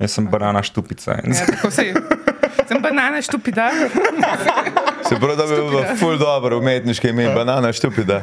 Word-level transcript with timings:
Jaz 0.00 0.12
sem 0.12 0.26
banana 0.26 0.62
štupica. 0.62 1.18
Ja, 1.24 1.46
tako 1.46 1.70
sej. 1.70 1.94
Sem 2.66 2.82
banana 2.82 3.22
štupida. 3.22 3.70
Se 5.02 5.16
pravi, 5.16 5.36
da 5.36 5.44
bi 5.44 5.54
bilo 5.54 5.84
ful 5.96 6.16
dobro 6.18 6.58
umetniške 6.58 7.08
ime, 7.08 7.28
banana 7.34 7.72
štupida. 7.72 8.20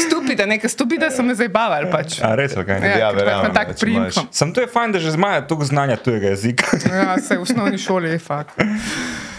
Stupida, 0.00 0.46
neka 0.46 0.68
stupida 0.68 1.10
so 1.10 1.22
me 1.22 1.34
zabavali 1.34 1.90
pač. 1.92 2.18
A 2.22 2.34
res, 2.34 2.54
kaj? 2.56 2.80
Ja, 2.80 2.96
Ja, 2.98 3.10
ker 3.10 3.14
pač 3.14 3.20
verjamem, 3.20 3.52
tak 3.54 3.66
če 3.68 3.70
imaš- 3.70 3.78
priimek. 3.80 4.12
Sam 4.30 4.52
to 4.52 4.60
je 4.60 4.66
fajn, 4.66 4.92
da 4.92 4.98
že 4.98 5.10
imajo 5.10 5.42
toliko 5.42 5.64
znanja 5.64 5.96
tujega 5.96 6.28
jezika. 6.28 6.66
Ja, 6.90 7.18
se 7.18 7.36
v 7.38 7.42
osnovni 7.42 7.78
šoli 7.78 8.10
je 8.10 8.18
fakt. 8.18 8.58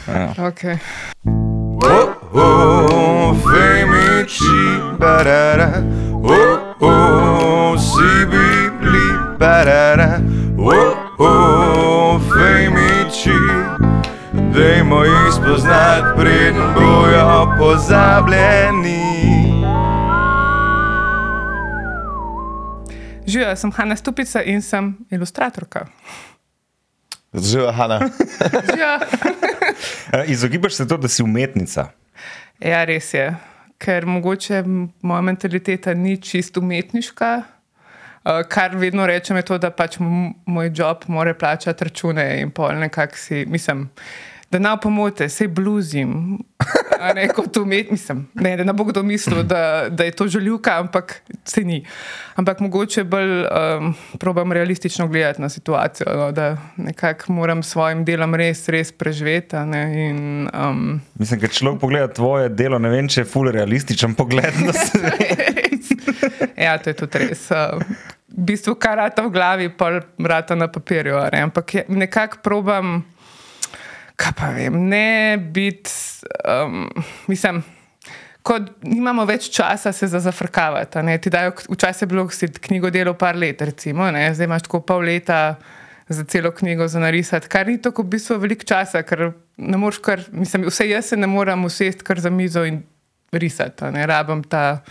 Ja. 0.08 0.32
Okay. 0.38 0.78
Oh, 1.84 2.16
oh, 2.32 3.36
femici, 3.44 4.56
barara. 5.00 5.84
Oh, 6.24 6.82
oh, 6.82 7.76
si 7.76 8.26
bibli, 8.26 9.06
barara. 9.40 10.20
Oh, 10.58 10.95
Dajmo 14.86 15.04
jih 15.04 15.34
spoznati, 15.34 16.08
preden 16.18 16.74
bojo 16.76 17.56
pozabljeni. 17.60 19.02
Živijo, 23.28 23.56
sem 23.56 23.72
Hanna 23.72 23.96
Stupica 23.96 24.42
in 24.44 24.62
sem 24.62 24.98
ilustratorka. 25.10 25.86
Živa 27.34 27.72
Hanna. 27.72 28.00
Živijo. 28.70 29.00
E, 30.14 30.26
Izogibaš 30.34 30.74
se 30.74 30.88
to, 30.88 30.98
da 30.98 31.08
si 31.08 31.24
umetnica. 31.24 31.88
Ja, 32.60 32.84
res 32.86 33.14
je. 33.14 33.36
Ker 33.78 34.06
mogoče 34.06 34.64
moja 35.02 35.22
mentaliteta 35.22 35.94
ni 35.94 36.22
čist 36.22 36.58
umetniška. 36.58 37.42
Uh, 38.26 38.46
kar 38.50 38.76
vedno 38.76 39.08
rečem, 39.08 39.38
je 39.38 39.42
to, 39.42 39.58
da 39.58 39.72
pač 39.72 39.98
moj 40.46 40.72
job 40.76 41.04
mora 41.08 41.34
plačati 41.34 41.84
račune 41.84 42.42
in 42.42 42.52
pol 42.52 42.78
nekako 42.80 43.18
si, 43.18 43.46
mislim, 43.50 43.90
da 44.52 44.60
na 44.60 44.78
pomote, 44.78 45.30
sej 45.30 45.48
bluzim. 45.48 46.38
a 47.00 47.14
Ne, 47.14 47.28
kot 47.28 47.58
umet, 47.58 47.92
mislim, 47.92 48.28
ne, 48.34 48.56
da 48.58 48.64
ne 48.64 48.74
bo 48.74 48.84
kdo 48.84 49.04
mislil, 49.04 49.44
da, 49.44 49.90
da 49.90 50.04
je 50.04 50.12
to 50.12 50.28
željuka, 50.28 50.80
ampak 50.80 51.22
se 51.46 51.62
ni. 51.62 51.86
Ampak 52.36 52.60
mogoče 52.60 53.04
bolj 53.04 53.44
um, 53.44 53.94
probam 54.20 54.52
realistično 54.52 55.08
gledati 55.08 55.42
na 55.42 55.50
situacijo, 55.50 56.16
no, 56.18 56.32
da 56.32 56.58
nekako 56.78 57.34
moram 57.34 57.64
s 57.64 57.70
svojim 57.70 58.06
delom 58.06 58.36
res, 58.36 58.70
res 58.70 58.92
preživeti. 58.92 59.56
Ne, 59.56 60.10
in, 60.10 60.50
um, 60.54 61.02
Mislim, 61.20 61.40
ker 61.40 61.50
človek 61.50 61.80
pogleda 61.82 62.14
tvoje 62.14 62.50
delo, 62.50 62.80
ne 62.80 62.90
vem, 62.90 63.08
če 63.08 63.22
je 63.22 63.30
ful 63.30 63.52
realističen 63.52 64.16
pogled 64.16 64.62
na 64.66 64.74
svet. 64.86 65.94
ja, 66.58 66.78
to 66.78 66.90
je 66.90 66.94
tudi 66.94 67.28
res. 67.28 67.50
Uh, 67.52 67.82
v 68.36 68.44
bistvu, 68.52 68.76
kar 68.76 68.98
rata 69.00 69.24
v 69.24 69.32
glavi, 69.32 69.68
pa 69.72 70.02
rata 70.20 70.56
na 70.56 70.68
papirju. 70.68 71.16
Ne? 71.32 71.48
Ampak 71.48 71.88
nekako 71.88 72.44
probam, 72.44 73.04
kaj 74.16 74.34
pa 74.38 74.50
vem, 74.56 74.88
ne 74.90 75.38
biti, 75.38 75.92
um, 76.48 76.90
mislim. 77.28 77.64
Ko 78.46 78.60
nimamo 78.86 79.24
več 79.26 79.48
časa 79.50 79.90
se 79.92 80.08
za 80.08 80.20
zafrkavati. 80.22 81.00
a 81.00 81.02
ne. 81.02 81.18
Ti 81.18 81.30
dajo, 81.34 81.52
včasih 81.70 82.02
je 82.06 82.08
bilo 82.08 82.30
si 82.30 82.48
knjigo 82.48 82.90
delo 82.94 83.14
par 83.18 83.36
let, 83.36 83.62
recimo, 83.62 84.12
ne? 84.12 84.34
zdaj 84.34 84.46
imaš 84.46 84.62
tako 84.68 84.84
pol 84.86 85.02
leta 85.02 85.56
za 86.10 86.24
celo 86.24 86.52
knjigo 86.52 86.88
za 86.88 87.00
narisati, 87.00 87.50
kar 87.50 87.68
ni 87.68 87.82
tako 87.82 88.04
v 88.04 88.14
bistvu 88.14 88.38
veliko 88.38 88.64
časa, 88.64 89.02
ker 89.02 89.32
ne 89.58 89.78
moreš 89.78 89.98
kar, 89.98 90.22
mislim, 90.32 90.68
vse 90.70 90.86
jaz 90.90 91.06
se 91.06 91.18
ne 91.18 91.28
morem 91.28 91.66
usesti 91.66 92.04
kar 92.06 92.20
za 92.22 92.30
mizo 92.30 92.62
in 92.66 92.84
risati, 93.34 93.86
a 93.86 93.92
ne 93.92 94.06
rabim 94.06 94.44
ta 94.44 94.84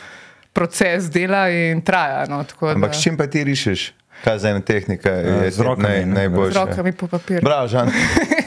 proces 0.52 1.06
dela 1.10 1.46
in 1.50 1.82
traja. 1.82 2.26
No, 2.28 2.42
Ampak 2.42 2.90
da- 2.90 2.92
s 2.98 3.02
čim 3.02 3.16
pa 3.16 3.26
ti 3.26 3.44
rišeš? 3.44 3.92
Kaj 4.24 4.38
za 4.38 4.50
ena 4.50 4.60
tehnika 4.60 5.10
je 5.10 5.50
z 5.50 5.60
rokami, 5.60 5.88
naj, 5.88 6.04
ne? 6.06 6.10
z 6.10 6.14
najboljša? 6.14 6.64
rokami 6.64 6.92
po 6.92 7.06
papirju. 7.06 7.42
Bravo, 7.42 7.68
Žan. 7.68 7.90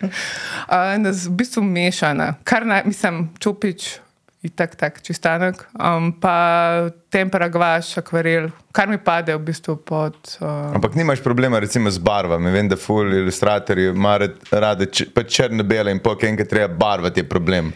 Uh, 0.70 0.94
v 1.02 1.32
bistvu 1.34 1.62
mešana, 1.66 2.34
kar 2.46 2.66
naj, 2.66 2.84
mislim, 2.86 3.28
čupič. 3.42 3.98
Itak, 4.40 4.72
tak, 4.78 5.02
čistanek, 5.04 5.66
um, 5.76 6.12
pa 6.16 6.88
tempera, 7.12 7.50
gvaš, 7.52 7.90
akvarel, 8.00 8.46
kar 8.72 8.88
mi 8.88 8.96
pade 8.96 9.34
v 9.36 9.42
bistvu 9.50 9.74
pod. 9.84 10.16
Uh, 10.40 10.72
Ampak 10.78 10.94
nimaš 10.96 11.20
problema 11.20 11.58
recimo 11.60 11.90
z 11.90 12.00
barvami. 12.00 12.48
Vem, 12.50 12.70
da 12.70 12.78
ful 12.80 13.12
ilustratorji 13.12 13.90
imajo 13.92 14.30
rade 14.50 14.88
črne-bele 15.28 15.92
in 15.92 16.00
pol, 16.00 16.16
enkrat 16.24 16.48
treba 16.48 16.72
barvati, 16.72 17.20
je 17.20 17.28
problem. 17.28 17.68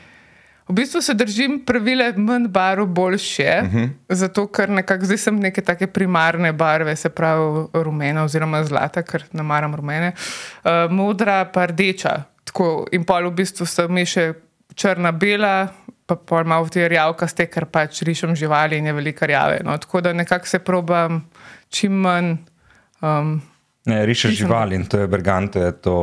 V 0.68 0.74
bistvu 0.74 1.00
se 1.02 1.14
držim 1.14 1.58
pravile, 1.66 2.12
manj 2.16 2.48
barv, 2.48 2.86
boljše, 2.86 3.62
uh 3.62 3.72
-huh. 3.74 3.88
zato 4.08 4.46
ker 4.46 4.70
nekako 4.70 5.04
zdaj 5.04 5.18
sem 5.18 5.40
neke 5.40 5.62
take 5.62 5.86
primarne 5.86 6.52
barve, 6.52 6.96
se 6.96 7.08
pravi 7.08 7.66
rumena 7.72 8.24
oziroma 8.24 8.64
zlata, 8.64 9.02
ker 9.02 9.24
ne 9.32 9.42
maram 9.42 9.74
rumene, 9.74 10.12
uh, 10.64 10.70
modra 10.90 11.44
pa 11.44 11.66
rdeča. 11.66 12.22
Tako, 12.44 12.86
in 12.92 13.04
pol 13.04 13.30
v 13.30 13.34
bistvu 13.34 13.66
se 13.66 13.88
meše 13.88 14.32
črna, 14.74 15.12
bela, 15.12 15.68
pa 16.06 16.16
pol 16.16 16.44
malo 16.44 16.68
te 16.68 16.88
rjavkaste, 16.88 17.46
ker 17.46 17.64
pač 17.64 18.02
rišem 18.02 18.36
živali 18.36 18.78
in 18.78 18.86
je 18.86 18.92
veliko 18.92 19.26
rjave. 19.26 19.60
No, 19.64 19.78
tako 19.78 20.00
da 20.00 20.12
nekako 20.12 20.46
se 20.46 20.58
probam 20.58 21.30
čim 21.68 21.92
manj. 21.92 22.36
Um, 23.02 23.42
Ne, 23.84 24.06
rišeš 24.06 24.30
Rišem. 24.30 24.46
živali 24.46 24.74
in 24.76 24.86
to 24.86 24.98
je 24.98 25.06
berganto, 25.06 25.58
je 25.60 25.72
to. 25.72 25.96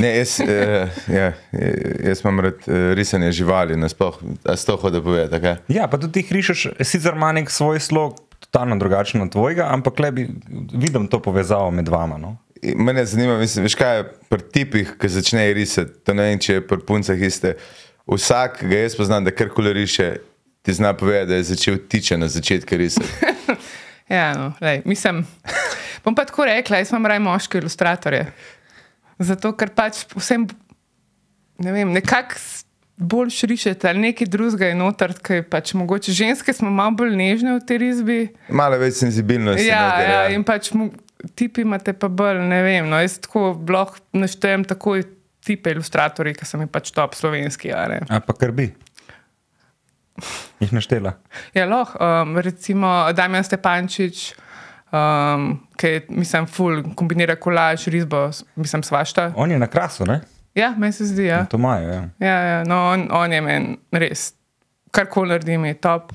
Ne, 0.00 0.16
jaz, 0.16 0.40
eh, 0.40 0.88
ja, 1.12 1.32
jaz 2.04 2.22
imam 2.24 2.40
rad 2.40 2.64
eh, 2.66 2.94
risanje 2.94 3.32
živali, 3.32 3.76
nasploh, 3.76 4.16
a 4.44 4.56
s 4.56 4.64
to 4.64 4.76
hoče 4.76 5.02
povedati. 5.02 5.36
Okay? 5.36 5.56
Ja, 5.68 5.88
pa 5.88 6.00
tudi 6.00 6.22
ti 6.22 6.34
rišeš, 6.34 6.66
sicer 6.80 7.14
ima 7.14 7.32
nek 7.32 7.50
svoj 7.50 7.80
slog, 7.80 8.16
totalno 8.40 8.76
drugačen 8.76 9.22
od 9.22 9.32
tvojega, 9.32 9.68
ampak 9.70 9.98
le 9.98 10.10
bi 10.12 10.28
videl 10.72 11.06
to 11.06 11.22
povezavo 11.22 11.70
med 11.70 11.88
vama. 11.88 12.18
No? 12.18 12.36
Mene 12.76 13.04
zanima, 13.04 13.38
mislim, 13.38 13.64
veš 13.64 13.74
kaj 13.74 13.96
je 13.96 14.04
pri 14.28 14.42
tipih, 14.52 14.96
ki 15.00 15.08
začnejo 15.08 15.54
risati, 15.54 15.92
to 16.04 16.14
ne 16.14 16.30
vem, 16.30 16.40
če 16.40 16.58
je 16.58 16.66
pri 16.66 16.80
puncah 16.86 17.20
iste. 17.20 17.54
Vsak, 18.08 18.58
ki 18.60 18.68
ga 18.72 18.82
jaz 18.84 18.96
poznam, 18.96 19.24
da 19.24 19.32
karkoli 19.32 19.72
riše, 19.72 20.16
ti 20.64 20.72
zna 20.72 20.94
povedati, 20.96 21.28
da 21.28 21.40
je 21.40 21.48
začel 21.52 21.76
tiče 21.88 22.18
na 22.18 22.28
začetku 22.28 22.76
risati. 22.76 23.32
Ja, 24.08 24.34
no, 24.36 24.50
lej, 24.60 24.82
mislim, 24.84 25.22
bom 26.04 26.14
pa 26.14 26.26
tako 26.28 26.44
rekla, 26.44 26.76
jaz 26.76 26.90
imam 26.92 27.06
raj 27.08 27.18
moške 27.24 27.58
ilustratorje. 27.58 28.26
Zato, 29.18 29.52
ker 29.58 29.70
pač 29.74 30.04
vsem, 30.16 30.46
ne 31.62 31.74
vem, 31.74 31.92
nekako 31.94 32.40
bolj 32.96 33.32
šrišete 33.34 33.88
ali 33.90 33.98
nekaj 33.98 34.28
drugega 34.30 34.68
je 34.70 34.74
noter, 34.78 35.14
ker 35.18 35.42
pač 35.50 35.72
mogoče 35.74 36.14
ženske 36.14 36.52
smo 36.54 36.70
malo 36.70 36.94
bolj 37.02 37.16
nežne 37.18 37.56
v 37.56 37.64
tej 37.66 37.80
risbi. 37.82 38.18
Malo 38.48 38.78
več 38.78 39.00
senzibilnosti. 39.00 39.66
Ja, 39.66 39.82
noter, 39.88 40.10
ja, 40.10 40.22
in 40.34 40.46
pač 40.46 40.70
tipi 41.34 41.64
imate 41.66 41.94
pa 41.98 42.08
bolj, 42.08 42.42
ne 42.46 42.62
vem, 42.62 42.88
no, 42.90 43.00
jaz 43.02 43.18
tako 43.24 43.52
lahko 43.70 43.98
naštejem 44.14 44.66
takoj 44.70 45.06
tipe 45.44 45.74
ilustratorji, 45.74 46.36
ki 46.38 46.48
so 46.48 46.60
mi 46.60 46.70
pač 46.70 46.92
top 46.94 47.18
slovenski. 47.18 47.72
a 47.74 48.20
pa 48.24 48.36
krbi. 48.38 48.70
Jih 50.62 50.72
naštela. 50.72 51.16
Ja, 51.56 51.66
lahko. 51.66 51.98
Um, 51.98 52.38
recimo 52.38 53.10
Damien 53.12 53.44
Stepančič, 53.44 54.32
um, 54.94 55.48
ki 55.76 56.00
mislim, 56.08 56.46
full 56.46 56.82
kombinira 56.94 57.36
kolaž, 57.36 57.88
risbo, 57.92 58.28
mislim, 58.56 58.82
svašta. 58.82 59.32
On 59.36 59.50
je 59.50 59.58
na 59.58 59.66
krasu, 59.66 60.06
ne? 60.06 60.20
Ja, 60.54 60.74
meni 60.78 60.92
se 60.92 61.04
zdi. 61.04 61.26
Ja. 61.26 61.44
To 61.50 61.58
imajo. 61.58 61.88
Ja. 61.88 62.02
Ja, 62.18 62.38
ja, 62.40 62.64
no, 62.64 62.78
on, 62.92 63.08
on 63.12 63.32
je 63.32 63.40
meni 63.42 63.78
res, 63.92 64.32
karkoli 64.94 65.34
naredim, 65.34 65.64
je 65.64 65.74
top. 65.74 66.12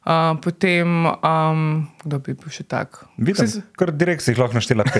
Uh, 0.00 0.32
potem, 0.40 0.88
um, 1.06 1.64
kdo 2.00 2.18
bi 2.24 2.32
bil 2.32 2.48
še 2.48 2.64
tak? 2.64 3.02
Vidim, 3.20 3.44
so- 3.44 3.60
kar 3.76 3.92
direkt 3.92 4.24
si 4.24 4.32
jih 4.32 4.40
lahko 4.40 4.56
naštela. 4.56 4.86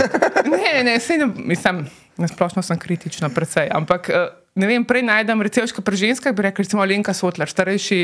Ne, 0.51 0.83
ne, 0.85 0.97
ne, 0.97 1.27
mislim, 1.51 1.83
nasplošno 2.21 2.63
sem 2.63 2.79
kritična, 2.79 3.29
predvsej. 3.35 3.69
Ampak 3.75 4.09
eh, 4.09 4.29
ne 4.61 4.69
vem, 4.71 4.85
prej 4.89 5.03
najdem, 5.05 5.43
recimo, 5.45 5.83
pri 5.85 5.99
ženskah 6.01 6.33
bi 6.37 6.47
rekli, 6.47 6.65
recimo 6.65 6.85
Lenka 6.87 7.13
Sotler, 7.17 7.51
starejši, 7.51 8.01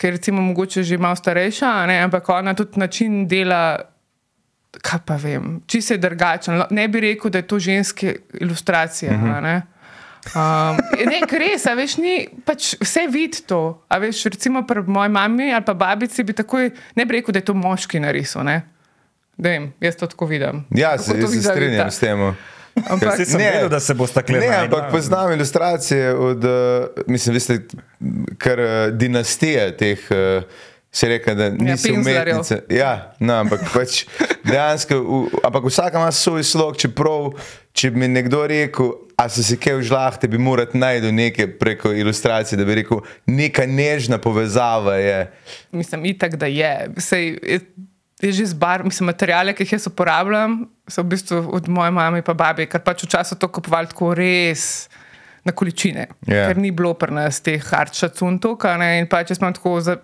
je 0.00 0.10
recimo 0.10 0.42
mogoče 0.42 0.82
že 0.82 0.98
malo 0.98 1.16
starejša, 1.16 1.86
ne, 1.86 1.98
ampak 2.04 2.28
ona 2.28 2.54
tudi 2.54 2.80
način 2.80 3.26
dela. 3.28 3.89
Kaj 4.70 5.00
pa 5.06 5.16
vem, 5.18 5.60
če 5.66 5.80
se 5.82 5.94
je 5.94 5.98
drugačen. 5.98 6.62
Ne 6.70 6.88
bi 6.88 7.00
rekel, 7.00 7.30
da 7.30 7.38
je 7.38 7.46
to 7.46 7.58
ženske 7.58 8.16
ilustracije. 8.40 9.12
Uh 9.12 9.22
-huh. 9.22 9.62
Um, 10.36 10.76
ne, 11.08 11.20
res, 11.38 11.64
a 11.66 11.72
veš, 11.74 11.96
ni 11.96 12.28
pač 12.44 12.74
vse 12.80 13.06
vidi 13.08 13.40
to. 13.48 13.80
A 13.88 13.98
veš, 13.98 14.24
recimo 14.28 14.66
pri 14.68 14.82
moji 14.86 15.08
mami 15.08 15.48
ali 15.54 15.64
pa 15.64 15.74
babici 15.74 16.22
bi 16.22 16.32
takoj, 16.36 16.70
ne 16.96 17.06
bi 17.06 17.16
rekel, 17.18 17.32
da 17.32 17.40
je 17.40 17.44
to 17.44 17.54
moški 17.54 18.00
narisal. 18.00 18.44
Ne? 18.44 18.60
Da 19.36 19.48
vem, 19.48 19.72
jaz 19.80 19.96
to 19.96 20.06
tako 20.06 20.26
vidim. 20.26 20.64
Ja, 20.76 20.90
Kako 20.90 21.02
se, 21.02 21.18
jaz 21.20 21.32
se 21.32 21.42
strinjam 21.42 21.90
s 21.90 21.98
tem. 21.98 22.36
Ampak, 22.90 23.18
Ne. 23.18 23.38
vedel, 23.38 23.68
da 23.68 23.80
se 23.80 23.94
bo 23.94 24.06
stakle. 24.06 24.38
Ne, 24.40 24.48
ampak 24.56 24.90
poznam 24.92 25.32
ilustracije 25.32 26.14
od, 26.14 26.44
uh, 26.44 27.04
mislim, 27.06 27.34
veste, 27.34 27.58
kar 28.38 28.60
uh, 28.60 28.92
dinastije 28.92 29.76
teh. 29.76 29.98
Uh, 30.10 30.44
Se 30.92 31.08
reče, 31.08 31.34
da 31.34 31.50
nisi 31.50 31.92
Penzlerjev. 31.92 32.34
umetnica. 32.34 32.56
Ja, 32.68 33.14
no, 33.18 33.34
ampak 33.34 33.60
pač 33.70 34.04
dejansko, 34.44 34.96
v, 34.98 35.40
ampak 35.46 35.64
vsak 35.64 35.94
ima 35.94 36.10
svoj 36.12 36.42
slog, 36.44 36.76
čeprav, 36.76 37.30
če 37.72 37.90
bi 37.90 38.02
mi 38.02 38.08
nekdo 38.08 38.42
rekel, 38.46 38.90
a 39.14 39.28
so 39.30 39.44
si 39.44 39.54
kaj 39.54 39.76
v 39.78 39.84
žlahte, 39.86 40.26
bi 40.26 40.38
moral 40.38 40.66
najti 40.74 41.12
nekaj 41.12 41.46
preko 41.58 41.92
ilustracije, 41.94 42.58
da 42.58 42.66
bi 42.66 42.80
rekel, 42.80 43.04
neka 43.26 43.66
nežna 43.66 44.18
povezava 44.18 44.96
je. 44.96 45.30
mislim, 45.72 46.04
itak, 46.04 46.34
da 46.34 46.46
je. 46.46 46.74
Sej, 46.98 47.38
je 47.42 47.60
je 48.20 48.32
že 48.32 48.46
zbar, 48.46 48.84
mislim, 48.84 49.06
materijale, 49.06 49.54
ki 49.56 49.62
jih 49.64 49.72
jaz 49.72 49.86
uporabljam, 49.86 50.66
so 50.84 51.00
v 51.00 51.08
bistvu 51.14 51.38
od 51.56 51.68
moje 51.68 51.90
mame 51.90 52.18
in 52.20 52.34
babe, 52.36 52.66
ker 52.66 52.82
pač 52.84 53.06
včasih 53.06 53.38
to 53.38 53.48
kupovali 53.48 53.88
tako 53.88 54.14
res. 54.14 54.88
Na 55.40 55.52
količine, 55.56 56.04
Ja. 56.28 56.34
yeah. 56.34 56.48
ker 56.52 56.58
ni 56.60 56.68
bilo 56.70 56.92
pri 56.94 57.14
nas 57.16 57.40
teh 57.40 57.62
tukaj. 58.40 58.76
ne, 58.76 58.98
In 59.00 59.06
pač 59.08 59.30
jaz 59.30 59.38
imam 59.40 59.54
tako 59.56 59.80
za, 59.80 59.96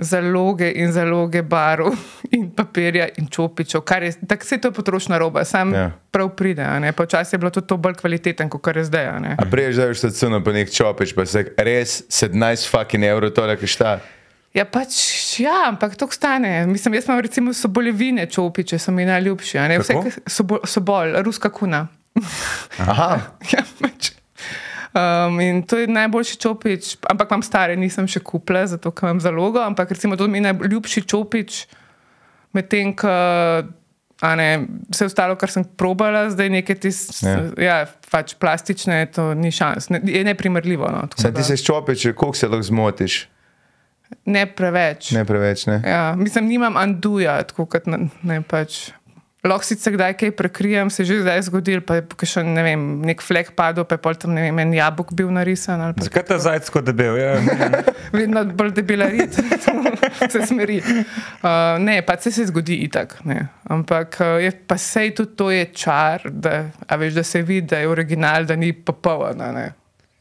zaloge 0.00 0.72
in 0.72 0.92
zaloge 0.92 1.42
barv 1.42 1.86
in 2.30 2.50
papirja 2.50 3.08
in 3.16 3.26
čopičev, 3.26 3.80
kar 3.80 4.02
je 4.02 4.12
tako 4.26 4.44
se 4.44 4.58
to 4.58 4.68
je 4.68 4.72
potrošna 4.72 5.18
roba, 5.18 5.44
sam 5.44 5.74
Ja. 5.74 5.90
prav 6.10 6.28
pride. 6.30 6.62
včasih 7.04 7.32
je 7.32 7.38
bilo 7.38 7.50
tudi 7.50 7.66
to 7.66 7.76
bolj 7.76 7.94
kvaliteten, 7.94 8.48
kot 8.48 8.62
kar 8.62 8.76
je 8.76 8.84
zdaj. 8.84 9.06
a. 9.06 9.36
A 9.38 9.44
prej 9.44 9.72
že 9.72 9.86
veš, 9.86 10.00
da 10.00 10.10
cuno 10.10 10.44
pa 10.44 10.52
nek 10.52 10.70
čopič, 10.70 11.14
pa 11.14 11.26
se 11.26 11.44
res 11.56 12.02
17 12.04 12.32
fucking 12.68 13.04
evrov 13.04 13.30
tole, 13.30 13.56
ki 13.56 13.66
šta. 13.66 13.98
Ja, 14.50 14.64
pač, 14.64 14.90
ja, 15.38 15.68
ampak 15.68 15.94
to 15.94 16.08
stane. 16.08 16.66
Mislim, 16.66 16.94
jaz 16.94 17.04
imam 17.06 17.20
recimo 17.20 17.52
sobolevine 17.52 18.26
čopiče, 18.26 18.78
so 18.78 18.90
mi 18.90 19.04
najljubši. 19.04 19.58
Vse, 19.78 19.94
Sobol, 20.26 20.58
sobol, 20.64 21.22
ruska 21.22 21.48
kuna. 21.48 21.86
Aha, 22.78 23.20
Ja, 23.52 23.62
pač. 23.80 24.10
Um, 24.90 25.38
in 25.40 25.62
to 25.62 25.78
je 25.78 25.86
najboljši 25.86 26.36
čopič, 26.36 26.96
ampak 27.06 27.30
imam 27.30 27.42
stare, 27.42 27.76
nisem 27.78 28.08
še 28.10 28.18
kupila, 28.20 28.64
zato 28.66 28.90
ker 28.90 29.06
imam 29.06 29.20
zalogo. 29.22 29.62
Ampak 29.62 29.90
recimo 29.90 30.16
to 30.18 30.26
mi 30.26 30.38
je 30.38 30.48
najljubši 30.48 31.04
čopič, 31.06 31.66
medtem 32.52 32.90
ko 32.98 33.12
ne, 34.36 34.48
vse 34.90 35.06
ostalo, 35.06 35.36
kar 35.38 35.48
sem 35.48 35.64
probala, 35.64 36.26
zdaj 36.30 36.50
nekaj 36.50 36.76
tis, 36.76 37.22
Ja. 37.22 37.36
ja. 37.56 37.78
Pač 38.10 38.34
plastične, 38.34 39.06
to 39.14 39.30
ni 39.38 39.52
šans, 39.54 39.86
ne, 39.88 40.00
je 40.02 40.24
neprimerljivo. 40.26 40.88
No, 40.90 41.06
Saj 41.14 41.30
ti 41.30 41.44
se 41.46 41.56
čopič, 41.56 42.08
koliko 42.10 42.34
se 42.34 42.48
lahko 42.48 42.62
zmotiš? 42.62 43.28
ne 44.26 44.42
preveč. 44.46 45.12
Ne 45.14 45.24
preveč, 45.24 45.66
ne? 45.66 45.82
Ja, 45.86 46.14
mislim, 46.18 46.48
nimam 46.50 46.76
anduja, 46.76 47.42
tako 47.46 47.66
kot 47.66 47.86
na, 47.86 47.98
ne 48.22 48.40
pač. 48.42 48.90
Lahko 49.40 49.64
sicer 49.64 49.94
kdaj 49.94 50.14
kaj 50.20 50.30
prekrijem, 50.36 50.90
se 50.92 51.00
je 51.00 51.06
že 51.06 51.20
zdaj 51.22 51.42
zgodil, 51.46 51.80
pa 51.80 51.96
je 51.96 52.26
še 52.28 52.42
ne 52.44 52.60
vem, 52.60 52.82
nek 53.08 53.22
flek 53.24 53.54
padel, 53.56 53.86
pa 53.88 53.96
je 53.96 54.02
pol 54.04 54.18
tam 54.20 54.34
ne 54.36 54.42
vem, 54.44 54.58
en 54.60 54.74
jabolk 54.76 55.14
bil 55.16 55.30
narisan. 55.32 55.80
Zakaj 55.96 56.24
ta 56.28 56.36
zajec 56.36 56.68
tako 56.68 56.82
debel? 56.84 57.16
Ja, 57.16 57.38
Vedno 58.16 58.44
bolj 58.44 58.74
debela 58.76 59.08
rit, 59.08 59.38
se 60.32 60.44
smeri. 60.44 60.76
Uh, 60.84 61.80
ne, 61.80 62.02
pa 62.04 62.18
se, 62.20 62.34
se 62.36 62.44
zgodi 62.50 62.82
itak. 62.84 63.16
Ne. 63.24 63.46
Ampak 63.72 64.20
uh, 64.20 64.36
je, 64.44 64.52
pa 64.52 64.76
sej 64.76 65.14
tudi 65.16 65.32
to 65.40 65.48
je 65.54 65.64
čar, 65.72 66.28
da, 66.28 66.66
veš, 67.00 67.16
da 67.16 67.24
se 67.24 67.40
vidi, 67.40 67.70
da 67.72 67.80
je 67.80 67.88
original, 67.88 68.44
da 68.44 68.60
ni 68.60 68.74
popoln, 68.76 69.40
ne, 69.56 69.70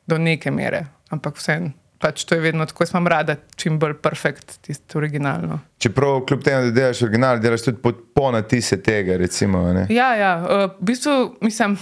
do 0.07 0.15
neke 0.15 0.47
mere. 0.51 0.85
Ampak 1.11 1.35
vseeno, 1.41 1.73
pač 1.99 2.23
to 2.25 2.35
je 2.35 2.41
vedno 2.41 2.65
tako, 2.65 2.83
jaz 2.83 2.93
imam 2.93 3.07
rada 3.11 3.35
čim 3.59 3.79
bolj 3.79 3.97
perfekt, 4.03 4.59
tisto 4.65 4.97
originalno. 4.97 5.59
Čeprav 5.77 6.21
kljub 6.27 6.43
temu, 6.43 6.69
da 6.69 6.71
delaš 6.71 7.01
original, 7.03 7.39
delaš 7.43 7.67
tudi 7.67 7.81
podpona 7.83 8.41
tise 8.41 8.81
tega, 8.83 9.17
recimo. 9.17 9.63
Ne? 9.73 9.87
Ja, 9.93 10.13
ja 10.15 10.35
uh, 10.43 10.63
v 10.79 10.91
bistvu 10.91 11.17
mislim. 11.41 11.77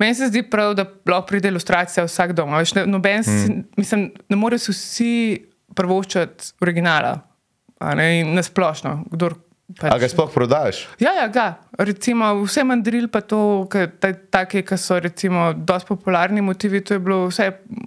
Meni 0.00 0.14
se 0.18 0.26
zdi 0.26 0.40
prav, 0.50 0.72
da 0.74 0.82
lahko 1.06 1.28
pride 1.28 1.48
ilustracija 1.52 2.02
vsak 2.08 2.32
dom. 2.34 2.56
Veš, 2.58 2.72
ne, 2.74 2.86
noben, 2.90 3.20
mm. 3.22 3.60
mislim, 3.78 4.08
ne 4.28 4.36
morejo 4.36 4.64
si 4.64 4.72
vsi 4.72 5.12
prvoščati 5.78 6.56
originala, 6.64 7.12
a 7.78 7.94
ne, 7.94 8.06
in 8.20 8.32
na 8.34 8.42
splošno. 8.42 8.96
Kdor, 9.12 9.36
pač, 9.80 9.92
A 9.92 9.98
ga 9.98 10.08
sploh 10.08 10.30
prodaš? 10.32 10.86
Ja, 11.00 11.12
ja, 11.16 11.26
ga. 11.28 11.46
Recimo, 11.78 12.42
vse 12.44 12.64
mandril, 12.64 13.08
pa 13.08 13.20
to, 13.20 13.64
take, 14.30 14.60
ki 14.62 14.76
so 14.76 14.98
recimo 15.00 15.52
dosti 15.56 15.88
popularni 15.88 16.42
motivi, 16.44 16.80
to 16.84 16.94
je 16.94 17.00
bilo 17.00 17.26
vse, 17.30 17.46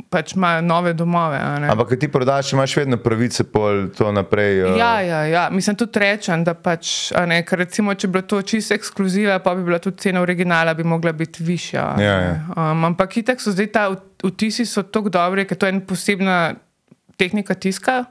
pač 0.09 0.33
imajo 0.35 0.61
nove 0.65 0.93
domove. 0.93 1.37
Ampak 1.37 1.93
ko 1.93 1.95
ti 1.95 2.09
prodaš, 2.09 2.53
imaš 2.53 2.77
vedno 2.77 2.97
pravice 2.97 3.43
pol 3.43 3.87
to 3.93 4.11
naprej. 4.11 4.63
Uh, 4.63 4.77
Ja, 4.77 4.99
ja, 5.01 5.21
ja. 5.25 5.43
mislim 5.51 5.75
tudi 5.75 5.99
rečem, 5.99 6.43
da 6.43 6.53
pač, 6.53 7.11
ne, 7.27 7.43
ker 7.45 7.61
recimo, 7.61 7.93
če 7.93 8.07
bi 8.07 8.17
bilo 8.17 8.25
to 8.27 8.41
čisto 8.41 8.73
ekskluziva, 8.73 9.37
pa 9.39 9.53
bi 9.55 9.63
bila 9.63 9.79
tudi 9.79 10.01
cena 10.01 10.21
originala, 10.21 10.73
bi 10.73 10.83
mogla 10.83 11.13
biti 11.13 11.43
višja. 11.43 11.85
Ja, 12.01 12.15
ja. 12.21 12.35
Um, 12.55 12.85
ampak 12.85 13.17
itek 13.21 13.41
so 13.41 13.53
zdaj 13.53 13.69
ta 13.71 13.87
vt- 13.93 14.25
vtisi 14.25 14.65
so 14.65 14.81
tako 14.83 15.13
dobri, 15.13 15.45
ker 15.45 15.57
to 15.57 15.69
je 15.69 15.75
ena 15.75 15.85
posebna 15.85 16.37
tehnika 17.17 17.53
tiska. 17.53 18.05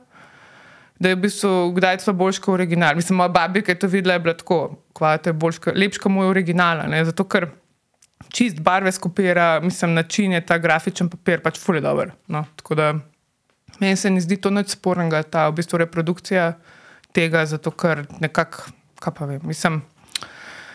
Da 0.96 1.08
je 1.08 1.14
v 1.14 1.20
bistvu 1.20 1.50
kdaj 1.72 1.98
celo 1.98 2.14
boljši 2.14 2.40
kot 2.40 2.54
original. 2.54 2.94
Mislim, 2.94 3.16
moja 3.16 3.28
babika 3.28 3.72
je 3.72 3.78
to 3.78 3.86
videla, 3.86 4.14
je 4.14 4.20
bila 4.20 4.34
tako, 4.34 4.58
kvate, 4.92 5.32
lepši 5.74 5.98
kot 5.98 6.12
moj 6.12 6.26
original. 6.26 6.80
a 6.80 6.86
ne, 6.86 7.04
Zato, 7.04 7.24
ker 7.24 7.48
čist 8.28 8.60
barve 8.60 8.92
skopira, 8.92 9.60
mislim, 9.60 9.94
način 9.94 10.32
je 10.32 10.40
ta 10.40 10.58
grafičen 10.58 11.08
papir, 11.08 11.40
pač 11.40 11.58
fulje 11.58 11.80
dober. 11.80 12.12
No, 12.26 12.44
tako 12.56 12.74
da 12.74 12.94
meni 13.80 13.96
se 13.96 14.10
ne 14.10 14.20
zdi 14.20 14.36
to 14.36 14.50
nič 14.50 14.68
spornega, 14.68 15.22
ta 15.22 15.48
v 15.48 15.54
bistvu 15.54 15.78
reprodukcija 15.78 16.52
tega, 17.12 17.46
zato 17.46 17.70
ker 17.70 18.06
nekako, 18.20 18.70
kaj 18.96 19.12
pa 19.14 19.24
vem, 19.24 19.40
mislim. 19.44 19.82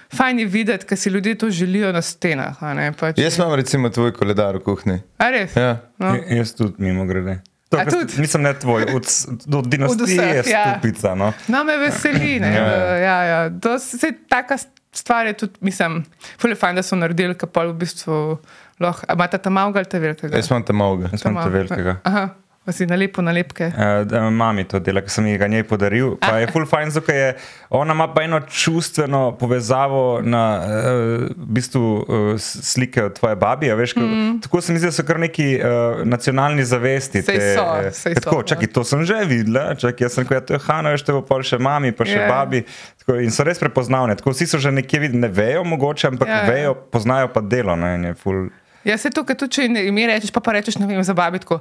Fajn 0.09 0.39
je 0.39 0.45
videti, 0.47 0.85
ker 0.85 0.97
si 0.97 1.09
ljudje 1.09 1.35
to 1.35 1.49
želijo 1.49 1.91
na 1.91 2.01
stenah. 2.01 2.57
a 2.59 2.73
ne, 2.73 2.91
Pač, 2.91 3.17
Jaz 3.17 3.37
imam 3.37 3.53
recimo 3.53 3.89
tvoj 3.89 4.11
koledar 4.11 4.55
v 4.55 4.59
kuhinji. 4.61 4.99
A 5.17 5.29
res? 5.29 5.55
Ja. 5.55 5.77
No. 5.97 6.15
J- 6.15 6.37
Jaz 6.37 6.53
tudi 6.53 6.73
mimo 6.79 7.05
grede. 7.05 7.39
To, 7.69 7.77
kar 7.77 7.91
tudi? 7.91 8.17
Nisem 8.21 8.41
ne 8.41 8.53
tvoj, 8.57 8.87
od, 8.97 9.05
od 9.53 9.67
dinastije 9.69 10.41
vseh, 10.41 10.51
ja. 10.51 10.63
stupica. 10.71 11.13
No. 11.15 11.33
No, 11.47 11.63
me 11.63 11.77
veseli. 11.77 12.39
Ne, 12.41 12.53
Ja, 12.55 12.65
ja, 12.65 12.97
ja. 12.97 13.23
ja. 13.23 13.49
To 13.61 13.79
se 13.79 14.11
taka 14.29 14.57
stvar 14.91 15.27
je 15.27 15.33
tudi, 15.33 15.53
mislim, 15.61 16.05
fulje 16.41 16.55
fajn, 16.55 16.75
da 16.75 16.83
so 16.83 16.97
naredili, 16.97 17.37
ker 17.37 17.49
pa 17.53 17.67
v 17.69 17.75
bistvu 17.77 18.39
lahko. 18.81 19.05
Imate 19.13 19.37
tam 19.37 19.53
malga 19.53 19.83
ali 19.83 19.89
te 19.89 20.01
velikega? 20.01 20.35
Jaz 20.37 20.49
imam 20.49 20.65
tam 20.65 20.81
malga. 20.81 21.11
Jaz 21.13 21.25
imam 21.25 21.43
te 21.43 21.49
velikega. 21.53 21.99
Aha, 22.03 22.29
pa 22.69 22.73
si 22.73 22.85
nalepo 22.85 23.21
nalepke. 23.25 23.71
Uh, 23.73 24.05
da, 24.05 24.21
mami 24.29 24.61
to 24.69 24.77
dela, 24.77 25.01
ker 25.01 25.09
sem 25.09 25.25
ji 25.25 25.39
ga 25.41 25.47
njej 25.49 25.63
podaril. 25.65 26.11
Pa 26.21 26.35
je 26.37 26.49
full 26.53 26.67
fajn, 26.69 26.91
zato 26.93 27.15
je 27.15 27.31
ona 27.73 27.95
ima 27.97 28.05
pa 28.13 28.23
eno 28.27 28.39
čustveno 28.45 29.31
povezavo 29.41 30.21
na 30.21 30.43
uh, 30.61 31.31
bistvu 31.35 31.81
uh, 31.81 32.29
slike 32.37 33.03
od 33.07 33.17
tvoje 33.17 33.35
babi. 33.41 33.71
a 33.71 33.75
Veš, 33.79 33.95
mm. 33.95 34.41
Tako 34.45 34.61
se 34.61 34.73
mi 34.73 34.79
zdi, 34.79 34.91
da 34.91 34.93
so 34.93 35.07
kar 35.07 35.19
neki 35.19 35.47
uh, 35.57 36.05
nacionalni 36.05 36.65
zavesti. 36.65 37.23
Saj 37.25 37.41
te, 37.41 37.49
so, 37.57 37.65
saj 38.03 38.13
ker 38.13 38.27
tako, 38.27 38.43
so, 38.43 38.47
Čakaj, 38.53 38.71
to 38.77 38.85
sem 38.85 39.03
že 39.05 39.19
videla, 39.25 39.73
čakaj, 39.75 40.05
jaz 40.05 40.19
sem 40.19 40.27
rekel, 40.27 40.37
ja, 40.37 40.45
to 40.45 40.57
je 40.59 40.63
Hanna, 40.69 40.93
veš, 40.93 41.07
to 41.09 41.17
bo 41.17 41.25
pol 41.25 41.41
še 41.41 41.57
mami, 41.57 41.89
pa 41.89 42.05
še 42.05 42.19
Ja. 42.19 42.25
yeah. 42.27 42.31
babi. 42.37 42.63
Tako, 43.01 43.17
in 43.25 43.33
so 43.33 43.47
res 43.47 43.57
prepoznavne. 43.57 44.13
Tako 44.19 44.37
vsi 44.37 44.45
so 44.53 44.61
že 44.61 44.69
nekje 44.75 45.07
videli, 45.07 45.25
ne 45.25 45.33
vejo 45.33 45.65
mogoče, 45.65 46.13
ampak 46.13 46.29
Ja, 46.29 46.43
yeah. 46.43 46.49
ja. 46.49 46.53
vejo, 46.53 46.73
poznajo 46.93 47.33
pa 47.33 47.41
delo. 47.41 47.73
Ne, 47.79 47.95
in 47.97 48.11
je 48.11 48.17
ful, 48.19 48.49
Ja, 48.87 48.97
se 48.97 49.11
to, 49.11 49.25
ker 49.27 49.35
tudi 49.35 49.59
če 49.59 49.67
ime 49.67 50.07
rečeš, 50.07 50.31
pa 50.31 50.41
pa 50.43 50.55
rečeš, 50.55 50.79
ne 50.79 50.87
vem, 50.87 51.01
za 51.03 51.13
babitko, 51.17 51.59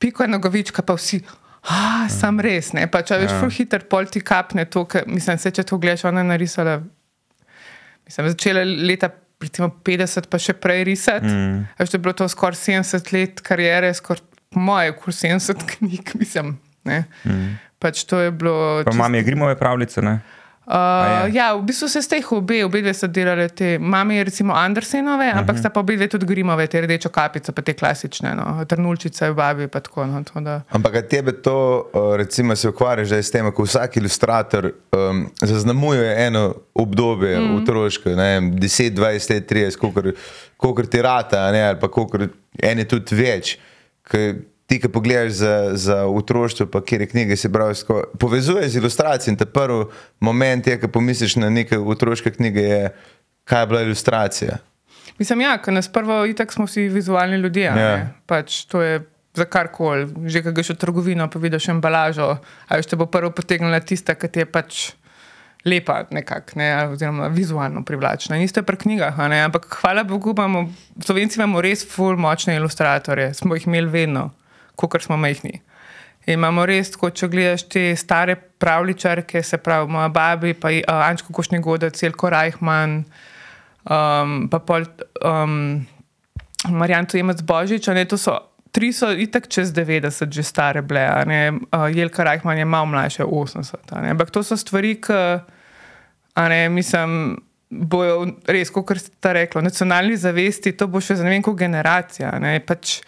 piko 0.00 0.24
je 0.24 0.28
nogovička, 0.28 0.82
pa 0.82 0.96
vsi. 0.96 1.20
Ah, 1.62 2.08
sam 2.08 2.40
res, 2.40 2.72
ne. 2.72 2.86
Pa 2.88 3.02
če 3.04 3.18
veš, 3.20 3.34
ful 3.36 3.52
hiter 3.52 3.84
pol 3.84 4.08
ti 4.08 4.22
kapne 4.24 4.64
to, 4.64 4.86
ker 4.88 5.04
mislim, 5.06 5.36
se 5.38 5.52
če 5.52 5.62
to 5.62 5.76
gledaš, 5.76 6.06
ona 6.08 6.22
je 6.24 6.30
narisala, 6.30 6.78
mislim, 8.08 8.30
začela 8.32 8.64
leta 8.64 9.10
recimo 9.40 9.68
50, 9.84 10.28
pa 10.28 10.40
še 10.40 10.56
prej 10.56 10.84
risati. 10.84 11.28
Mm. 11.28 11.60
Veš, 11.78 11.92
da 11.92 11.96
je 11.96 12.02
bilo 12.02 12.12
to 12.14 12.28
skoraj 12.28 12.58
70 12.58 13.12
let 13.12 13.40
karijere, 13.40 13.92
skoraj 13.94 14.24
moje, 14.56 14.96
kur 14.96 15.12
70 15.20 15.64
knjig, 15.68 16.16
mislim. 16.16 16.56
Ne. 16.84 17.04
Mm. 17.24 17.54
Pač 17.78 18.04
to 18.04 18.20
je 18.20 18.32
bilo. 18.32 18.56
pa 18.84 18.90
čisto- 18.90 18.98
mami 18.98 19.20
je 19.20 19.24
Grimove 19.24 19.56
pravljice. 19.56 20.02
Ne? 20.02 20.16
Uh, 20.16 20.39
je? 20.76 21.32
ja, 21.34 21.54
v 21.54 21.62
bistvu 21.62 21.88
se 21.88 22.02
ste 22.02 22.16
jih 22.20 22.32
obe, 22.32 22.64
obe 22.64 22.82
dve 22.82 22.94
so 22.94 23.06
delali 23.06 23.48
te. 23.48 23.78
Mami 23.78 24.16
je 24.16 24.24
recimo 24.24 24.54
Andersenove, 24.54 25.28
uh 25.28 25.34
-huh. 25.34 25.38
ampak 25.38 25.58
sta 25.58 25.70
pa 25.70 25.80
obe 25.80 25.96
dve 25.96 26.08
tudi 26.08 26.26
Grimove, 26.26 26.66
te 26.66 26.80
rdečo 26.80 27.08
kapico, 27.08 27.52
pa 27.52 27.62
te 27.62 27.74
klasične, 27.74 28.34
no, 28.34 28.64
trnulčice 28.64 29.30
v 29.30 29.34
babi. 29.34 29.68
Tako, 29.68 30.06
no, 30.06 30.22
tako 30.24 30.40
da. 30.40 30.62
Ampak 30.70 30.94
a 30.94 31.02
tebe 31.02 31.32
to, 31.32 31.90
uh, 31.94 32.16
recimo, 32.16 32.56
se 32.56 32.68
ukvarjaš 32.68 33.08
zdaj 33.08 33.22
s 33.22 33.30
tem, 33.30 33.52
ko 33.52 33.62
vsak 33.62 33.96
ilustrator 33.96 34.72
um, 34.92 35.30
zaznamuje 35.42 36.26
eno 36.26 36.54
obdobje 36.74 37.40
mm. 37.40 37.56
otroško, 37.56 38.10
ne 38.10 38.34
vem, 38.34 38.52
10, 38.52 38.90
20 38.90 39.34
let, 39.34 39.52
30, 39.52 40.12
koliko 40.56 40.82
ti 40.82 41.02
rata, 41.02 41.52
ne, 41.52 41.62
ali 41.62 41.80
pa 41.80 41.88
koliko 41.88 42.18
ene 42.62 42.84
tudi 42.84 43.14
več. 43.14 43.58
Ke, 44.02 44.34
ti, 44.70 44.78
ki 44.78 44.88
pogledaš 44.88 45.32
za, 45.32 45.54
za 45.74 45.96
otroštvo, 46.06 46.68
pa 46.70 46.78
kjer 46.86 47.08
knjige 47.10 47.36
si 47.36 47.48
bral, 47.50 47.74
povezuje 48.22 48.68
z 48.68 48.78
ilustracijo. 48.78 49.32
In 49.32 49.38
ta 49.40 49.46
prvi 49.50 49.88
moment 50.22 50.66
je, 50.66 50.76
ko 50.78 50.88
pomisliš 50.88 51.40
na 51.42 51.50
neke 51.50 51.78
otroške 51.78 52.30
knjige, 52.36 52.62
je, 52.62 52.90
kaj 53.50 53.62
je 53.62 53.66
bila 53.66 53.82
ilustracija. 53.82 54.60
Mislim, 55.18 55.42
ja, 55.42 55.56
ker 55.58 55.74
nas 55.74 55.90
prvo 55.90 56.22
itak 56.30 56.54
smo 56.54 56.68
vsi 56.70 56.86
vizualni 56.88 57.42
ljudje. 57.42 57.66
Ja. 57.66 57.90
Pač 58.30 58.62
to 58.70 58.82
je 58.82 59.02
za 59.34 59.44
karkoli. 59.50 60.06
Že 60.30 60.46
ko 60.46 60.54
greš 60.54 60.72
v 60.76 60.80
trgovino, 60.86 61.26
pa 61.30 61.42
vidiš 61.42 61.68
embalažo, 61.74 62.36
a 62.38 62.78
veš, 62.78 62.92
te 62.94 62.98
bo 63.00 63.10
prvo 63.10 63.34
potegnila 63.34 63.82
tista, 63.82 64.14
ki 64.14 64.30
ti 64.30 64.44
je 64.44 64.48
pač. 64.48 64.88
Lepa, 65.60 66.06
nekako, 66.08 66.56
ne, 66.56 66.68
oziroma 66.88 67.26
vizualno 67.28 67.82
privlačna. 67.84 68.38
In 68.38 68.46
isto 68.46 68.62
je 68.62 68.64
pri 68.64 68.78
knjigah, 68.80 69.18
ampak 69.44 69.66
hvala 69.82 70.06
Bogu, 70.08 70.32
imamo, 70.32 70.70
Slovenci 71.04 71.36
imamo 71.36 71.60
res 71.60 71.84
ful 71.84 72.16
močne 72.16 72.54
ilustratorje, 72.56 73.34
smo 73.36 73.58
jih 73.58 73.66
imeli 73.68 73.92
vedno, 73.92 74.30
kot 74.88 75.04
smo 75.04 75.18
majhni. 75.20 75.60
In 76.26 76.36
imamo 76.36 76.66
res, 76.68 76.92
tako, 76.92 77.10
če 77.16 77.28
gledaš 77.32 77.64
te 77.72 77.82
stare 77.96 78.36
pravličarke, 78.36 79.42
se 79.42 79.58
pravi, 79.58 79.88
moja 79.92 80.08
babi, 80.12 80.52
pa 80.54 80.72
uh, 80.72 81.06
Ančko 81.08 81.32
Košnjegoda, 81.36 81.90
Celko 81.96 82.30
Reichmann, 82.30 83.02
um, 83.88 84.36
pa 84.52 84.60
pol 84.60 84.84
um, 85.24 85.80
Marjan 86.68 87.08
Tojemec 87.08 87.40
Božič, 87.42 87.88
ne, 87.96 88.04
to 88.04 88.20
so 88.20 88.36
tri 88.70 88.92
so 88.94 89.08
itak 89.10 89.48
čez 89.50 89.72
90, 89.74 90.30
že 90.30 90.44
stare 90.46 90.82
bile, 90.86 91.06
ne, 91.26 91.40
uh, 91.72 91.88
Jelka 91.90 92.24
Rajhman 92.24 92.60
je 92.60 92.68
malo 92.68 92.86
mlajša, 92.92 93.24
80. 93.26 93.94
a 93.96 94.02
ne. 94.04 94.12
Ampak 94.14 94.30
to 94.30 94.44
so 94.46 94.58
stvari, 94.60 94.98
ki, 95.02 95.16
ne, 96.36 96.68
mislim, 96.68 97.40
bojo 97.70 98.26
res, 98.50 98.70
kot 98.74 98.92
ste 98.98 99.32
rekli, 99.34 99.62
nacionalni 99.62 100.16
zavesti, 100.18 100.74
to 100.76 100.88
bo 100.90 101.00
še 101.02 101.16
za 101.20 101.26
ne 101.26 101.34
vem, 101.34 101.42
koliko 101.42 101.64
generacija. 101.64 102.32
Ne, 102.42 102.58
pač, 102.66 103.00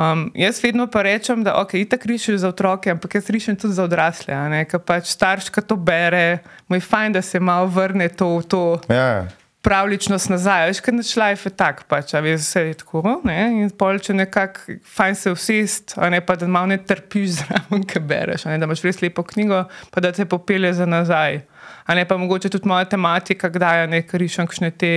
Um, 0.00 0.30
jaz 0.34 0.62
vedno 0.64 0.86
pa 0.86 1.02
rečem, 1.02 1.42
da 1.44 1.58
okay, 1.60 1.82
itak 1.84 2.06
rišem 2.08 2.38
za 2.38 2.48
otroke, 2.48 2.90
ampak 2.90 3.14
jaz 3.14 3.26
rišem 3.30 3.56
tudi 3.56 3.76
za 3.76 3.84
odrasle. 3.84 4.32
Ker 4.70 4.80
pač 4.80 5.12
starš, 5.12 5.50
ki 5.52 5.60
to 5.60 5.76
bere, 5.76 6.40
mu 6.68 6.78
je 6.78 6.80
fajn, 6.80 7.12
da 7.12 7.22
se 7.22 7.40
malo 7.40 7.68
vrne 7.68 8.08
to 8.08 8.38
v 8.38 8.46
to 8.48 8.62
Ja, 8.88 9.28
pravličnost 9.60 10.30
nazaj. 10.32 10.70
Veš, 10.70 10.80
ker 10.80 10.96
naš 10.96 11.12
life 11.20 11.48
je 11.50 11.52
tak, 11.52 11.84
pač, 11.88 12.14
veš, 12.16 12.40
vse 12.40 12.62
je 12.70 12.78
tako. 12.80 13.02
Ne? 13.28 13.38
In 13.60 13.72
pol, 13.76 14.00
če 14.00 14.16
nekako 14.16 14.78
fajn 14.96 15.18
se 15.20 15.32
usest, 15.34 15.94
a 16.00 16.08
ne 16.12 16.22
pa 16.24 16.36
da 16.40 16.48
malo 16.48 16.72
ne 16.72 16.80
trpiš 16.80 17.42
zraven, 17.42 17.84
ki 17.84 18.00
bereš, 18.00 18.48
ne 18.48 18.56
da 18.56 18.68
imaš 18.68 18.84
res 18.86 19.02
lepo 19.04 19.24
knjigo, 19.26 19.66
pa 19.92 20.00
da 20.00 20.14
te 20.16 20.24
popelje 20.24 20.72
za 20.80 20.88
nazaj. 20.88 21.42
A 21.84 21.94
ne 21.98 22.06
pa 22.08 22.16
mogoče 22.16 22.48
tudi 22.48 22.68
moja 22.68 22.88
tematika, 22.88 23.50
kdaj 23.52 23.82
je 23.82 23.92
nekaj 23.98 24.22
rišem, 24.22 24.48
kakšne 24.48 24.70
te 24.70 24.94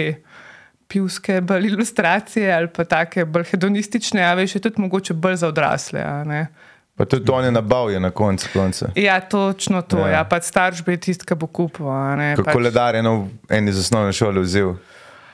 pivske 0.93 1.41
bolj 1.41 1.71
ilustracije 1.71 2.53
ali 2.53 2.67
pa 2.67 2.83
take 2.85 3.25
bolj 3.25 3.47
hedonistične, 3.51 4.21
a 4.23 4.33
veš, 4.37 4.55
je 4.55 4.61
tudi 4.61 4.81
mogoče 4.81 5.13
bolj 5.13 5.35
za 5.41 5.47
odrasle. 5.47 6.03
pa 6.95 7.05
tudi 7.05 7.31
on 7.31 7.45
je 7.45 7.51
nabavljen 7.51 8.01
na 8.01 8.11
koncu 8.11 8.49
konca. 8.53 8.89
Ja, 8.95 9.19
točno 9.21 9.81
to. 9.81 9.97
Ja. 9.99 10.07
Ja. 10.07 10.23
Pač 10.23 10.43
starš 10.43 10.83
bi 10.85 10.97
tisti, 10.97 11.25
ki 11.25 11.35
bo 11.35 11.47
kupil. 11.47 11.85
Kako 12.35 12.43
pač- 12.45 12.53
koledar 12.53 12.95
je 12.95 12.99
eno 12.99 13.27
en 13.49 13.67
iz 13.67 13.79
osnovne 13.79 14.13
šole 14.13 14.41
vzel. 14.41 14.75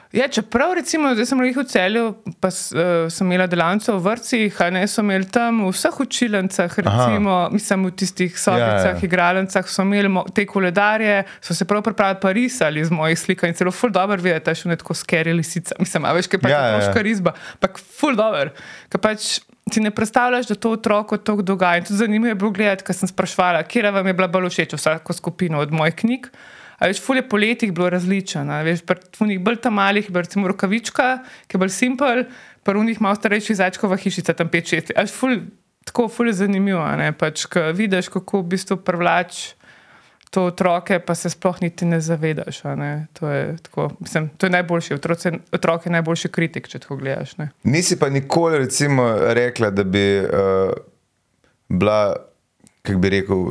Ja, 0.09 0.25
čeprav 0.27 0.71
recimo, 0.73 1.11
zdaj 1.13 1.27
sem 1.29 1.41
jih 1.45 1.57
v 1.59 1.63
celju, 1.69 2.03
pa 2.41 2.49
uh, 2.49 3.09
sem 3.13 3.27
imela 3.29 3.45
delavnice 3.45 3.93
v 3.93 3.99
vrtcih, 4.01 4.55
a 4.65 4.69
ne 4.73 4.81
so 4.89 5.03
imeli 5.05 5.27
tam 5.29 5.59
v 5.67 5.69
vseh 5.69 5.99
učilencah, 6.01 6.77
recimo, 6.81 7.35
mislim, 7.53 7.85
v 7.85 7.93
tistih 7.93 8.33
sobicah, 8.33 8.73
Ja, 8.73 8.79
ja, 8.79 8.87
ja. 8.87 8.95
ja. 8.97 9.05
igralnicah, 9.05 9.69
so 9.69 9.85
imeli 9.85 10.09
te 10.33 10.47
koledarje, 10.49 11.27
so 11.45 11.53
se 11.53 11.67
prav 11.69 11.85
pripravili 11.85 12.17
pa 12.25 12.31
risali 12.33 12.81
iz 12.81 12.89
mojih 12.89 13.19
slik 13.21 13.45
in 13.45 13.53
celo 13.53 13.69
ful 13.69 13.93
dobro 13.93 14.17
videti, 14.17 14.57
še 14.57 14.73
ne 14.73 14.79
tako 14.81 14.97
skeri 14.97 15.35
lisica. 15.37 15.77
Mislim, 15.77 16.09
a 16.09 16.17
veš, 16.17 16.31
kaj 16.33 16.41
pa 16.41 16.49
Ja, 16.49 16.57
je 16.57 16.57
ja, 16.57 16.65
ja. 16.65 16.81
otroška 16.81 17.05
risba, 17.05 17.37
ampak 17.61 17.77
ful 17.77 18.17
dobro. 18.17 18.49
Ker 18.89 19.05
pač 19.05 19.37
si 19.69 19.79
ne 19.85 19.93
predstavljaš, 19.93 20.49
da 20.49 20.57
to 20.57 20.73
otroku 20.73 21.21
to 21.21 21.37
dogaja. 21.45 21.83
In 21.83 21.85
tudi 21.85 22.01
zanimivo 22.01 22.33
je 22.33 22.41
bilo 22.41 22.49
gledati, 22.49 22.81
ker 22.87 22.97
sem 22.97 23.13
sprašvala, 23.13 23.61
kje 23.69 23.91
vam 23.93 24.09
je 24.09 24.17
bila 24.17 24.27
bolj 24.27 24.49
všeč 24.49 24.73
vsako 24.73 25.13
skupino 25.13 25.61
od 25.61 25.69
mojih 25.69 25.93
knjig. 26.01 26.31
A 26.79 26.87
veš, 26.87 27.01
ful 27.03 27.19
je 27.19 27.27
po 27.29 27.37
letih 27.37 27.71
bilo 27.75 27.89
različno. 27.91 28.45
Veš, 28.63 28.83
pri 28.87 29.03
unih 29.25 29.39
bolj 29.43 29.59
tam 29.63 29.77
malih, 29.79 30.07
recimo 30.15 30.47
rokavička, 30.47 31.09
ki 31.47 31.57
je 31.57 31.61
bolj 31.61 31.73
simpel, 31.75 32.25
pri 32.63 32.79
unih 32.79 33.01
malo 33.03 33.19
starejših 33.19 33.59
začkova 33.59 33.99
hišica, 33.99 34.33
tam 34.33 34.49
5-6. 34.49 34.95
A 34.95 35.05
veš, 35.05 35.15
ful, 35.15 35.41
tako 35.85 36.07
ful 36.07 36.31
je 36.31 36.39
zanimivo, 36.41 36.83
ne, 36.99 37.11
pač, 37.13 37.45
ko 37.51 37.69
vidiš, 37.75 38.11
kako 38.13 38.43
v 38.43 38.55
bistvu 38.55 38.79
privlač 38.83 39.49
to 40.29 40.45
otroke, 40.45 40.99
pa 40.99 41.15
se 41.15 41.29
sploh 41.29 41.61
niti 41.61 41.85
ne 41.85 42.01
zavedaš. 42.01 42.63
Ne. 42.63 43.07
To, 43.13 43.29
je, 43.29 43.57
tako, 43.61 43.89
mislim, 43.99 44.29
to 44.37 44.45
je 44.45 44.49
najboljši, 44.49 44.93
otroci, 44.93 45.31
otrok 45.51 45.85
je 45.85 45.91
najboljši 45.91 46.29
kritik, 46.29 46.67
če 46.67 46.79
tako 46.79 46.99
gledaš. 47.01 47.37
Ne. 47.37 47.49
Nisi 47.63 47.99
pa 47.99 48.09
nikoli 48.09 48.57
recimo 48.57 49.09
rekla, 49.19 49.69
da 49.69 49.83
bi 49.83 50.19
uh, 50.19 50.73
bila, 51.69 52.15
kako 52.81 52.99
bi 52.99 53.09
rekel, 53.09 53.45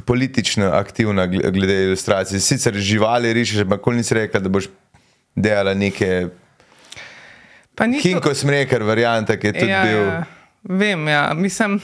politično 0.00 0.72
aktivna 0.72 1.26
gl- 1.26 1.50
glede 1.50 1.84
ilustracij. 1.84 2.40
Sicer 2.40 2.74
živali 2.74 3.32
rišeš, 3.32 3.60
ampak 3.60 3.78
nikoli 3.78 3.96
nisi 3.96 4.14
rekla, 4.14 4.40
da 4.40 4.48
boš 4.48 4.66
delala 5.34 5.74
neke 5.74 6.28
Pa 7.74 7.86
ni 7.86 7.98
to- 7.98 8.08
Hinko 8.08 8.34
Smreker 8.34 8.82
varianta, 8.82 9.36
ki 9.36 9.46
je 9.46 9.52
tudi 9.52 9.70
ja, 9.70 9.82
bil. 9.82 9.98
Ja, 9.98 10.24
vem, 10.64 11.08
ja. 11.08 11.32
Mislim, 11.34 11.80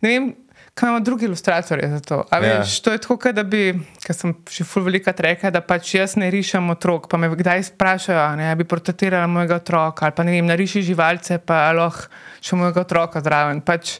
ne 0.00 0.08
vem, 0.08 0.30
kaj 0.74 0.88
imamo 0.88 1.04
drugi 1.04 1.24
ilustratorji 1.24 1.88
za 1.88 2.00
to. 2.00 2.24
A 2.30 2.36
Ja. 2.36 2.58
Veš, 2.60 2.80
to 2.80 2.92
je 2.92 2.98
tako, 2.98 3.32
da 3.32 3.42
bi, 3.42 3.74
ker 4.00 4.14
sem 4.14 4.32
že 4.48 4.64
ful 4.64 4.82
velika 4.82 5.12
rekla, 5.12 5.50
da 5.50 5.60
pač 5.60 5.94
jaz 5.94 6.16
ne 6.16 6.30
rišem 6.30 6.70
otrok, 6.70 7.08
pa 7.08 7.16
me 7.16 7.28
kdaj 7.28 7.62
sprašajo, 7.62 8.36
ne, 8.36 8.56
bi 8.56 8.64
portretirala 8.64 9.26
mojega 9.26 9.56
otroka, 9.56 10.04
ali 10.04 10.14
pa 10.14 10.22
ne 10.22 10.32
vem, 10.32 10.46
nariši 10.46 10.82
živalce, 10.82 11.38
pa 11.38 11.72
lahko 11.72 12.08
še 12.40 12.56
mojega 12.56 12.80
otroka 12.80 13.20
zraven. 13.20 13.60
Pač, 13.60 13.98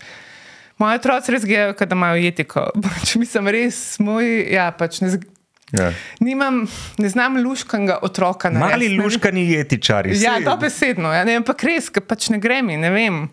Moji 0.78 0.94
otroci 0.94 1.32
res 1.32 1.44
grejo, 1.44 1.72
da 1.74 1.94
imajo 1.94 2.20
etiko. 2.22 2.68
Pač, 2.78 3.16
mislim, 3.16 3.48
res 3.48 3.98
moj, 3.98 4.24
ja, 4.48 4.70
pač 4.72 5.00
ne, 5.00 5.10
z- 5.10 5.24
Ja. 5.70 5.90
nimam, 6.18 6.62
ne 6.98 7.08
znam 7.08 7.36
luškanga 7.36 7.98
otroka. 8.02 8.48
Mali 8.50 8.88
luškani 8.96 9.42
jetičari. 9.50 10.14
Ja, 10.16 10.38
dobesedno. 10.40 11.10
Ja, 11.12 11.24
ne, 11.24 11.34
ampak 11.36 11.60
res, 11.62 11.90
ker 11.90 12.00
pač 12.02 12.30
ne 12.30 12.38
gre 12.38 12.62
mi, 12.62 12.76
ne 12.76 12.88
vem. 12.90 13.26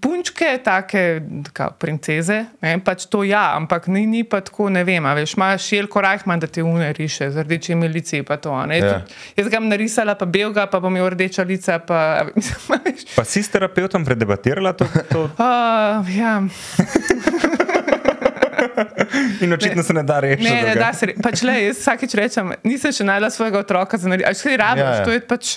Punčke, 0.00 0.58
take 0.60 1.22
kao, 1.52 1.70
princeze, 1.72 2.44
ne, 2.60 2.74
pač 2.84 3.06
to 3.08 3.22
ja, 3.24 3.56
ampak 3.56 3.86
ni, 3.88 4.02
ni 4.04 4.20
pa 4.24 4.40
tako, 4.40 4.68
ne 4.68 4.82
vem. 4.84 5.04
Veš, 5.16 5.32
imaš 5.34 5.64
šelko 5.64 6.00
rajhman, 6.00 6.36
da 6.38 6.46
te 6.46 6.60
une 6.62 6.92
riše, 6.92 7.30
z 7.30 7.42
rdečimi 7.42 7.88
lici. 7.88 8.20
Pa 8.22 8.36
to, 8.36 8.52
ne. 8.66 8.76
Ja. 8.76 8.98
Tudi 9.00 9.14
Jaz 9.36 9.48
ga 9.48 9.56
bom 9.56 9.68
narisala, 9.68 10.14
pa 10.14 10.26
belga, 10.26 10.66
pa 10.66 10.80
bom 10.80 10.92
imel 10.92 11.08
rdeča 11.10 11.42
lica. 11.42 11.78
Pa, 11.80 11.98
mislim, 12.36 12.82
Pa 13.16 13.24
si 13.24 13.40
s 13.40 13.48
terapeutom 13.48 14.04
predebatirala 14.04 14.72
to? 14.72 14.84
to? 15.08 15.24
uh, 15.40 16.04
ja. 16.10 16.42
In 19.40 19.52
očitno 19.52 19.82
se 19.82 19.92
ne 19.92 20.02
da 20.02 20.20
reči. 20.20 20.42
Ne, 20.42 20.62
ne, 20.62 20.74
da 20.74 20.92
se 20.92 21.06
re- 21.06 21.14
pač 21.22 21.42
le, 21.42 21.54
jaz 21.64 21.78
vsakeč 21.78 22.14
rečem, 22.14 22.52
nisem 22.64 22.92
še 22.92 23.04
najdla 23.06 23.30
svojega 23.30 23.58
otroka 23.58 23.96
za 23.96 24.08
narediti. 24.08 24.28
Aj, 24.28 24.34
kaj 24.36 24.56
rabiš, 24.56 24.82
Ja, 24.82 24.94
ja. 24.94 25.04
to 25.04 25.12
je 25.12 25.20
pač. 25.22 25.56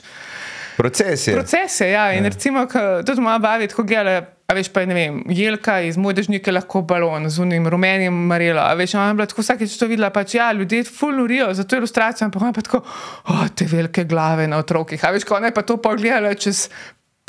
Proces 0.82 1.28
je. 1.28 1.34
Procese, 1.34 1.90
ja. 1.92 2.12
In 2.18 2.26
recimo, 2.26 2.66
ko 2.70 2.80
tudi 3.06 3.22
moja 3.22 3.38
babi 3.40 3.68
tako 3.70 3.84
gledala, 3.86 4.24
a 4.50 4.56
veš 4.58 4.72
pa 4.74 4.82
je, 4.82 4.90
ne 4.90 4.96
vem, 4.98 5.20
jelka 5.32 5.78
iz 5.86 5.98
modežnika 6.02 6.52
lahko 6.52 6.82
balon 6.88 7.30
z 7.30 7.44
unim 7.44 7.68
rumenim 7.70 8.16
marelo. 8.32 8.64
A 8.64 8.74
veš, 8.76 8.96
ona 8.98 9.12
je 9.12 9.18
bila 9.20 9.28
tako 9.30 9.46
vsakeč 9.46 9.76
to 9.78 9.88
videla, 9.92 10.10
pač 10.14 10.36
ja, 10.40 10.50
ljudje 10.58 10.84
ful 10.90 11.14
norijo 11.22 11.52
za 11.54 11.64
to 11.64 11.78
ilustracijo, 11.78 12.26
ampak 12.28 12.42
ona 12.42 12.50
je 12.50 12.58
pa 12.58 12.66
tako, 12.66 12.82
o, 13.30 13.44
te 13.56 13.68
velike 13.70 14.08
glave 14.10 14.48
na 14.50 14.60
otrokih. 14.64 15.06
A 15.06 15.14
veš, 15.14 15.28
ko 15.30 15.38
ona 15.38 15.52
je 15.52 15.56
pa 15.60 15.64
to 15.68 15.78
pogledala 15.78 16.34
čez 16.34 16.66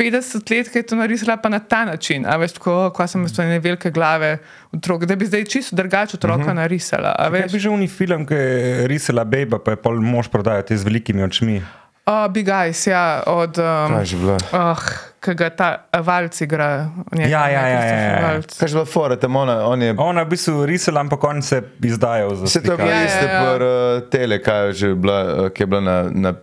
50 0.01 0.51
let, 0.51 0.71
ki 0.73 0.81
je 0.81 0.87
to 0.89 0.97
narisala 0.97 1.37
pa 1.37 1.53
na 1.53 1.61
ta 1.61 1.85
način. 1.85 2.25
A 2.27 2.39
veš, 2.41 2.57
tako, 2.57 2.79
ko 2.97 3.07
sem 3.07 3.29
jaz 3.29 3.37
ne 3.45 3.61
velike 3.63 3.93
glave 3.93 4.39
otrok, 4.73 5.05
da 5.07 5.17
bi 5.21 5.29
zdaj 5.29 5.45
čisto 5.53 5.77
drugače 5.77 6.17
otroka 6.17 6.43
uh 6.43 6.49
-huh. 6.49 6.59
narisala. 6.65 7.15
A 7.19 7.29
Kaj 7.29 7.43
veš, 7.43 7.53
bi 7.53 7.59
že 7.59 7.71
unij 7.71 7.89
film, 7.89 8.27
ki 8.27 8.35
je 8.35 8.89
risala 8.89 9.25
Bejba, 9.25 9.59
pa 9.59 9.77
je 9.77 9.83
pol 9.85 10.01
mož 10.01 10.29
prodajati 10.29 10.79
z 10.79 10.85
velikimi 10.85 11.23
očmi. 11.23 11.63
Oh, 12.07 12.29
Big 12.33 12.49
Eyes, 12.49 12.87
ja, 12.87 13.23
od. 13.27 13.59
Um, 13.59 13.95
Kaj 13.95 14.01
je 14.01 14.05
že 14.05 14.17
bilo? 14.17 14.37
Oh, 14.53 14.83
ki 15.23 15.35
ga 15.39 15.51
ta 15.51 15.69
valc 16.03 16.41
igra. 16.41 16.91
njega, 17.13 17.31
Ja, 17.31 17.49
ja, 17.49 17.67
ja, 17.69 17.85
ja, 17.85 17.97
ja. 17.97 18.21
Waltz. 18.27 18.59
Kaj 18.59 18.69
je 18.69 18.75
bilo 18.75 18.85
fora, 18.85 19.17
tam 19.17 19.37
ona, 19.37 19.67
on 19.67 19.83
je. 19.83 19.95
Ona 19.99 20.21
je 20.21 20.27
v 20.27 20.31
bistvu 20.31 20.67
risala, 20.67 21.01
ampak 21.01 21.25
on 21.25 21.43
se 21.43 21.63
izdajal 21.83 22.35
za 22.35 22.45
Vse 22.45 22.63
to 22.63 22.73
je 22.73 22.77
bilo. 22.77 22.91
Ja, 22.91 23.05
iste, 23.05 23.27
ja, 23.27 23.33
ja. 23.33 23.43
por 23.45 23.63
uh, 23.63 24.11
tele, 24.11 24.43
kaj 24.43 24.67
je 24.67 24.73
že 24.73 24.95
bila, 24.95 25.19
uh, 25.25 25.49
ki 25.49 25.63
je 25.63 25.67
bila 25.67 25.81
na, 25.81 25.97
na 26.11 26.35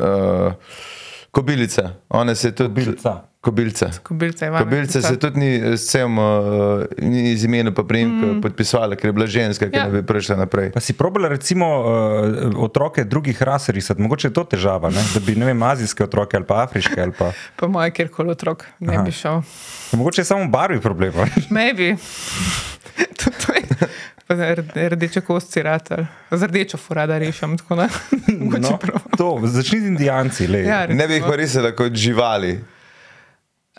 uh, 0.00 0.52
kobilica. 1.30 1.90
Ona 2.08 2.34
se 2.34 2.48
je 2.48 2.54
tudi. 2.54 2.68
Kobilica. 2.68 3.20
Kobilca. 3.46 3.90
Kobilca 4.02 4.46
Ivana. 4.46 4.64
Kobilca 4.64 5.02
se 5.02 5.18
tudi 5.18 5.38
ni 5.38 5.76
s 5.78 5.86
cem, 5.86 6.18
uh, 6.18 6.82
ni 6.98 7.36
z 7.36 7.44
imenom 7.44 7.74
pa 7.74 7.84
primka 7.86 8.26
mm. 8.26 8.40
podpisovala, 8.42 8.98
ker 8.98 9.08
je 9.08 9.12
bila 9.12 9.26
ženska, 9.26 9.68
ki 9.70 9.76
Ja. 9.76 9.84
ja. 9.86 9.92
ne 9.92 10.00
bi 10.00 10.06
prišla 10.06 10.36
naprej. 10.36 10.72
Pa 10.74 10.82
si 10.82 10.96
probala 10.98 11.28
recimo 11.30 11.66
uh, 11.78 12.58
otroke 12.64 13.04
drugih 13.04 13.42
ras 13.42 13.68
risati, 13.68 14.02
mogoče 14.02 14.28
je 14.28 14.34
to 14.34 14.44
težava, 14.44 14.90
ne? 14.90 15.04
da 15.14 15.22
bi 15.22 15.36
ne 15.38 15.46
vem, 15.46 15.62
azijske 15.62 16.04
otroke 16.04 16.36
ali 16.36 16.46
pa 16.46 16.64
afriške 16.66 16.98
ali 17.02 17.14
pa. 17.14 17.30
Po 17.60 17.68
mojem, 17.68 17.94
kjerkoli 17.94 18.34
otrok 18.34 18.66
ne 18.78 18.96
Aha. 18.96 19.06
bi 19.06 19.14
šel. 19.14 19.42
Mogoče 19.92 20.20
je 20.20 20.24
samo 20.24 20.44
v 20.44 20.50
barvi 20.50 20.80
problem. 20.80 21.14
Maybe. 21.54 21.94
to, 23.22 23.30
to 23.46 23.54
je. 23.54 23.62
Rdeče 24.88 25.20
kosti 25.20 25.62
ratelj. 25.62 26.06
Z 26.30 26.46
rdečo 26.50 26.76
furada 26.82 27.18
rešim. 27.18 27.58
Tako 27.58 27.76
da. 27.76 27.88
Mogoče 28.40 28.72
No, 28.72 28.78
to, 29.18 29.40
začni 29.44 29.80
z 29.80 29.86
indijanci. 29.86 30.44
Ja, 30.66 30.86
Ne 30.86 31.06
bi 31.06 31.14
jih 31.20 31.28
pa 31.28 31.36
risala 31.36 31.70
kot 31.70 31.94
živali. 31.94 32.58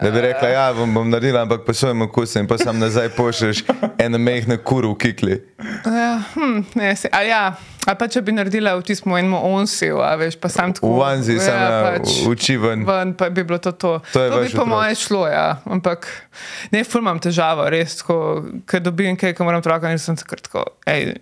Da 0.02 0.12
bi 0.12 0.22
rekla, 0.22 0.48
ja, 0.48 0.74
bom, 0.74 0.94
bom 0.94 1.10
naredila, 1.10 1.42
ampak 1.42 1.64
po 1.66 1.74
svojem 1.74 2.02
okusu 2.02 2.40
in 2.40 2.48
pa 2.48 2.58
sam 2.58 2.78
nazaj 2.80 3.10
pošlješ 3.10 3.64
eno 3.98 4.18
mehko 4.18 4.58
kuro 4.64 4.92
v 4.92 4.98
kikli. 4.98 5.38
Ja, 5.86 6.22
hm, 6.34 6.60
ne, 6.78 6.96
se, 6.96 7.10
a 7.12 7.22
ja, 7.26 7.56
a 7.86 7.96
pa 7.98 8.06
če 8.06 8.22
bi 8.22 8.36
naredila 8.38 8.76
v 8.78 8.86
tistem 8.86 9.16
enem 9.18 9.34
onsiju, 9.34 9.98
a 10.06 10.12
veš, 10.22 10.38
pa 10.38 10.54
sam 10.54 10.76
tako. 10.78 10.94
V 10.94 11.02
vanzi, 11.02 11.40
samo 11.42 11.66
ja, 11.66 11.82
pač, 11.98 12.14
uči 12.30 12.60
ven. 12.62 12.86
ven, 12.86 13.16
pa 13.18 13.32
bi 13.34 13.42
bilo 13.42 13.58
to 13.58 13.74
to. 13.74 13.98
To 14.14 14.30
to 14.30 14.46
bi 14.46 14.54
po 14.54 14.70
moje 14.70 14.94
šlo, 15.02 15.26
ja. 15.34 15.58
Ampak 15.66 16.06
ne, 16.70 16.86
ful 16.86 17.02
imam 17.02 17.18
težavo, 17.18 17.66
res, 17.74 17.98
ko, 18.06 18.46
ko 18.70 18.86
dobim 18.86 19.18
kaj, 19.18 19.34
ko 19.34 19.50
moram 19.50 19.66
otroka, 19.66 19.90
nisem 19.90 20.14
takrat 20.14 20.46
tako, 20.46 20.68
hej, 20.86 21.18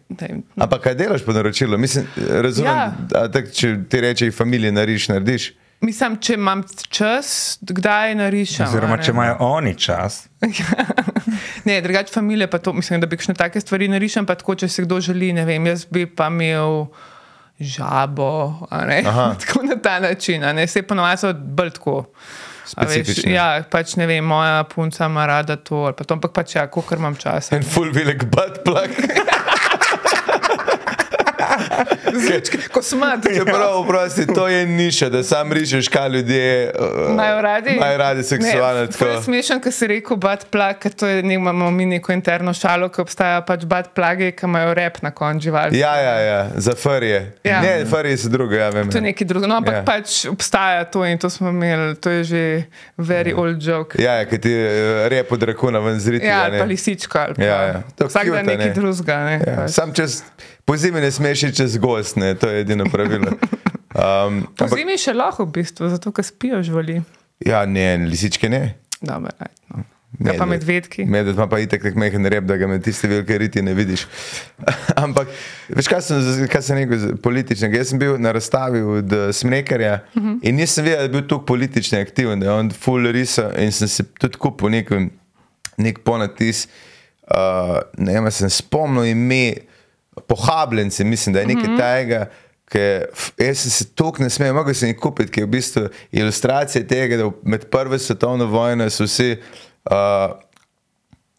Ampak 0.60 0.90
kaj 0.90 1.00
delaš 1.00 1.24
po 1.24 1.32
naročilu? 1.32 1.80
Mislim, 1.80 2.12
razumem, 2.20 2.76
Ja. 2.76 2.92
ja. 2.92 3.28
tak, 3.32 3.56
če 3.56 3.78
ti 3.88 4.04
reče, 4.04 4.36
familije 4.36 4.76
nariš, 4.76 5.14
narediš. 5.16 5.54
Mislim, 5.84 6.16
če 6.22 6.34
imam 6.34 6.64
čas, 6.90 7.58
kdaj 7.62 8.16
narišem. 8.16 8.66
Oziroma, 8.68 8.98
če 9.04 9.12
imajo 9.12 9.36
oni 9.52 9.76
čas. 9.80 10.26
Ne, 11.66 11.80
drugače 11.82 12.14
familije 12.14 12.46
pa 12.48 12.60
to, 12.62 12.74
mislim, 12.74 13.02
da 13.02 13.08
bi 13.10 13.18
kakšne 13.18 13.34
take 13.36 13.60
stvari 13.62 13.88
narišem, 13.90 14.28
pa 14.30 14.36
tako, 14.38 14.54
če 14.56 14.68
se 14.70 14.84
kdo 14.86 15.00
želi, 15.02 15.32
ne 15.34 15.42
vem, 15.46 15.66
jaz 15.66 15.88
bi 15.90 16.06
pa 16.06 16.28
imel 16.30 16.86
žabo, 17.60 18.68
tako 19.42 19.64
na 19.66 19.80
ta 19.82 19.98
način, 20.00 20.44
a 20.44 20.54
ne, 20.54 20.68
se 20.68 20.84
ponovadi 20.86 21.24
so 21.24 21.34
bolj 21.34 21.74
tako. 21.80 22.04
Veš, 22.78 23.24
ja, 23.30 23.48
pač 23.72 23.96
ne 23.98 24.06
vem, 24.10 24.26
moja 24.26 24.64
punca 24.70 25.10
ima 25.10 25.26
rada 25.30 25.58
to, 25.58 25.88
pa 25.98 26.06
to, 26.06 26.18
ampak 26.18 26.34
pač 26.34 26.56
ja, 26.56 26.68
kolikor 26.70 27.02
imam 27.02 27.18
časa. 27.18 27.58
En 27.58 27.66
full 27.66 27.94
velik 27.94 28.26
butt 28.30 28.62
plug. 28.66 28.94
Ko 32.72 32.82
smati. 32.82 33.36
Čeprav, 33.36 33.88
prosti, 33.88 34.26
to 34.28 34.48
je 34.48 34.66
niša, 34.68 35.10
da 35.10 35.24
sam 35.24 35.52
rišeš, 35.52 35.88
kaj 35.88 36.10
ljudje 36.10 36.72
uh, 36.72 37.12
Imajo 37.12 37.42
radi? 37.42 37.70
imajo 37.72 37.98
radi 37.98 38.24
seksualno. 38.24 38.88
Ful 38.92 39.08
je 39.08 39.22
smešen, 39.22 39.62
ker 39.62 39.72
si 39.72 39.88
rekel 39.88 40.18
bad 40.18 40.46
plug, 40.46 40.76
ker 40.78 40.94
to 40.94 41.08
je, 41.08 41.24
ne, 41.24 41.34
imamo 41.34 41.72
mi 41.72 41.86
neko 41.88 42.12
interno 42.12 42.54
šalo, 42.54 42.90
ki 42.90 43.02
obstaja 43.02 43.42
pač 43.42 43.66
bad 43.66 43.90
plagi, 43.92 44.32
ki 44.32 44.46
imajo 44.46 44.74
rep 44.74 45.02
na 45.02 45.12
koncu 45.12 45.44
živali. 45.44 45.78
Ja, 45.78 45.96
ja, 45.98 46.16
ja, 46.22 46.40
za 46.56 46.76
furje. 46.76 47.32
Ja. 47.44 47.62
Ne, 47.62 47.86
furje 47.86 48.18
so 48.18 48.30
druge, 48.30 48.56
ja, 48.56 48.70
vem. 48.70 48.90
To 48.90 48.98
je 48.98 49.02
nekaj 49.04 49.28
drugega, 49.28 49.48
no, 49.48 49.56
ampak 49.56 49.74
Ja. 49.74 49.84
pač 49.84 50.26
obstaja 50.26 50.86
to 50.86 51.06
in 51.06 51.18
to 51.18 51.30
smo 51.30 51.50
imeli, 51.50 51.96
to 51.96 52.10
je 52.12 52.24
že 52.24 52.44
very 52.98 53.30
yeah. 53.30 53.40
old 53.40 53.60
joke. 53.60 54.00
Ja, 54.00 54.14
ja 54.14 54.26
ki 54.26 54.38
ti 54.38 54.52
uh, 54.52 54.70
rep 55.08 55.32
od 55.32 55.44
rakuna 55.44 55.80
ven 55.80 56.00
zriti. 56.00 56.26
Ja, 56.26 56.44
ali 56.44 56.52
ne. 56.52 56.60
pa 56.60 56.66
lisička. 56.66 57.20
Ali 57.22 57.34
pa, 57.36 57.44
Ja, 57.44 57.62
ja. 57.64 57.82
To 57.96 58.08
Vsak 58.08 58.26
dan 58.28 58.46
nekaj 58.46 58.68
ne. 58.68 58.74
drugega. 58.74 59.18
Ne, 59.20 59.36
Ja, 59.38 59.56
pač. 59.58 59.72
sam 59.72 59.94
čez, 59.94 60.24
po 60.66 60.78
zimi 60.78 61.02
ne 61.02 61.12
smeš 61.12 61.44
iti 61.44 61.58
čez 61.62 61.78
gost, 61.78 62.18
ne, 62.18 62.36
to 62.36 62.50
je 62.50 62.66
edino 62.66 62.86
pravilo. 62.92 63.32
Um, 63.96 64.42
Po 64.60 64.66
ampak, 64.66 64.76
zimi 64.76 64.98
še 65.00 65.14
lahko 65.16 65.46
v 65.48 65.54
bistvu, 65.56 65.88
zato 65.88 66.12
ker 66.12 66.26
spijo 66.28 66.58
živali. 66.60 66.98
ja, 67.40 67.62
ne, 67.66 67.96
lisičke 68.12 68.50
ne. 68.52 68.76
Dobre, 69.00 69.32
ajde, 69.40 69.56
no. 69.72 69.86
Ja, 70.20 70.34
pa 70.38 70.46
medvedki. 70.48 71.06
Medved 71.08 71.36
ima 71.36 71.48
pa 71.52 71.60
itek 71.60 71.84
tak 71.84 71.96
mehen 72.00 72.28
rep, 72.32 72.46
da 72.48 72.58
ga 72.60 72.68
med 72.68 72.84
tiste 72.84 73.08
velike 73.08 73.38
riti 73.40 73.62
ne 73.64 73.74
vidiš. 73.76 74.06
Ampak, 75.04 75.32
veš, 75.70 75.90
kaj 75.92 76.02
sem, 76.06 76.24
kaj 76.52 76.64
sem 76.64 76.80
rekel 76.80 77.18
političnega? 77.24 77.82
Jaz 77.82 77.92
sem 77.92 78.00
bil 78.00 78.16
na 78.22 78.32
razstavi 78.36 78.82
od 79.00 79.14
eh, 79.14 79.28
Smrekarja 79.34 79.94
uh 80.04 80.24
-huh. 80.24 80.40
in 80.44 80.56
nisem 80.56 80.86
vedel, 80.86 80.98
da 80.98 81.04
je 81.04 81.10
bil 81.10 81.22
tako 81.28 81.46
politično 81.46 82.00
aktiven, 82.00 82.40
da 82.40 82.46
je 82.46 82.54
on 82.54 82.72
full 82.72 83.12
risa 83.12 83.52
in 83.58 83.72
sem 83.72 83.88
se 83.88 84.04
tudi 84.04 84.38
kupil 84.38 84.70
nek, 84.70 84.92
nek 85.78 86.00
ponatis. 86.04 86.68
Uh, 87.26 87.80
ne 87.98 88.14
vem, 88.14 88.32
sem 88.32 88.50
spomnil 88.50 89.06
ime 89.06 89.54
pohabljence, 90.28 91.04
mislim, 91.04 91.34
da 91.34 91.40
je 91.40 91.48
nekaj 91.48 91.78
tajega. 91.78 92.26
Ker 92.66 93.06
f- 93.14 93.32
jaz 93.38 93.60
sem 93.62 93.72
se 93.72 93.86
tukaj 93.94 94.24
ne 94.24 94.30
smel, 94.30 94.54
mogel 94.54 94.74
sem 94.74 94.90
jih 94.90 94.98
kupiti, 94.98 95.32
ker 95.32 95.44
je 95.44 95.46
v 95.46 95.54
bistvu 95.54 95.84
ilustracija 96.12 96.88
tega, 96.88 97.18
da 97.18 97.30
med 97.44 97.68
prvo 97.70 97.98
svetovno 97.98 98.46
vojno 98.50 98.90
so 98.90 99.06
vsi 99.06 99.36
uh, 99.38 100.34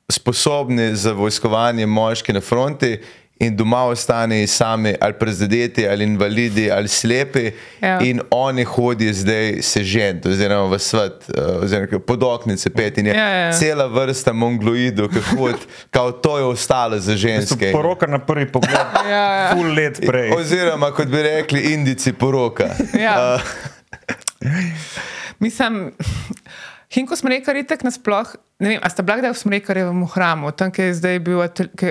sposobni 0.09 0.93
za 0.97 1.13
vojskovanje 1.13 1.87
moški 1.87 2.33
na 2.33 2.41
fronti 2.41 3.01
in 3.39 3.57
doma 3.57 3.85
ostane 3.85 4.47
sami 4.47 4.95
ali 5.01 5.13
prezadeti, 5.13 5.89
ali 5.89 6.05
invalidi, 6.05 6.71
ali 6.71 6.89
slepi. 6.89 7.51
Ja. 7.81 7.99
In 8.01 8.21
oni 8.31 8.65
hodijo 8.65 9.13
zdaj 9.13 9.63
se 9.63 9.85
žen, 9.85 10.21
oziroma 10.25 10.71
v 10.71 10.79
svet, 10.79 11.13
uh, 11.29 11.63
oziroma 11.63 11.99
pod 11.99 12.23
oknice 12.23 12.71
pet. 12.71 12.99
In 12.99 13.07
je 13.07 13.15
Ja, 13.15 13.29
ja. 13.29 13.53
cela 13.53 13.87
vrsta 13.87 14.33
mongloidov, 14.33 15.09
ki 15.09 15.21
hodi, 15.31 15.59
kao 15.91 16.13
to 16.13 16.39
je 16.39 16.45
ostalo 16.45 16.99
za 16.99 17.17
ženske. 17.17 17.73
Poroka 17.73 18.07
na 18.07 18.19
prvi 18.19 18.47
pogled, 18.47 18.73
Ja, 19.05 19.25
ja. 19.35 19.51
pol 19.55 19.67
let 19.75 20.01
prej. 20.07 20.33
Oziroma, 20.33 20.91
kot 20.91 21.09
bi 21.09 21.23
rekli, 21.23 21.61
indici 21.75 22.13
poroka. 22.13 22.71
Ja. 22.99 23.35
Uh, 23.35 23.41
Mislim, 25.39 25.93
Hinko 26.91 27.17
smrekar 27.17 27.57
je 27.57 27.67
tak 27.67 27.83
nasploh, 27.85 28.33
ne 28.59 28.69
vem, 28.69 28.81
a 28.83 28.89
sta 28.91 29.03
bila 29.03 29.19
kdaj 29.21 29.35
v 29.35 29.39
smrekarjevem 29.39 30.05
hramu, 30.15 30.53
tam, 30.53 30.71
kjer 30.73 30.87
je 30.87 30.95
zdaj 30.95 31.19
bil 31.19 31.43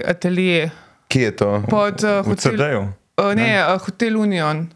atelje 0.06 0.72
kje 1.08 1.22
je 1.22 1.32
to? 1.34 1.64
pod 1.68 2.04
uh, 2.04 2.10
V 2.22 2.24
hotel, 2.26 2.52
CD-ju. 2.52 2.82
uh, 3.18 3.34
ne, 3.34 3.64
uh, 3.66 3.80
hotel 3.80 4.18
Union. 4.18 4.68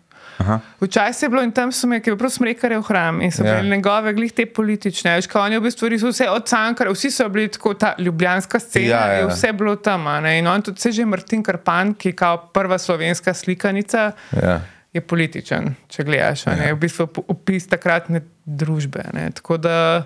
Včasih 0.80 1.24
je 1.24 1.30
bilo 1.30 1.42
in 1.42 1.52
tam 1.52 1.68
so 1.70 1.84
me, 1.84 2.00
ki 2.00 2.10
je 2.10 2.14
bil 2.14 2.20
prav 2.20 2.32
smrekarjev 2.32 2.82
hram 2.84 3.22
in 3.22 3.32
so 3.32 3.44
Ja. 3.44 3.56
bili 3.56 3.70
njegove 3.72 4.14
glih 4.14 4.32
te 4.32 4.46
politične. 4.48 5.16
Veš, 5.16 5.28
on 5.36 5.52
je 5.52 5.60
v 5.60 5.64
bistvu 5.64 5.90
res 5.90 6.02
vse 6.02 6.30
od 6.30 6.48
Cankara, 6.48 6.92
vsi 6.92 7.12
so 7.12 7.28
bili 7.28 7.48
tako 7.50 7.74
ta 7.74 7.94
ljubljanska 7.98 8.60
scena, 8.60 8.86
Ja, 8.86 8.98
ja, 8.98 9.06
ja. 9.06 9.12
ja. 9.12 9.18
je 9.18 9.28
vse 9.28 9.52
bilo 9.54 9.76
tam. 9.76 10.08
a 10.08 10.20
ne. 10.20 10.40
In 10.40 10.48
on 10.48 10.62
tudi, 10.62 10.80
se 10.80 10.92
že 10.92 11.06
Martin 11.06 11.44
Karpan, 11.44 11.94
ki 11.94 12.10
je 12.10 12.16
kao 12.16 12.38
prva 12.50 12.78
slovenska 12.78 13.34
slikanica, 13.34 14.12
Ja. 14.34 14.62
je 14.94 15.02
političen, 15.02 15.76
če 15.88 16.04
gledaš. 16.04 16.48
Ja. 16.48 16.54
Je 16.54 16.74
v 16.74 16.80
bistvu 16.80 17.08
opis 17.28 17.68
takratne 17.68 18.22
družbe. 18.46 19.04
Ne. 19.14 19.32
Tako 19.32 19.58
da, 19.58 20.04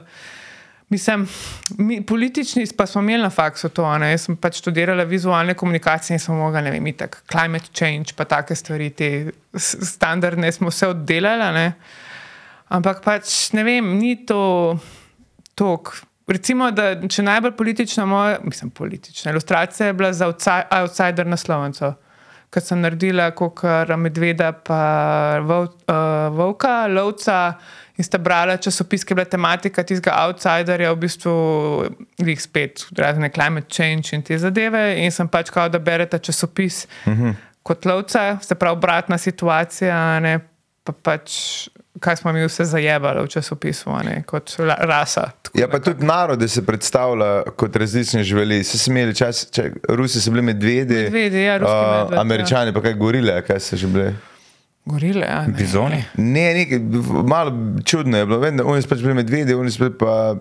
mislim, 0.94 1.28
mi, 1.78 2.06
politični 2.06 2.66
pa 2.78 2.86
smo 2.86 3.02
imeli 3.02 3.24
na 3.24 3.30
faksu 3.30 3.70
to. 3.70 3.98
Ne. 3.98 4.12
Jaz 4.14 4.28
sem 4.28 4.38
pač 4.38 4.60
študirala 4.62 5.04
vizualne 5.10 5.56
komunikacije 5.58 6.16
in 6.16 6.22
smo 6.22 6.38
mogli, 6.38 6.62
ne 6.62 6.72
vem, 6.72 6.88
itak, 6.94 7.24
climate 7.32 7.74
change, 7.74 8.14
pa 8.18 8.28
take 8.30 8.56
stvari, 8.56 8.92
te 8.94 9.10
standardne 9.58 10.52
smo 10.52 10.70
vse 10.70 10.92
oddelali. 10.94 11.50
Ne. 11.58 11.68
Ampak 12.74 13.02
pač 13.06 13.52
ne 13.58 13.66
vem, 13.66 13.90
ni 13.98 14.16
to 14.26 14.42
tok. 15.58 15.96
Recimo, 16.30 16.70
da 16.72 16.94
če 16.96 17.26
najbolj 17.26 17.58
politična 17.58 18.06
moja, 18.08 18.38
mislim, 18.44 18.72
politična 18.72 19.34
ilustracija 19.34 19.90
je 19.90 19.98
bila 19.98 20.14
za 20.14 20.30
outside, 20.30 20.68
outsider 20.72 21.28
naslovnico. 21.28 21.96
Ker 22.54 22.62
sem 22.62 22.84
naredila 22.86 23.32
kot 23.34 23.66
medveda, 23.98 24.52
pa 24.54 24.82
vol, 25.42 25.66
uh, 25.90 26.30
volka, 26.38 26.84
lovca 26.88 27.40
in 27.98 28.04
sta 28.04 28.18
brala 28.18 28.58
časopis, 28.58 29.04
ki 29.04 29.14
je 29.14 29.16
bila 29.16 29.26
tematika 29.30 29.84
tistega 29.84 30.16
outsiderja, 30.26 30.94
v 30.94 31.02
bistvu 31.04 31.34
jih 32.18 32.42
spet, 32.42 32.86
razne 32.98 33.30
climate 33.34 33.70
change 33.70 34.16
in 34.16 34.24
te 34.26 34.38
zadeve. 34.38 34.82
In 35.04 35.12
sem 35.12 35.28
pač 35.30 35.52
kao, 35.54 35.70
da 35.70 35.80
berete 35.80 36.20
časopis 36.20 36.88
uh 37.06 37.14
-huh. 37.14 37.36
kot 37.64 37.86
lovca, 37.86 38.38
se 38.42 38.56
pravi, 38.56 38.78
obratna 38.78 39.18
situacija, 39.18 40.20
ne 40.20 40.40
pa 40.84 40.92
pač. 40.92 41.70
Kaj 42.00 42.16
smo 42.16 42.34
mi 42.34 42.42
vse 42.46 42.66
zajebali 42.66 43.22
v 43.24 43.28
časopisu, 43.28 43.92
ne, 44.04 44.24
kot 44.26 44.56
la- 44.60 44.78
rasa. 44.82 45.32
Ja, 45.54 45.68
pa 45.70 45.80
tudi 45.80 46.06
narode 46.06 46.48
se 46.48 46.66
predstavlja 46.66 47.44
kot 47.56 47.76
različne 47.76 48.24
živali. 48.24 48.64
Se 48.64 48.92
imeli 48.92 49.16
čas, 49.16 49.48
če, 49.52 49.72
Rusi 49.90 50.22
so 50.22 50.32
bili 50.32 50.42
medvedi, 50.42 51.04
Medvedi, 51.04 51.44
ja, 51.44 51.58
ruski 51.58 51.76
medved, 51.76 52.14
ja. 52.14 52.22
američani 52.22 52.74
pa 52.74 52.82
kaj 52.82 52.94
gorile, 52.94 53.42
kaj 53.42 53.60
so 53.60 53.78
že 53.78 53.88
bili. 53.88 54.14
Gorile, 54.86 55.26
ja. 55.26 55.48
ne. 55.48 55.54
Bizoni. 55.58 56.04
Ne, 56.18 56.54
nekaj, 56.54 56.80
malo 57.24 57.52
čudno 57.86 58.18
je 58.18 58.26
bilo, 58.26 58.40
vem, 58.40 58.58
da 58.58 58.66
oni 58.66 58.82
so 58.82 58.90
pač 58.92 59.00
bili 59.00 59.14
medvedi, 59.14 59.56
oni 59.56 59.72
so 59.72 59.90
pa. 60.00 60.36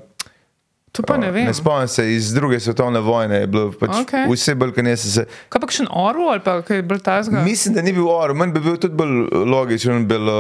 To 0.93 1.01
pa 1.03 1.17
ne 1.17 1.31
vem. 1.33 1.47
Ne 1.49 1.55
spomnim 1.55 1.89
se, 1.89 2.05
iz 2.15 2.35
druge 2.35 2.61
svetovne 2.61 3.01
vojne 3.01 3.37
je 3.37 3.47
bilo 3.47 3.71
pač 3.73 3.95
Okej. 4.03 4.27
vse 4.29 4.55
bolj, 4.55 4.75
kaj 4.77 4.97
se. 5.01 5.25
Kaj 5.49 5.63
pa 5.63 5.69
še 5.73 5.87
oru 5.89 6.27
ali 6.35 6.43
pa 6.45 6.59
kaj 6.61 6.83
je 6.83 6.85
bolj 6.85 7.01
tazga? 7.01 7.45
Mislim, 7.47 7.79
da 7.79 7.83
ni 7.83 7.95
bil 7.97 8.11
or, 8.13 8.35
manj 8.37 8.53
bi 8.53 8.61
bil 8.61 8.77
tudi 8.77 8.99
bolj 8.99 9.31
logičen, 9.49 10.05
bilo, 10.09 10.37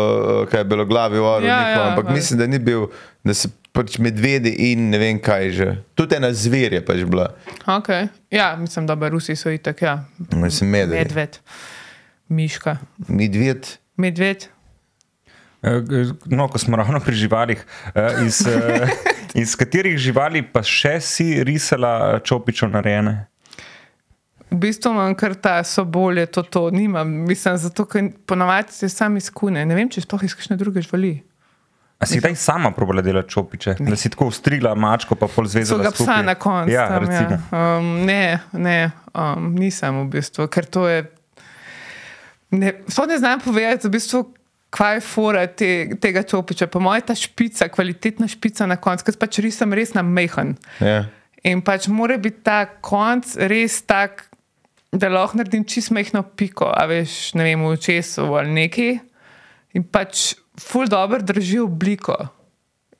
kaj 0.52 0.60
je 0.60 0.68
bilo 0.68 0.84
glavi 0.84 1.22
or, 1.22 1.46
Ja, 1.46 1.56
ja, 1.56 1.70
ja, 1.70 1.86
ampak 1.88 2.04
valjda. 2.10 2.18
mislim, 2.18 2.42
da 2.42 2.46
ni 2.52 2.60
bil, 2.60 2.90
da 3.24 3.32
so 3.32 3.48
pač 3.72 3.96
medvedi 3.96 4.52
in 4.68 4.90
ne 4.92 5.00
vem 5.00 5.22
kaj 5.24 5.50
že. 5.56 5.68
Tudi 5.96 6.20
ena 6.20 6.28
zver 6.36 6.76
je 6.76 6.84
pač 6.84 7.00
bila, 7.08 7.30
Okay. 7.64 8.10
Ja, 8.30 8.52
mislim, 8.60 8.86
da 8.86 9.08
Rusi 9.08 9.36
so 9.36 9.48
itak, 9.48 9.80
ja. 9.82 10.02
mislim, 10.36 10.70
medved. 10.70 10.98
Medved, 11.00 11.38
miška, 12.28 12.76
Medved. 13.08 13.78
Medved. 13.96 14.48
Eh, 15.62 15.82
No, 16.26 16.48
ko 16.48 16.58
smo 16.58 16.76
ravno 16.76 17.00
pri 17.00 17.14
živalih, 17.14 17.64
eh, 17.94 18.24
iz, 18.26 18.46
eh, 18.46 18.88
iz 19.42 19.56
katerih 19.56 19.98
živali 19.98 20.42
pa 20.42 20.62
še 20.62 21.00
si 21.00 21.44
risala 21.44 22.18
čopičo 22.24 22.66
narejene? 22.68 23.26
V 24.50 24.58
bistvu 24.60 24.90
imam 24.92 25.14
kar 25.16 25.34
ta 25.34 25.62
sobolje, 25.64 26.26
to, 26.26 26.42
to 26.42 26.70
nimam. 26.70 27.08
Mislim, 27.08 27.56
zato, 27.56 27.86
ker 27.88 28.10
ponavadi 28.26 28.72
se 28.72 28.88
sam 28.88 29.16
izkune. 29.16 29.64
Ne 29.64 29.74
vem, 29.74 29.88
če 29.88 30.02
sploh 30.04 30.26
iz 30.26 30.34
kakšne 30.36 30.58
druge 30.60 30.82
živali. 30.84 31.22
A 32.02 32.06
si 32.06 32.18
kdaj 32.18 32.34
sama 32.34 32.72
probala 32.74 33.02
delati 33.02 33.30
čopiče? 33.30 33.76
Ne. 33.78 33.94
Da 33.94 33.96
si 33.96 34.10
tako 34.10 34.26
ustrigla 34.32 34.74
mačko, 34.74 35.14
pa 35.14 35.28
pol 35.30 35.46
zvezala 35.46 35.86
ga 35.86 35.92
psa 35.94 36.18
na 36.26 36.34
koncu. 36.34 36.74
Ja, 36.74 36.88
tam, 36.90 37.04
recimo. 37.06 37.38
ja. 37.38 37.78
um, 37.78 37.90
ne, 38.04 38.40
ne 38.52 38.78
um, 39.14 39.52
nisem 39.54 40.02
v 40.02 40.08
bistvu, 40.18 40.48
ker 40.50 40.66
to 40.66 40.88
je. 40.90 41.04
Ne, 42.52 42.72
ne 43.08 43.18
znam 43.18 43.40
povedati, 43.40 43.88
v 43.88 43.90
bistvu, 43.90 44.22
kaj 44.72 44.96
je 44.96 45.04
fora 45.04 45.46
te, 45.46 45.70
tega 46.00 46.22
čopiča. 46.22 46.68
Po 46.68 46.80
mojem, 46.80 47.06
ta 47.08 47.16
špica, 47.16 47.68
kvalitetna 47.72 48.28
špica 48.28 48.66
na 48.68 48.76
koncu, 48.80 49.08
ker 49.08 49.18
pač 49.20 49.40
risam 49.44 49.72
res 49.76 49.94
na 49.96 50.04
mehen. 50.04 50.54
Ja. 50.80 51.06
In 51.48 51.64
pač 51.64 51.88
mora 51.90 52.18
biti 52.20 52.44
ta 52.46 52.64
konc 52.84 53.34
res 53.36 53.80
tak, 53.88 54.28
da 54.92 55.08
lahko 55.08 55.40
naredim 55.40 55.64
čist 55.64 55.90
mehko 55.96 56.22
piko, 56.36 56.68
a 56.68 56.84
veš, 56.88 57.32
ne 57.40 57.48
vem, 57.48 57.64
v 57.64 57.80
česu 57.80 58.28
ali 58.36 58.52
neki. 58.52 58.88
In 59.76 59.88
pač 59.88 60.34
ful 60.60 60.88
dobro 60.88 61.20
drži 61.24 61.62
obliko. 61.64 62.16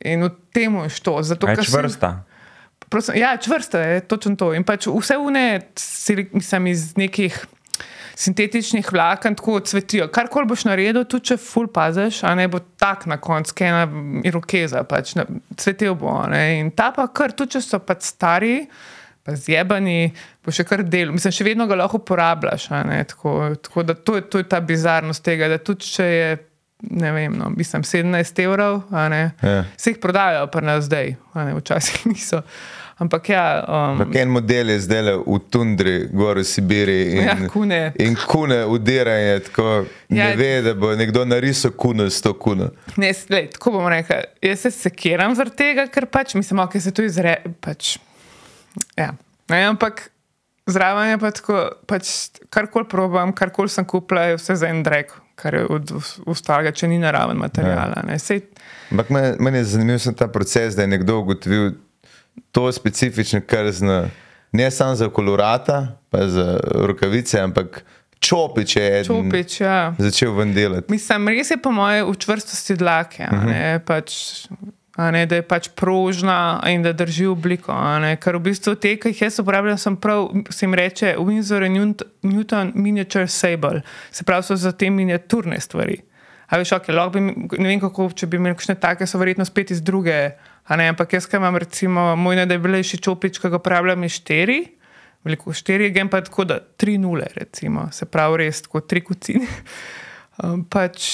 In 0.03 0.25
v 0.27 0.33
tem 0.53 0.77
je 0.89 1.01
to. 1.05 1.21
Zato, 1.23 1.49
je 1.49 1.61
sem- 1.61 1.69
čvrsta? 1.69 2.25
Prosim, 2.89 3.17
ja, 3.17 3.37
čvrsta 3.37 3.79
je 3.81 4.01
točno 4.05 4.37
to. 4.37 4.53
In 4.57 4.65
pač 4.65 4.89
vse 4.89 5.17
une, 5.17 5.61
mislim, 6.33 6.67
iz 6.67 6.97
nekih 6.97 7.37
sintetičnih 8.15 8.93
vlaken 8.93 9.37
tako 9.39 9.61
cvetijo. 9.61 10.09
Karkoli 10.13 10.49
boš 10.51 10.67
naredil, 10.69 11.05
tudi 11.05 11.33
če 11.33 11.39
ful 11.41 11.69
paziš, 11.73 12.23
a 12.29 12.35
ne 12.39 12.49
bo 12.53 12.61
tak 12.81 13.07
na 13.11 13.19
koncu, 13.23 13.55
kaj 13.59 13.73
ena 13.73 13.85
irokeza, 14.29 14.85
pač 14.89 15.15
ne, 15.19 15.27
cvetel 15.57 15.97
bo. 15.99 16.19
Ne? 16.33 16.43
In 16.61 16.73
ta 16.77 16.91
pa 16.97 17.09
kar, 17.15 17.35
tudi 17.37 17.57
če 17.57 17.65
so 17.67 17.83
pač 17.83 18.11
stari. 18.13 18.59
Pa 19.23 19.37
zjebani, 19.39 20.09
bo 20.43 20.51
še 20.51 20.65
kar 20.67 20.81
del, 20.83 21.13
mislim, 21.15 21.31
še 21.31 21.45
vedno 21.47 21.69
ga 21.71 21.77
lahko 21.79 22.01
uporabljaš. 22.01 22.65
Tako, 23.13 23.35
tako 23.63 23.85
da 23.87 23.95
to 23.95 24.17
je, 24.19 24.25
to 24.27 24.41
je 24.43 24.49
ta 24.51 24.59
bizarnost 24.67 25.23
tega, 25.23 25.47
da 25.47 25.61
tudi 25.63 25.87
če 25.87 26.09
je 26.11 26.33
ne 26.91 27.13
vem, 27.13 27.35
no, 27.39 27.51
mislim, 27.55 27.83
17 27.83 28.43
evrov, 28.43 28.83
ne. 28.91 29.31
Ja. 29.43 29.65
Se 29.77 29.91
jih 29.91 30.01
prodajajo 30.03 30.47
pa 30.51 30.61
nas 30.61 30.85
zdaj, 30.85 31.15
ne, 31.35 31.55
včasih 31.55 32.07
niso. 32.11 32.43
Ampak 32.97 33.29
ja, 33.29 33.65
um, 33.69 33.75
Ampak 33.75 34.15
en 34.21 34.29
model 34.29 34.71
je 34.71 34.79
zdaj 34.85 35.03
le 35.03 35.15
v 35.17 35.39
tundri, 35.51 35.95
gor 36.13 36.39
v 36.39 36.45
Sibiriji. 36.45 37.17
In, 37.17 37.25
Ja, 37.25 37.37
kune. 37.49 37.81
In 37.99 38.17
kune 38.29 38.65
udiranje, 38.67 39.41
tako 39.49 39.65
ja. 39.65 39.85
Ja. 40.09 40.29
ne 40.29 40.37
ve, 40.37 40.63
da 40.63 40.75
bo 40.75 40.93
nekdo 40.97 41.25
narisal 41.25 41.73
kune 41.77 42.11
s 42.11 42.23
to 42.23 42.35
kune. 42.39 42.69
Ne, 42.97 43.13
lej, 43.31 43.49
tako 43.57 43.79
bom 43.79 43.89
rekel. 43.89 44.25
Jaz 44.43 44.67
se 44.67 44.71
sekiram 44.71 45.35
zaradi 45.35 45.57
tega, 45.57 45.87
ker 45.93 46.07
pač 46.07 46.35
mislim, 46.35 46.61
da 46.61 46.69
okay, 46.69 46.81
se 46.85 46.93
to 46.93 47.05
izre. 47.07 47.39
Pač, 47.65 47.97
ja. 48.97 49.13
ne, 49.49 49.65
ampak 49.73 50.11
zraven 50.67 51.15
je 51.15 51.19
pa 51.19 51.31
tako, 51.31 51.63
pač, 51.89 52.13
karkoli 52.53 52.89
probam, 52.89 53.33
karkoli 53.33 53.73
sem 53.73 53.87
kupila, 53.89 54.29
je 54.31 54.41
vse 54.41 54.57
za 54.61 54.69
en 54.69 54.83
drek, 54.85 55.15
kar 55.41 55.57
je 55.57 55.65
od 55.67 55.95
ostalega, 56.29 56.75
če 56.77 56.91
ni 56.93 57.01
naraven 57.03 57.41
material. 57.41 57.97
Ja. 57.97 58.41
Ampak 58.93 59.11
meni 59.11 59.33
men 59.41 59.57
je 59.59 59.65
zanimiv 59.73 60.05
ta 60.19 60.29
proces, 60.29 60.77
da 60.77 60.85
je 60.85 60.93
nekdo 60.93 61.23
ugotovil 61.25 61.73
to 62.53 62.73
specifično, 62.73 63.41
kar 63.47 63.71
zna. 63.73 64.09
Ne 64.53 64.71
samo 64.71 64.95
za 64.95 65.09
kolorata, 65.09 65.97
pa 66.11 66.27
za 66.29 66.61
rokavice, 66.75 67.41
ampak 67.41 67.85
čopič 68.21 68.77
je 68.77 68.87
eden 69.01 69.05
čopič, 69.05 69.61
ja. 69.61 69.95
začel 69.99 70.35
ven 70.37 70.55
delati. 70.55 70.93
Mislim, 70.93 71.29
res 71.29 71.51
je 71.51 71.59
po 71.59 71.73
moje 71.73 72.05
v 72.05 72.15
čvrstosti 72.15 72.77
dlake, 72.77 73.25
uh 73.25 73.39
-huh. 73.39 73.47
ne, 73.49 73.81
pač, 73.87 74.13
a 74.97 75.11
ne, 75.11 75.27
da 75.27 75.41
je 75.41 75.43
pač 75.43 75.69
prožna 75.75 76.61
in 76.69 76.83
da 76.83 76.93
drži 76.93 77.27
obliko. 77.27 77.73
Ne, 78.01 78.17
ker 78.17 78.37
v 78.37 78.53
bistvu 78.53 78.75
te, 78.75 78.97
ki 78.97 79.09
jih 79.09 79.23
jaz 79.23 79.41
uporabljam, 79.41 79.79
sem 79.79 79.97
prav, 79.97 80.29
se 80.51 80.67
jim 80.67 80.75
reče 80.75 81.17
Windsor 81.19 81.63
Newton 82.23 82.73
Miniature 82.75 83.29
Sable, 83.29 83.83
se 84.11 84.25
pravi, 84.25 84.43
so 84.43 84.57
za 84.57 84.73
te 84.73 84.91
miniaturne 84.91 85.61
stvari. 85.61 86.03
A 86.53 86.59
veš, 86.59 86.73
ok, 86.73 86.89
lahko 86.89 87.11
bi, 87.11 87.21
ne 87.59 87.69
vem 87.69 87.81
kako, 87.81 88.11
če 88.13 88.27
bi 88.27 88.37
imeli 88.37 88.55
kakšne 88.55 88.75
take, 88.75 89.07
so 89.07 89.19
verjetno 89.19 89.45
spet 89.45 89.71
iz 89.71 89.83
druge. 89.83 90.31
Ne, 90.71 90.87
ampak 90.89 91.13
jaz, 91.13 91.27
ki 91.27 91.37
imam 91.37 91.57
recimo 91.59 92.13
moj 92.17 92.39
najdeblejši 92.43 93.01
čopič, 93.03 93.41
ki 93.43 93.51
ga 93.51 93.59
uporabljam, 93.59 94.07
je 94.07 94.15
štiri. 94.15 94.61
Veliko 95.27 95.55
štiri, 95.55 95.91
gem 95.95 96.11
pa 96.11 96.23
tako, 96.23 96.47
da 96.49 96.59
tri 96.61 96.97
nule, 96.99 97.27
recimo, 97.35 97.89
se 97.95 98.07
pravi, 98.11 98.45
res 98.45 98.63
tako 98.67 98.85
tri 98.87 99.05
kucine. 99.05 99.49
Um, 100.43 100.63
pač, 100.65 101.05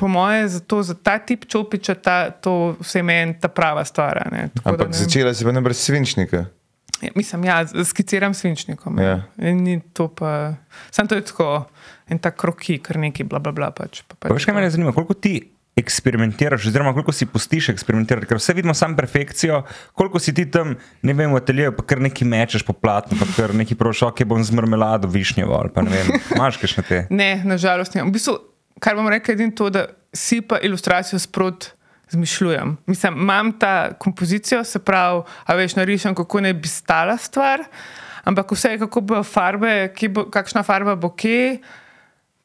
po 0.00 0.08
moje, 0.08 0.46
za, 0.48 0.60
to, 0.64 0.80
za 0.82 0.94
ta 0.96 1.18
tip 1.20 1.44
čopiča, 1.44 1.94
ta, 2.00 2.30
to 2.32 2.72
vse 2.80 3.02
meni 3.04 3.36
ta 3.38 3.50
prava 3.52 3.84
stvar. 3.84 4.16
a 4.24 4.30
ne. 4.32 4.46
Tako 4.48 4.64
da 4.64 4.72
Ampak 4.72 4.88
ne 4.96 4.96
začela 4.96 5.34
si 5.36 5.44
pa 5.44 5.52
najbrž 5.52 5.76
svinčnika. 5.76 6.40
Ja, 7.04 7.10
mislim, 7.14 7.44
ja, 7.44 7.60
skiciram 7.84 8.34
svinčnikom. 8.34 8.98
Ja. 8.98 9.04
Ja. 9.04 9.50
In 9.52 9.60
ni 9.62 9.76
to 9.92 10.08
pa. 10.08 10.56
Sam 10.90 11.06
to 11.06 11.20
je 11.20 11.26
tako, 11.28 11.68
en 12.08 12.18
tak 12.18 12.40
kroki, 12.40 12.78
kar 12.80 12.96
neki, 12.96 13.28
bla, 13.28 13.44
bla, 13.44 13.52
bla. 13.52 13.68
Pač, 13.76 14.00
pa, 14.08 14.16
pač 14.16 14.32
Pa 14.32 14.40
veš, 14.40 14.48
kaj 14.48 14.56
me 14.56 14.70
zanima, 14.72 14.96
koliko 14.96 15.14
ti 15.14 15.36
eksperimentiraš, 15.76 16.66
oziroma 16.66 16.92
koliko 16.92 17.12
si 17.12 17.26
pustiš 17.26 17.68
eksperimentirati, 17.72 18.26
ker 18.28 18.36
vse 18.36 18.52
vidimo 18.52 18.74
samo 18.74 18.96
perfekcijo, 18.96 19.62
koliko 19.92 20.18
si 20.18 20.34
ti 20.34 20.44
tam, 20.50 20.74
ne 21.02 21.14
vem, 21.16 21.32
v 21.32 21.40
ateljeju, 21.40 21.72
pa 21.76 21.84
kar 21.88 22.00
neki 22.00 22.28
mečeš 22.28 22.66
po 22.66 22.72
platnu, 22.76 23.16
pa 23.20 23.28
kar 23.36 23.54
neki 23.56 23.74
prošok, 23.80 24.18
ki 24.18 24.28
bom 24.28 24.44
z 24.44 24.52
marmelado 24.52 25.08
višnjevo 25.08 25.56
ali 25.56 25.72
pa 25.74 25.82
ne 25.82 25.94
vem, 25.94 26.12
imaš 26.36 26.60
kakšne 26.60 26.84
te. 26.88 27.04
Ne, 27.10 27.34
nažalost 27.44 27.96
ne. 27.96 28.04
V 28.04 28.12
bistvu, 28.12 28.36
kar 28.80 28.98
bom 29.00 29.08
rekel, 29.08 29.40
je 29.40 29.48
to, 29.56 29.70
da 29.72 29.86
si 30.12 30.42
pa 30.44 30.60
ilustracijo 30.60 31.18
sprot 31.18 31.72
zmišljujem. 32.12 32.76
Mislim, 32.86 33.16
imam 33.16 33.52
ta 33.58 33.92
kompozicijo, 33.98 34.64
se 34.64 34.78
pravi, 34.78 35.22
a 35.44 35.54
veš, 35.56 35.76
narišem, 35.76 36.14
kako 36.14 36.40
naj 36.44 36.52
bi 36.52 36.68
stala 36.68 37.16
stvar, 37.16 37.64
ampak 38.24 38.52
vse 38.52 38.74
je, 38.74 38.82
kako 38.84 39.00
bo 39.00 39.22
farbe, 39.22 39.88
bo, 40.10 40.28
kakšna 40.30 40.62
farba 40.62 40.96
bo 40.96 41.14
kje. 41.16 41.62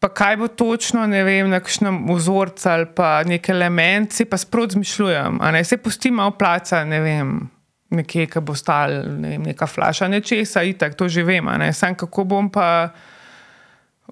Pa 0.07 0.13
kaj 0.13 0.37
bo 0.39 0.47
točno, 0.47 1.03
ne 1.07 1.19
vem, 1.27 1.49
na 1.51 1.59
kakšnem 1.59 2.05
vzorcu 2.07 2.69
ali 2.71 2.85
pa 2.95 3.23
nek 3.27 3.49
element, 3.51 4.13
si 4.15 4.23
pa 4.25 4.37
sprot 4.39 4.71
zmišljujem. 4.71 5.39
se 5.63 5.77
pustim 5.77 6.13
malo 6.13 6.31
placa, 6.31 6.85
ne 6.85 6.99
vem, 7.01 7.49
nekje, 7.89 8.27
ki 8.27 8.39
bo 8.39 8.55
stal, 8.55 9.03
ne 9.19 9.29
vem, 9.29 9.43
neka 9.43 9.67
flaša 9.67 10.07
nečesa, 10.07 10.63
itak, 10.63 10.95
to 10.95 11.09
že 11.09 11.23
vem. 11.23 11.43
Sam 11.73 11.95
kako 11.95 12.23
bom 12.23 12.49
pa 12.49 12.89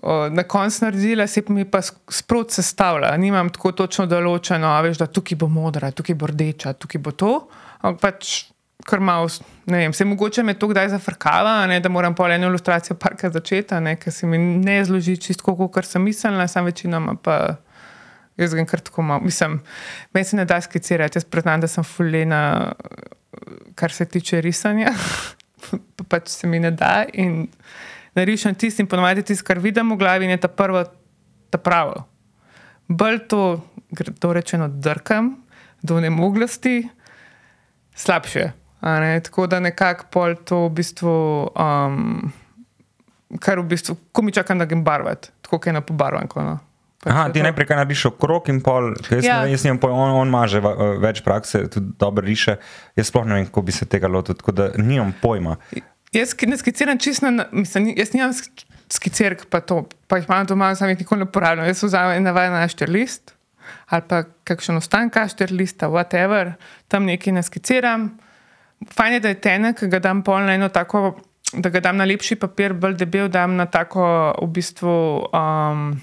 o, 0.02 0.30
na 0.30 0.44
koncu 0.44 0.86
naredila, 0.86 1.28
se 1.28 1.44
mi 1.48 1.64
pa 1.66 1.80
sk- 1.80 2.12
sprot 2.12 2.52
sestavlja. 2.52 3.16
Nimam 3.18 3.50
tako 3.50 3.72
točno 3.72 4.06
določeno, 4.06 4.68
veš, 4.84 4.98
da 4.98 5.08
tukaj 5.08 5.38
bo 5.38 5.48
modra, 5.48 5.92
tukaj 5.92 6.16
bo 6.16 6.28
rdeča, 6.28 6.74
tukaj 6.74 7.02
bo 7.02 7.12
to. 7.12 7.48
Ampak 7.82 8.02
pač 8.02 8.55
kar 8.84 9.00
malo, 9.00 9.28
ne 9.66 9.78
vem, 9.78 9.94
se 9.94 10.06
mogoče 10.06 10.44
me 10.44 10.54
to 10.54 10.68
kdaj 10.68 10.90
zafrkava, 10.90 11.66
ne, 11.68 11.80
da 11.80 11.90
moram 11.90 12.16
pol 12.16 12.32
eno 12.32 12.48
ilustracijo 12.48 12.98
parka 13.00 13.30
začeti, 13.30 13.80
ne, 13.82 13.96
ker 13.96 14.14
se 14.14 14.28
mi 14.28 14.38
ne 14.38 14.84
zloži 14.86 15.18
čisto, 15.18 15.56
kot 15.56 15.86
sem 15.86 16.04
mislila, 16.04 16.48
sam 16.48 16.66
večinoma 16.66 17.16
pa. 17.22 17.56
Jaz 18.36 18.52
grem 18.52 18.66
kar 18.68 18.82
tako 18.84 19.00
malo. 19.02 19.24
Mislim, 19.24 19.62
meni 20.14 20.26
se 20.28 20.36
ne 20.36 20.44
da 20.46 20.58
skicirati. 20.62 21.16
Jaz 21.16 21.24
priznam, 21.24 21.62
da 21.64 21.70
sem 21.72 21.84
fulena, 21.88 22.74
kar 23.80 23.92
se 23.96 24.06
tiče 24.06 24.42
risanja. 24.44 24.92
pa 25.96 26.04
pač 26.04 26.28
se 26.34 26.48
mi 26.48 26.60
ne 26.60 26.74
da. 26.76 27.06
In 27.14 27.46
narišem 28.20 28.58
tisti 28.60 28.84
in 28.84 28.90
ponovadi 28.92 29.24
tisto, 29.24 29.48
kar 29.48 29.64
vidim 29.64 29.94
v 29.96 29.98
glavi, 30.04 30.28
je 30.28 30.38
ta 30.44 30.52
prvo, 30.52 30.84
ta 31.50 31.58
pravo. 31.58 32.04
Bolj 32.88 33.22
to, 33.32 33.42
to 34.20 34.34
rečeno, 34.36 34.68
drkam 34.68 35.32
do 35.82 36.02
nemoglosti, 36.04 36.90
slabše. 37.96 38.52
a 38.52 38.52
Ne? 38.52 38.65
Tako 38.82 39.48
da 39.48 39.60
nekako 39.60 40.06
pol 40.12 40.36
to 40.38 40.66
v 40.66 40.70
bistvu. 40.72 41.16
Um, 41.56 42.32
Kar 43.40 43.60
v 43.60 43.66
bistvu, 43.66 43.98
ko 44.12 44.22
mi 44.22 44.32
čakam, 44.32 44.60
da 44.60 44.66
grem 44.66 44.84
barvati, 44.84 45.30
tako 45.42 45.60
je 45.66 45.74
na 45.74 45.82
pobarvanko. 45.82 46.42
No. 46.42 46.60
Pač 47.02 47.12
Aha, 47.12 47.24
ti 47.30 47.40
to. 47.40 47.44
najprej 47.44 47.68
kaj 47.68 47.78
narediš 47.78 48.06
okrog 48.06 48.50
in 48.50 48.62
pol, 48.62 48.94
jaz, 49.10 49.26
Ja. 49.26 49.36
ja. 49.36 49.48
jaz 49.48 49.64
nimam 49.64 49.80
pojma, 49.80 49.98
on, 49.98 50.12
on 50.18 50.30
maže 50.30 50.60
va- 50.60 50.74
eh, 50.74 50.98
več 51.00 51.22
prakse, 51.22 51.68
tudi 51.68 51.92
dobro 52.00 52.24
riše. 52.24 52.56
Jaz 52.96 53.08
sploh 53.08 53.26
ne 53.26 53.34
vem, 53.34 53.46
kako 53.46 53.62
bi 53.62 53.72
se 53.72 53.86
tega 53.86 54.08
lotil, 54.08 54.36
tako 54.36 54.52
da 54.52 54.70
nimam 54.78 55.14
pojma. 55.22 55.58
Jaz 56.14 56.36
ne 56.42 56.58
skiciram 56.58 56.98
čisto, 56.98 57.28
mislim, 57.52 57.94
jaz 57.98 58.14
nimam 58.14 58.32
sk- 58.32 58.66
skicirk, 58.90 59.46
pa 59.50 59.60
to, 59.60 59.82
pa 60.08 60.18
jih 60.18 60.30
imam 60.30 60.46
doma, 60.46 60.76
sam 60.76 60.90
jih 60.90 61.00
nikoli 61.00 61.20
ne 61.20 61.26
uporabljam. 61.26 61.66
Jaz 61.66 61.84
vzamem 61.84 62.24
navaden 62.24 62.54
našter 62.54 62.90
list 62.90 63.34
ali 63.88 64.02
pa 64.08 64.24
kakšen 64.44 64.78
ostanek 64.78 65.16
našter 65.16 65.50
lista, 65.52 65.88
whatever, 65.88 66.54
tam 66.88 67.06
nekaj 67.06 67.34
naskiciram. 67.34 68.12
Fajn 68.88 69.14
je, 69.14 69.20
da 69.20 69.28
je 69.28 69.40
tenek, 69.42 69.84
ga 69.84 70.00
dam 70.00 70.22
pol 70.22 70.42
na 70.42 70.54
eno 70.54 70.70
tako, 70.70 71.16
da 71.54 71.70
ga 71.70 71.80
dam 71.80 71.98
na 71.98 72.06
lepši 72.06 72.36
papir, 72.36 72.74
bolj 72.74 72.96
debel, 72.96 73.28
dam 73.30 73.56
na 73.56 73.66
tako 73.66 74.04
v 74.38 74.48
bistvu. 74.50 74.96
Um, 75.32 76.02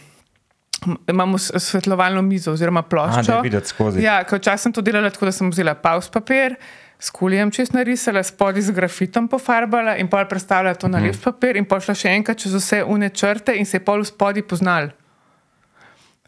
Imamo 1.06 1.38
svetlovalno 1.38 2.22
mizo 2.22 2.52
oziroma 2.52 2.82
ploščo. 2.82 3.32
je 3.32 3.42
videti 3.42 3.68
skozi. 3.68 4.02
Ja, 4.02 4.24
včasih 4.24 4.61
sem 4.61 4.72
to 4.72 4.82
delala 4.82 5.11
tako, 5.11 5.24
da 5.24 5.32
sem 5.32 5.46
vzela 5.48 5.74
paus 5.76 6.08
papir, 6.08 6.56
s 6.98 7.11
kulijem 7.11 7.50
čez 7.50 7.70
narisala, 7.70 8.18
spodaj 8.20 8.62
z 8.62 8.70
grafitom 8.72 9.28
pofarbala 9.28 9.94
in 9.96 10.08
pol 10.08 10.24
predstavljala 10.26 10.74
to 10.74 10.88
na 10.88 10.98
Mhm. 10.98 11.06
lep 11.06 11.20
papir 11.20 11.56
in 11.56 11.64
pol 11.64 11.78
šla 11.78 11.94
še 11.94 12.08
enkrat 12.11 12.37
čez 12.37 12.54
vse 12.54 12.82
une 12.85 13.11
črte 13.11 13.54
in 13.54 13.64
se 13.64 13.76
je 13.76 13.80
pol 13.80 14.02
spodaj 14.02 14.42
poznal. 14.42 14.90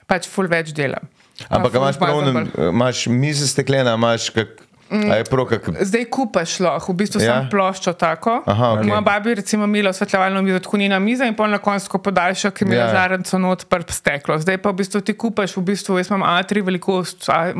Pač 0.07 0.28
ful 0.28 0.46
več 0.46 0.70
dela. 0.70 1.00
Ampak 1.48 1.74
imaš 1.74 1.98
prav, 1.98 2.20
zmazan 2.20 2.50
imaš 2.68 3.07
mizo 3.09 3.46
steklena, 3.46 3.94
imaš 3.94 4.30
kak, 4.30 4.62
a 4.90 5.16
je 5.16 5.25
prav, 5.25 5.47
kak, 5.49 5.68
Zdaj 5.81 6.05
kupaš 6.12 6.61
lahko, 6.61 6.92
v 6.92 6.97
bistvu 6.97 7.20
Ja? 7.23 7.40
sem 7.40 7.49
ploščo 7.51 7.92
tako. 7.99 8.42
Aha, 8.47 8.73
okej. 8.73 8.87
Moja 8.87 9.01
babi 9.01 9.31
je 9.31 9.35
recimo 9.35 9.64
imela 9.64 9.90
osvetljevalno 9.90 10.42
mizo, 10.42 10.59
tako 10.59 10.77
njena 10.77 10.99
miza 10.99 11.25
in 11.27 11.35
pol 11.35 11.51
na 11.51 11.59
koncu 11.59 11.88
ko 11.90 11.99
podaljša, 11.99 12.51
ki 12.51 12.64
mi 12.64 12.75
je 12.75 12.79
Ja. 12.79 12.88
žarenco 12.88 13.38
not 13.38 13.64
prp 13.68 13.90
steklo. 13.90 14.38
Zdaj 14.38 14.59
pa 14.59 14.70
v 14.70 14.75
bistvu 14.75 15.01
ti 15.01 15.14
kupaš, 15.14 15.57
v 15.57 15.62
bistvu 15.62 15.99
jaz 15.99 16.11
imam 16.11 16.23
A3 16.23 16.62
velikost, 16.64 17.29
a, 17.29 17.53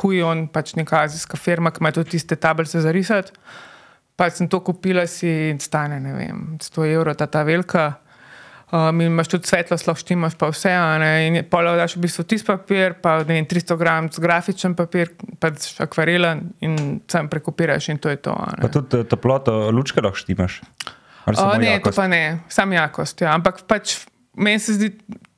huj 0.00 0.22
on, 0.22 0.48
pač 0.48 0.74
neka 0.74 1.02
azijska 1.04 1.36
firma, 1.36 1.70
ki 1.70 1.78
ima 1.80 1.92
tudi 1.92 2.10
tiste 2.10 2.36
tablice 2.36 2.80
za 2.80 2.92
risati. 2.92 3.32
Pač 4.16 4.32
sem 4.32 4.48
to 4.48 4.60
kupila 4.60 5.06
si 5.06 5.50
in 5.50 5.60
stane, 5.60 6.00
ne 6.00 6.12
vem, 6.12 6.56
100 6.60 6.86
evrov, 6.94 7.14
ta, 7.16 7.26
ta 7.26 7.42
velika. 7.42 7.92
Um, 8.70 9.00
in 9.02 9.10
imaš 9.10 9.28
tudi 9.32 9.48
svetlost, 9.50 9.88
lahko 9.88 9.98
štimaš 9.98 10.36
pa 10.38 10.46
vse, 10.52 10.70
in 11.26 11.40
polo 11.50 11.72
daš 11.74 11.96
v 11.96 12.04
bistvu 12.04 12.24
tisti 12.30 12.46
papir, 12.46 12.94
pa 13.02 13.16
ne 13.24 13.40
vem, 13.40 13.46
300 13.50 13.76
gram 13.80 14.10
grafičen 14.14 14.76
papir, 14.78 15.10
pač 15.42 15.72
akvarelen 15.82 16.44
in 16.62 16.76
sam 17.10 17.26
prekopiraš 17.32 17.88
in 17.90 17.98
to 17.98 18.12
je 18.12 18.20
to. 18.22 18.36
Pa 18.62 18.70
tudi 18.70 19.00
eh, 19.02 19.08
toploto 19.10 19.56
lučke 19.74 19.98
lahko 19.98 20.22
štimaš. 20.22 20.60
O, 21.26 21.32
ne, 21.58 21.72
jakost? 21.72 21.96
to 21.96 21.98
pa 21.98 22.06
ne, 22.10 22.22
sam 22.48 22.72
jakost. 22.72 23.26
Ja. 23.26 23.34
Ampak 23.34 23.64
pač 23.66 23.96
meni 24.38 24.62
se 24.62 24.78
zdi, 24.78 24.92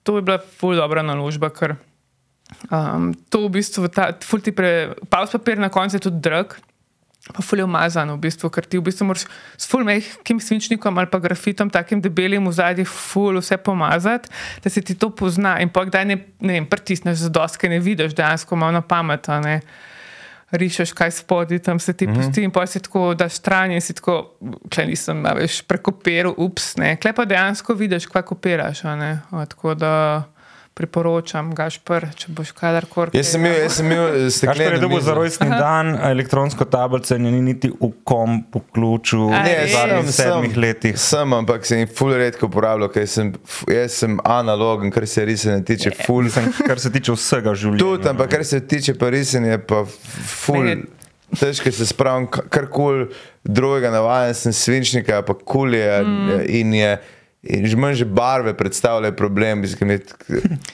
to 0.05 0.19
je 0.21 0.27
bila 0.29 0.37
ful 0.37 0.77
dobra 0.77 1.01
naložba, 1.01 1.49
ker 1.57 1.79
um, 2.69 3.15
to 3.33 3.47
v 3.47 3.55
bistvu, 3.57 3.89
ta, 3.89 4.11
ful 4.21 4.45
ti 4.45 4.53
pre, 4.53 4.93
paus 5.09 5.33
papir 5.33 5.57
na 5.57 5.73
koncu 5.73 5.97
je 5.97 6.05
tudi 6.05 6.21
drag. 6.21 6.59
Pa 7.31 7.43
ful 7.43 7.59
je 7.59 7.65
umazan, 7.65 8.11
v 8.11 8.19
bistvu, 8.19 8.51
ker 8.51 8.67
ti 8.67 8.81
v 8.81 8.89
bistvu 8.89 9.07
moraš 9.07 9.29
s 9.55 9.69
ful 9.71 9.85
mehkim 9.87 10.41
svinčnikom 10.43 10.99
ali 10.99 11.07
pa 11.07 11.21
grafitom, 11.23 11.71
takim 11.71 12.03
debelim 12.03 12.49
v 12.51 12.55
zadnji, 12.57 12.87
ful 12.89 13.39
vse 13.39 13.61
pomazati, 13.63 14.27
da 14.65 14.71
se 14.71 14.83
ti 14.83 14.99
to 14.99 15.13
pozna. 15.15 15.61
In 15.63 15.71
pa 15.71 15.87
kdaj 15.87 16.05
ne, 16.09 16.19
ne 16.43 16.59
vem, 16.59 16.67
pritisneš 16.67 17.23
za 17.23 17.31
doske, 17.31 17.71
ne 17.71 17.79
vidiš 17.79 18.17
dejansko 18.19 18.59
malo 18.59 18.75
na 18.75 18.83
pamet. 18.83 19.31
ne. 19.47 19.61
Rišeš, 20.53 20.91
kaj 20.93 21.11
spodaj, 21.17 21.63
tam 21.65 21.79
se 21.81 21.95
ti 21.97 22.05
pusti, 22.05 22.43
in 22.45 22.51
pa 22.53 22.67
si 22.67 22.83
tako, 22.83 23.15
da 23.15 23.29
stran 23.29 23.73
in 23.73 23.81
si 23.81 23.95
tako, 23.97 24.35
če 24.69 24.85
nisem, 24.85 25.23
veš, 25.39 25.63
prekopiral, 25.65 26.35
ups, 26.37 26.75
ne. 26.77 26.99
Klej 27.01 27.15
pa 27.17 27.25
dejansko 27.25 27.73
vidiš, 27.73 28.05
kaj 28.13 28.27
kopiraš, 28.29 28.83
tako 29.49 29.73
da 29.79 29.95
priporočam, 30.75 31.51
Gašpr, 31.55 32.07
če 32.17 32.31
boš 32.33 32.53
kadarkoli. 32.57 33.13
Jaz 33.17 33.33
sem 33.35 33.43
imel, 33.45 33.59
jaz 33.61 33.75
sem 33.77 33.87
imel 33.91 34.07
Kaj 34.15 34.31
steklene 34.31 34.71
je 34.77 34.81
dobil 34.81 35.03
za 35.05 35.15
rojstni 35.15 35.49
dan, 35.51 35.93
elektronsko 36.09 36.65
tablico, 36.65 37.15
in 37.15 37.29
ni 37.29 37.43
niti 37.43 37.69
v 37.69 37.91
kompu 38.09 38.63
ključu 38.73 39.21
A 39.29 39.43
v 39.43 39.45
Ne, 39.45 39.55
zadnjih 39.69 40.09
sem, 40.09 40.13
sedmih 40.13 40.55
sem, 40.55 40.63
letih. 40.63 40.99
sem, 40.99 41.35
ampak 41.35 41.69
sem 41.69 41.83
jih 41.85 41.93
ful 41.93 42.15
redko 42.17 42.49
uporabljal, 42.49 42.89
ker 42.89 43.07
sem, 43.07 43.35
jaz 43.69 44.01
sem 44.01 44.17
analogen, 44.25 44.91
kar 44.91 45.07
se 45.07 45.25
risanja 45.29 45.61
tiče, 45.65 45.93
ful. 46.07 46.25
Mislim, 46.25 46.49
kar 46.67 46.81
se 46.81 46.93
tiče 46.93 47.13
vsega 47.13 47.55
življenja. 47.55 47.85
Tudi, 47.85 48.09
ampak 48.09 48.31
kar 48.31 48.45
se 48.45 48.61
tiče 48.61 48.95
pa 48.95 49.13
risanja, 49.13 49.59
pa 49.61 49.85
ful. 49.85 50.65
Meni- 50.65 50.91
Težko 51.33 51.71
se 51.73 51.87
spravim, 51.89 52.27
ka- 52.29 52.43
karkoli 52.53 53.07
drugega, 53.41 53.89
navaden 53.91 54.35
sem 54.37 54.53
svinčnika, 54.53 55.23
pa 55.25 55.33
kulje 55.35 55.87
mm. 56.05 56.41
in 56.49 56.75
je. 56.77 56.91
In 57.43 57.67
že 57.67 57.77
manj 57.77 57.99
že 57.99 58.07
barve 58.07 58.55
predstavljajo 58.55 59.17
problem, 59.19 59.65
je, 59.65 60.01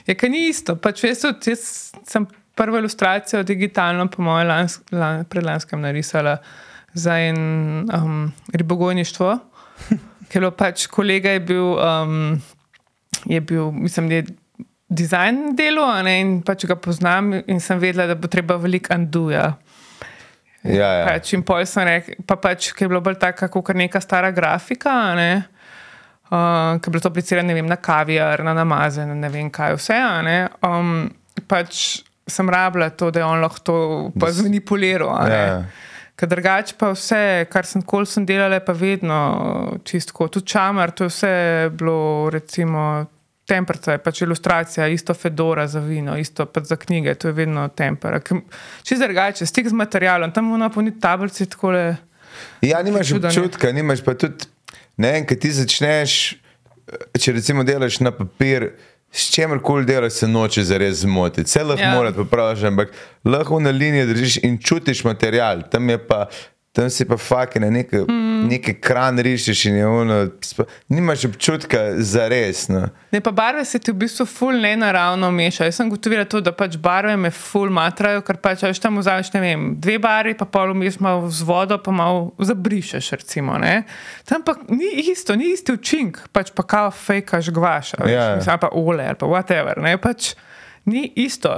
Je, 0.05 0.15
ker 0.15 0.29
ni 0.29 0.49
isto. 0.49 0.75
Pač, 0.77 1.01
veš, 1.01 1.25
tudi 1.25 1.55
jaz 1.55 1.63
sem 2.05 2.27
prvo 2.53 2.77
ilustracijo 2.77 3.41
digitalno, 3.43 4.05
po 4.07 4.21
mojem, 4.21 4.47
lans, 4.47 4.79
lan, 4.91 5.25
predlanskem 5.25 5.81
narisala 5.81 6.37
za 6.93 7.17
en 7.17 7.39
um, 7.89 8.31
ribogojništvo, 8.53 9.31
ker 10.29 10.49
pač 10.57 10.85
kolega 10.91 11.33
je 11.33 11.39
bil, 11.39 11.73
um, 11.73 12.37
je 13.25 13.41
bil 13.41 13.71
mislim, 13.71 14.09
da 14.09 14.21
je 14.21 14.25
dizajn 14.89 15.55
delo 15.57 15.87
ne, 16.03 16.19
in 16.21 16.33
pač 16.45 16.65
ga 16.69 16.77
poznam 16.77 17.33
in 17.39 17.61
sem 17.61 17.79
vedela, 17.81 18.09
da 18.09 18.17
bo 18.17 18.27
treba 18.27 18.57
veliko 18.61 18.93
anduja. 18.93 19.55
ja, 20.63 20.89
ja. 20.99 21.05
Pač, 21.07 21.33
in 21.33 21.45
pol 21.47 21.65
sem 21.65 21.87
rekel, 21.87 22.19
pa 22.27 22.37
pač, 22.37 22.73
ki 22.75 22.85
je 22.85 22.91
bilo 22.91 23.01
bolj 23.01 23.17
tako, 23.21 23.49
kot 23.61 23.77
neka 23.77 24.01
stara 24.03 24.33
grafika, 24.35 25.15
ne, 25.17 25.31
uh, 26.31 26.79
ki 26.79 26.87
je 26.87 26.91
bilo 26.91 27.01
to 27.01 27.09
aplicirano 27.09 27.47
ne 27.47 27.53
vem, 27.53 27.67
na 27.67 27.75
kavijar, 27.75 28.43
na 28.43 28.53
namazen, 28.53 29.19
ne 29.19 29.29
vem 29.29 29.49
kaj 29.49 29.75
vse. 29.77 29.99
ne, 30.23 30.47
Um, 30.63 31.09
pač 31.47 32.01
sem 32.27 32.49
rabila 32.49 32.89
to, 32.89 33.11
da 33.11 33.19
je 33.19 33.25
on 33.25 33.41
lahko 33.41 33.59
to 33.59 33.77
zmanipuliral. 34.31 35.27
ne. 35.27 35.35
Ja. 35.35 35.63
Ker 36.19 36.27
drugače 36.27 36.75
pa 36.77 36.89
vse, 36.91 37.45
kar 37.51 37.65
sem 37.65 37.81
kol 37.81 38.03
sem 38.05 38.25
delala, 38.27 38.59
pa 38.59 38.73
vedno 38.75 39.79
čistko. 39.87 40.27
Tudi 40.27 40.51
čamar, 40.51 40.91
to 40.91 41.03
je 41.07 41.09
vse 41.09 41.69
bilo, 41.71 42.27
recimo, 42.29 43.05
temperca, 43.47 43.91
je 43.95 44.01
pač 44.03 44.21
ilustracija, 44.21 44.87
isto 44.87 45.13
fedora 45.13 45.63
za 45.67 45.79
vino, 45.79 46.17
isto 46.17 46.45
pa 46.45 46.61
za 46.63 46.75
knjige, 46.75 47.15
to 47.15 47.27
je 47.31 47.33
vedno 47.33 47.67
tempera. 47.67 48.19
Čisto 48.83 49.07
drugače, 49.07 49.45
stik 49.45 49.69
z 49.69 49.73
materialom, 49.73 50.31
tam 50.31 50.45
moramo 50.51 50.69
poniti 50.69 50.99
tablici 50.99 51.45
takole. 51.49 51.95
Ja, 52.61 52.83
nimaš 52.83 53.07
Čudo, 53.07 53.27
ne. 53.27 53.33
občutka, 53.33 53.71
nimaš 53.71 54.03
pa 54.03 54.13
tudi, 54.13 54.45
ne 54.99 55.11
vem, 55.15 55.25
kaj 55.27 55.39
ti 55.39 55.51
začneš, 55.55 56.15
če 57.19 57.33
recimo 57.37 57.63
delaš 57.63 57.99
na 58.03 58.11
papir, 58.15 58.71
s 59.11 59.31
čemer 59.33 59.61
koli 59.65 59.87
delaš, 59.87 60.19
se 60.21 60.27
noče 60.29 60.63
zares 60.67 61.01
zmotiti. 61.05 61.47
Vse 61.49 61.63
lahko 61.63 61.81
Ja. 61.81 61.89
ja. 61.89 61.95
moraš 61.97 62.15
popraviti, 62.19 62.67
ampak 62.67 62.91
lahko 63.25 63.59
na 63.63 63.71
liniji 63.73 64.09
držiš 64.11 64.37
in 64.43 64.59
čutiš 64.61 65.03
material. 65.07 65.63
Tam 65.71 65.89
je 65.89 65.97
pa, 66.07 66.27
tam 66.71 66.89
si 66.89 67.05
pa 67.05 67.17
fakine, 67.17 67.71
neke, 67.71 67.97
mm. 68.05 68.47
neke 68.47 68.73
kran 68.81 69.17
rišiš 69.19 69.65
in 69.65 69.75
je 69.75 69.87
ono, 69.87 70.17
spa- 70.41 70.63
nimaš 70.89 71.25
občutka 71.25 71.77
zares. 71.97 72.67
No. 72.69 72.83
Ne, 73.11 73.21
pa 73.21 73.31
barve 73.31 73.65
se 73.65 73.79
ti 73.79 73.91
v 73.91 73.95
bistvu 74.03 74.25
ful 74.29 74.59
ne 74.61 74.75
naravno 74.77 75.31
mešajo. 75.31 75.67
Jaz 75.67 75.79
sem 75.79 75.89
gotovila 75.89 76.25
to, 76.29 76.41
da 76.45 76.53
pač 76.53 76.77
barve 76.77 77.15
me 77.17 77.31
ful 77.33 77.73
matrajo, 77.73 78.21
ker 78.21 78.37
pač 78.37 78.61
veš 78.67 78.79
tam 78.83 79.01
vzameš, 79.01 79.31
ne 79.33 79.41
vem, 79.41 79.63
dve 79.81 79.97
barvi, 79.99 80.35
pa 80.37 80.45
pol 80.45 80.75
vmes 80.75 80.99
malo 81.01 81.25
z 81.29 81.41
vodo, 81.49 81.79
pa 81.81 81.91
malo 81.91 82.29
zabrišeš, 82.37 83.09
recimo, 83.17 83.57
ne. 83.57 83.81
Tam 84.29 84.45
pa 84.45 84.53
ni 84.69 84.93
isto, 85.09 85.35
ni 85.35 85.49
isti 85.55 85.73
učink, 85.73 86.21
pač 86.31 86.53
pa 86.53 86.63
kao 86.63 86.91
fejkaš 86.93 87.49
gvaš, 87.49 87.93
a 87.97 88.05
veš, 88.05 88.13
Ja. 88.13 88.29
mislim, 88.35 88.53
ali 88.53 88.61
pa 88.61 88.69
ole, 88.71 89.09
ali 89.09 89.17
pa 89.17 89.25
whatever, 89.25 89.81
ne, 89.81 89.97
pač 89.97 90.35
ni 90.85 91.09
isto. 91.15 91.57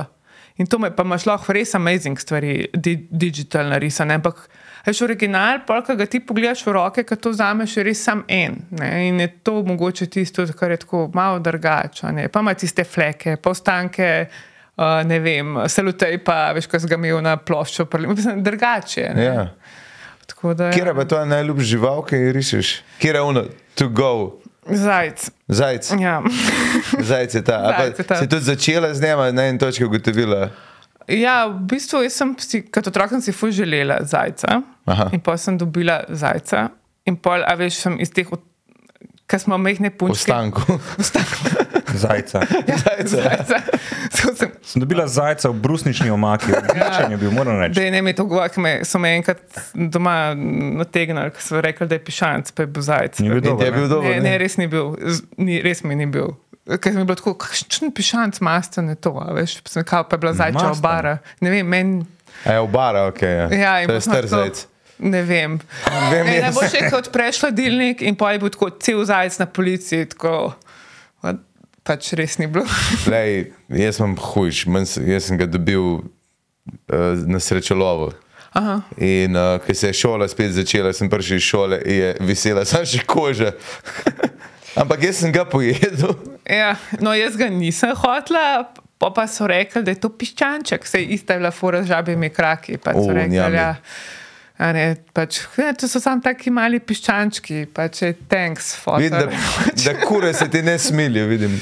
In 0.58 0.68
to 0.68 0.80
me 0.80 0.92
pa 0.96 1.04
imaš 1.04 1.26
lahko 1.26 1.54
res 1.54 1.76
amazing 1.76 2.20
stvari, 2.20 2.68
di, 2.74 2.96
digital 3.12 3.70
narisane, 3.72 4.14
ampak 4.20 4.48
veš, 4.86 5.02
original, 5.06 5.62
pol, 5.68 5.82
ko 5.86 5.96
ga 5.96 6.06
ti 6.06 6.20
pogledaš 6.20 6.64
v 6.66 6.76
roke, 6.78 7.04
ko 7.08 7.16
to 7.16 7.34
vzameš, 7.34 7.78
je 7.78 7.84
res 7.84 8.04
sam 8.04 8.24
en. 8.28 8.58
Ne? 8.78 8.92
In 9.08 9.20
je 9.20 9.28
to 9.44 9.62
mogoče 9.68 10.08
tisto, 10.12 10.46
kar 10.58 10.72
je 10.72 10.82
tako 10.86 11.10
malo 11.14 11.40
drugače. 11.40 12.30
Pa 12.32 12.40
ima 12.40 12.54
tiste 12.54 12.84
fleke, 12.84 13.38
pa 13.38 13.54
ostanke. 13.54 14.28
Uh, 14.82 15.04
ne 15.06 15.20
vem, 15.20 15.58
salutej 15.70 16.18
pa, 16.26 16.54
veš, 16.56 16.68
ga 16.72 16.96
imel 16.96 17.22
na 17.22 17.38
mislim, 18.08 18.44
drugače. 18.44 19.12
Ja. 19.18 19.52
Tako 20.26 20.54
da, 20.54 20.72
Kje 20.72 20.86
je 20.86 20.96
pa 20.96 21.06
tvoja 21.06 21.26
najljubša 21.26 21.66
žival, 21.66 22.06
ki 22.06 22.16
jo 22.16 22.32
rišeš? 22.32 22.82
Kje 23.00 23.10
je 23.10 23.22
ono, 23.22 23.44
to 23.76 23.90
go, 23.90 24.42
Zajc. 24.66 25.30
zajec? 25.48 25.92
Ja. 26.00 26.22
Zajec 27.10 27.36
je 27.36 27.44
ta. 27.44 27.76
Zajec 27.78 28.00
je 28.00 28.04
ta. 28.04 28.16
si 28.16 28.30
tudi 28.30 28.42
začela 28.42 28.94
z 28.94 29.02
njima 29.02 29.32
na 29.32 29.46
eni 29.46 29.60
točki 29.60 29.86
ugotovila. 29.86 30.50
ja, 31.08 31.48
v 31.48 31.60
bistvu 31.66 32.10
sem 32.10 32.36
si, 32.40 32.62
kot 32.62 32.88
otrok 32.88 33.12
si 33.22 33.32
fuj 33.32 33.52
želela 33.52 34.00
zajca. 34.02 34.62
Aha. 34.86 35.10
In 35.14 35.20
pa 35.22 35.38
sem 35.38 35.58
dobila 35.58 36.02
zajca. 36.10 36.70
In 37.06 37.16
pol, 37.18 37.44
a 37.46 37.54
veš, 37.58 37.82
sem 37.86 38.00
iz 38.02 38.10
teh, 38.14 38.28
ki 39.28 39.38
smo 39.40 39.58
mehne 39.58 39.90
punčke. 39.90 40.32
Ostanku. 40.32 40.62
Zajca. 41.92 42.40
Zajca. 43.04 43.58
So 44.16 44.32
sem, 44.36 44.52
Sem 44.64 44.80
dobila 44.80 45.08
zajca 45.12 45.50
v 45.52 45.60
brusnični 45.60 46.08
omaki, 46.10 46.54
odličen 46.56 47.12
je 47.12 47.18
bil, 47.20 47.32
moram 47.36 47.60
reči. 47.60 47.76
Da 47.76 47.82
je 47.84 47.92
ne 47.92 48.00
imel 48.00 48.16
to 48.16 48.26
govor, 48.26 48.48
ki 48.50 48.62
me, 48.64 48.72
so 48.88 49.00
me 49.02 49.12
enkrat 49.18 49.42
doma 49.76 50.32
nategnili, 50.80 51.34
ker 51.36 51.44
so 51.44 51.60
rekli, 51.62 51.88
da 51.92 51.98
je 52.00 52.04
pišanc, 52.08 52.52
pa 52.56 52.64
je 52.64 52.70
bil 52.72 52.86
zajec. 52.86 53.20
Ni 53.20 53.28
bil 53.30 53.42
In 53.42 53.44
ti 53.44 53.50
je 53.50 53.52
dober. 53.58 53.74
bil 53.76 53.84
ne? 53.84 53.90
dober. 53.92 54.16
Ne, 54.16 54.24
ne, 54.24 54.34
res 54.40 54.56
ni 54.62 54.68
bil, 54.72 54.94
ni, 55.38 55.60
res 55.66 55.84
mi 55.84 56.00
ni 56.00 56.08
bil. 56.08 56.32
Ker 56.72 56.96
mi 56.96 57.04
je 57.04 57.10
bilo 57.12 57.20
tako, 57.20 57.36
kakšen 57.44 57.92
pišanc 57.92 58.40
masten 58.40 58.94
je 58.94 58.96
to, 58.96 59.12
a 59.20 59.28
veš, 59.36 59.60
sem 59.68 59.84
kao 59.84 60.08
pa 60.08 60.16
je 60.16 60.24
bila 60.24 60.34
zajča 60.38 60.68
obara. 60.72 61.18
Ne 61.44 61.52
vem, 61.52 61.68
meni. 61.68 62.06
Je 62.48 62.60
obara, 62.60 63.08
ok. 63.12 63.22
Ja, 63.22 63.48
Ja, 63.52 63.74
in 63.84 63.92
to 63.92 64.00
je 64.00 64.02
star 64.02 64.28
zajec. 64.32 64.64
Ne 65.02 65.24
vem. 65.24 65.58
Vem, 66.12 66.26
Ne, 66.26 66.36
jaz. 66.36 66.44
najboljše 66.46 66.78
je, 66.78 66.90
ko 66.90 66.98
odpreš 66.98 67.40
hladilnik 67.40 68.02
in 68.02 68.16
pa 68.16 68.32
je 68.32 68.40
bil 68.40 68.50
tako 68.50 68.70
cel 68.72 69.02
zajec 69.02 69.38
na 69.38 69.48
policiji. 69.48 70.06
Tako, 70.08 70.54
pa- 71.20 71.40
pač 71.84 72.14
res 72.14 72.38
ni 72.38 72.46
bilo. 72.48 72.66
Lej, 73.08 73.50
jaz 73.68 73.98
sem 73.98 74.14
hujš, 74.16 74.66
jaz 75.02 75.24
sem 75.24 75.38
ga 75.38 75.48
dobil 75.48 75.82
uh, 75.82 76.04
na 77.26 77.40
srečolovu. 77.40 78.12
Aha. 78.52 78.82
In 78.98 79.34
uh, 79.34 79.58
ko 79.58 79.74
se 79.74 79.88
je 79.88 79.96
šola 79.96 80.28
spet 80.28 80.52
začela, 80.52 80.92
sem 80.92 81.10
prišel 81.10 81.38
iz 81.38 81.46
šole 81.46 81.82
in 81.82 81.96
je 81.96 82.10
visela 82.22 82.66
samo 82.66 82.86
še 82.86 83.02
koža. 83.04 83.54
Ampak 84.76 85.04
jaz 85.04 85.18
sem 85.18 85.32
ga 85.32 85.44
pojedel. 85.44 86.14
Ja, 86.44 86.74
no, 87.00 87.12
jaz 87.12 87.36
ga 87.36 87.48
nisem 87.48 87.92
hotla, 87.96 88.68
pa, 88.98 89.10
pa 89.10 89.26
so 89.26 89.44
rekli, 89.46 89.82
da 89.82 89.92
je 89.92 90.00
to 90.00 90.10
piščanček, 90.10 90.86
se 90.86 91.02
ista 91.02 91.34
je 91.34 91.40
bila 91.40 91.52
fura 91.52 91.82
z 91.82 91.90
žabimi 91.90 92.30
kraki. 92.30 92.78
Pa 92.78 92.94
so 92.94 93.08
O, 93.08 93.12
rekli, 93.12 93.34
njami. 93.34 93.56
ja, 93.56 93.70
a 93.72 93.76
ne, 94.70 94.86
pač, 95.14 95.40
ne, 95.58 95.72
to 95.74 95.88
so 95.90 96.00
samo 96.02 96.22
taki 96.22 96.52
mali 96.54 96.78
piščančki, 96.80 97.64
pač 97.74 98.04
je 98.06 98.12
thanks, 98.30 98.76
Vidim, 99.02 99.18
da, 99.18 99.74
da 99.86 99.96
kure 100.04 100.34
se 100.38 100.46
ti 100.54 100.62
ne 100.62 100.78
smilijo, 100.80 101.26
vidim. 101.32 101.56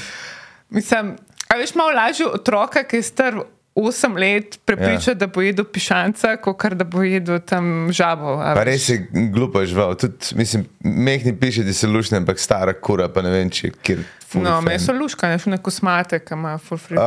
Mislim, 0.76 1.14
a 1.48 1.56
veš, 1.56 1.72
malo 1.80 1.94
lažje 1.96 2.28
otroka, 2.28 2.84
ki 2.84 3.00
je 3.00 3.06
star 3.08 3.40
8 3.74 4.16
let, 4.16 4.58
prepričati, 4.64 5.10
ja. 5.10 5.14
da 5.14 5.26
bo 5.26 5.40
jedel 5.40 5.64
pišanca, 5.64 6.36
kot 6.36 6.74
da 6.74 6.84
bo 6.84 7.02
jedel 7.02 7.38
tam 7.40 7.88
žabo. 7.92 8.42
res 8.56 8.88
je 8.88 8.96
glupa 9.30 9.64
žival. 9.64 9.94
Tudi, 9.94 10.34
mislim, 10.34 10.64
mehni 10.80 11.32
piše, 11.32 11.62
da 11.62 11.72
se 11.72 11.86
lušne, 11.86 12.16
ampak 12.16 12.38
stara 12.38 12.72
kura, 12.74 13.08
pa 13.08 13.22
ne 13.22 13.30
vem, 13.30 13.50
če 13.50 13.70
kjer. 13.72 14.02
ful 14.26 14.42
No, 14.42 14.60
meso 14.60 14.92
luška, 14.92 15.28
ne 15.28 15.38
šune 15.38 15.58
kosmate, 15.58 16.18
ki 16.18 16.34
ima 16.34 16.58
full 16.58 16.78
free. 16.78 16.94
Uh, 16.94 17.02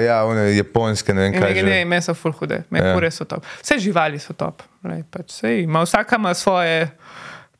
ja, 0.00 0.24
one 0.24 0.54
japonske, 0.54 1.14
ne 1.14 1.20
vem 1.20 1.32
Ne, 1.32 1.38
kaj. 1.38 1.54
ne, 1.54 1.60
že. 1.60 1.66
ne, 1.66 1.84
meso 1.84 2.14
ful 2.14 2.32
hude, 2.32 2.62
me 2.70 2.78
Ja. 2.78 3.10
so 3.10 3.24
top. 3.24 3.46
Vse 3.62 3.78
živali 3.78 4.18
so 4.18 4.32
top. 4.32 4.62
Lej, 4.84 5.02
pač, 5.10 5.30
sej, 5.32 5.62
ima, 5.62 5.82
vsaka 5.82 6.16
ima 6.16 6.34
svoje 6.34 6.90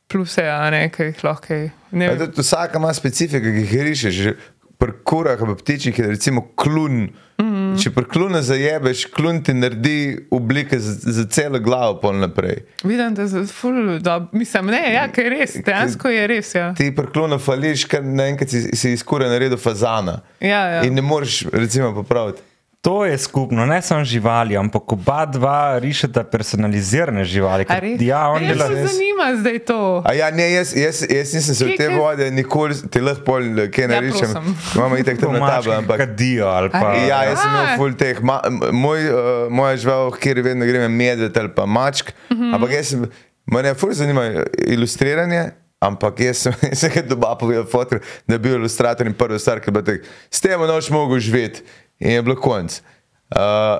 pluse, 0.07 0.41
a 0.41 0.69
ne, 0.69 0.89
ki 0.89 1.03
jih 1.03 1.23
lahko. 1.23 1.47
kaj- 1.47 1.71
Ne, 1.91 2.17
tudi 2.17 2.41
Vsaka 2.41 2.77
ima 2.77 2.93
specifika, 2.93 3.39
ki 3.41 3.61
jih 3.61 3.81
rišeš. 3.83 4.13
Že 4.13 4.33
Pri 4.77 4.93
kurah, 5.03 5.35
pa 5.37 5.55
ptičih 5.55 5.99
je 5.99 6.07
recimo 6.07 6.41
klun. 6.55 7.09
Mm. 7.39 7.77
Če 7.79 7.91
pri 7.95 8.03
klunu 8.11 8.41
zajebeš, 8.43 9.05
klun 9.15 9.39
ti 9.43 9.53
naredi 9.55 10.27
oblike 10.35 10.79
za, 10.79 10.95
za 11.15 11.23
celo 11.31 11.61
glavo, 11.63 11.99
pol 12.01 12.17
naprej. 12.19 12.65
vidim, 12.83 13.13
da 13.15 13.23
je 13.23 13.45
ful 13.47 13.99
dob. 14.03 14.33
Mislim, 14.35 14.73
ne, 14.73 14.81
ja, 14.93 15.05
ker 15.07 15.29
je 15.29 15.31
res, 15.37 15.55
dejansko 15.65 16.11
je 16.11 16.27
res. 16.27 16.51
Ja. 16.55 16.73
Ti 16.75 16.91
pri 16.95 17.07
klunu 17.13 17.39
fališ, 17.39 17.85
ker 17.87 18.03
naenkrat 18.03 18.51
si, 18.51 18.65
si 18.75 18.91
iz 18.97 19.05
kure 19.07 19.29
naredil 19.31 19.57
fazana. 19.57 20.19
Ja, 20.43 20.65
ja. 20.75 20.83
In 20.83 20.99
ne 20.99 21.05
moreš, 21.05 21.45
recimo, 21.53 21.93
popraviti. 21.95 22.43
To 22.81 23.05
je 23.05 23.17
skupno, 23.17 23.65
ne 23.65 23.81
samo 23.81 24.03
živali, 24.03 24.57
ampak 24.57 24.91
oba 24.91 25.25
dva 25.25 25.79
rišeta 25.79 26.23
personalizirane 26.23 27.25
živali. 27.27 27.65
A 27.67 27.75
ker- 27.75 27.81
res? 27.81 28.01
Ja, 28.01 28.29
on 28.31 28.39
Mene 28.41 28.53
dela. 28.55 28.67
ful 28.67 28.87
zanima 28.87 29.35
zdaj 29.35 29.59
to. 29.59 29.79
A 30.05 30.13
ja, 30.13 30.31
ne, 30.31 30.51
jaz, 30.51 30.71
jaz, 30.75 31.03
jaz 31.09 31.33
nisem 31.33 31.55
se 31.55 31.65
v 31.65 31.75
te 31.75 31.89
vode 31.91 32.31
nikoli, 32.31 32.79
ti 32.87 33.03
lahko 33.03 33.25
pol 33.27 33.67
kaj 33.67 33.87
narišem. 33.91 34.31
prosim. 34.31 34.55
Imamo 34.79 34.95
itek 34.95 35.19
tam 35.19 35.35
na 35.35 35.59
tablo, 35.59 35.75
ampak. 35.75 35.97
Kadijo 35.99 36.47
ali 36.47 36.71
pa. 36.71 36.79
A 36.79 36.93
res? 36.95 37.07
Ja, 37.09 37.19
jaz 37.27 37.43
sem 37.43 37.51
imel 37.51 37.67
A. 37.67 37.75
full 37.75 37.93
teh. 37.99 38.21
Ma, 38.23 38.39
moj, 38.71 38.99
uh, 39.11 39.51
moja 39.51 39.75
žival, 39.75 40.15
kjer 40.15 40.39
vedno 40.39 40.63
grem, 40.63 40.87
je 40.87 40.89
medved 41.03 41.37
ali 41.37 41.51
pa 41.51 41.65
mačk. 41.67 42.15
Mm 42.31 42.37
-hmm. 42.37 42.55
Ampak 42.55 42.71
jaz 42.71 42.95
mene 43.43 43.75
ful 43.75 43.91
zanima 43.91 44.23
ilustriranje 44.67 45.51
Ampak 45.79 46.19
jaz 46.19 46.37
sem 46.37 46.53
se 46.79 46.89
ga 46.89 47.01
doma 47.01 47.35
povedal, 47.35 47.99
da 48.27 48.35
je 48.35 48.39
bil 48.39 48.55
ilustrator 48.59 49.07
in 49.07 49.13
prvi 49.13 49.39
star, 49.39 49.59
ki 49.63 49.69
je 49.69 49.71
bil 49.71 49.83
tak, 49.83 50.01
s 50.31 50.41
tem 50.43 50.59
noč 50.59 50.89
mogel 50.89 51.19
živeti 51.19 51.63
in 51.99 52.11
je 52.11 52.21
bilo 52.21 52.35
konc. 52.35 52.81
Uh, 53.29 53.77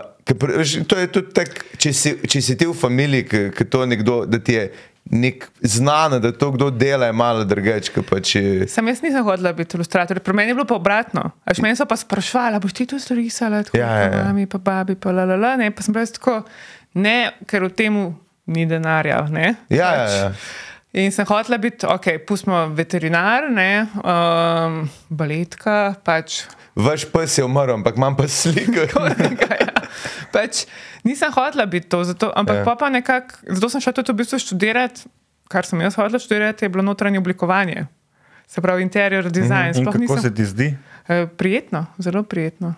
veš, 0.53 0.75
to 0.86 0.95
je 0.95 1.08
tudi 1.10 1.34
tako, 1.34 1.51
če, 1.77 1.93
si- 1.93 2.19
če 2.23 2.41
si 2.41 2.55
ti 2.55 2.65
v 2.65 2.75
familiji, 2.75 3.23
ki, 3.49 3.65
to 3.65 3.86
nekdo, 3.86 4.25
da 4.25 4.38
ti 4.39 4.53
je 4.53 4.67
nek 5.10 5.47
znano, 5.63 6.19
da 6.19 6.29
to 6.32 6.51
kdo 6.51 6.67
dela, 6.69 7.05
je 7.05 7.13
malo 7.13 7.41
drugače. 7.43 7.91
kot 7.91 8.05
Pa 8.05 8.19
če, 8.21 8.67
Sam 8.69 8.88
jaz 8.88 9.01
nisem 9.01 9.23
hodila 9.23 9.53
biti 9.53 9.73
ilustrator, 9.73 10.19
pri 10.19 10.34
meni 10.34 10.51
je 10.51 10.55
bilo 10.55 10.67
pa 10.67 10.75
obratno. 10.75 11.32
Až 11.43 11.60
meni 11.60 11.73
so 11.73 11.86
pa 11.86 11.97
sprašvali, 11.97 12.60
boš 12.60 12.73
ti 12.73 12.86
to 12.86 12.99
storisala, 12.99 13.63
tako 13.63 13.77
Ja, 13.77 13.88
ja, 13.89 14.03
ja. 14.03 14.13
ja, 14.13 14.23
mami, 14.23 14.45
pa 14.45 14.60
babi, 14.60 14.93
pa 14.95 15.10
la 15.12 15.25
la 15.25 15.36
la. 15.36 15.55
Ne, 15.55 15.71
pa 15.71 15.82
sem 15.82 15.93
bila 15.93 16.05
tako, 16.05 16.43
ne, 16.93 17.17
ker 17.47 17.65
v 17.65 17.73
tem 17.73 17.97
ni 18.45 18.65
denarja. 18.65 19.23
Ne, 19.32 19.55
ja, 19.69 19.89
ja, 19.95 20.08
ja. 20.12 20.29
In 20.91 21.12
sem 21.13 21.25
hotela 21.25 21.58
biti, 21.58 21.86
ok, 21.86 22.08
pustimo 22.25 22.63
veterinar, 22.73 23.45
ne, 23.45 23.86
um, 24.02 24.80
baletka, 25.10 25.93
pač. 26.02 26.39
Vaš 26.73 27.04
pes 27.06 27.36
je 27.38 27.45
umrl, 27.45 27.75
ampak 27.75 27.93
imam 27.95 28.15
pa 28.17 28.25
sliko. 28.25 28.88
ja. 28.89 29.69
pač, 30.34 30.63
nisem 31.06 31.30
hotela 31.30 31.65
biti 31.65 31.86
to, 31.88 32.02
zato, 32.04 32.32
ampak 32.34 32.63
Ja. 32.63 32.75
pa, 32.75 32.89
nekako, 32.89 33.38
zato 33.47 33.69
sem 33.69 33.82
šla 33.82 33.93
tudi 33.93 34.12
v 34.12 34.17
bistvu 34.17 34.39
študirati, 34.39 35.06
kar 35.45 35.62
sem 35.62 35.78
jaz 35.80 35.93
hotela 35.93 36.17
študirati, 36.17 36.65
je 36.65 36.69
bilo 36.69 36.82
notranje 36.82 37.19
oblikovanje. 37.19 37.86
Se 38.49 38.58
pravi, 38.58 38.82
interior 38.82 39.30
design. 39.30 39.69
In 39.69 39.86
Sploh 39.86 39.93
kako 39.93 40.02
nisem- 40.04 40.21
se 40.21 40.34
ti 40.34 40.45
zdi? 40.45 40.67
Eh, 41.06 41.28
Prijetno, 41.30 41.86
zelo 41.99 42.23
prijetno. 42.23 42.73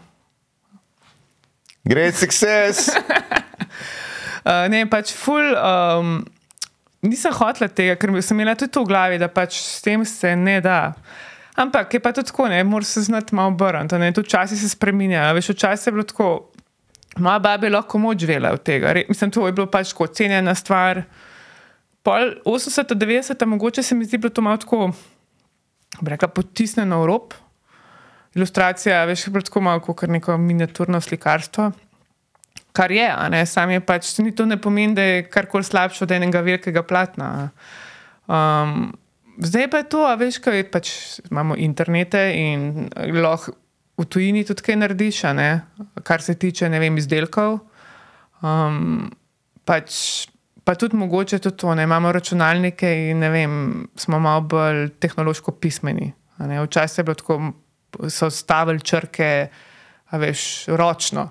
Great 1.84 2.16
success. 2.16 2.92
Uh, 4.44 4.68
ne, 4.74 4.84
pač 4.86 5.16
ful. 5.16 5.48
Um, 5.54 6.26
nisem 7.06 7.34
hotela 7.34 7.70
tega, 7.70 7.96
ker 8.00 8.14
sem 8.22 8.40
imela 8.40 8.56
tudi 8.56 8.72
to 8.72 8.84
v 8.86 8.92
glavi, 8.92 9.20
da 9.22 9.30
pač 9.32 9.58
s 9.60 9.82
tem 9.86 10.06
se 10.06 10.36
ne 10.36 10.60
da. 10.62 10.94
Ampak 11.60 11.94
je 11.94 12.00
pa 12.00 12.14
tudi 12.16 12.32
tako, 12.32 12.48
ne, 12.48 12.64
moraš 12.64 12.96
se 12.96 13.02
znati 13.10 13.36
malo 13.36 13.52
obrniti. 13.52 13.98
ne, 14.00 14.12
Tudi 14.14 14.30
časi 14.30 14.58
se 14.58 14.70
spremenjajo. 14.70 15.34
Veš, 15.36 15.50
včasih 15.50 15.88
je 15.88 15.92
bilo 15.92 16.04
tako, 16.04 16.30
moja 17.18 17.40
baba 17.40 17.68
je 17.68 17.74
lahko 17.74 18.00
moč 18.00 18.24
živela 18.24 18.54
od 18.56 18.64
tega. 18.64 18.94
Re, 18.94 19.06
mislim, 19.10 19.32
to 19.32 19.46
je 19.48 19.54
bilo 19.54 19.68
pač 19.68 19.92
tako 19.92 20.08
cenjena 20.08 20.56
stvar. 20.56 21.04
Pol 22.04 22.34
80, 22.46 22.96
90, 22.96 23.46
mogoče 23.46 23.84
se 23.84 23.96
mi 23.96 24.06
zdi 24.06 24.18
bilo 24.18 24.30
to 24.30 24.42
malo 24.42 24.58
tako, 24.58 24.92
bi 26.02 26.10
rekla, 26.10 26.28
potisnjeno 26.28 27.02
v 27.04 27.06
rob. 27.06 27.34
Ilustracija, 28.36 29.06
veš, 29.06 29.28
je 29.28 29.32
bilo 29.32 29.42
tako 29.42 29.62
malo 29.62 29.80
kot 29.80 30.08
neko 30.08 30.38
miniaturno 30.38 31.02
slikarstvo. 31.02 31.72
Kar 32.72 32.92
je, 32.92 33.08
sam 33.46 33.72
je 33.72 33.82
pač, 33.84 34.14
ni 34.24 34.32
to 34.36 34.46
ne 34.48 34.58
pomeni, 34.62 34.96
da 34.96 35.04
je 35.04 35.24
karkoli 35.28 35.64
slabše 35.64 36.06
od 36.06 36.12
enega 36.16 36.40
velikega 36.42 36.84
platna. 36.88 37.50
Um, 38.32 38.94
zdaj 39.44 39.68
pa 39.72 39.82
je 39.82 39.90
to, 39.92 40.06
a 40.08 40.16
veš, 40.16 40.40
kaj 40.40 40.64
pač 40.72 40.92
imamo 41.28 41.58
internete 41.60 42.30
in 42.38 42.88
lahko 43.20 43.58
v 44.02 44.08
tujini 44.10 44.44
tudi 44.48 44.66
kaj 44.66 44.80
narediš, 44.82 45.22
kar 46.04 46.24
se 46.24 46.36
tiče, 46.40 46.70
ne 46.70 46.80
vem, 46.82 46.98
izdelkov. 46.98 47.60
Um, 48.42 49.12
pač, 49.68 50.28
pa 50.66 50.76
tudi 50.80 50.98
mogoče 50.98 51.42
tudi 51.44 51.60
to, 51.62 51.76
ne, 51.76 51.86
imamo 51.86 52.12
računalnike 52.12 52.90
in 53.12 53.28
vem, 53.34 53.60
smo 54.00 54.20
malo 54.20 54.42
bolj 54.42 54.90
tehnološko 55.00 55.54
pismeni. 55.62 56.14
Včasih 56.40 57.02
je 57.02 57.06
bilo 57.06 57.20
tako, 57.20 57.38
so 58.10 58.32
stavili 58.34 58.82
črke, 58.82 59.30
a 60.12 60.18
veš, 60.18 60.72
ročno. 60.80 61.30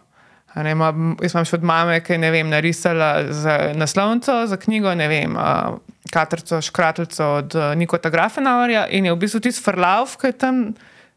Ne, 0.54 0.74
ma, 0.74 0.90
jaz 1.22 1.34
imam 1.36 1.46
še 1.46 1.58
od 1.60 1.64
mame, 1.66 2.00
ki 2.02 2.16
je 2.18 2.42
narisala 2.44 3.10
za 3.30 3.56
naslovnico, 3.78 4.34
za 4.50 4.56
knjigo, 4.58 4.94
ne 4.98 5.06
vem, 5.08 5.36
uh, 5.38 5.78
katrco, 6.10 6.58
škratelco 6.58 7.28
od 7.36 7.54
uh, 7.54 7.70
Nikota 7.78 8.10
Grafenauerja 8.10 8.88
in 8.90 9.06
je 9.06 9.14
v 9.14 9.20
bistvu 9.20 9.40
tisti 9.46 9.62
frlauf, 9.62 10.16
ki 10.18 10.32
je 10.32 10.38
tam 10.42 10.62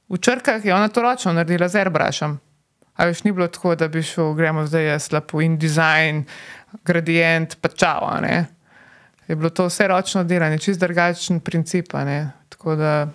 v 0.09 0.19
črkah, 0.21 0.61
je 0.61 0.73
ona 0.73 0.91
to 0.93 1.01
ročno 1.01 1.33
naredila 1.33 1.65
z 1.67 1.81
airbrushem. 1.81 2.37
A 2.93 3.09
veš, 3.09 3.23
ni 3.25 3.33
bilo 3.33 3.47
tako, 3.49 3.73
da 3.75 3.87
bi 3.89 4.03
šel, 4.05 4.35
gremo 4.37 4.67
zdaj 4.69 4.85
jaz 4.85 5.09
lepo 5.15 5.41
in 5.41 5.57
dizajn, 5.57 6.21
gradient, 6.85 7.57
pa 7.61 7.73
čau, 7.73 8.05
a 8.05 8.19
ne. 8.21 8.45
Je 9.27 9.35
bilo 9.35 9.49
to 9.49 9.65
vse 9.65 9.87
ročno 9.89 10.23
delanje, 10.23 10.59
čist 10.61 10.79
drugačen 10.79 11.39
princip. 11.41 11.95
Tako 12.53 12.75
da, 12.75 13.07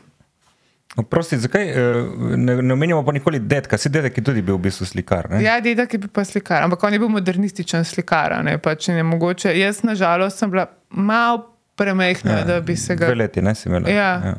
Prosti, 1.02 1.38
zakaj 1.38 1.68
eh, 1.70 1.98
ne, 2.36 2.56
ne 2.62 2.72
omenjamo 2.74 3.04
pa 3.06 3.12
nikoli 3.12 3.38
dedka? 3.38 3.78
Si 3.78 3.90
dedek 3.92 4.18
je 4.18 4.24
tudi 4.24 4.42
bil 4.42 4.56
v 4.58 4.66
bistvu 4.66 4.86
slikar. 4.86 5.30
Ne? 5.30 5.42
Ja, 5.44 5.58
dedek 5.62 5.94
je 5.94 6.00
bil 6.02 6.10
pa 6.12 6.24
slikar, 6.26 6.64
ampak 6.66 6.82
on 6.82 6.96
je 6.96 7.02
bil 7.02 7.12
modernističen 7.12 7.86
slikar. 7.86 8.34
Ne, 8.44 8.56
pač 8.62 8.90
ne 8.90 9.04
mogoče. 9.06 9.52
Jaz, 9.58 9.84
nažalost, 9.86 10.42
sem 10.42 10.50
bila 10.50 10.66
malo 10.90 11.44
premehna, 11.78 12.40
ja, 12.40 12.48
da 12.48 12.60
bi 12.60 12.76
se 12.76 12.96
ga. 12.98 13.06
Dve 13.06 13.22
leti, 13.22 13.42
ne 13.42 13.54
si 13.54 13.68
imela. 13.68 13.90
Ja. 13.90 14.34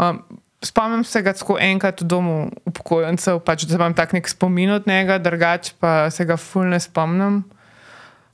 Um, 0.00 0.22
spomnim 0.64 1.04
se 1.04 1.22
ga 1.22 1.34
tako 1.36 1.58
enkrat 1.60 2.00
v 2.00 2.08
domu 2.08 2.36
upokojencev, 2.68 3.42
pač, 3.44 3.66
da 3.68 3.76
imam 3.76 3.94
tak 3.94 4.14
nek 4.16 4.28
spomin 4.28 4.70
od 4.78 4.86
njega, 4.88 5.18
drugače 5.18 5.74
pa 5.80 6.10
se 6.10 6.24
ga 6.24 6.38
ful 6.40 6.70
ne 6.72 6.80
spomnim. 6.80 7.42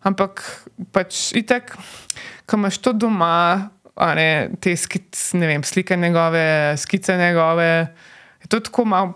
Ampak 0.06 0.44
pač 0.94 1.32
itek, 1.36 1.72
ko 2.46 2.60
imaš 2.60 2.78
to 2.78 2.92
doma, 2.94 3.70
ne, 4.14 4.50
te 4.62 4.76
skic, 4.76 5.16
ne 5.34 5.46
vem, 5.50 5.64
slike 5.66 5.96
njegove, 5.96 6.76
skice 6.78 7.16
njegove, 7.18 7.70
je 8.42 8.48
to 8.48 8.60
tako 8.60 8.84
malo 8.84 9.14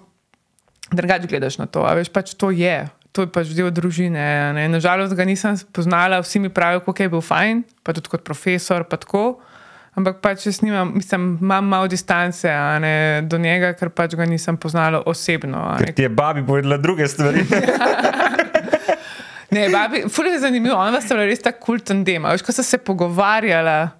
drugače 0.92 1.26
gledaš 1.26 1.58
na 1.58 1.66
to. 1.66 1.84
A 1.86 1.94
veš, 1.94 2.10
pač 2.12 2.34
to 2.34 2.50
je. 2.50 2.84
To 3.12 3.26
je 3.26 3.28
pač 3.32 3.52
del 3.56 3.70
družine. 3.70 4.52
ne. 4.56 4.68
Nažalost 4.72 5.14
ga 5.16 5.24
nisem 5.28 5.56
spoznala, 5.56 6.22
vsi 6.24 6.40
mi 6.40 6.48
pravijo, 6.48 6.80
kako 6.80 7.02
je 7.02 7.08
bil 7.12 7.20
fajn, 7.20 7.64
pa 7.84 7.92
tudi 7.92 8.08
kot 8.08 8.24
profesor. 8.24 8.84
Pa 8.88 8.96
tako. 8.96 9.40
Ampak 9.92 10.22
pač 10.24 10.46
jaz 10.48 10.62
nimam, 10.64 10.94
mislim, 10.96 11.36
imam 11.40 11.66
malo 11.68 11.88
distance 11.88 12.48
ne, 12.80 13.20
do 13.28 13.36
njega, 13.36 13.74
ker 13.76 13.90
pač 13.92 14.16
ga 14.16 14.24
nisem 14.24 14.56
poznala 14.56 15.02
osebno. 15.06 15.66
Ker 15.82 15.92
ti 15.92 16.06
je 16.06 16.08
babi 16.08 16.44
povedala 16.46 16.80
druge 16.80 17.08
stvari. 17.08 17.44
Ne, 19.52 19.66
babi, 19.68 20.06
ful 20.08 20.24
je 20.30 20.38
zanimivo, 20.40 20.78
ona 20.80 20.96
sta 21.04 21.12
bila 21.12 21.26
res 21.28 21.42
tako 21.44 21.60
kulten 21.66 21.98
dem. 22.06 22.24
Veš, 22.24 22.40
ko 22.40 22.54
sta 22.56 22.62
se 22.64 22.78
pogovarjala. 22.80 23.90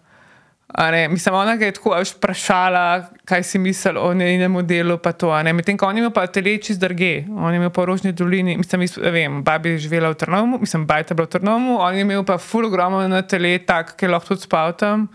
Mislim, 1.08 1.35
ona 1.35 1.52
je 1.52 1.72
tako 1.72 1.92
a 1.92 1.98
veš, 1.98 2.14
vprašala, 2.16 3.04
kaj 3.24 3.42
si 3.42 3.58
misli 3.58 3.92
o 3.98 4.14
njenem 4.14 4.66
delu. 4.66 4.98
pa 4.98 5.12
to. 5.12 5.42
Medtem 5.42 5.76
ko 5.76 5.87
on 5.87 5.96
je 5.96 6.00
imel 6.00 6.11
pa 6.11 6.26
teleči 6.26 6.74
zdrge, 6.74 7.24
on 7.28 7.52
je 7.52 7.56
imel 7.56 7.70
v 7.76 7.85
Rožni 7.85 8.12
dolini, 8.12 8.56
mislim, 8.56 8.80
mis, 8.80 8.96
vem, 8.96 9.42
babi 9.44 9.70
je 9.70 9.78
živela 9.78 10.11
v 10.11 10.14
Trnovu, 10.14 10.58
mislim, 10.58 10.87
bajta 10.87 11.14
bila 11.14 11.26
v 11.26 11.30
Trnovu, 11.30 11.76
on 11.76 11.94
je 11.94 12.00
imel 12.00 12.24
pa 12.24 12.38
ful 12.38 12.66
ogromno 12.66 13.08
na 13.08 13.22
tele, 13.22 13.58
tak, 13.58 13.96
ki 13.96 14.08
lahko 14.08 14.35
tudi 14.35 14.42
spal 14.42 14.72
tam. 14.72 15.08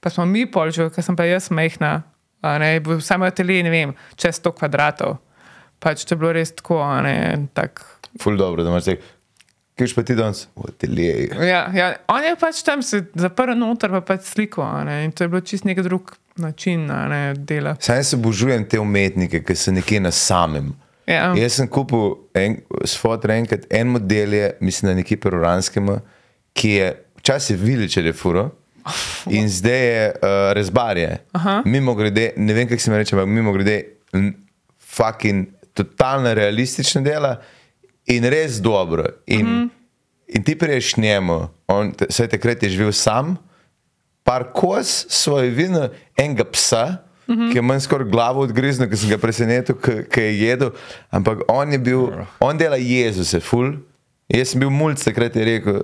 Pa 0.00 0.10
smo 0.10 0.24
mi 0.24 0.46
pol 0.46 0.70
že, 0.70 0.90
ker 0.90 1.02
sem 1.02 1.16
pa 1.16 1.24
jaz 1.24 1.50
mehna, 1.50 2.02
ne, 2.42 2.80
samo 3.00 3.30
tele, 3.30 3.62
ne 3.62 3.70
vem, 3.70 3.94
čez 4.16 4.38
100 4.38 4.54
kvadratov. 4.54 5.18
Pač 5.82 6.06
to 6.06 6.14
je 6.14 6.18
bilo 6.18 6.32
res 6.32 6.54
tako, 6.54 6.78
ne, 7.02 7.48
tak. 7.54 7.82
Ful 8.22 8.36
dobro, 8.36 8.62
da 8.62 8.70
imaš 8.70 8.84
tek. 8.84 9.21
Kje 9.76 9.94
pa 9.94 10.02
ti 10.02 10.14
danes? 10.14 10.46
V 10.56 10.68
ateljeju. 10.68 11.42
Ja, 11.42 11.70
ja, 11.74 11.92
on 12.08 12.24
je 12.24 12.36
pač 12.36 12.60
tam 12.62 12.82
se 12.82 13.04
zaprl 13.14 13.56
noter, 13.56 13.90
pa 13.90 14.02
pač 14.12 14.28
sliko. 14.34 14.66
In 15.04 15.12
to 15.16 15.24
je 15.24 15.32
bilo 15.32 15.40
čist 15.40 15.64
nek 15.64 15.80
drug 15.80 16.12
način 16.36 16.86
ne, 16.86 17.34
dela. 17.36 17.76
Sam 17.80 18.04
se 18.04 18.16
obožujem 18.16 18.64
te 18.68 18.80
umetnike, 18.80 19.42
ki 19.44 19.56
so 19.56 19.72
nekje 19.72 20.00
na 20.00 20.10
samem. 20.12 20.72
Ja. 21.08 21.32
Jaz 21.36 21.56
sem 21.58 21.68
kupil 21.68 22.14
en, 22.38 22.58
s 22.84 22.96
fotor 23.00 23.32
enkrat 23.34 23.64
en 23.70 23.88
model, 23.96 24.36
je, 24.36 24.50
mislim, 24.60 24.90
da 24.90 24.96
nekje 25.00 25.18
pri 25.20 25.36
Uranskem, 25.36 25.88
ki 26.52 26.70
je 26.76 26.92
včasih 27.22 27.58
viličer 27.58 28.06
je 28.06 28.12
furo. 28.12 28.50
In 29.36 29.48
zdaj 29.48 29.82
je 29.86 30.06
uh, 30.10 30.52
rezbarje. 30.58 31.16
Mimo 31.64 31.94
grede, 31.94 32.32
ne 32.36 32.54
vem, 32.54 32.68
kako 32.68 32.82
se 32.82 32.90
mi 32.90 32.98
reče, 32.98 33.16
ampak 33.16 33.28
mimo 33.28 33.52
grede, 33.52 33.82
fucking 34.80 35.46
totalno 35.72 36.34
realistična 36.34 37.00
dela 37.00 37.36
in 38.06 38.24
res 38.24 38.60
dobro. 38.60 39.04
In, 39.26 39.46
mm 39.46 39.52
-hmm. 39.52 39.68
in 40.26 40.42
ti 40.42 40.58
priješ 40.58 40.96
njemu, 40.96 41.48
on, 41.66 41.92
te- 41.92 42.28
takrat 42.28 42.62
je 42.62 42.68
živel 42.68 42.92
sam, 42.92 43.36
par 44.22 44.52
kos 44.52 45.06
svoje 45.08 45.50
vino, 45.50 45.88
enega 46.16 46.44
psa, 46.44 46.98
mm 47.26 47.34
-hmm. 47.34 47.50
ki 47.52 47.58
je 47.58 47.62
manj 47.62 47.80
skoraj 47.80 48.08
glavo 48.10 48.40
odgriznil, 48.40 48.90
ki 48.90 48.96
sem 48.96 49.10
ga 49.10 49.18
presenetil, 49.18 49.74
ki- 49.74 50.04
ki 50.10 50.20
je 50.20 50.38
jedel. 50.38 50.70
Ampak 51.10 51.38
on 51.48 51.72
je 51.72 51.78
bil, 51.78 52.08
on 52.40 52.58
dela 52.58 52.76
Jezuse, 52.76 53.40
ful. 53.40 53.72
Jaz 54.28 54.48
sem 54.48 54.60
bil 54.60 54.70
mulj, 54.70 54.94
takrat 55.04 55.36
je 55.36 55.44
rekel, 55.44 55.82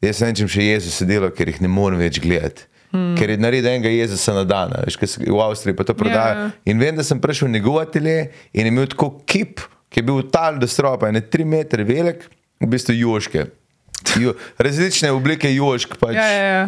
jaz 0.00 0.20
ne 0.20 0.26
vem, 0.26 0.34
če 0.34 0.48
še 0.48 0.62
Jezus 0.62 1.02
delo, 1.02 1.30
ker 1.30 1.48
jih 1.48 1.60
ne 1.60 1.68
morem 1.68 1.98
več 1.98 2.20
gledati. 2.20 2.62
Hmm. 2.90 3.16
Ker 3.18 3.30
je 3.30 3.36
naredil 3.36 3.70
enega 3.70 3.90
Jezusa 3.90 4.32
na 4.34 4.44
dan, 4.44 4.72
veš, 4.86 4.96
ker 4.96 5.08
se 5.08 5.20
v 5.20 5.40
Avstriji 5.42 5.76
pa 5.76 5.84
to 5.84 5.94
prodaja. 5.94 6.34
Ja. 6.34 6.50
In 6.64 6.78
vem, 6.78 6.96
da 6.96 7.02
sem 7.02 7.20
prišel 7.20 7.48
v 7.48 7.56
njegov 7.58 7.80
atelje 7.82 8.30
in 8.54 8.64
je 8.66 8.72
imel 8.72 8.86
tako 8.86 9.10
kip, 9.26 9.60
ki 9.90 10.00
je 10.00 10.06
bil 10.06 10.22
tal 10.32 10.58
do 10.58 10.68
stropa, 10.68 11.10
ne 11.12 11.20
tri 11.20 11.44
metre 11.44 11.84
velik, 11.86 12.26
v 12.60 12.68
bistvu 12.72 12.96
joške. 12.96 13.46
Jo, 14.20 14.34
različne 14.58 15.10
oblike 15.12 15.48
jošk. 15.54 15.96
Pač. 16.00 16.16
Ja, 16.16 16.26
ja, 16.26 16.44
ja. 16.44 16.66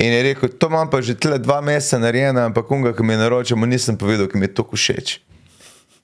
In 0.00 0.12
je 0.14 0.22
rekel, 0.22 0.52
to 0.54 0.68
imam 0.70 0.86
pa 0.90 1.00
že 1.02 1.16
tle 1.18 1.38
dva 1.42 1.58
meseca 1.60 1.98
narejeno, 1.98 2.44
ampak 2.46 2.70
unga, 2.70 2.92
ki 2.94 3.02
mi 3.02 3.16
je 3.16 3.22
naročil, 3.24 3.58
mu 3.58 3.66
nisem 3.66 3.98
povedal, 3.98 4.30
ki 4.30 4.38
mi 4.38 4.46
je 4.46 4.54
to 4.54 4.62
všeč. 4.62 5.18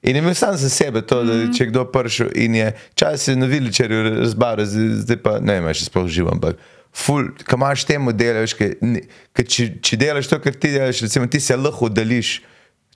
In 0.06 0.16
imel 0.18 0.34
sam 0.34 0.56
za 0.58 0.68
sebe 0.70 1.02
to, 1.06 1.22
da 1.26 1.36
če 1.54 1.64
je 1.64 1.68
kdo 1.70 1.86
prišel 1.90 2.30
in 2.38 2.54
je 2.54 2.66
čas 2.98 3.28
je 3.28 3.34
na 3.38 3.46
viličerju 3.50 4.20
razbaril, 4.20 4.66
zdaj 5.02 5.18
pa 5.22 5.38
ne 5.42 5.58
vem, 5.60 5.70
če 5.74 5.86
sploh 5.88 6.06
živam, 6.10 6.36
ampak 6.36 6.58
ful, 6.96 7.30
ko 7.46 7.58
imaš 7.58 7.86
te 7.88 7.96
modele, 7.98 8.44
veš, 8.44 8.54
ke, 8.58 8.68
ni- 8.82 9.02
ke 9.34 9.44
če, 9.46 9.66
če 9.82 9.98
delaš 10.00 10.30
to, 10.30 10.38
kar 10.42 10.54
ti 10.54 10.70
delaš, 10.74 11.02
recimo, 11.06 11.26
ti 11.30 11.40
se 11.42 11.56
lahko 11.58 11.88
oddališ, 11.90 12.38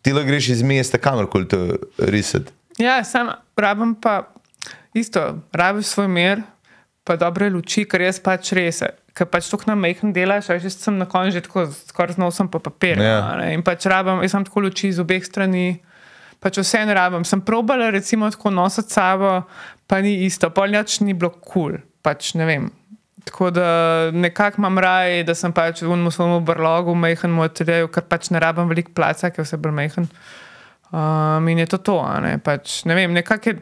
ti 0.02 0.14
lahko 0.14 0.30
greš 0.30 0.52
iz 0.54 0.62
mesta 0.66 1.00
kamorkoli 1.02 1.48
to 1.50 1.60
risati. 1.98 2.52
Ja, 2.80 3.04
sam 3.04 3.34
rabim 3.56 3.94
pa 3.94 4.32
isto, 4.94 5.38
rabiš 5.52 5.92
svoj 5.92 6.08
mir, 6.08 6.42
pa 7.04 7.16
dobre 7.16 7.50
luči, 7.50 7.84
ker 7.88 8.02
jaz 8.02 8.20
pač 8.22 8.52
res. 8.56 8.82
Ker 9.14 9.26
pač 9.26 9.50
tako 9.50 9.68
na 9.70 9.76
mehkem 9.78 10.14
delaš, 10.14 10.50
a 10.50 10.58
že 10.62 10.70
sem 10.70 10.96
na 10.98 11.06
koncu 11.10 11.34
že 11.34 11.44
tako 11.44 11.66
skoraj 11.68 12.16
z 12.16 12.22
nosom 12.22 12.48
po 12.48 12.62
papirju. 12.62 13.02
Ja. 13.02 13.36
ne. 13.36 13.52
In 13.54 13.62
pač 13.66 13.86
rabim, 13.90 14.22
jaz 14.24 14.34
imam 14.34 14.46
tako 14.46 14.66
luči 14.66 14.92
z 14.92 15.02
obeh 15.02 15.24
strani. 15.26 15.82
Pač 16.40 16.56
vse 16.56 16.86
ne 16.88 16.94
rabim. 16.96 17.24
Sem 17.26 17.42
probala 17.44 17.90
recimo 17.92 18.30
tako 18.30 18.50
nositi 18.50 18.94
sabo, 18.96 19.42
pa 19.86 20.00
ni 20.00 20.24
isto, 20.24 20.48
polnjač 20.50 21.00
ni 21.04 21.12
bilo 21.12 21.34
kul, 21.34 21.76
cool. 21.76 21.80
pač 22.02 22.34
ne 22.34 22.46
vem. 22.48 22.70
Tako 23.24 23.50
da 23.52 23.66
nekako 24.14 24.62
imam 24.62 24.78
raj, 24.80 25.24
da 25.28 25.34
sem 25.36 25.52
pač 25.52 25.82
v 25.82 25.98
svojem 26.10 26.44
brlogu, 26.44 26.94
majhen 26.96 27.34
moj 27.34 27.50
ateljeju, 27.50 27.90
ker 27.92 28.06
pač 28.08 28.30
ne 28.32 28.40
rabim 28.40 28.70
veliko 28.70 28.94
placa, 28.96 29.28
ker 29.28 29.44
je 29.44 29.50
vse 29.50 29.60
bolj 29.60 29.76
majhen. 29.76 30.08
Um, 30.90 31.48
in 31.48 31.58
je 31.58 31.66
to 31.70 31.78
to, 31.78 31.98
ne, 32.22 32.38
pač, 32.42 32.80
ne 32.84 32.96
vem, 32.98 33.12
nekako 33.14 33.52
je. 33.52 33.58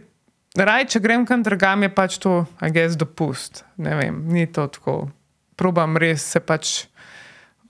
Raj, 0.58 0.86
če 0.94 1.00
grem 1.04 1.26
kam 1.28 1.42
drugam, 1.44 1.84
je 1.84 1.90
pač 1.92 2.16
to, 2.18 2.40
a 2.58 2.70
gess 2.72 2.96
dopust. 2.98 3.62
Ne 3.76 3.94
vem, 3.98 4.22
ni 4.32 4.46
to 4.50 4.64
tako. 4.72 4.94
Probam 5.58 5.98
res 6.00 6.24
se 6.24 6.40
pač 6.40 6.88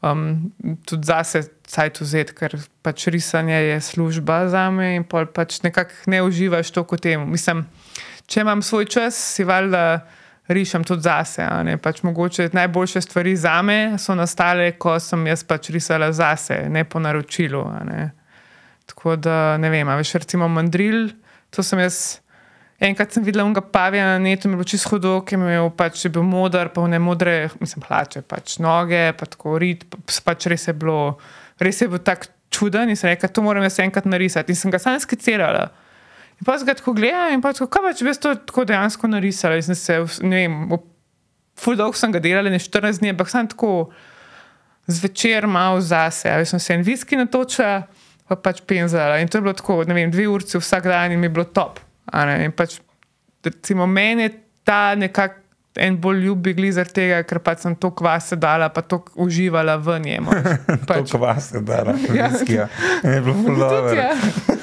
um, 0.00 0.52
tudi 0.86 1.08
zase 1.08 1.42
cajt 1.68 2.00
vzeti, 2.00 2.36
ker 2.38 2.54
pač 2.86 3.08
risanje 3.12 3.56
je 3.56 3.80
služba 3.82 4.44
za 4.52 4.68
me 4.70 4.94
in 4.96 5.04
pol 5.04 5.26
pač 5.26 5.58
nekako 5.64 6.06
ne 6.12 6.22
uživaš 6.22 6.70
to 6.70 6.84
kot 6.88 7.02
temu. 7.02 7.26
Mislim, 7.26 7.64
če 8.30 8.44
imam 8.46 8.62
svoj 8.62 8.86
čas, 8.86 9.18
si 9.18 9.44
valjda 9.44 10.04
rišem 10.48 10.84
tudi 10.86 11.04
zase. 11.04 11.44
Pač 11.82 12.02
mogoče 12.06 12.50
najboljše 12.52 13.02
stvari 13.04 13.36
za 13.36 13.58
me 13.62 13.98
so 13.98 14.14
nastale, 14.14 14.70
ko 14.78 14.96
sem 15.00 15.26
jaz 15.28 15.44
pač 15.44 15.72
risala 15.74 16.12
zase, 16.12 16.68
ne 16.68 16.84
po 16.88 17.02
naročilu. 17.02 17.66
ne. 17.84 18.17
Tako 18.88 19.16
da 19.20 19.58
ne 19.60 19.70
vem, 19.72 19.88
a 19.88 19.98
veš, 19.98 20.14
recimo 20.22 20.48
mandril, 20.48 21.12
to 21.54 21.64
sem 21.64 21.80
jaz. 21.84 22.18
Enkrat 22.78 23.10
sem 23.10 23.24
videla 23.26 23.42
unga 23.42 23.58
pavija 23.60 24.04
na 24.06 24.18
netu, 24.22 24.46
je 24.46 24.54
bilo 24.54 24.64
čisto 24.64 24.92
hudo, 24.92 25.16
ki 25.26 25.34
je 25.34 25.38
imel 25.40 25.70
pač 25.74 26.04
je 26.04 26.12
bil 26.14 26.22
modar, 26.22 26.70
pa 26.70 26.84
ne 26.86 27.00
modre, 27.02 27.48
mislim, 27.58 27.82
hlače, 27.88 28.22
pač 28.22 28.60
noge, 28.62 29.00
pa 29.18 29.26
tako 29.26 29.56
rit, 29.58 29.82
pa, 29.90 29.98
pač 30.28 30.46
res 30.52 30.68
je 30.68 30.76
bilo, 30.78 31.16
res 31.58 31.82
je 31.82 31.88
bil 31.90 31.98
tak 32.06 32.28
čuden 32.54 32.92
in 32.92 32.96
sem 32.96 33.10
rekla, 33.10 33.28
to 33.34 33.42
moram 33.42 33.66
jaz 33.66 33.80
enkrat 33.82 34.06
narisati. 34.06 34.54
In 34.54 34.60
sem 34.60 34.70
ga 34.70 34.78
sam 34.78 34.98
skicirala. 35.02 35.68
In 36.38 36.46
pa 36.46 36.54
sem 36.58 36.68
ga 36.68 36.76
tako 36.78 36.94
gledala 36.94 37.34
in 37.34 37.42
pa 37.42 37.52
tako, 37.52 37.66
kaj 37.74 37.82
pa 37.82 37.94
če 37.98 38.06
bi 38.06 38.14
to 38.14 38.34
tako 38.46 38.64
dejansko 38.70 39.10
narisala. 39.10 39.58
In 39.58 39.66
sem 39.66 39.78
se, 39.78 39.98
ne 40.22 40.44
vem, 40.44 40.78
ful 41.58 41.78
dolgo 41.78 41.98
sem 41.98 42.14
ga 42.14 42.22
delala, 42.22 42.50
ne 42.52 42.62
14 42.62 43.02
dni, 43.02 43.12
ampak 43.16 43.30
sem 43.32 43.50
tako 43.50 43.90
zvečer 44.86 45.50
malo 45.50 45.80
zase. 45.82 46.30
A 46.30 46.38
veš, 46.38 46.54
sem 46.54 46.62
se 46.62 46.78
en 46.78 46.86
viski 46.86 47.18
natočila, 47.18 47.82
pa 48.28 48.36
pač 48.36 48.60
penzala. 48.68 49.18
In 49.22 49.28
to 49.28 49.38
je 49.38 49.44
bilo 49.46 49.54
tako, 49.56 49.82
ne 49.88 49.94
vem, 49.96 50.10
dve 50.12 50.28
urci 50.28 50.58
vsak 50.60 50.84
dan 50.84 51.12
in 51.12 51.20
mi 51.20 51.26
je 51.26 51.34
bilo 51.38 51.44
top. 51.44 51.80
a 52.12 52.24
ne. 52.26 52.44
In 52.44 52.52
pač, 52.52 52.78
recimo, 53.44 53.86
meni 53.86 54.22
je 54.28 54.32
ta 54.64 54.94
nekako 54.94 55.44
en 55.78 55.94
bolj 56.00 56.24
ljubi 56.24 56.54
glizar 56.58 56.88
tega, 56.90 57.20
ker 57.22 57.38
pač 57.38 57.60
sem 57.62 57.74
to 57.78 57.92
kvase 57.94 58.34
dala, 58.40 58.66
pa 58.68 58.82
to 58.82 58.98
uživala 59.14 59.76
v 59.78 59.98
njemu. 60.02 60.32
To 60.66 60.86
Pač, 60.88 61.12
kvas 61.12 61.52
je 61.54 61.60
dala, 61.62 61.94
Ja. 62.18 62.28
viskija. 62.32 62.64
Je 63.04 63.20
bilo 63.22 63.34
ful 63.36 63.54
Tudi, 63.54 63.60
dobro. 63.60 63.94
ja. 63.94 64.10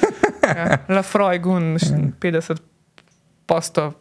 ja. 0.59 0.65
Lafroy 0.91 1.39
gun, 1.39 1.77
50 2.19 2.59
posto. 3.47 3.93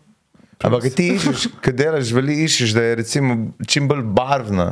Ampak 0.65 0.89
ti 0.97 1.13
iščeš, 1.15 1.47
ko 1.63 1.71
delaš, 1.77 2.11
veli 2.17 2.41
iščeš, 2.49 2.75
da 2.75 2.83
je 2.89 2.99
recimo 3.05 3.37
čim 3.69 3.87
bolj 3.91 4.03
barvna. 4.17 4.67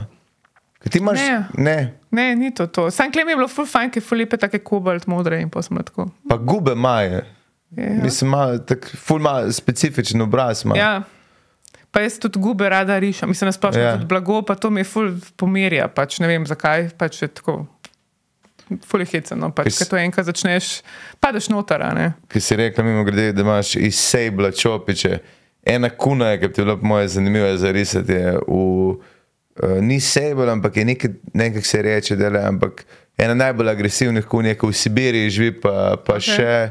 Ke 0.82 0.88
ti 0.88 0.98
imaš, 0.98 1.18
Ne. 1.18 1.44
ne, 1.54 1.76
Ne, 2.10 2.34
ni 2.34 2.50
to 2.50 2.66
to. 2.66 2.90
Sam 2.90 3.08
klem 3.08 3.28
je 3.28 3.36
bilo 3.36 3.48
ful 3.48 3.64
fajn, 3.64 3.90
ker 3.90 4.02
je 4.02 4.04
ful 4.04 4.18
lepe 4.18 4.36
take 4.36 4.58
kobalt 4.60 5.06
modre 5.06 5.40
in 5.40 5.48
tako. 5.48 6.10
pa 6.28 6.36
gube 6.36 6.74
maje. 6.74 7.24
Ja. 7.70 7.88
Mislim, 8.02 8.28
ima 8.28 8.58
tak 8.58 8.90
ful 8.96 9.16
ima 9.16 9.50
specifičen 9.50 10.20
obraz. 10.20 10.64
Ima. 10.64 10.76
Ja. 10.76 11.02
Pa 11.90 12.00
jaz 12.00 12.18
tudi 12.18 12.38
gube 12.38 12.68
rada 12.68 12.98
rišem, 12.98 13.28
mislim, 13.28 13.48
da 13.48 13.52
splošno 13.52 13.80
Ja. 13.80 13.86
ja. 13.86 13.94
tudi 13.94 14.06
blago, 14.06 14.42
pa 14.42 14.54
to 14.54 14.70
mi 14.70 14.80
je 14.80 14.84
ful 14.84 15.08
pomerja, 15.36 15.88
pač 15.88 16.18
ne 16.18 16.26
vem 16.26 16.46
zakaj, 16.46 16.90
pač 16.90 17.22
je 17.22 17.28
tako. 17.30 17.66
Ful 18.82 19.00
je 19.00 19.06
heceno, 19.06 19.50
pač, 19.50 19.66
Kes- 19.66 19.78
ker 19.78 19.86
to 19.86 19.96
enkrat 19.96 20.26
začneš, 20.26 20.80
padeš 21.20 21.48
noter. 21.48 21.82
Ki 22.28 22.40
si 22.40 22.56
rekla, 22.56 22.84
mimo 22.84 23.04
grede, 23.04 23.32
da 23.32 23.42
imaš 23.42 23.76
iz 23.76 23.94
sejbla 23.94 24.50
čopiče. 24.50 25.18
Ena 25.62 25.90
kuna, 25.90 26.26
je, 26.26 26.40
ki 26.40 26.48
ti 26.48 26.62
bilo 26.62 26.76
po 26.76 26.86
moje 26.86 27.08
zanimivo 27.08 27.56
za 27.56 27.70
risati, 27.70 28.12
je 28.12 28.32
v, 28.38 28.96
uh, 29.62 29.78
ni 29.80 30.00
sejbl, 30.00 30.48
ampak 30.50 30.76
je 30.76 30.84
nekaj, 30.84 31.10
nekaj 31.34 31.62
se 31.62 31.82
reče, 31.82 32.16
da 32.16 32.24
je, 32.26 32.50
ena 33.18 33.34
najbolj 33.34 33.70
agresivnih 33.70 34.26
kun 34.26 34.46
je, 34.46 34.54
ki 34.58 34.66
v 34.66 34.72
Sibiriji 34.72 35.30
živi, 35.30 35.54
pa, 35.60 35.96
pa 36.06 36.16
okay. 36.18 36.36
še, 36.36 36.70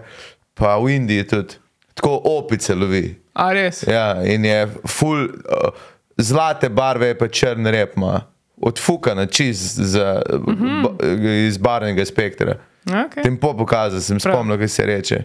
pa 0.54 0.78
v 0.78 0.96
Indiji 0.96 1.28
tudi. 1.28 1.60
Tako 1.94 2.22
opice 2.38 2.76
lovi. 2.76 3.16
A 3.34 3.52
res? 3.54 3.84
Ja, 3.88 4.24
in 4.24 4.46
je 4.46 4.68
full, 4.88 5.28
uh, 5.28 5.88
zlate 6.18 6.70
barve, 6.70 7.14
pa 7.18 7.28
črn 7.28 7.68
rep, 7.68 7.98
ima. 7.98 8.22
odfukana 8.62 9.26
čist 9.26 9.80
za, 9.80 10.22
mm 10.32 10.56
-hmm. 10.56 10.84
ba, 10.84 11.06
iz 11.48 11.58
barvnega 11.58 12.06
spektra. 12.06 12.56
Okay. 12.86 13.24
Tempo 13.24 13.58
pokazal, 13.58 14.00
sem 14.00 14.18
Prav. 14.18 14.36
spomnil, 14.36 14.58
kaj 14.58 14.68
se 14.68 14.86
reče. 14.86 15.24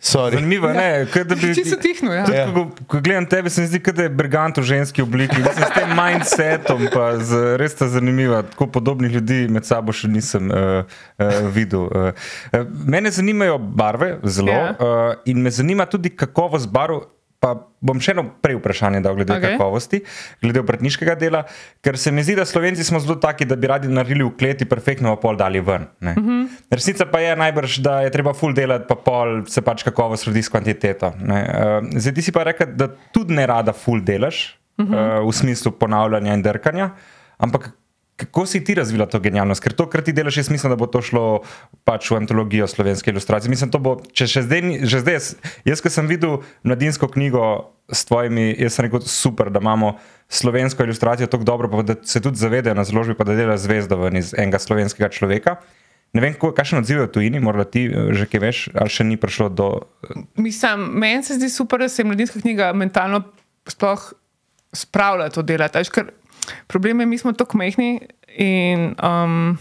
Sorry. 0.00 0.32
Zanimivo 0.32 0.68
je, 0.68 0.74
ne, 0.74 1.06
kot 1.06 1.26
da 1.26 1.34
bi. 1.34 1.50
Čisto 1.54 1.76
tihno, 1.76 2.12
ja. 2.12 2.24
Tudi, 2.24 2.38
Ja. 2.38 2.46
ko, 2.48 2.62
ko 2.86 3.00
gledam 3.00 3.26
tebe, 3.26 3.50
se 3.50 3.60
mi 3.60 3.66
zdi, 3.66 3.80
kot 3.80 3.94
da 3.94 4.02
je 4.02 4.08
brigant 4.10 4.56
v 4.56 4.62
ženski 4.64 5.02
obliki. 5.02 5.36
Mislim, 5.36 5.60
s 5.62 5.74
tem 5.74 5.90
mindsetom, 5.90 6.86
pa 6.88 7.18
z, 7.18 7.56
res 7.56 7.72
sta 7.72 7.88
zanimiva. 7.88 8.42
Tako 8.42 8.66
podobnih 8.68 9.12
ljudi 9.12 9.48
med 9.48 9.64
sabo 9.64 9.92
še 9.92 10.08
nisem 10.08 10.48
uh, 10.48 10.88
uh, 11.16 11.26
videl. 11.50 11.84
Uh, 11.84 12.10
mene 12.86 13.10
zanimajo 13.10 13.58
barve 13.58 14.18
zelo 14.24 14.50
Ja. 14.50 14.70
uh, 14.70 14.88
in 15.26 15.38
me 15.38 15.50
zanima 15.50 15.84
tudi 15.86 16.10
kakovost 16.10 16.68
barv. 16.68 17.04
Pa 17.40 17.54
bom 17.80 17.96
še 18.04 18.12
eno 18.12 18.26
prej 18.44 18.58
vprašanje 18.58 18.98
dal 19.00 19.14
glede 19.16 19.32
okay. 19.32 19.54
Kakovosti, 19.56 20.02
glede 20.44 20.60
obrtniškega 20.60 21.14
dela, 21.16 21.40
ker 21.80 21.96
se 21.96 22.12
mi 22.12 22.20
zdi, 22.20 22.34
da 22.36 22.44
Slovenci 22.44 22.84
smo 22.84 23.00
zelo 23.00 23.16
taki, 23.16 23.46
da 23.48 23.56
bi 23.56 23.70
radi 23.70 23.88
naredili 23.88 24.26
v 24.26 24.34
kleti, 24.36 24.68
perfektno 24.68 25.14
pa 25.14 25.22
pol 25.22 25.40
dali 25.40 25.62
ven. 25.64 25.88
Uh 26.02 26.08
-huh. 26.08 26.42
Resnica 26.70 27.06
pa 27.08 27.20
je 27.24 27.36
najbrž, 27.36 27.78
da 27.80 28.00
je 28.04 28.10
treba 28.10 28.34
full 28.36 28.52
delati, 28.52 28.84
pa 28.88 28.94
pol 28.94 29.46
se 29.48 29.62
pač 29.62 29.82
kakovost 29.82 30.28
rodi 30.28 30.42
s 30.42 30.52
kvantiteto. 30.52 31.12
ne. 31.16 31.40
Uh, 31.40 31.88
zdaj 31.96 32.14
ti 32.14 32.22
si 32.22 32.32
pa 32.32 32.42
rekel, 32.42 32.76
da 32.76 32.88
tudi 33.12 33.34
ne 33.34 33.46
rada 33.46 33.72
full 33.72 34.00
delaš, 34.00 34.58
uh 34.78 34.86
-huh. 34.86 35.20
uh, 35.20 35.28
v 35.28 35.32
smislu 35.32 35.72
ponavljanja 35.72 36.34
in 36.34 36.42
drkanja, 36.42 36.90
ampak 37.38 37.70
kako 38.20 38.46
si 38.46 38.60
ti 38.64 38.74
razvila 38.76 39.06
to 39.08 39.20
genialnost? 39.20 39.62
Ker 39.64 39.72
to, 39.72 39.86
kar 39.88 40.04
ti 40.04 40.12
delaš, 40.12 40.36
jaz 40.42 40.50
mislim, 40.52 40.74
da 40.74 40.76
bo 40.76 40.86
to 40.90 41.00
šlo 41.04 41.24
pač 41.88 42.10
v 42.12 42.18
antologijo 42.20 42.68
slovenske 42.68 43.10
ilustracije. 43.14 43.50
Mislim, 43.52 43.72
bo, 43.80 43.96
če 44.12 44.28
še 44.28 44.44
zdaj, 44.44 44.66
že 44.84 45.00
zdaj, 45.00 45.16
jaz, 45.16 45.28
jaz 45.72 45.82
ko 45.84 45.92
sem 45.92 46.10
videl 46.10 46.40
mladinsko 46.68 47.08
knjigo 47.16 47.72
s 47.88 48.04
tvojimi, 48.10 48.52
jaz 48.60 48.76
sem 48.76 48.86
rekel, 48.86 49.06
super, 49.08 49.48
da 49.50 49.62
imamo 49.64 49.94
slovensko 50.28 50.84
ilustracijo 50.84 51.30
tako 51.32 51.48
dobro, 51.48 51.70
pa 51.72 51.82
da 51.82 51.96
se 52.04 52.20
tudi 52.20 52.38
zavedajo 52.38 52.76
na 52.76 52.84
založbi, 52.84 53.16
pa 53.16 53.24
da 53.24 53.38
dela 53.38 53.56
zvezdo 53.58 53.96
ven 54.04 54.20
iz 54.20 54.34
enega 54.36 54.60
slovenskega 54.60 55.08
človeka. 55.16 55.56
Ne 56.12 56.24
vem, 56.24 56.34
kakšen 56.34 56.82
odziv 56.82 57.00
je 57.00 57.06
v 57.06 57.12
tujini, 57.14 57.40
morda 57.40 57.64
ti 57.64 57.86
eh, 57.86 58.12
že 58.12 58.28
kaj 58.28 58.40
veš, 58.42 58.62
ali 58.74 58.92
še 58.92 59.06
ni 59.06 59.16
prišlo 59.16 59.48
do. 59.48 59.68
Mislim, 60.36 60.90
meni 61.00 61.24
se 61.24 61.38
zdi 61.38 61.48
super, 61.48 61.80
da 61.80 61.88
se 61.88 62.02
je 62.02 62.10
mladinska 62.10 62.42
knjiga 62.42 62.72
mentalno 62.74 63.24
sploh 63.70 64.10
spravlja 64.74 65.30
to 65.34 65.42
delati. 65.46 65.78
a 65.78 65.82
veš, 65.82 65.90
Ker 65.94 66.10
problem 66.66 67.00
je, 67.00 67.06
mi 67.06 67.18
smo 67.18 67.32
tako 67.32 67.58
mehni 67.58 68.00
in 68.38 68.94
um, 69.02 69.58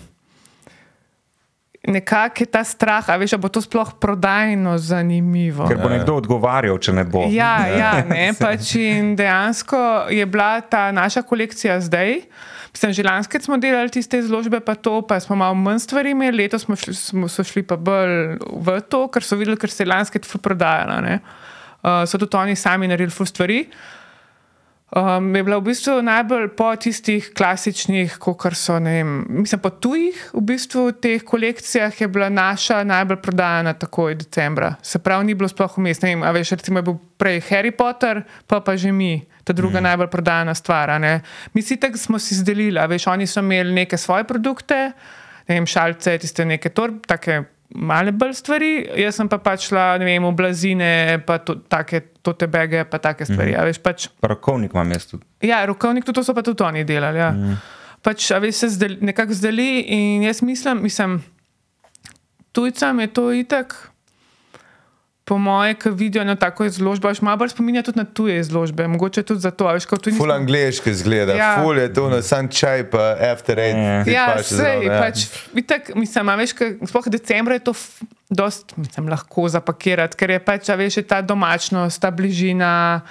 nekako 1.88 2.44
je 2.44 2.46
ta 2.46 2.64
strah, 2.64 3.10
a 3.10 3.18
veš, 3.18 3.34
a 3.34 3.42
bo 3.42 3.50
to 3.50 3.62
sploh 3.64 3.94
prodajno 4.00 4.78
zanimivo. 4.78 5.68
Ker 5.68 5.80
bo 5.80 5.90
nekdo 5.92 6.18
odgovarjal, 6.20 6.78
če 6.78 6.94
ne 6.94 7.06
bo. 7.08 7.26
Ja, 7.32 7.66
ja 7.72 7.94
ne, 8.06 8.32
pač 8.42 8.76
in 8.80 9.16
dejansko 9.20 10.12
je 10.14 10.26
bila 10.30 10.60
ta 10.62 10.90
naša 10.92 11.24
kolekcija 11.24 11.80
zdaj. 11.82 12.22
Mislim, 12.70 12.94
že 12.94 13.04
lanske 13.04 13.40
smo 13.42 13.58
delali 13.58 13.90
tiste 13.90 14.20
izložbe, 14.22 14.60
pa 14.62 14.76
to, 14.76 15.02
pa 15.02 15.18
smo 15.20 15.36
malo 15.40 15.58
manj 15.58 15.82
stvari 15.88 16.14
imeli, 16.14 16.44
letos 16.44 16.68
smo, 16.68 16.78
šli, 16.78 16.94
smo 16.94 17.30
so 17.32 17.44
šli 17.44 17.64
pa 17.66 17.80
bolj 17.80 18.38
v 18.38 18.78
to, 18.86 19.08
ker 19.10 19.26
so 19.26 19.40
videli, 19.40 19.58
ker 19.58 19.74
se 19.74 19.84
je 19.84 19.90
lanske 19.90 20.22
ful 20.28 20.42
prodajalo. 20.44 21.02
ne. 21.02 21.20
Uh, 21.80 22.04
so 22.06 22.20
tudi 22.20 22.36
oni 22.38 22.56
sami 22.60 22.92
naredili 22.92 23.16
ful 23.16 23.26
stvari. 23.26 23.64
Um, 24.90 25.36
je 25.36 25.44
bila 25.44 25.60
v 25.62 25.70
bistvu 25.70 26.00
najbolj 26.02 26.48
po 26.58 26.72
tistih 26.74 27.28
klasičnih, 27.38 28.16
kot 28.18 28.56
so, 28.58 28.80
ne 28.82 28.96
vem, 28.98 29.12
mislim, 29.30 29.62
po 29.62 29.70
tujih, 29.70 30.18
v 30.34 30.42
bistvu 30.42 30.88
teh 30.98 31.22
kolekcijah 31.22 31.94
je 32.02 32.08
bila 32.10 32.30
naša 32.34 32.82
najbolj 32.90 33.20
prodajana 33.22 33.76
takoj 33.78 34.16
decembra. 34.18 34.74
Se 34.82 34.98
pravi, 34.98 35.28
ni 35.30 35.36
bilo 35.38 35.50
sploh 35.50 35.78
vmes. 35.78 36.02
Ne 36.02 36.16
vem, 36.16 36.24
a 36.26 36.34
veš, 36.34 36.56
recimo 36.58 36.82
je 36.82 36.88
bil 36.90 36.98
prej 37.22 37.38
Harry 37.52 37.70
Potter, 37.70 38.24
pa 38.50 38.64
pa 38.66 38.74
že 38.74 38.90
mi, 38.92 39.22
ta 39.46 39.54
druga 39.54 39.78
mm. 39.78 39.84
najbolj 39.92 40.10
prodajana 40.10 40.58
stvar. 40.58 40.90
Mi 41.54 41.62
si 41.62 41.78
tako 41.78 41.98
smo 41.98 42.20
si 42.20 42.36
zdelili, 42.42 42.80
a 42.80 42.90
veš, 42.90 43.08
oni 43.14 43.30
so 43.30 43.46
imeli 43.46 43.74
neke 43.74 43.98
svoje 43.98 44.26
produkte, 44.26 44.92
ne 45.46 45.54
vem, 45.54 45.70
šalce, 45.70 46.18
tiste 46.18 46.46
neke 46.46 46.74
torbe, 46.74 47.06
take 47.06 47.44
male 47.70 48.12
bolj 48.12 48.34
stvari, 48.34 48.72
jaz 48.98 49.20
sem 49.20 49.30
pa 49.30 49.38
pač 49.38 49.68
šla, 49.70 50.00
ne 50.02 50.08
vem, 50.10 50.26
v 50.26 50.34
blazine, 50.34 50.92
pa 51.26 51.38
to, 51.38 51.60
take 51.70 52.02
tote 52.22 52.47
bege, 52.47 52.84
pa 52.86 52.97
take 52.99 53.26
stvari. 53.26 53.51
Mm 53.51 53.57
-hmm. 53.57 53.65
veš, 53.65 53.78
pač, 53.78 54.07
Rokovnik 54.22 54.74
imam 54.74 54.91
jaz 54.91 55.05
tudi. 55.07 55.26
ja, 55.41 55.65
rokovnik, 55.65 56.05
tudi 56.05 56.15
to 56.15 56.24
so 56.24 56.34
pa 56.34 56.41
tudi 56.41 56.63
oni 56.63 56.84
delali. 56.84 57.20
Ja. 57.20 57.32
Mm. 57.32 57.57
Pač, 58.01 58.32
a 58.32 58.39
veš, 58.39 58.55
se 58.55 58.70
zdel, 58.70 58.97
nekako 59.01 59.34
zdeli 59.34 59.80
in 59.80 60.24
jaz 60.24 60.41
mislim, 60.41 60.84
mislim, 60.84 61.24
tujcem 62.51 62.99
je 62.99 63.07
to 63.07 63.34
itak. 63.34 63.91
Po 65.30 65.38
moje, 65.38 65.76
ki 65.76 65.92
vidijo 65.92 66.24
na 66.24 66.34
tako 66.36 66.66
izložbo, 66.66 67.06
až 67.06 67.22
malo 67.22 67.38
bolj 67.38 67.52
spominja 67.52 67.84
tudi 67.84 67.98
na 67.98 68.06
tuje 68.06 68.40
izložbe. 68.40 68.88
Mogoče 68.88 69.22
tudi 69.24 69.40
zato, 69.40 69.68
a 69.68 69.76
veš, 69.76 69.86
kot 69.86 70.02
tudi 70.02 70.18
Ful 70.18 70.32
angliški 70.32 70.90
zgleda, 70.96 71.32
Ja. 71.32 71.38
ja. 71.38 71.50
ful 71.60 71.78
je 71.78 71.86
to 71.88 72.10
na 72.10 72.22
san 72.22 72.50
čaj, 72.50 72.88
pa 72.88 73.14
after 73.24 73.54
eight. 73.56 73.78
Ja. 73.78 74.02
ti 74.02 74.12
Ja, 74.12 74.26
paše 74.32 74.44
sej, 74.50 74.58
zraven, 74.58 74.88
ja. 74.88 74.98
pač, 75.00 75.18
itak, 75.56 75.94
mislim, 75.94 76.26
a 76.26 76.36
veš, 76.36 76.52
ka, 76.52 76.66
sploh 76.84 77.06
decembra 77.08 77.54
je 77.54 77.64
to 77.64 77.74
dost, 78.28 78.74
mislim, 78.76 79.06
lahko 79.08 79.46
zapakirati, 79.48 80.18
ker 80.18 80.30
je 80.32 80.40
pač, 80.42 80.66
a 80.66 80.76
veš, 80.76 80.98
je 80.98 81.06
ta 81.06 81.22
domačnost, 81.22 81.96
ta 81.96 82.10
bližina. 82.10 83.06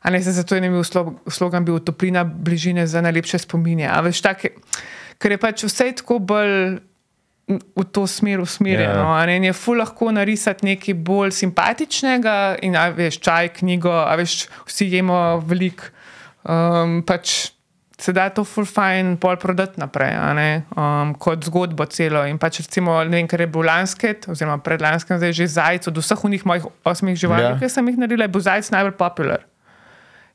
A 0.00 0.08
ne 0.08 0.18
se 0.18 0.32
zato 0.32 0.54
je 0.54 0.64
bil 0.64 0.82
slo- 0.82 1.20
slogan 1.28 1.62
bil 1.62 1.78
toplina 1.78 2.24
bližine 2.24 2.82
za 2.82 2.98
najlepše 2.98 3.38
spominje. 3.38 3.86
A 3.86 4.00
veš, 4.00 4.18
tak, 4.20 4.42
ker 5.18 5.30
je 5.30 5.38
pač 5.38 5.62
vse 5.62 5.92
tako 5.94 6.18
bolj 6.18 6.80
v 7.58 7.84
to 7.92 8.06
smer 8.06 8.40
usmerjeno. 8.40 9.02
Ja. 9.02 9.20
Yeah. 9.24 9.36
In 9.36 9.44
je 9.48 9.54
ful 9.56 9.80
lahko 9.80 10.10
narisati 10.14 10.66
nekaj 10.66 10.94
bolj 10.94 11.32
simpatičnega, 11.38 12.36
in 12.62 12.76
a 12.78 12.88
veš, 12.94 13.20
čaj, 13.24 13.54
knjigo, 13.60 13.92
a 13.92 14.14
veš, 14.20 14.44
vsi 14.68 14.90
jemo 14.92 15.40
veliko. 15.46 15.90
Um, 16.44 17.00
pač 17.06 17.52
se 18.00 18.14
da 18.16 18.30
to 18.32 18.46
ful 18.48 18.64
fajn 18.64 19.18
pol 19.20 19.36
prodati 19.36 19.80
naprej, 19.80 20.14
um, 20.72 21.12
kot 21.20 21.44
zgodbo 21.44 21.84
celo. 21.92 22.24
In 22.26 22.38
pač 22.40 22.62
recimo, 22.62 22.96
ne 23.04 23.20
vem, 23.20 23.28
ker 23.28 23.44
je 23.44 23.50
bil 23.52 23.66
lansket, 23.68 24.30
oziroma 24.32 24.56
predlansket, 24.64 25.20
zdaj 25.20 25.36
že 25.36 25.50
zajec, 25.52 25.88
od 25.90 26.00
vseh 26.00 26.24
unih 26.24 26.46
mojih 26.48 26.68
osmih 26.84 27.16
živali, 27.16 27.42
Ja. 27.42 27.50
yeah. 27.54 27.60
ki 27.60 27.68
sem 27.68 27.88
jih 27.88 28.00
naredila, 28.00 28.24
je 28.24 28.32
bil 28.32 28.40
zajec 28.46 28.70
najbolj 28.72 28.96
popular. 28.96 29.44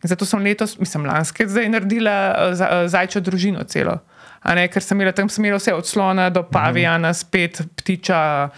In 0.04 0.10
zato 0.10 0.26
sem 0.26 0.44
letos, 0.44 0.78
mislim, 0.78 1.08
lanske 1.10 1.48
zdaj 1.48 1.70
naredila 1.74 2.14
eh, 2.14 2.62
eh, 2.62 2.88
zajčjo 2.94 3.22
družino 3.26 3.64
celo. 3.64 3.98
Ne, 4.46 4.68
ker 4.70 4.84
sem 4.84 5.00
imela 5.00 5.14
tam 5.16 5.30
sem 5.32 5.46
imela 5.46 5.58
vse 5.58 5.74
od 5.74 5.88
slona 5.90 6.30
do 6.30 6.44
pavijana, 6.46 7.14
spet 7.18 7.64
ptiča, 7.80 8.50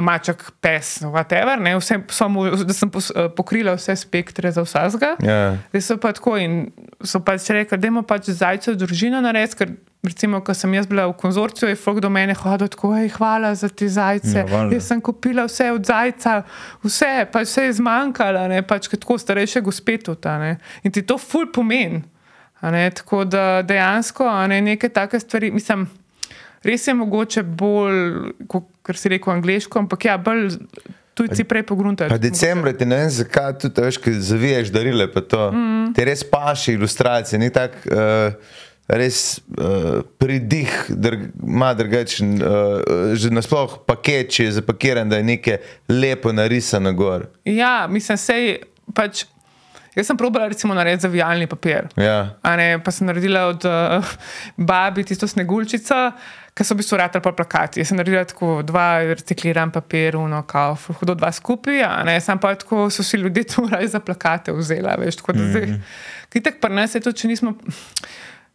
maček, 0.00 0.44
pes, 0.60 0.98
whatever. 1.04 1.60
Ne, 1.60 1.76
vse, 1.76 1.98
so 2.12 2.28
mu, 2.28 2.44
da 2.64 2.76
sem 2.76 2.90
pos, 2.92 3.10
pokrila 3.36 3.76
vse 3.76 3.96
spektre 3.96 4.52
za 4.52 4.64
vsega. 4.64 5.14
Ja. 5.24 5.56
Zdaj 5.72 5.86
so 5.88 5.96
pa 6.00 6.12
tako 6.16 6.36
in 6.40 6.58
so 7.04 7.20
pač 7.24 7.48
rekli, 7.52 7.78
da 7.78 7.88
imamo 7.88 8.06
pač 8.08 8.30
zajčjo 8.32 8.76
družino 8.80 9.20
narediti, 9.24 9.60
ker 9.60 9.74
recimo, 10.02 10.40
ko 10.42 10.54
sem 10.54 10.72
jaz 10.74 10.88
bila 10.90 11.06
v 11.06 11.16
konzorciju, 11.18 11.68
je 11.70 11.78
folk 11.78 12.00
do 12.02 12.10
mene 12.10 12.34
hodil 12.34 12.68
tako, 12.72 12.92
hej, 12.96 13.12
hvala 13.16 13.52
za 13.54 13.68
te 13.68 13.88
zajce. 13.88 14.44
Ja, 14.48 14.62
jaz 14.72 14.88
sem 14.90 15.00
kupila 15.00 15.46
vse 15.46 15.70
od 15.72 15.86
zajca, 15.86 16.40
vse, 16.82 17.12
pač 17.32 17.50
vse 17.52 17.68
je 17.68 17.76
zmanjkalo, 17.78 18.48
ne, 18.50 18.62
pač 18.66 18.90
kot 18.90 19.04
tako 19.04 19.20
starejše 19.22 19.62
gospe 19.62 19.98
tudi. 20.02 20.28
a 20.28 20.38
ne. 20.38 20.56
In 20.82 20.92
ti 20.92 21.04
to 21.06 21.18
ful 21.18 21.46
pomeni. 21.52 22.02
Ne, 22.70 22.90
Tako 22.90 23.24
da 23.24 23.62
dejansko 23.62 24.46
ne, 24.46 24.60
neke 24.60 24.88
take 24.88 25.20
stvari, 25.20 25.50
mislim, 25.50 25.88
res 26.62 26.86
je 26.86 26.94
mogoče 26.94 27.42
bolj, 27.42 28.32
kot 28.48 28.96
si 28.96 29.08
rekel, 29.08 29.32
angliško, 29.34 29.78
ampak 29.78 30.04
ja, 30.04 30.18
bolj 30.18 30.50
tujci 31.14 31.44
prej 31.44 31.62
pogruntajo. 31.68 32.10
Pa 32.10 32.18
decembra 32.18 32.72
ti 32.72 32.86
ne 32.86 32.96
vem, 33.02 33.10
zakaj 33.10 33.58
tudi, 33.64 33.84
veš, 33.84 33.98
ki 34.02 34.14
zaviješ 34.30 34.72
darile, 34.72 35.08
pa 35.12 35.20
to. 35.20 35.48
Mm. 35.52 35.92
Ti 35.96 36.06
res 36.08 36.24
paši 36.24 36.76
ilustracije, 36.78 37.40
ni 37.40 37.50
tak 37.52 37.76
uh, 37.86 38.32
res 38.88 39.40
uh, 39.58 40.00
pridih, 40.18 40.72
ima 41.42 41.72
drugačen, 41.74 42.38
uh, 42.38 43.12
že 43.18 43.32
nasploh 43.32 43.82
paket, 43.86 44.32
če 44.36 44.48
je 44.48 44.56
zapakiran, 44.60 45.08
da 45.08 45.20
je 45.20 45.28
nekaj 45.34 45.60
lepo 45.92 46.32
narisano 46.32 46.94
gor. 46.96 47.28
Ja, 47.44 47.86
mislim, 47.90 48.20
sej 48.20 48.56
pač. 48.96 49.26
Jaz 49.92 50.06
sem 50.08 50.16
probala 50.16 50.48
recimo 50.48 50.74
narediti 50.74 51.02
zavijalni 51.02 51.46
papir. 51.46 51.88
Ja. 51.96 52.38
A 52.42 52.56
Ne, 52.56 52.78
pa 52.84 52.90
sem 52.90 53.06
naredila 53.06 53.44
od 53.46 53.64
uh, 53.64 54.14
babi 54.56 55.04
tisto 55.04 55.28
sneguljčico, 55.28 55.98
ki 56.56 56.64
so 56.64 56.74
v 56.74 56.80
bistvu 56.80 56.96
ratali 57.00 57.24
pa 57.24 57.32
plakati. 57.36 57.80
Jaz 57.80 57.92
sem 57.92 58.00
naredila 58.00 58.24
tako 58.28 58.62
dva 58.64 59.02
recikliran 59.12 59.70
papir, 59.72 60.16
uno, 60.16 60.42
kao, 60.48 60.78
hudo 61.00 61.14
dva 61.14 61.32
skupaj, 61.32 61.84
sam 62.20 62.40
pa 62.40 62.54
tako 62.54 62.88
so 62.90 63.04
si 63.04 63.20
ljudje 63.20 63.44
tu 63.52 63.68
raje 63.68 63.88
za 63.88 64.00
plakate 64.00 64.52
vzela, 64.52 64.96
veš, 64.98 65.20
tako 65.20 65.32
da 65.32 65.48
zdaj. 65.50 65.78
Kitek 66.32 66.60
pa 66.60 66.68
nas 66.68 66.94
je 66.94 67.00
to, 67.00 67.12
če 67.12 67.28
nismo. 67.28 67.54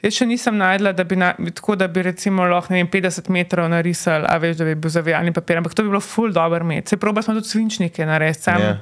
Jaz 0.02 0.14
še 0.14 0.26
nisem 0.30 0.58
najdla, 0.58 0.92
da 0.94 1.04
bi, 1.04 1.16
na, 1.18 1.32
tako, 1.54 1.76
da 1.76 1.88
bi 1.90 2.04
recimo 2.06 2.46
lahko 2.46 2.74
vem, 2.74 2.90
50 2.90 3.30
metrov 3.34 3.70
narisali, 3.70 4.26
a 4.30 4.38
veš, 4.42 4.58
da 4.58 4.66
bi 4.66 4.76
bil 4.78 4.94
zavijalni 4.94 5.34
papir, 5.34 5.58
ampak 5.58 5.74
to 5.74 5.86
bi 5.86 5.90
bilo 5.94 6.02
ful 6.02 6.34
dobro 6.34 6.66
imeti. 6.66 6.94
Se 6.94 7.02
proba 7.02 7.22
smo 7.22 7.34
tudi 7.38 7.50
svinčnike 7.50 8.06
narediti. 8.06 8.42
sam 8.42 8.62
Ja. 8.62 8.78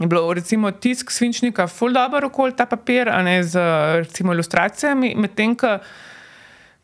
Je 0.00 0.06
bilo 0.06 0.32
recimo 0.34 0.70
tisk 0.70 1.10
svinčnika, 1.10 1.66
full 1.66 1.92
dobro 1.92 2.26
okoli 2.26 2.52
ta 2.56 2.66
papir, 2.66 3.08
a 3.08 3.22
ne 3.22 3.42
z 3.42 3.56
recimo 4.02 4.34
ilustracijami, 4.34 5.14
medtem 5.16 5.54
ko. 5.56 5.78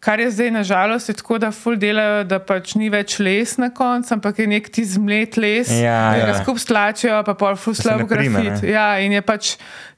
Kar 0.02 0.18
je 0.20 0.30
zdaj 0.34 0.48
nažalost 0.50 1.08
je 1.08 1.14
tako, 1.14 1.36
da 1.38 1.52
ful 1.54 1.76
delajo, 1.78 2.24
da 2.26 2.40
pač 2.42 2.72
ni 2.74 2.88
več 2.90 3.20
les 3.22 3.52
na 3.62 3.68
koncu, 3.70 4.16
ampak 4.16 4.40
je 4.42 4.46
nek 4.50 4.66
ti 4.74 4.82
zmlet 4.82 5.36
les, 5.38 5.70
Ja, 5.70 5.98
ki 6.16 6.24
ga 6.24 6.32
ja. 6.32 6.38
skupaj 6.40 6.58
stlačijo, 6.64 7.20
pa 7.22 7.36
pol 7.38 7.54
ful 7.54 7.76
slab 7.78 8.02
grafit. 8.10 8.34
ne. 8.34 8.56
Ja, 8.66 8.98
in 8.98 9.14
je 9.14 9.22
pač 9.22 9.52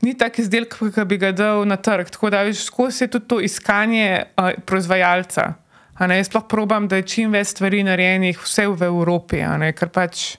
ni 0.05 0.13
tak 0.13 0.37
izdelek, 0.39 0.77
ki 0.77 1.07
bi 1.09 1.17
ga 1.17 1.33
dal 1.33 1.65
na 1.65 1.81
trg. 1.81 2.11
Tako 2.13 2.29
da 2.35 2.43
veš, 2.45 2.67
skozi 2.69 3.07
je 3.07 3.15
tudi 3.17 3.29
to 3.33 3.41
iskanje 3.41 4.27
uh, 4.37 4.51
proizvajalca. 4.69 5.55
Ne, 6.05 6.19
jaz 6.21 6.29
sploh 6.29 6.45
probam, 6.53 6.85
da 6.85 7.01
je 7.01 7.09
čim 7.09 7.33
več 7.33 7.55
stvari 7.57 7.81
narejenih 7.89 8.37
vse 8.45 8.67
v 8.69 8.91
Evropi, 8.93 9.41
ne, 9.57 9.73
ker 9.73 9.89
pač. 9.89 10.35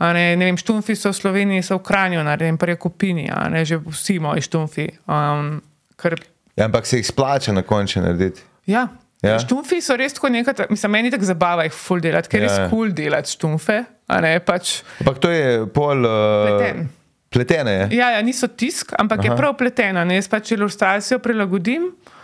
Ne, 0.00 0.36
ne 0.36 0.44
vem, 0.48 0.56
štumfi 0.56 0.96
so 0.96 1.10
v 1.12 1.16
Sloveniji, 1.16 1.62
so 1.62 1.76
v 1.76 1.82
Kranju, 1.84 2.22
ne 2.24 2.36
vem, 2.40 2.56
kupini, 2.56 3.28
a 3.28 3.48
ne 3.52 3.64
že 3.64 3.76
vsi 3.76 4.18
moji 4.18 4.40
štumfi. 4.40 4.88
Um, 5.06 5.60
ker, 6.00 6.16
Ja, 6.56 6.64
ampak 6.66 6.86
se 6.86 6.96
jih 6.96 7.06
splača 7.06 7.52
na 7.52 7.62
koncu 7.62 8.00
narediti. 8.00 8.40
ja, 8.66 8.88
Ja. 9.22 9.36
Štumfi 9.38 9.82
so 9.84 9.96
res 10.00 10.14
tako 10.16 10.28
nekaj, 10.32 10.70
mislim, 10.72 10.92
meni 10.92 11.10
tako 11.12 11.24
zabava 11.28 11.64
jih 11.66 11.72
ful 11.76 12.00
delati, 12.00 12.28
ker 12.28 12.40
je 12.40 12.46
Ja, 12.46 12.48
res 12.48 12.58
ja. 12.58 12.68
kul 12.70 12.88
cool 12.88 12.92
delati 12.96 13.30
štumfe. 13.30 13.84
Ne, 14.08 14.40
pač, 14.40 14.80
Ampak 15.00 15.18
to 15.20 15.28
je 15.30 15.66
pol. 15.68 16.00
Uh, 16.08 16.46
Pleten. 16.48 16.88
Pletene 17.30 17.70
je. 17.70 17.96
ja, 18.00 18.10
ja, 18.16 18.22
niso 18.22 18.48
tisk, 18.48 18.94
ampak 18.98 19.20
Aha. 19.20 19.28
je 19.28 19.36
prav 19.36 19.52
pletena. 19.60 20.04
Ne, 20.04 20.16
jaz 20.16 20.26
pač 20.26 20.50
ilustracijo 20.56 21.18
prilagodim. 21.20 21.92
Uh, 21.92 22.19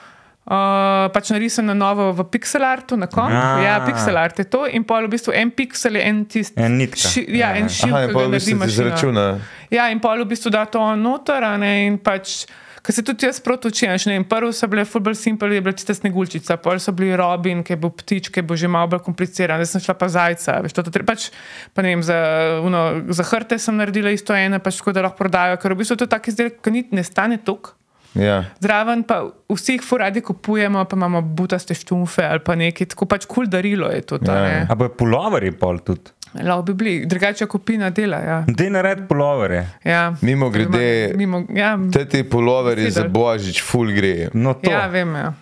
pač 0.47 1.31
narisam 1.35 1.67
na 1.67 1.75
novo 1.75 2.13
v 2.15 2.25
pixel 2.31 2.63
artu, 2.63 2.97
na 2.97 3.09
koncu. 3.11 3.35
Ah. 3.35 3.63
Ja, 3.65 3.79
pixel 3.83 4.17
art 4.17 4.39
je 4.39 4.47
to, 4.47 4.67
in 4.71 4.85
pol 4.87 5.09
v 5.09 5.17
bistvu 5.17 5.35
en 5.35 5.51
pixel 5.51 5.99
je 5.99 6.05
en 6.07 6.23
tisti. 6.25 6.61
En 6.63 6.79
nitka. 6.79 7.03
Ši, 7.03 7.25
ja, 7.35 7.51
en 7.59 7.67
šiv, 7.67 7.91
Aha, 7.91 8.05
ki 8.07 8.13
ga 8.13 8.19
v 8.19 8.23
naredi 8.23 8.37
bistvu 8.37 8.53
ti 8.53 8.61
mašina. 8.61 8.75
izračuna. 8.75 9.27
Ja, 9.75 9.89
in 9.91 9.99
pol 10.03 10.23
v 10.23 10.29
bistvu 10.31 10.55
da 10.55 10.63
to 10.71 10.85
noter, 10.97 11.43
a 11.43 11.57
ne, 11.59 11.73
in 11.89 11.99
pač. 11.99 12.47
Ker 12.87 12.95
se 12.95 13.03
tudi 13.03 13.27
jaz 13.27 13.41
proti 13.43 13.67
učim, 13.67 14.23
prvo 14.31 14.53
so 14.55 14.69
bile 14.71 14.85
fulbol 14.87 15.17
simple, 15.19 15.51
je 15.51 15.61
bila 15.61 15.75
tista 15.75 15.91
sneguljčica, 15.91 16.55
pol 16.63 16.79
so 16.79 16.93
bili 16.95 17.17
robin, 17.19 17.65
ki 17.67 17.75
je 17.75 17.79
bil 17.83 17.91
ptič, 17.91 18.29
ki 18.31 18.39
je 18.39 18.47
bil 18.47 18.57
že 18.57 18.71
malo 18.71 18.87
bolj 18.87 19.03
kompliciran, 19.03 19.59
zdaj 19.59 19.67
sem 19.67 19.83
šla 19.83 19.97
pa 19.99 20.07
zajca, 20.07 20.61
veš, 20.63 20.77
to, 20.77 20.85
to 20.87 20.93
treba 20.95 21.11
pač, 21.11 21.33
pa 21.75 21.83
ne 21.83 21.97
vem, 21.97 22.05
za, 22.07 22.15
uno, 22.63 23.03
za 23.11 23.27
hrte 23.27 23.59
sem 23.59 23.75
naredila 23.75 24.15
isto 24.15 24.31
eno, 24.39 24.63
pač 24.63 24.79
tako 24.79 24.95
da 24.95 25.03
lahko 25.03 25.19
prodajo, 25.19 25.59
ker 25.59 25.75
v 25.75 25.83
bistvu 25.83 25.99
to 25.99 26.07
je 26.07 26.15
tak 26.15 26.31
izdelek, 26.31 26.63
ki 26.63 26.71
ni, 26.71 26.87
ne 26.95 27.03
stane 27.03 27.43
tok. 27.43 27.75
Ja. 28.17 28.45
Zraven 28.59 29.03
pa 29.03 29.21
vsi 29.49 29.73
jih 29.73 29.83
furadi 29.83 30.21
kupujemo, 30.21 30.85
pa 30.85 30.97
imamo 30.97 31.21
butaste 31.23 31.75
štumfe 31.75 32.25
ali 32.25 32.41
pa 32.41 32.55
nekaj, 32.55 32.87
tako 32.87 33.07
pač 33.07 33.27
kul 33.27 33.47
darilo 33.47 33.89
je 33.89 34.01
to. 34.03 34.19
Ja, 34.23 34.35
Ja. 34.39 34.67
A 34.67 34.75
bo 34.75 34.89
puloveri 34.91 35.53
pol 35.53 35.79
tudi. 35.79 36.11
Lahko 36.37 36.63
bi 36.65 36.75
bili, 36.75 37.07
drugače 37.07 37.47
kupina 37.47 37.91
dela. 37.91 38.17
Ja. 38.19 38.45
Dej 38.49 38.71
nared 38.71 39.07
pulovere. 39.09 39.67
Ja. 39.85 40.13
Mimo 40.21 40.51
grede- 40.51 41.15
Mimo, 41.17 41.45
ja, 41.51 41.79
Te 41.93 42.05
ti 42.05 42.23
puloveri 42.25 42.91
za 42.91 43.05
božič, 43.05 43.63
full 43.63 43.93
gre. 43.93 44.29
No 44.35 44.55
to. 44.55 44.71
ja, 44.71 44.87
vem. 44.87 45.15
Ja. 45.15 45.33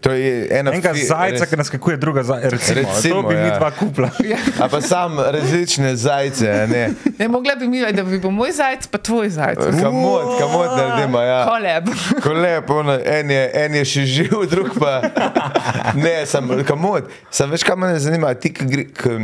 To 0.00 0.10
je 0.10 0.48
ena 0.50 0.72
Enega 0.72 0.92
fi- 0.92 1.04
zajca, 1.04 1.36
res- 1.36 1.50
ki 1.50 1.56
naskakuje, 1.56 1.96
druga 1.96 2.22
zajca. 2.22 2.48
Recimo, 2.48 2.80
Recimo, 2.80 3.14
to 3.14 3.28
bi 3.28 3.34
mi 3.34 3.48
ja. 3.48 3.58
dva 3.58 3.70
kupla. 3.70 4.08
A 4.56 4.68
pa 4.68 4.80
sam 4.80 5.18
različne 5.20 5.92
zajce, 5.94 6.46
a 6.52 6.66
ne. 6.66 6.84
Ne, 7.18 7.28
mogla 7.28 7.54
bi 7.54 7.68
mi, 7.68 7.84
da 7.92 8.02
bi 8.02 8.18
bil 8.18 8.30
moj 8.30 8.52
zajec, 8.52 8.86
pa 8.86 8.98
tvoj 8.98 9.28
zajec. 9.30 9.58
Kamot, 9.76 10.38
kamot 10.38 10.72
naredimo, 10.72 11.20
ja. 11.20 11.44
Koleb. 11.44 11.88
Ko 12.18 12.32
lepo, 12.32 12.74
ono, 12.76 12.96
en, 12.96 13.30
je, 13.30 13.44
en 13.56 13.74
je 13.74 13.84
še 13.86 14.04
živ, 14.06 14.34
drug 14.46 14.72
pa 14.74 15.00
ne, 15.94 16.26
sem 16.26 16.48
kamot. 16.64 17.08
Sam 17.30 17.50
veš, 17.50 17.62
kaj 17.62 17.76
me 17.76 17.92
zanima, 17.98 18.34
ti, 18.34 18.50
ki 18.50 18.64
gre. 18.66 18.84
K, 18.86 19.18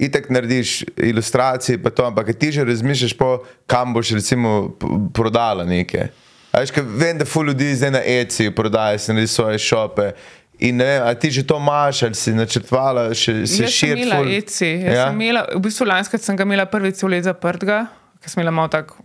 Itek 0.00 0.30
narediš 0.30 0.70
ilustracije, 0.98 1.76
pa 1.76 1.90
to, 1.90 2.06
ampak 2.06 2.30
ti 2.32 2.48
že 2.50 2.64
razmišljaš, 2.64 3.12
po, 3.12 3.34
kam 3.66 3.92
boš 3.92 4.10
recimo 4.10 4.72
prodala 5.12 5.64
nekaj. 5.64 6.06
Veš, 6.52 6.72
vem, 6.98 7.18
da 7.18 7.24
ful 7.24 7.46
ljudi 7.46 7.74
zdaj 7.74 7.90
na 7.90 8.00
ECI 8.04 8.50
prodaja, 8.50 8.98
se 8.98 9.12
naredi 9.12 9.26
svoje 9.30 9.58
šope. 9.58 10.10
In 10.58 10.76
ne 10.76 10.84
vem, 10.84 11.02
a 11.06 11.14
ti 11.14 11.30
že 11.30 11.46
to 11.46 11.56
imaš, 11.56 12.02
ali 12.02 12.14
si 12.18 12.34
načrtvala, 12.36 13.06
še 13.14 13.46
se 13.46 13.64
Jaz 13.64 13.74
sem 13.78 13.94
imela 13.96 14.18
ful- 14.20 14.32
ECI. 14.36 14.70
Jaz 14.84 14.96
Ja? 14.96 15.06
sem 15.06 15.20
imela, 15.20 15.46
v 15.54 15.62
bistvu 15.64 15.86
lanskrat 15.88 16.22
sem 16.26 16.36
ga 16.36 16.44
imela 16.44 16.66
prvič 16.68 17.00
cel 17.00 17.14
let 17.14 17.24
zaprtega, 17.24 17.86
ker 18.20 18.32
sem 18.32 18.42
imela 18.42 18.52
malo 18.52 18.68
tako 18.68 18.98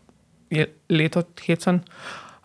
leto 0.90 1.24
hecen. 1.46 1.80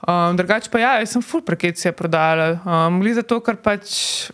Um, 0.07 0.37
drugače 0.37 0.71
pa 0.73 0.79
ja, 0.81 0.93
jaz 1.01 1.17
sem 1.17 1.25
full 1.25 1.43
prek 1.45 1.73
ECI 1.73 1.93
prodala. 1.97 2.61
Um, 2.65 3.01
Gli 3.03 3.17
zato, 3.19 3.41
ker 3.45 3.59
pač 3.61 4.31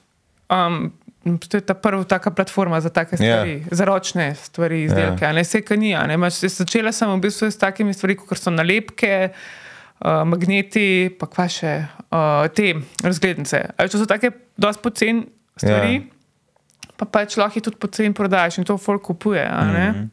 um, 0.51 0.91
To 1.27 1.59
je 1.59 1.61
ta 1.67 1.75
prva 1.75 2.05
taka 2.07 2.31
platforma 2.31 2.79
za 2.79 2.87
take 2.87 3.17
stvari, 3.19 3.57
yeah. 3.59 3.75
za 3.75 3.83
ročne 3.83 4.29
stvari, 4.39 4.85
izdelke. 4.87 5.25
Yeah. 5.25 5.35
Ne, 5.35 5.43
vse, 5.43 5.59
kar 5.67 5.75
ni. 5.75 5.91
Začela 6.31 6.93
sem 6.95 7.11
v 7.11 7.17
bistvu 7.25 7.51
s 7.51 7.59
takimi 7.59 7.91
stvarmi, 7.91 8.15
kot 8.15 8.39
so 8.39 8.53
nalepke, 8.55 9.33
uh, 9.35 9.66
magneti, 10.05 11.09
pa 11.19 11.29
kva 11.31 11.47
še 11.49 11.73
uh, 12.11 12.45
te 12.55 12.75
razglednice. 13.05 13.63
Ali 13.77 13.93
to 13.93 14.01
so 14.01 14.09
take 14.09 14.31
dosti 14.61 14.83
poceni 14.85 15.25
stvari, 15.57 15.95
yeah. 15.97 16.93
pa 17.01 17.09
pač 17.09 17.39
lahko 17.41 17.59
jih 17.59 17.65
tudi 17.71 17.81
poceni 17.81 18.15
prodajaš 18.15 18.61
in 18.61 18.69
to 18.69 18.77
folk 18.79 19.03
kupuje. 19.03 19.45
Mm 19.45 19.75
-hmm. 19.75 20.09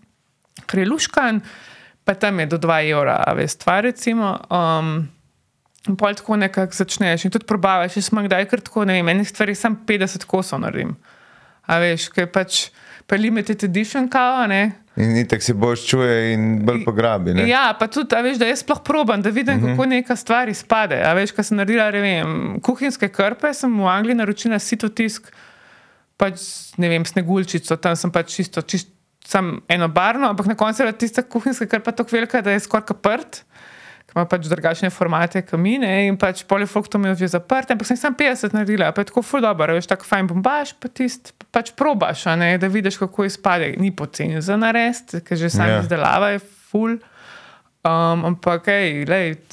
Ker 0.66 0.80
je 0.80 0.86
luškan, 0.86 1.42
pa 2.04 2.14
tam 2.14 2.40
je 2.40 2.46
do 2.46 2.58
2 2.58 2.92
evra, 2.92 3.34
veš, 3.36 3.52
stvar 3.52 3.84
recimo. 3.84 4.40
Um, 4.50 5.10
In 5.84 5.98
pol 6.00 6.16
tako 6.16 6.38
nekako 6.40 6.72
začneš 6.72 7.26
in 7.26 7.32
tudi 7.32 7.46
probavaš. 7.46 7.98
Jaz 7.98 8.06
sem 8.08 8.24
kdaj 8.24 8.46
tako, 8.64 8.86
ne 8.86 8.94
vem, 8.94 9.10
enih 9.10 9.28
stvari 9.28 9.56
sem 9.56 9.76
50 9.76 10.24
kosov 10.26 10.62
naredim. 10.64 10.96
A 11.68 11.80
veš, 11.84 12.08
kaj 12.16 12.30
pač, 12.32 12.70
pa 13.08 13.16
limited 13.20 13.64
edition 13.64 14.08
kao, 14.08 14.48
ne. 14.48 14.72
In 14.96 15.28
tako 15.28 15.42
si 15.42 15.54
boš 15.58 15.86
čuje 15.90 16.34
in 16.34 16.44
bolj 16.66 16.84
pograbi. 16.86 17.34
Ne? 17.34 17.48
Ja, 17.50 17.72
pa 17.80 17.88
tudi, 17.90 18.14
veš, 18.14 18.38
da 18.38 18.46
jaz 18.46 18.62
sploh 18.62 18.84
probam, 18.86 19.22
da 19.22 19.30
vidim, 19.34 19.58
uh 19.58 19.64
-huh. 19.64 19.74
kako 19.74 19.86
neka 19.86 20.16
stvar 20.16 20.50
izpade. 20.50 21.02
A 21.02 21.14
veš, 21.14 21.32
kaj 21.32 21.44
sem 21.50 21.58
naredila, 21.58 21.92
ne 21.92 22.02
vem, 22.02 22.60
kuhinjske 22.62 23.10
krpe, 23.10 23.54
sem 23.54 23.80
v 23.80 23.88
Angliji 23.88 24.16
naročila 24.16 24.60
sito 24.60 24.90
tisk, 24.90 25.32
pač, 26.18 26.42
ne 26.78 26.90
vem, 26.90 27.06
snegulčico, 27.06 27.76
tam 27.76 27.96
sem 27.96 28.12
pač 28.12 28.36
čisto, 28.36 28.62
čisto, 28.62 28.92
sem 29.26 29.62
eno 29.68 29.88
barno, 29.88 30.30
ampak 30.30 30.46
na 30.46 30.56
koncu 30.56 30.84
je 30.84 30.92
tista 30.92 31.22
kuhinjska 31.22 31.66
krpa 31.66 31.92
tako 31.92 32.10
velika, 32.12 32.42
da 32.42 32.52
je 32.52 32.60
skoraj 32.60 32.86
kaprt 32.86 33.44
ima 34.16 34.26
pač 34.30 34.46
drugačne 34.46 34.90
formate 34.94 35.42
kamine 35.42 36.08
in 36.08 36.18
pač 36.22 36.44
polifoktom 36.46 37.06
je 37.10 37.16
že 37.24 37.34
zaprt, 37.38 37.72
ampak 37.74 37.88
sem 37.90 37.98
sam 37.98 38.14
50 38.18 38.54
naredila, 38.54 38.92
pa 38.94 39.02
je 39.02 39.10
tako 39.10 39.24
ful 39.26 39.42
dobro, 39.42 39.74
veš, 39.74 39.90
tako 39.90 40.06
fajn 40.06 40.30
bombaš, 40.30 40.76
pa 40.78 40.90
tist, 40.90 41.34
pač 41.52 41.74
probaš, 41.78 42.28
ne, 42.38 42.54
da 42.62 42.70
vidiš, 42.70 43.00
kako 43.02 43.26
izpade. 43.26 43.74
Ni 43.82 43.90
poceni 43.96 44.42
za 44.42 44.58
narest, 44.58 45.18
ker 45.26 45.38
že 45.38 45.50
sam 45.50 45.66
yeah. 45.66 45.80
Ja. 45.80 45.82
izdelava 45.82 46.30
je 46.36 46.44
ful. 46.44 47.00
Um, 47.84 48.22
ampak, 48.30 48.70
hej, 48.72 49.04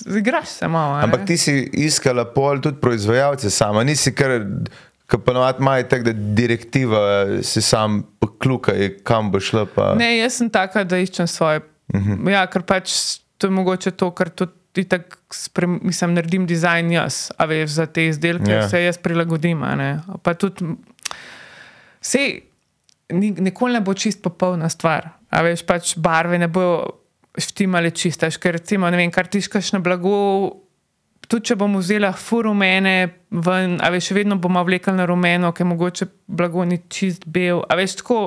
igraš 0.07 0.61
se 0.61 0.69
malo. 0.69 1.01
Ampak 1.03 1.25
ti 1.27 1.35
si 1.41 1.65
iskala 1.83 2.29
pol 2.31 2.61
tudi 2.63 2.79
proizvajalce 2.79 3.51
sama, 3.51 3.83
nisi 3.83 4.13
kar, 4.15 4.37
kar 5.11 5.19
ponovadi 5.27 5.59
imajo 5.65 5.89
tako, 5.91 6.05
da 6.05 6.13
direktiva 6.15 7.01
si 7.43 7.63
sam 7.63 8.05
poklukaj, 8.23 9.01
kam 9.03 9.33
bo 9.33 9.41
šla. 9.43 9.65
Pa... 9.75 9.95
Ne, 9.99 10.13
jaz 10.21 10.39
sem 10.39 10.53
taka, 10.53 10.85
da 10.85 11.01
iščem 11.03 11.27
svoje. 11.27 11.65
Uh 11.91 11.99
mhm. 11.99 12.13
-huh. 12.13 12.31
Ja, 12.31 12.47
ker 12.47 12.63
pač 12.63 13.19
to 13.41 13.47
je 13.47 13.51
mogoče 13.51 13.91
to, 13.91 14.11
kar 14.11 14.29
tudi 14.31 14.85
tako 14.85 15.17
mislim, 15.83 16.15
naredim 16.15 16.47
dizajn 16.47 16.93
jaz, 16.93 17.31
a 17.39 17.45
veš 17.49 17.71
za 17.71 17.87
te 17.87 18.07
izdelke, 18.07 18.51
yeah. 18.51 18.61
Ja. 18.61 18.67
vse 18.67 18.83
jaz 18.85 18.99
prilagodim. 18.99 19.65
Pa 20.23 20.35
tudi, 20.35 20.75
vse, 22.01 22.25
nikoli 23.17 23.79
ne 23.79 23.81
bo 23.81 23.95
čist 23.95 24.21
popolna 24.23 24.69
stvar, 24.69 25.09
a 25.31 25.43
veš 25.43 25.65
pač 25.67 25.95
barve 25.97 26.39
ne 26.39 26.49
bo 26.53 26.67
štimale 27.41 27.91
čiste, 27.97 28.29
ker 28.43 28.59
recimo, 28.59 28.91
ne 28.91 29.01
vem, 29.01 29.11
kar 29.11 29.31
tiškaš 29.31 29.73
na 29.79 29.81
blago. 29.85 30.19
Tudi 31.31 31.53
če 31.53 31.55
bom 31.57 31.77
vzela 31.79 32.11
furumene, 32.17 32.95
ven, 33.31 33.77
a 33.79 33.91
veš, 33.95 34.11
vedno 34.17 34.37
bomo 34.43 34.65
vlekli 34.67 34.97
na 34.97 35.07
rumeno, 35.07 35.53
ker 35.55 35.69
mogoče 35.71 36.09
blago 36.27 36.65
ni 36.67 36.81
čist 36.91 37.25
bel. 37.31 37.63
A 37.71 37.79
veš, 37.79 38.01
tako 38.03 38.21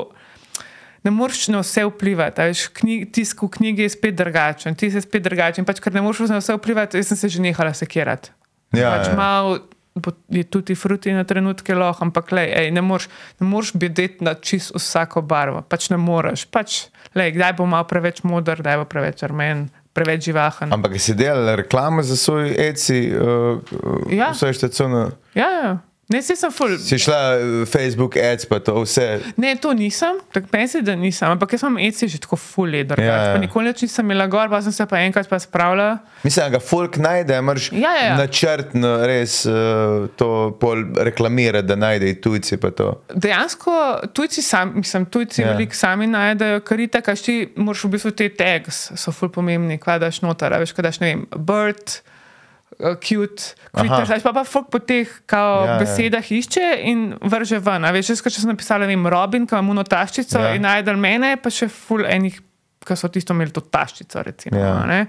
ne 1.04 1.12
moreš 1.12 1.48
na 1.48 1.60
vse 1.60 1.86
vplivati. 1.86 2.48
Veš, 2.52 2.68
knjig, 2.80 3.12
tisk 3.14 3.44
v 3.44 3.52
knjigi 3.58 3.86
je 3.88 3.94
spet 3.94 4.16
drugačen, 4.16 4.76
ti 4.76 4.92
si 4.92 5.02
spet 5.04 5.24
drugačen. 5.26 5.68
Pač, 5.68 5.82
ker 5.84 5.94
ne 5.94 6.04
moreš 6.06 6.32
na 6.32 6.40
vse 6.42 6.56
vplivati, 6.58 7.00
jaz 7.02 7.12
sem 7.12 7.20
se 7.20 7.30
že 7.36 7.44
nehala 7.44 7.74
sekirati. 7.76 8.32
Ja, 8.74 8.96
pač 8.96 9.12
ja. 9.12 9.18
Mal, 9.20 9.60
je 10.30 10.44
tudi 10.44 10.76
fruti 10.76 11.14
na 11.14 11.24
trenutke 11.24 11.76
lahko, 11.76 12.08
ampak 12.08 12.32
lej, 12.34 12.50
ej, 12.58 12.72
ne 12.74 12.82
moreš 12.82 13.74
biti 13.78 14.10
na 14.26 14.34
čist 14.34 14.74
vsako 14.76 15.22
barvo. 15.22 15.62
Pač 15.62 15.92
ne 15.94 16.00
moreš. 16.02 16.48
Pač, 16.50 16.88
lej, 17.14 17.36
kdaj 17.38 17.58
bo 17.60 17.70
malo 17.70 17.86
preveč 17.90 18.24
modr, 18.24 18.64
kdaj 18.64 18.82
bo 18.82 18.90
preveč 18.90 19.24
armen. 19.24 19.70
Preveč 19.94 20.26
živahen. 20.26 20.74
Ampak 20.74 20.98
si 20.98 21.14
delal 21.14 21.54
reklame 21.54 22.02
za 22.02 22.18
svoj 22.18 22.50
ECI, 22.50 23.14
uh, 23.14 24.10
ja. 24.10 24.32
vse 24.34 24.50
štacijo? 24.58 25.12
Ja, 25.38 25.50
ja. 25.54 25.74
Ne, 26.12 26.20
si 26.22 26.36
sem 26.36 26.52
full. 26.52 26.76
Si 26.84 26.98
šla 27.00 27.20
v 27.40 27.66
Facebook, 27.70 28.18
ads, 28.20 28.44
pa 28.46 28.60
to 28.60 28.76
vse. 28.84 29.22
Ne, 29.40 29.54
to 29.56 29.72
nisem, 29.74 30.20
tako 30.36 30.52
meni 30.52 30.82
da 30.84 30.96
nisem, 31.00 31.32
ampak 31.32 31.56
jaz 31.56 31.64
sem 31.64 31.78
ads 31.80 32.04
že 32.12 32.20
tako 32.26 32.36
full 32.36 32.76
leder. 32.76 33.00
Ja, 33.00 33.16
ja. 33.32 33.38
Nikoli 33.40 33.72
več 33.72 33.86
nisem 33.86 34.12
imela 34.12 34.28
gor, 34.28 34.52
pa 34.52 34.60
sem 34.66 34.76
se 34.76 34.86
pa 34.90 35.00
enkrat 35.00 35.32
pa 35.32 35.40
spravila. 35.40 36.04
Mislim, 36.26 36.44
da 36.44 36.58
ga 36.58 36.62
folk 36.64 37.00
najde, 37.00 37.40
imaš 37.40 37.70
ja, 37.72 37.96
ja, 37.96 38.06
ja. 38.10 38.20
načrtno 38.20 38.94
res 39.08 39.40
uh, 39.48 40.12
to 40.20 40.30
pol 40.60 40.84
reklamirati, 41.08 41.70
da 41.72 41.80
najde 41.80 42.18
tujci 42.20 42.60
pa 42.60 42.74
to. 42.76 42.92
Dejansko 43.16 43.80
tujci 44.14 44.44
sami, 44.44 44.84
mislim, 44.84 45.08
tujci 45.08 45.42
ja. 45.42 45.54
veliko 45.54 45.80
sami 45.80 46.12
najdejo, 46.12 46.66
kar 46.68 46.84
je 46.84 46.92
tako, 47.00 47.16
ti 47.16 47.38
moraš 47.56 47.88
v 47.88 47.96
bistvu 47.96 48.12
te 48.20 48.28
tags, 48.36 48.90
so 49.00 49.16
full 49.16 49.32
pomembni, 49.32 49.80
kva 49.80 50.02
daš 50.04 50.20
noter, 50.26 50.60
veš, 50.60 50.76
kva 50.76 50.92
daš, 50.92 51.00
ne 51.00 51.14
vem, 51.14 51.30
bird 51.40 52.04
cute, 53.02 53.54
creature, 53.72 54.20
pa 54.24 54.34
pa 54.34 54.44
folk 54.44 54.70
po 54.74 54.80
teh 54.80 55.10
kao, 55.30 55.66
ja, 55.66 55.74
ja. 55.74 55.80
besedah 55.82 56.32
ja. 56.32 56.38
išče 56.38 56.68
in 56.90 57.06
vrže 57.22 57.60
ven. 57.64 57.88
Veš, 57.96 58.14
če 58.24 58.36
sem 58.40 58.52
napisala, 58.52 58.90
vem, 58.90 59.08
Robin, 59.08 59.48
ki 59.48 59.56
ima 59.56 59.64
muno 59.66 59.86
taščico 59.88 60.42
ja. 60.42 60.54
in 60.58 60.66
najdel 60.66 61.00
mene, 61.00 61.36
pa 61.42 61.52
še 61.54 61.70
ful 61.72 62.06
enih, 62.10 62.40
ki 62.84 62.98
so 63.00 63.10
tisto 63.14 63.36
imeli 63.36 63.54
to 63.56 63.64
taščico, 63.64 64.24
recimo. 64.26 64.60
Ja. 64.60 65.04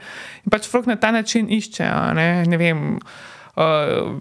In 0.45 0.53
pač 0.53 0.69
folk 0.71 0.91
na 0.91 0.99
ta 1.01 1.13
način 1.15 1.51
išče, 1.53 1.89
ne, 2.19 2.29
ne 2.51 2.61
vem. 2.61 2.85
Uh, 3.55 4.19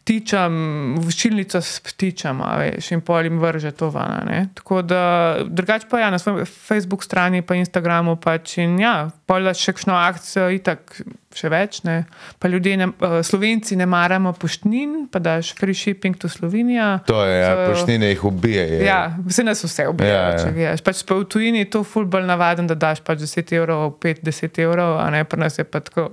ptičem, 0.00 0.54
vršilnico 0.98 1.60
s 1.60 1.80
ptičem, 1.84 2.40
veš, 2.40 2.90
in 2.96 3.02
pol 3.04 3.28
jim 3.28 3.38
vrže 3.38 3.70
to 3.76 3.90
van. 3.92 4.30
Tako 4.56 4.82
da, 4.82 5.02
drugače 5.44 5.86
pa 5.90 6.00
ja, 6.00 6.10
na 6.10 6.18
svojem 6.18 6.46
Facebook 6.46 7.04
strani, 7.04 7.42
pa 7.42 7.54
Instagramu, 7.54 8.16
pač 8.16 8.56
in 8.58 8.78
ja, 8.80 9.10
pol 9.28 9.44
da 9.44 9.54
še 9.54 9.74
kakšno 9.76 9.94
akcijo, 9.94 10.48
itak 10.56 10.96
še 11.36 11.50
več. 11.52 11.82
Ne. 11.86 12.04
Pa 12.42 12.50
ljudje, 12.50 12.76
ne, 12.80 12.88
uh, 12.90 13.20
slovenci 13.26 13.78
ne 13.78 13.86
maramo 13.86 14.32
poštnin, 14.34 15.04
pa 15.12 15.22
daš 15.22 15.52
free 15.58 15.76
shipping 15.76 16.18
to 16.18 16.28
Slovenijo. 16.32 16.88
To 17.06 17.22
je, 17.28 17.36
ja, 17.38 17.52
poštnine 17.68 18.10
jih 18.10 18.24
ubije. 18.32 18.66
Je. 18.72 18.82
Ja, 18.88 19.00
vse 19.26 19.46
nas 19.46 19.62
vse 19.64 19.86
ubije. 19.92 20.10
Ja, 20.10 20.32
ja. 20.34 20.72
Veš, 20.72 20.84
pač 20.86 21.04
pa 21.06 21.20
v 21.20 21.28
tujini 21.30 21.66
je 21.66 21.70
to 21.76 21.84
fulbol 21.86 22.26
navaden, 22.26 22.70
da 22.70 22.78
daš 22.78 23.04
pač 23.06 23.22
10 23.22 23.54
evrov, 23.60 23.92
5-10 24.02 24.64
evrov, 24.64 24.98
a 25.04 25.06
ne 25.14 25.22
pa 25.28 25.38
nas 25.38 25.60
je 25.60 25.68
pa 25.68 25.84
tako. 25.84 26.10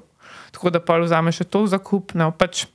Tako 0.57 0.71
da 0.73 0.79
pa 0.81 0.95
vzameš 0.97 1.43
to 1.51 1.65
v 1.65 1.69
zakup. 1.69 2.13
No, 2.17 2.31
pač, 2.33 2.65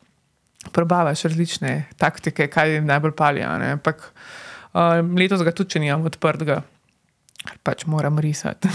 probavaš 0.71 1.25
različne 1.27 1.73
taktike, 1.99 2.47
kaj 2.47 2.77
jim 2.77 2.87
najbolj 2.87 3.15
palijo. 3.19 3.49
Ampak 3.73 4.05
uh, 4.73 5.01
letos 5.19 5.43
ga 5.43 5.55
tudi, 5.55 5.75
če 5.75 5.83
nimam 5.83 6.07
odprtega, 6.07 6.61
pač 7.67 7.87
moram 7.91 8.21
risati. 8.23 8.71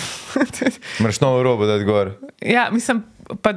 Mrš 1.04 1.22
novo 1.24 1.44
robo, 1.44 1.66
da 1.70 1.80
je 1.80 1.88
gor. 1.88 2.14
Ja, 2.42 2.68
mislim, 2.74 3.04
pa 3.42 3.56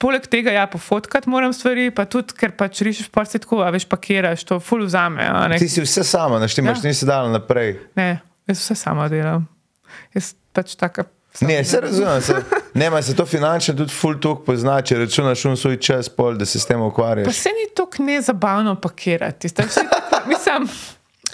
poleg 0.00 0.26
tega, 0.32 0.52
ja, 0.56 0.66
pofotkati 0.70 1.30
moram 1.30 1.52
stvari, 1.56 1.90
pa 1.94 2.06
tudi, 2.08 2.36
ker 2.36 2.54
pač 2.56 2.82
rišeš 2.86 3.10
pa 3.12 3.24
se 3.28 3.40
tako, 3.42 3.60
a 3.64 3.70
veš, 3.72 3.86
pakiraš, 3.88 4.44
to 4.48 4.60
ful 4.64 4.84
vzame. 4.86 5.28
Ti 5.60 5.68
si 5.68 5.84
vse 5.84 6.04
sama, 6.08 6.40
naštimaš, 6.42 6.84
ja. 6.84 6.92
nisi 6.92 7.08
dal 7.08 7.32
naprej. 7.32 7.76
Ne, 8.00 8.12
jaz 8.48 8.62
vse 8.64 8.78
sama 8.80 9.08
delam. 9.12 9.48
Jaz 10.16 10.34
pač 10.56 10.76
taka. 10.80 11.08
Ne, 11.40 11.64
se 11.64 11.80
razumem. 11.80 12.20
Se, 12.20 12.34
ne, 12.74 12.90
ma 12.90 13.02
se 13.02 13.16
to 13.16 13.26
finančno 13.26 13.74
tudi 13.74 13.92
full 13.92 14.18
talk 14.20 14.44
pozna, 14.46 14.80
če 14.82 14.98
računaš 15.04 15.44
v 15.44 15.56
svoj 15.56 15.78
čas, 15.80 16.08
pol, 16.08 16.36
da 16.38 16.46
se 16.46 16.60
s 16.60 16.66
tem 16.66 16.82
ukvarjaš. 16.82 17.26
Pa 17.26 17.32
se 17.32 17.52
ni 17.54 17.68
tako 17.74 18.02
nezabavno 18.02 18.74
pakirati. 18.80 19.48
Mislim, 20.30 20.68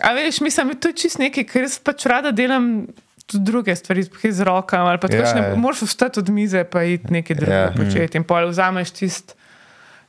a 0.03 0.13
veš, 0.13 0.41
mislim, 0.41 0.75
to 0.81 0.89
je 0.89 0.95
čist 1.03 1.19
nekaj, 1.19 1.45
ker 1.49 1.65
jaz 1.67 1.79
pač 1.83 2.05
rada 2.07 2.31
delam 2.31 2.87
tudi 3.27 3.45
druge 3.45 3.75
stvari 3.77 4.05
z 4.05 4.45
rokami, 4.47 4.93
ali 4.93 5.01
pa 5.03 5.09
ja, 5.11 5.33
ne 5.35 5.43
ja. 5.49 5.57
moreš 5.57 5.83
vstati 5.83 6.21
od 6.21 6.29
mize, 6.29 6.65
pa 6.65 6.85
iti 6.85 7.13
nekaj 7.13 7.37
drugega 7.37 7.59
ja. 7.59 7.73
početi. 7.77 8.21
In 8.21 8.25
pol 8.25 8.47
vzameš 8.53 8.93
tisto 9.01 9.35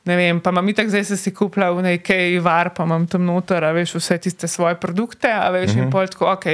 ne 0.08 0.16
vem, 0.16 0.40
pa 0.40 0.50
imam 0.50 0.70
tako 0.74 0.94
zdaj, 0.94 1.04
da 1.10 1.16
si 1.20 1.32
kupila 1.34 1.68
v 1.76 1.84
nekaj 1.84 2.38
var, 2.44 2.72
pa 2.74 2.86
imam 2.88 3.04
tam 3.06 3.26
noter, 3.28 3.64
a 3.64 3.72
veš, 3.76 3.98
vse 3.98 4.18
tiste 4.24 4.48
svoje 4.48 4.78
produkte, 4.80 5.28
a 5.28 5.50
veš, 5.52 5.70
uh 5.70 5.76
-huh. 5.76 5.78
in 5.78 5.84
mhm. 5.84 5.92
pol 5.92 6.06
tako, 6.06 6.32
ok, 6.32 6.44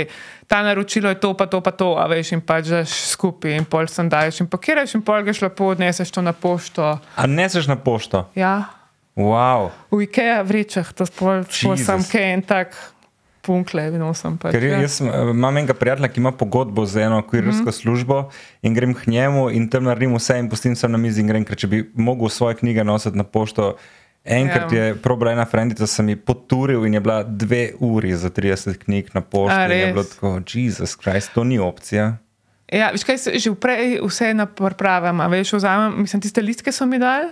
ta 0.47 0.63
naročilo 0.63 1.09
je 1.09 1.21
to, 1.21 1.35
pa 1.35 1.47
to, 1.47 1.61
pa 1.61 1.71
to, 1.71 1.95
a 1.99 2.07
veš, 2.07 2.33
in 2.33 2.41
pač 2.41 2.67
daš 2.67 2.91
skupaj 2.91 3.57
in 3.57 3.65
pol 3.65 3.87
sem 3.87 4.09
daješ 4.09 4.41
in 4.41 4.47
pakiraš 4.47 4.95
in 4.95 5.03
pol 5.03 5.23
greš 5.23 5.43
lepo, 5.43 5.65
odneseš 5.67 6.11
to 6.11 6.23
na 6.23 6.33
pošto. 6.33 6.99
A 7.17 7.27
neseš 7.27 7.67
na 7.67 7.77
pošto? 7.77 8.31
Ja. 8.35 8.65
Wow. 9.17 9.71
V 9.91 10.03
IKEA 10.03 10.43
vrečah, 10.43 10.93
to 10.93 11.07
spol, 11.07 11.45
sem 11.79 12.03
kaj 12.03 12.33
in 12.35 12.43
tako 12.43 12.75
punkle, 13.45 13.87
nosim. 14.01 14.39
Pač, 14.41 14.57
ja. 14.59 14.81
Jaz 14.83 15.01
imam 15.01 15.51
enega 15.53 15.77
prijatelja, 15.77 16.11
ki 16.13 16.23
ima 16.23 16.33
pogodbo 16.33 16.87
z 16.87 17.07
eno 17.09 17.21
kurirsko 17.23 17.69
mm 17.71 17.75
službo 17.75 18.19
in 18.63 18.75
grem 18.75 18.95
k 18.95 19.07
njemu 19.11 19.49
in 19.51 19.69
tam 19.69 19.85
naredim 19.85 20.15
vse 20.17 20.39
in 20.39 20.49
pustim 20.49 20.77
se 20.77 20.89
na 20.89 20.99
mizi 20.99 21.21
in 21.21 21.29
grem, 21.29 21.45
ker 21.45 21.59
če 21.59 21.69
bi 21.69 21.83
mogel 21.95 22.29
svoje 22.29 22.59
knjige 22.63 22.85
nositi 22.85 23.19
na 23.19 23.25
pošto. 23.25 23.75
Enkrat 24.25 24.73
ja. 24.73 24.85
je 24.85 24.95
probala 25.05 25.35
ena 25.35 25.45
frendica, 25.45 25.87
sem 25.87 26.09
jih 26.09 26.21
poturil 26.25 26.87
in 26.89 26.95
je 26.97 27.01
bila 27.05 27.19
dve 27.23 27.75
uri 27.85 28.15
za 28.17 28.31
30 28.33 28.79
knjig 28.87 29.11
na 29.13 29.21
pošti. 29.21 29.65
In 29.69 29.79
je 29.79 29.93
bilo 29.93 30.05
tako, 30.09 30.39
Jezus 30.55 30.97
Kristus, 30.97 31.35
to 31.35 31.45
ni 31.45 31.59
opcija. 31.59 32.17
Ja, 32.73 32.89
veš 32.95 33.05
kaj, 33.05 33.21
že 33.37 33.53
prej 33.61 33.99
vse 34.01 34.33
napravim, 34.35 35.21
veš, 35.31 35.53
vzamem, 35.61 36.01
mislim, 36.07 36.25
tiste 36.25 36.43
listke 36.43 36.73
so 36.73 36.87
mi 36.89 36.99
dali. 36.99 37.29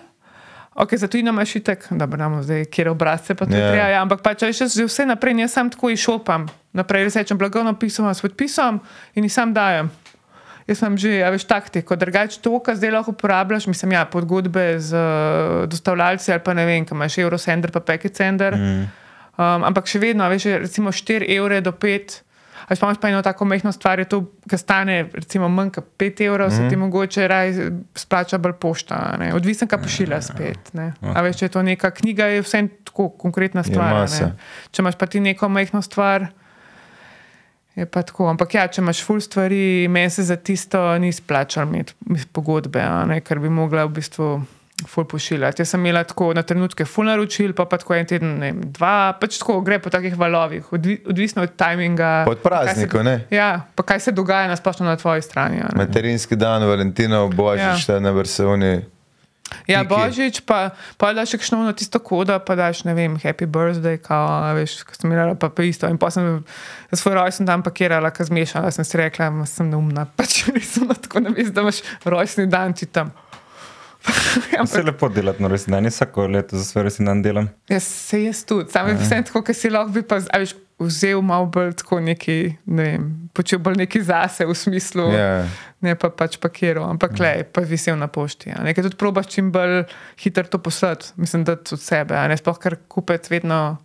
Ok, 0.75 0.95
za 0.97 1.09
tujino 1.09 1.31
imaš 1.31 1.57
itek, 1.57 1.87
da 1.91 2.07
bomo 2.07 2.43
zdaj, 2.43 2.65
kjer 2.65 2.89
obrazce 2.89 3.35
pa 3.35 3.45
Ja. 3.45 3.51
yeah. 3.51 3.73
treba. 3.73 3.89
Ja, 3.89 4.03
ampak 4.03 4.21
veš, 4.41 4.61
jaz 4.61 4.77
že 4.77 4.85
vse 4.85 5.07
naprej, 5.07 5.41
jaz 5.41 5.53
sam 5.53 5.71
tako 5.71 5.91
išopam. 5.91 6.47
Naprej 6.73 7.09
rečem, 7.15 7.39
blagovno 7.39 7.75
pismo 7.79 8.15
s 8.15 8.21
podpisom 8.21 8.81
in 9.15 9.25
jih 9.25 9.33
sam 9.33 9.53
dajem. 9.55 9.91
Jaz 10.67 10.79
sem 10.79 10.97
že, 10.97 11.11
ja, 11.21 11.31
veš, 11.31 11.45
taktiko, 11.45 11.97
drugače 11.97 12.41
to, 12.41 12.59
kar 12.63 12.77
zdaj 12.77 12.91
lahko 12.91 13.11
uporabljaš, 13.11 13.67
mislim, 13.67 13.93
ja, 13.93 14.05
pogodbe 14.07 14.81
z 14.81 14.95
uh, 14.95 15.69
dostavljalci 15.69 16.33
ali 16.33 16.41
pa 16.41 16.55
ne 16.55 16.67
vem, 16.67 16.87
kam 16.87 16.99
imaš 16.99 17.19
Eurosender 17.19 17.71
pa 17.71 17.81
Packet 17.81 18.17
Sender. 18.17 18.57
Mm. 18.57 18.89
Um, 19.37 19.65
ampak 19.65 19.87
še 19.87 19.99
vedno, 19.99 20.29
veš, 20.29 20.45
recimo 20.63 20.93
4 20.93 21.29
evre 21.37 21.61
do 21.61 21.73
5. 21.73 22.23
Ali 22.73 22.81
pa 22.81 22.87
imaš 22.87 23.01
pa 23.01 23.09
eno 23.09 23.23
tako 23.23 23.45
mehko 23.45 23.73
stvar, 23.73 23.99
je 23.99 24.05
to, 24.05 24.25
kar 24.49 24.59
stane 24.59 25.11
recimo 25.13 25.49
manj 25.49 25.71
kot 25.71 25.85
5 25.99 26.25
evrov, 26.27 26.49
mm 26.49 26.53
-hmm. 26.53 26.65
se 26.65 26.69
ti 26.69 26.77
mogoče 26.77 27.29
raj 27.29 27.55
splača 27.95 28.39
bolj 28.39 28.53
pošta. 28.53 28.95
a 28.95 29.17
ne. 29.17 29.35
Odvisen, 29.35 29.69
kaj 29.69 29.83
pošilja 29.83 30.23
spet. 30.23 30.73
Ne. 30.73 30.93
A 31.01 31.23
veš, 31.23 31.37
če 31.37 31.45
je 31.45 31.49
to 31.49 31.63
neka 31.63 31.91
knjiga, 31.91 32.25
je 32.25 32.43
vse 32.43 32.69
tako 32.85 33.09
konkretna 33.09 33.63
stvar. 33.63 34.09
Če 34.71 34.83
imaš 34.83 34.95
pa 34.95 35.07
ti 35.07 35.21
neko 35.21 35.49
mehko 35.49 35.83
stvar. 35.83 36.27
Je 37.75 37.87
pa 37.87 38.03
tako, 38.03 38.29
ampak 38.29 38.55
ja, 38.55 38.67
če 38.69 38.81
imaš 38.81 39.05
ful 39.05 39.21
stvari, 39.21 39.89
meni 39.89 40.11
se 40.11 40.23
za 40.23 40.37
tisto 40.37 40.99
ni 40.99 41.13
splačalo 41.13 41.69
imeti 41.69 41.95
pogodbe, 42.33 42.83
ne, 43.07 43.21
ker 43.21 43.39
bi 43.39 43.49
mogla 43.49 43.85
v 43.85 43.89
bistvu 43.89 44.43
ful 44.87 45.05
pošiljati. 45.05 45.63
Jaz 45.63 45.69
sem 45.69 45.81
imela 45.81 46.05
tako 46.05 46.33
na 46.35 46.43
trenutke 46.43 46.85
ful 46.85 47.05
naročil, 47.05 47.53
pa 47.53 47.65
pa 47.65 47.79
tako 47.79 47.95
en 47.95 48.07
teden, 48.07 48.39
ne 48.39 48.53
dva, 48.53 49.13
pač 49.13 49.39
tako 49.39 49.61
gre 49.61 49.79
po 49.79 49.91
takih 49.91 50.17
valovih, 50.19 50.73
odvi, 50.73 51.03
odvisno 51.07 51.43
od 51.43 51.57
timinga. 51.57 52.25
Od 52.29 52.39
praznikov, 52.39 53.01
kaj 53.01 53.05
se- 53.05 53.05
ne? 53.05 53.27
Ja, 53.31 53.67
pa 53.75 53.83
kaj 53.83 54.01
se 54.01 54.13
dogaja 54.13 54.49
na 54.49 54.57
splošno 54.57 54.87
na 54.87 54.97
tvoji 54.97 55.23
strani. 55.23 55.63
Materinski 55.75 56.37
dan, 56.37 56.63
Valentinov, 56.63 57.31
Božič, 57.31 57.89
ja. 57.89 58.01
na 58.01 58.11
Vrsovni. 58.11 58.85
Ja, 59.67 59.85
Piki. 59.85 59.89
božič, 59.95 60.41
pa, 60.49 60.73
pa 60.97 61.13
daš 61.13 61.35
še 61.35 61.39
kakšno 61.39 61.61
ono 61.61 61.73
tisto 61.77 62.01
kodo, 62.01 62.33
pa 62.41 62.55
daš, 62.57 62.85
ne 62.85 62.95
vem, 62.95 63.19
happy 63.21 63.45
birthday, 63.45 63.99
kao, 64.01 64.55
veš, 64.57 64.81
ko 64.89 64.97
sem 64.97 65.13
imela 65.13 65.35
pa, 65.37 65.51
pa 65.53 65.63
isto. 65.63 65.89
In 65.89 65.99
pa 66.01 66.09
sem 66.11 66.41
za 66.89 66.97
svoj 66.97 67.15
rojstni 67.21 67.47
dan 67.47 67.61
pakirala, 67.63 68.11
ko 68.11 68.25
zmešala, 68.25 68.71
sem 68.73 68.85
si 68.85 68.97
rekla, 68.97 69.31
"Ma, 69.31 69.45
sem 69.47 69.69
neumna, 69.69 70.07
pač 70.17 70.47
nisem 70.49 70.89
tako, 70.89 71.21
da 71.21 71.31
veš, 71.31 71.53
da 71.53 71.61
imaš 71.61 71.83
rojstni 72.05 72.47
dan 72.47 72.73
ti 72.73 72.87
tam. 72.87 73.13
Ja, 74.53 74.67
Se 74.67 74.79
je 74.79 74.85
lepo 74.85 75.09
delati 75.09 75.43
na 75.43 75.49
resni 75.49 75.73
dan, 75.73 75.87
vsako 75.87 76.27
leto 76.27 76.57
za 76.57 76.65
svoj 76.65 76.83
resni 76.83 77.07
dan 77.07 77.23
delam. 77.23 77.49
Jaz 77.69 77.83
se 77.85 78.23
jaz 78.25 78.45
tudi, 78.45 78.71
sam 78.71 78.89
je 78.89 78.95
vse 78.95 79.23
tako, 79.23 79.43
ker 79.43 79.55
si 79.55 79.71
lahko 79.71 79.93
bi 79.93 80.03
pa 80.03 80.19
a 80.25 80.39
veš, 80.39 80.55
vzel 80.79 81.21
malo 81.23 81.47
bolj 81.47 81.73
tako 81.75 82.01
neki, 82.01 82.37
ne 82.67 82.83
vem, 82.85 83.05
počel 83.33 83.59
bolj 83.59 83.77
neki 83.77 84.03
zase 84.03 84.47
v 84.47 84.55
smislu, 84.55 85.05
Ja. 85.13 85.45
ne 85.81 85.95
pa 85.95 86.11
pač 86.11 86.37
pakiral, 86.37 86.89
ampak 86.91 87.19
le, 87.19 87.45
pa 87.45 87.61
visel 87.61 87.97
na 87.97 88.09
pošti. 88.09 88.51
a 88.51 88.63
Nekaj 88.63 88.85
tudi 88.85 88.97
probaš 88.97 89.27
čim 89.29 89.53
bolj 89.53 89.85
hitro 90.19 90.45
to 90.45 90.59
poslati, 90.59 91.13
mislim, 91.17 91.45
da 91.45 91.53
od 91.53 91.81
sebe, 91.81 92.17
a 92.17 92.27
ne 92.29 92.37
sploh 92.37 92.59
kar 92.59 92.77
kupec 92.89 93.31
vedno. 93.31 93.79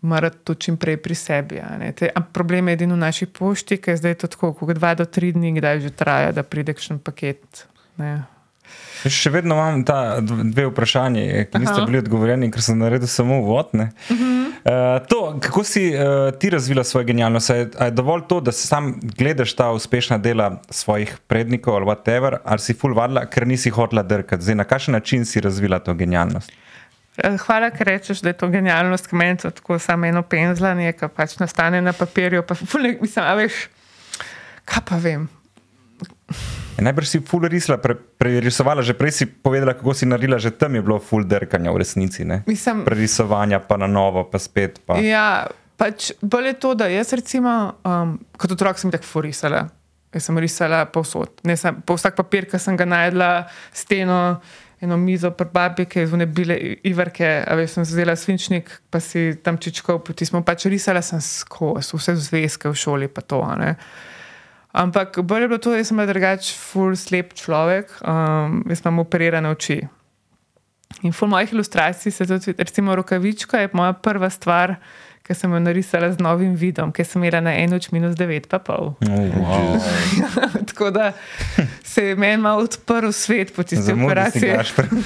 Mora 0.00 0.28
to 0.30 0.54
čim 0.54 0.76
prej 0.76 0.96
pri 0.96 1.14
sebi. 1.14 1.56
a 1.58 1.76
ne. 1.78 1.92
Te, 1.92 2.10
problem 2.32 2.68
je 2.68 2.74
edino 2.74 2.94
v 2.94 3.00
naši 3.00 3.26
pošti, 3.26 3.78
ker 3.80 3.94
je 3.94 3.96
zdaj 3.96 4.14
to 4.14 4.26
tako, 4.28 4.52
kot 4.52 4.76
dva 4.76 4.94
do 4.94 5.04
tri 5.04 5.32
dni, 5.32 5.54
kdaj 5.56 5.80
že 5.80 5.90
traja, 5.90 6.32
da 6.32 6.42
pride 6.42 6.74
kakšen 6.76 6.98
paket. 6.98 7.64
Ne. 7.96 8.22
Še 9.08 9.30
vedno 9.30 9.54
imam 9.54 9.84
ta 9.84 10.20
dv- 10.20 10.50
dve 10.52 10.66
vprašanje, 10.66 11.46
ki 11.52 11.58
niste 11.58 11.76
Aha. 11.76 11.86
bili 11.86 11.98
odgovorjeni, 11.98 12.50
ker 12.52 12.62
sem 12.62 12.78
naredil 12.78 13.08
samo 13.08 13.38
uvod. 13.40 13.70
Uh 13.72 13.80
-huh. 14.08 14.46
uh, 15.00 15.06
to, 15.06 15.38
kako 15.40 15.64
si 15.64 15.94
uh, 15.94 16.38
ti 16.38 16.50
razvila 16.50 16.84
svojo 16.84 17.04
genialnost? 17.04 17.50
Je, 17.50 17.70
je 17.80 17.90
dovolj 17.90 18.22
to, 18.28 18.40
da 18.40 18.52
sam 18.52 19.00
gledaš 19.02 19.52
ta 19.52 19.70
uspešna 19.70 20.18
dela 20.18 20.62
svojih 20.70 21.18
prednikov 21.26 21.74
ali 21.76 21.86
whatever, 21.86 22.36
ali 22.44 22.58
si 22.58 22.74
full 22.74 22.94
vadla, 22.94 23.26
ker 23.26 23.46
nisi 23.46 23.70
hotela 23.70 24.02
drkati? 24.02 24.42
Zdaj, 24.42 24.54
na 24.54 24.64
kakšen 24.64 24.92
način 24.92 25.24
si 25.24 25.40
razvila 25.40 25.78
to 25.78 25.94
genialnost? 25.94 26.52
Eh, 27.16 27.36
Hvala, 27.36 27.70
ker 27.70 27.86
rečeš, 27.86 28.20
da 28.20 28.28
je 28.28 28.32
to 28.32 28.48
genialnost, 28.48 29.06
ki 29.06 29.16
meni 29.16 29.36
to 29.36 29.50
tako 29.50 29.78
samo 29.78 30.06
eno 30.06 30.22
penzlanje, 30.22 30.92
ki 30.92 31.08
pač 31.16 31.38
nastane 31.38 31.82
na 31.82 31.92
papirju. 31.92 32.42
Pa, 32.42 32.54
ful 32.54 32.80
ne- 32.82 32.98
mislim, 33.00 33.24
a 33.24 33.34
veš, 33.34 33.52
kaj 34.64 34.82
pa 34.88 34.96
vem. 34.96 35.28
Je 36.80 36.84
najbrž 36.88 37.08
si 37.08 37.18
full 37.20 37.44
risala, 37.44 37.76
pre, 37.76 37.92
prerisovala, 37.92 38.80
že 38.80 38.96
prej 38.96 39.12
si 39.12 39.24
povedala, 39.28 39.76
kako 39.76 39.92
si 39.92 40.08
naredila, 40.08 40.40
že 40.40 40.48
tam 40.48 40.72
je 40.72 40.80
bilo 40.80 40.96
full 40.96 41.28
drkanja 41.28 41.68
v 41.68 41.76
resnici. 41.76 42.24
Ne? 42.24 42.40
Mislim, 42.48 42.88
Prerisovanja, 42.88 43.60
pa 43.60 43.76
na 43.76 43.84
novo, 43.84 44.24
pa 44.24 44.40
spet. 44.40 44.80
Pa. 44.88 44.96
Ja, 44.96 45.44
pač 45.76 46.16
bolj 46.24 46.48
je 46.48 46.54
to, 46.56 46.72
da 46.72 46.88
jaz 46.88 47.12
recimo, 47.12 47.76
um, 47.84 48.16
kot 48.32 48.56
otrok 48.56 48.80
sem 48.80 48.88
tako 48.88 49.04
furisala. 49.04 49.68
Jaz 50.08 50.24
sem 50.24 50.40
risala 50.40 50.88
povsod. 50.88 51.44
Ne 51.44 51.52
sem, 51.60 51.84
po 51.84 52.00
vsak 52.00 52.16
papir, 52.16 52.48
ki 52.48 52.56
sem 52.56 52.80
ga 52.80 52.88
najdla, 52.88 53.28
steno, 53.76 54.40
eno 54.80 54.96
mizo, 54.96 55.28
babi, 55.36 55.84
ki 55.84 56.00
je 56.00 56.08
zvone 56.08 56.24
bile 56.24 56.56
iverke, 56.88 57.44
a 57.44 57.58
veš, 57.60 57.76
sem 57.76 57.84
vzela 57.84 58.16
svinčnik, 58.16 58.72
pa 58.88 59.04
si 59.04 59.36
tam 59.44 59.60
čičkal, 59.60 60.00
poti 60.00 60.24
smo 60.24 60.40
pač 60.40 60.64
risala 60.72 61.04
sem 61.04 61.20
skozi, 61.20 61.92
vse 61.92 62.16
zvezke 62.24 62.72
v 62.72 62.80
šoli, 62.88 63.12
pa 63.12 63.20
to. 63.20 63.44
ne. 63.60 63.76
Ampak 64.72 65.18
bolj 65.26 65.42
je 65.42 65.48
bilo 65.48 65.58
to, 65.58 65.74
da 65.74 65.84
sem 65.84 65.98
bila 65.98 66.06
drugač 66.06 66.52
full 66.54 66.94
slep 66.96 67.34
človek, 67.34 67.90
um, 68.06 68.62
jaz 68.70 68.84
imam 68.84 69.02
operirane 69.02 69.50
oči. 69.50 69.80
In 71.02 71.14
v 71.14 71.26
mojih 71.26 71.52
ilustracij 71.52 72.12
se 72.12 72.26
tudi, 72.26 72.54
recimo, 72.58 72.94
rokavička 72.94 73.58
je 73.58 73.70
moja 73.72 73.92
prva 73.92 74.30
stvar, 74.30 74.76
ki 75.26 75.34
sem 75.34 75.52
jo 75.52 75.60
narisala 75.62 76.10
z 76.12 76.18
novim 76.18 76.54
vidom, 76.58 76.90
ki 76.92 77.04
sem 77.06 77.22
imela 77.22 77.40
na 77.44 77.54
eno 77.54 77.78
oč 77.78 77.90
minus 77.94 78.16
9, 78.18 78.48
pa 78.50 78.58
pol. 78.58 78.94
Oh, 79.06 79.20
wow. 79.38 79.78
Tako 80.72 80.90
da 80.90 81.12
se 81.84 82.08
je 82.10 82.16
meni 82.16 82.42
malo 82.42 82.66
odprl 82.66 83.12
svet 83.14 83.54
po 83.54 83.62
tisti 83.62 83.84
Zamudil 83.84 84.30
si 84.30 84.42
operaciji. 84.42 84.50
Gašper. 84.56 84.86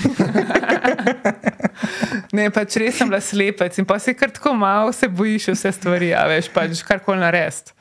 Ne, 2.35 2.49
pač 2.51 2.77
res 2.81 2.97
sem 2.99 3.09
bila 3.11 3.21
slepec 3.23 3.77
in 3.79 3.87
pa 3.87 3.99
si 4.03 4.15
kar 4.17 4.31
tako 4.35 4.55
malo 4.59 4.93
se 4.95 5.09
bojiš 5.11 5.53
vse 5.53 5.73
stvari, 5.77 6.11
a 6.15 6.25
veš, 6.31 6.49
pač 6.55 6.83
karkoli 6.87 7.23
narediti. 7.23 7.75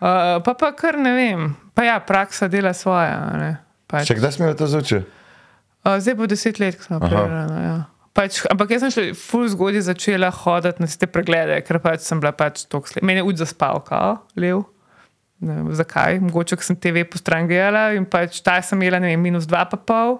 Uh, 0.00 0.40
pa 0.40 0.54
pa 0.56 0.72
kar 0.72 0.96
ne 0.96 1.12
vem, 1.12 1.48
pa 1.76 1.84
ja, 1.84 1.98
praksa 2.00 2.48
dela 2.48 2.72
svoje. 2.72 3.12
Pač. 3.90 4.08
Še 4.08 4.16
kdaj 4.16 4.32
smo 4.32 4.48
to 4.56 4.68
začeli? 4.70 5.04
Uh, 5.84 5.96
zdaj 6.00 6.16
bo 6.16 6.28
deset 6.28 6.60
let, 6.60 6.76
ko 6.80 6.86
sem 6.86 6.96
operirana. 6.96 7.60
Ja. 7.60 7.76
Pač, 8.16 8.40
ampak 8.50 8.74
jaz 8.74 8.84
sem 8.84 8.92
še 8.94 9.04
ful 9.16 9.46
zgodaj 9.52 9.84
začela 9.86 10.32
hoditi 10.34 10.82
na 10.82 10.88
te 10.88 11.08
preglede, 11.08 11.60
ker 11.62 11.78
pač 11.84 12.04
sem 12.04 12.20
bila 12.20 12.32
pač 12.36 12.64
tako 12.66 12.90
slep. 12.90 13.04
Meni 13.06 13.22
je 13.22 13.28
ud 13.28 13.40
zaspal, 13.40 13.80
kao, 13.86 14.18
lev. 14.40 14.64
Ne 15.40 15.56
vem, 15.56 15.68
zakaj, 15.76 16.18
mogoče 16.20 16.58
sem 16.64 16.76
TV 16.76 17.06
po 17.08 17.20
stran 17.20 17.48
gledala 17.48 17.94
in 17.96 18.04
pač 18.08 18.42
ta 18.44 18.58
sem 18.64 18.80
imela, 18.80 19.00
ne 19.00 19.12
vem, 19.12 19.22
minus 19.24 19.48
dva 19.48 19.62
pa 19.68 19.78
pol. 19.78 20.18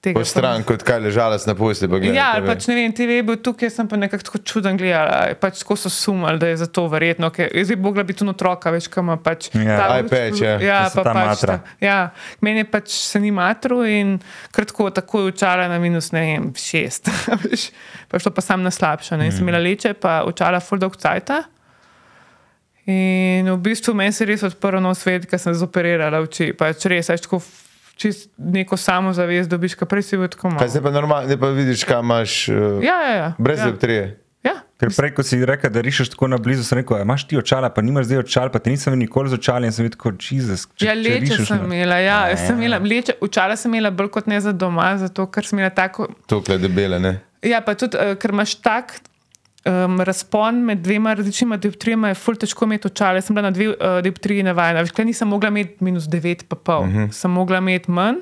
Tega 0.00 0.16
Po 0.16 0.24
stran, 0.24 0.62
kot 0.64 0.80
kaj 0.80 0.96
ležala 1.04 1.36
na 1.44 1.52
posli. 1.52 1.84
Ja, 2.08 2.30
ali 2.32 2.46
pač 2.48 2.64
ne 2.70 2.74
vem, 2.74 2.92
TV 2.96 3.18
je 3.18 3.24
bil 3.28 3.36
tukaj, 3.36 3.68
jaz 3.68 3.74
sem 3.76 3.84
pa 3.84 3.98
nekako 4.00 4.24
tako 4.24 4.38
čuden 4.40 4.78
gledala. 4.80 5.34
Pač 5.36 5.58
tako 5.60 5.76
so 5.76 5.92
sumali, 5.92 6.40
da 6.40 6.48
je 6.48 6.56
za 6.56 6.66
to 6.66 6.86
verjetno. 6.88 7.28
Ker 7.28 7.52
jaz 7.52 7.68
bi 7.68 7.76
mogla 7.76 8.00
biti 8.02 8.24
tu 8.24 8.28
otroka, 8.32 8.72
veš, 8.72 8.88
kam 8.88 9.12
pač. 9.20 9.50
Ja. 9.52 9.76
luč- 9.92 10.08
iPad, 10.08 10.40
ja. 10.40 10.54
ja, 10.56 10.78
pa 10.88 11.04
ta 11.04 11.12
pač 11.12 11.26
matra. 11.26 11.58
ta- 11.58 11.84
Ja, 11.84 11.98
meni 12.40 12.64
pač 12.64 12.88
se 12.88 13.20
ni 13.20 13.28
matru 13.30 13.82
in 13.84 14.16
kratko 14.50 14.88
tako 14.90 15.20
je 15.20 15.34
učala 15.34 15.68
na 15.68 15.76
minus, 15.78 16.12
ne 16.12 16.20
vem, 16.20 16.48
šest. 16.56 17.12
pa 18.08 18.16
šlo 18.16 18.32
pa 18.32 18.40
sam 18.40 18.64
na 18.64 18.72
slabše. 18.72 19.20
Ne. 19.20 19.28
Mm. 19.28 19.36
Sem 19.36 19.44
imela 19.44 19.60
leče, 19.60 19.92
pa 20.00 20.24
učala 20.24 20.64
full 20.64 20.80
dog 20.80 20.96
cajta. 20.96 21.42
In 22.88 23.52
v 23.52 23.58
bistvu 23.60 23.92
meni 23.94 24.16
se 24.16 24.24
je 24.24 24.32
res 24.32 24.42
odprl 24.48 24.80
nov 24.80 24.96
svet, 24.96 25.28
ker 25.28 25.36
sem 25.38 25.52
zoperirala 25.52 26.24
oči. 26.24 26.54
Pač 26.56 26.88
res, 26.88 27.12
veš, 27.12 27.28
tako 27.28 27.44
čist 28.00 28.30
neko 28.38 28.76
samozavest 28.80 29.50
dobiš, 29.52 29.76
kaj 29.76 29.88
prej 29.88 30.06
si 30.08 30.16
bil 30.16 30.30
tako 30.32 30.54
malo. 30.54 30.62
Kaj 30.62 30.72
zdaj 30.72 30.82
pa 30.82 30.90
normalno, 30.94 31.28
zdaj 31.28 31.38
pa 31.38 31.52
vidiš, 31.52 31.84
kam 31.84 32.04
imaš. 32.04 32.40
Uh, 32.48 32.80
Ja, 32.80 32.96
ja, 33.02 33.14
ja. 33.14 33.28
Brez 33.38 33.60
ja. 33.60 33.68
dioptrije. 33.68 34.04
Ja. 34.40 34.54
Ker 34.80 34.88
prej, 34.96 35.10
ko 35.12 35.20
si 35.22 35.36
rekel, 35.44 35.68
da 35.68 35.82
rišeš 35.84 36.14
tako 36.14 36.30
na 36.32 36.38
blizu, 36.40 36.64
sem 36.64 36.78
rekel, 36.78 36.96
"A 36.96 37.04
imaš 37.04 37.26
ti 37.28 37.36
očala, 37.36 37.68
pa 37.68 37.82
nimaš 37.84 38.06
zdaj 38.08 38.18
očal, 38.18 38.48
pa 38.48 38.58
te 38.58 38.70
nisem 38.72 38.96
nikoli 38.96 39.28
z 39.28 39.36
očali 39.36 39.68
in 39.68 39.72
sem 39.72 39.84
videl, 39.84 39.98
kot 40.00 40.16
Jezus. 40.30 40.64
Ja, 40.80 40.94
če 40.94 40.96
leče 40.96 41.44
sem 41.44 41.64
imela, 41.68 41.98
ja, 42.00 42.24
Ne. 42.24 42.30
jaz 42.32 42.46
sem 42.46 42.56
imela 42.56 42.78
leče, 42.80 43.18
učala 43.20 43.56
sem 43.56 43.74
imela 43.74 43.90
bolj 43.90 44.08
kot 44.08 44.26
ne 44.26 44.40
za 44.40 44.52
doma, 44.52 44.96
zato 44.96 45.26
ker 45.26 45.44
sem 45.44 45.58
imela 45.58 45.70
tako. 45.70 46.08
Tukaj 46.26 46.58
debele, 46.58 46.98
ne? 46.98 47.20
Ja, 47.44 47.60
pa 47.60 47.74
tudi, 47.74 47.96
uh, 48.00 48.16
ker 48.16 48.32
imaš 48.32 48.54
tak 48.64 48.96
um, 49.64 50.00
razpon 50.00 50.54
med 50.60 50.78
dvema 50.78 51.14
različnima 51.14 51.56
dioptrijama, 51.56 52.08
je 52.08 52.14
ful 52.16 52.36
težko 52.36 52.64
imeti 52.64 52.86
očale. 52.86 53.20
Sem 53.20 53.34
bila 53.34 53.42
na 53.42 53.50
dve 53.50 53.68
uh, 53.68 53.74
dioptriji 54.02 54.42
navajena, 54.42 54.80
veš, 54.80 54.90
kaj 54.92 55.04
nisem 55.04 55.28
mogla 55.28 55.48
imeti 55.48 55.76
minus 55.80 56.04
9, 56.06 56.44
pa 56.44 56.56
pol, 56.56 56.80
uh 56.80 56.86
Mhm. 56.86 56.98
-huh. 56.98 57.12
sem 57.12 57.30
mogla 57.30 57.58
imeti 57.58 57.90
manj. 57.90 58.16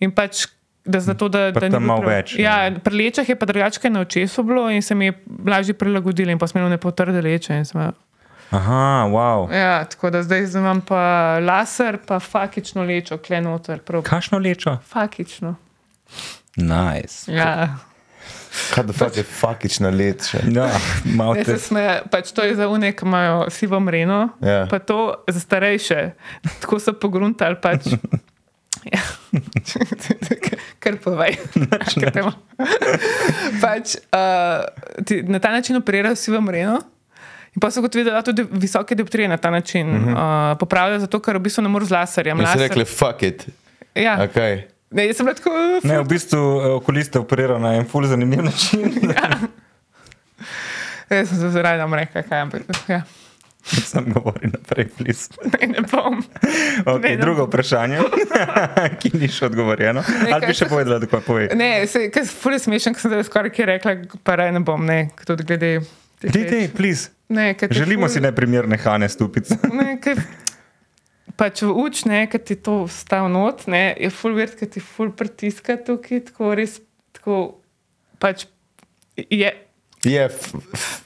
In 0.00 0.10
pač, 0.10 0.46
da 0.84 1.00
zato, 1.00 1.28
da, 1.28 1.50
Pa 1.52 1.60
da 1.62 1.78
malo 1.78 2.00
prav- 2.00 2.08
več, 2.08 2.38
Ja, 2.38 2.54
pri 2.80 2.96
lečah 2.96 3.28
je 3.28 3.36
pa 3.36 3.46
drugače 3.46 3.90
na 3.90 4.00
očesu 4.00 4.42
bilo 4.42 4.70
in 4.70 4.82
se 4.82 4.94
mi 4.94 5.04
je 5.04 5.12
lažje 5.46 5.74
prilagodilo 5.74 6.30
in 6.30 6.38
pa 6.38 6.46
smo 6.46 6.60
imeli 6.60 6.70
ne 6.70 6.78
potrde 6.78 7.22
leče. 7.22 7.62
Aha, 8.50 8.74
wow. 9.06 9.50
Ja, 9.52 9.84
tako 9.84 10.10
da 10.10 10.22
zdaj 10.22 10.44
imam 10.54 10.80
pa 10.80 11.00
laser, 11.40 11.98
pa 12.06 12.20
fakično 12.20 12.82
lečo, 12.84 13.18
klenoter, 13.18 13.78
prav. 13.78 14.02
Kašno 14.02 14.38
lečo? 14.38 14.78
Fakično. 14.84 15.54
Nice. 16.56 17.32
Ja. 17.32 17.76
Kaj 18.74 18.84
da 18.84 18.92
fakt 18.92 19.16
je 19.16 19.22
fakična 19.22 19.90
let 19.90 20.24
še. 20.24 20.38
Ja, 20.50 20.68
malo 21.04 21.34
te. 21.34 21.44
se 21.44 21.58
smeje, 21.58 22.02
pač 22.10 22.32
to 22.32 22.42
je 22.42 22.54
za 22.54 22.68
unek, 22.68 22.96
ki 22.96 23.04
imajo 23.04 23.50
sivo 23.50 23.80
mreno, 23.80 24.28
Ja. 24.40 24.66
pa 24.66 24.78
to 24.78 24.98
za 25.28 25.40
starejše. 25.40 26.10
Tako 26.60 26.78
so 26.78 26.92
pogruntali 26.94 27.56
pač. 27.56 27.86
Ja. 28.86 29.00
Kar 30.80 30.96
povej. 30.96 31.36
Pač, 33.58 33.96
uh, 34.08 34.62
ti, 35.02 35.22
na 35.22 35.38
ta 35.38 35.50
način 35.50 35.76
operirajo 35.76 36.14
vsi 36.14 36.30
v 36.30 36.40
mreno. 36.40 36.76
In 37.56 37.60
pa 37.60 37.70
so 37.70 37.80
kot 37.80 37.94
videli, 37.94 38.12
da 38.12 38.22
tudi 38.22 38.44
visoke 38.52 38.94
dioptrije 38.94 39.28
na 39.28 39.36
ta 39.36 39.50
način 39.50 39.88
uh 39.88 39.96
-huh. 39.96 40.12
uh, 40.52 40.58
popravljajo, 40.58 41.00
zato 41.00 41.20
ker 41.20 41.36
v 41.36 41.40
bistvu 41.40 41.62
ne 41.62 41.68
moreš 41.68 41.88
z 41.88 41.92
laserjem. 41.92 42.38
So 42.38 42.44
Laser- 42.44 42.58
rekli, 42.58 42.84
fuck 42.84 43.22
it. 43.22 43.46
ja. 43.94 44.18
Okay. 44.20 44.62
Ne, 44.90 45.06
jaz 45.06 45.16
sem 45.16 45.26
bila 45.26 45.34
tako. 45.34 45.50
uh, 45.50 45.84
Ne, 45.84 45.98
v 45.98 46.06
bistvu 46.06 46.38
eh, 46.38 46.70
okuliste 46.72 47.18
operirajo 47.18 47.58
na 47.58 47.74
en 47.74 47.84
ful 47.84 48.04
zanimiv 48.04 48.42
način. 48.42 48.92
Jaz 51.08 51.28
sem 51.30 51.52
se 51.52 51.62
rada 51.62 51.86
rekla, 51.86 52.22
kaj 52.22 52.40
ampak. 52.40 52.62
Ja. 52.88 53.02
Sem 53.64 54.06
govoril 54.06 54.50
naprej, 54.52 54.88
plis. 54.88 55.28
Ne, 55.52 55.66
ne 55.68 55.82
bom. 55.82 56.20
Okay, 56.84 57.00
Ne, 57.00 57.08
ne 57.08 57.16
drugo 57.16 57.40
bom. 57.40 57.48
vprašanje, 57.48 57.98
ki 59.00 59.10
ni 59.14 59.28
še 59.28 59.46
odgovorjeno. 59.46 60.02
Ali 60.28 60.46
bi 60.46 60.54
še 60.54 60.66
povedala, 60.66 60.98
da 60.98 61.06
kaj 61.06 61.22
pove? 61.22 61.48
Ne, 61.54 61.86
se, 61.86 62.06
kaj 62.10 62.26
ful 62.28 62.54
je 62.54 62.60
smešen, 62.60 62.94
ker 62.94 63.02
sem 63.02 63.10
zdaj 63.10 63.26
skoraj 63.26 63.50
kaj 63.50 63.66
rekla, 63.68 63.94
pa 64.22 64.36
raj 64.36 64.52
ne 64.52 64.62
bom, 64.62 64.82
ne, 64.82 64.98
tudi 65.22 65.42
glede. 65.44 65.72
reči. 66.22 66.44
dej, 66.44 66.68
plis. 66.70 67.08
Ne, 67.28 67.54
Želimo 67.58 68.06
ful- 68.06 68.12
si 68.12 68.20
neprimerne 68.20 68.78
hane 68.78 69.08
stupice. 69.08 69.58
Ne, 69.72 69.96
kaj, 69.98 70.14
pač 71.36 71.62
v 71.62 71.70
uč, 71.76 72.04
ne, 72.04 72.24
kad 72.26 72.44
ti 72.44 72.56
to 72.56 72.86
stav 72.88 73.28
not, 73.28 73.66
ne, 73.66 73.94
je 73.94 74.10
full 74.10 74.34
weird, 74.34 74.56
kad 74.56 74.70
ti 74.70 74.80
full 74.80 75.10
pritiska 75.12 75.76
tukaj, 75.78 76.24
tako 76.30 76.54
res, 76.54 76.78
tako, 77.12 77.60
pač 78.18 78.46
je 79.16 79.52
Je, 80.06 80.28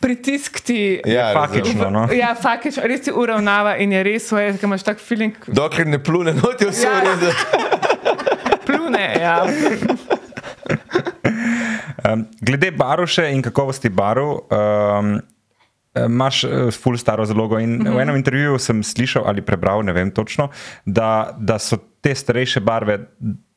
pritisk 0.01 0.61
ti. 0.61 1.01
ja, 1.07 1.31
Fakično, 1.33 1.89
no. 1.91 2.03
Ja, 2.13 2.35
fakič, 2.35 2.77
res 2.85 3.01
ti 3.01 3.13
uravnava 3.13 3.77
in 3.79 3.93
je 3.93 4.03
res, 4.05 4.27
svoje, 4.29 4.51
ker 4.55 4.67
imaš 4.67 4.83
tak 4.85 4.99
feeling, 4.99 5.37
Dokler 5.49 5.87
ne 5.87 5.99
plune, 5.99 6.35
noti 6.35 6.69
vse 6.69 6.85
Ja. 6.85 6.99
redu. 7.01 7.31
plune, 8.67 9.05
ja. 9.17 9.37
Um, 12.01 12.27
glede 12.41 12.71
baruše 12.71 13.27
in 13.29 13.43
kakovosti 13.43 13.89
barov, 13.89 14.47
um, 14.49 15.19
imaš 15.95 16.45
uh, 16.45 16.51
full 16.83 16.99
staro 16.99 17.25
zalogo. 17.25 17.59
In 17.59 17.71
mm 17.71 17.81
-hmm. 17.81 17.97
V 17.97 18.01
enem 18.01 18.17
intervjuju 18.17 18.59
sem 18.59 18.83
slišal 18.83 19.23
ali 19.27 19.43
prebral, 19.43 19.83
ne 19.83 19.93
vem 19.93 20.11
točno, 20.11 20.49
da, 20.85 21.37
da 21.39 21.59
so 21.59 21.77
te 22.01 22.15
starejše 22.15 22.61
barve, 22.61 22.99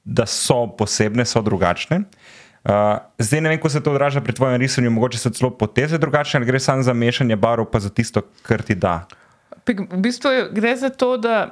da 0.03 0.25
so 0.25 0.67
posebne, 0.77 1.25
so 1.25 1.41
drugačne. 1.41 2.03
Uh, 2.63 2.71
zdaj 3.19 3.41
ne 3.41 3.49
vem, 3.49 3.57
kako 3.57 3.69
se 3.69 3.83
to 3.83 3.91
odraža 3.91 4.21
pri 4.21 4.33
tvojem 4.33 4.61
risanju, 4.61 4.91
mogoče 4.91 5.17
so 5.17 5.29
celo 5.29 5.51
poteze 5.51 5.97
drugačne, 5.97 6.37
ali 6.37 6.45
gre 6.45 6.59
samo 6.59 6.83
za 6.83 6.93
mešanje 6.93 7.35
barv, 7.35 7.65
pa 7.65 7.79
za 7.79 7.89
tisto, 7.89 8.21
kar 8.41 8.61
ti 8.61 8.75
da. 8.75 9.05
V 9.67 9.97
bistvu 9.97 10.29
gre 10.51 10.75
za 10.75 10.89
to, 10.89 11.17
da, 11.17 11.49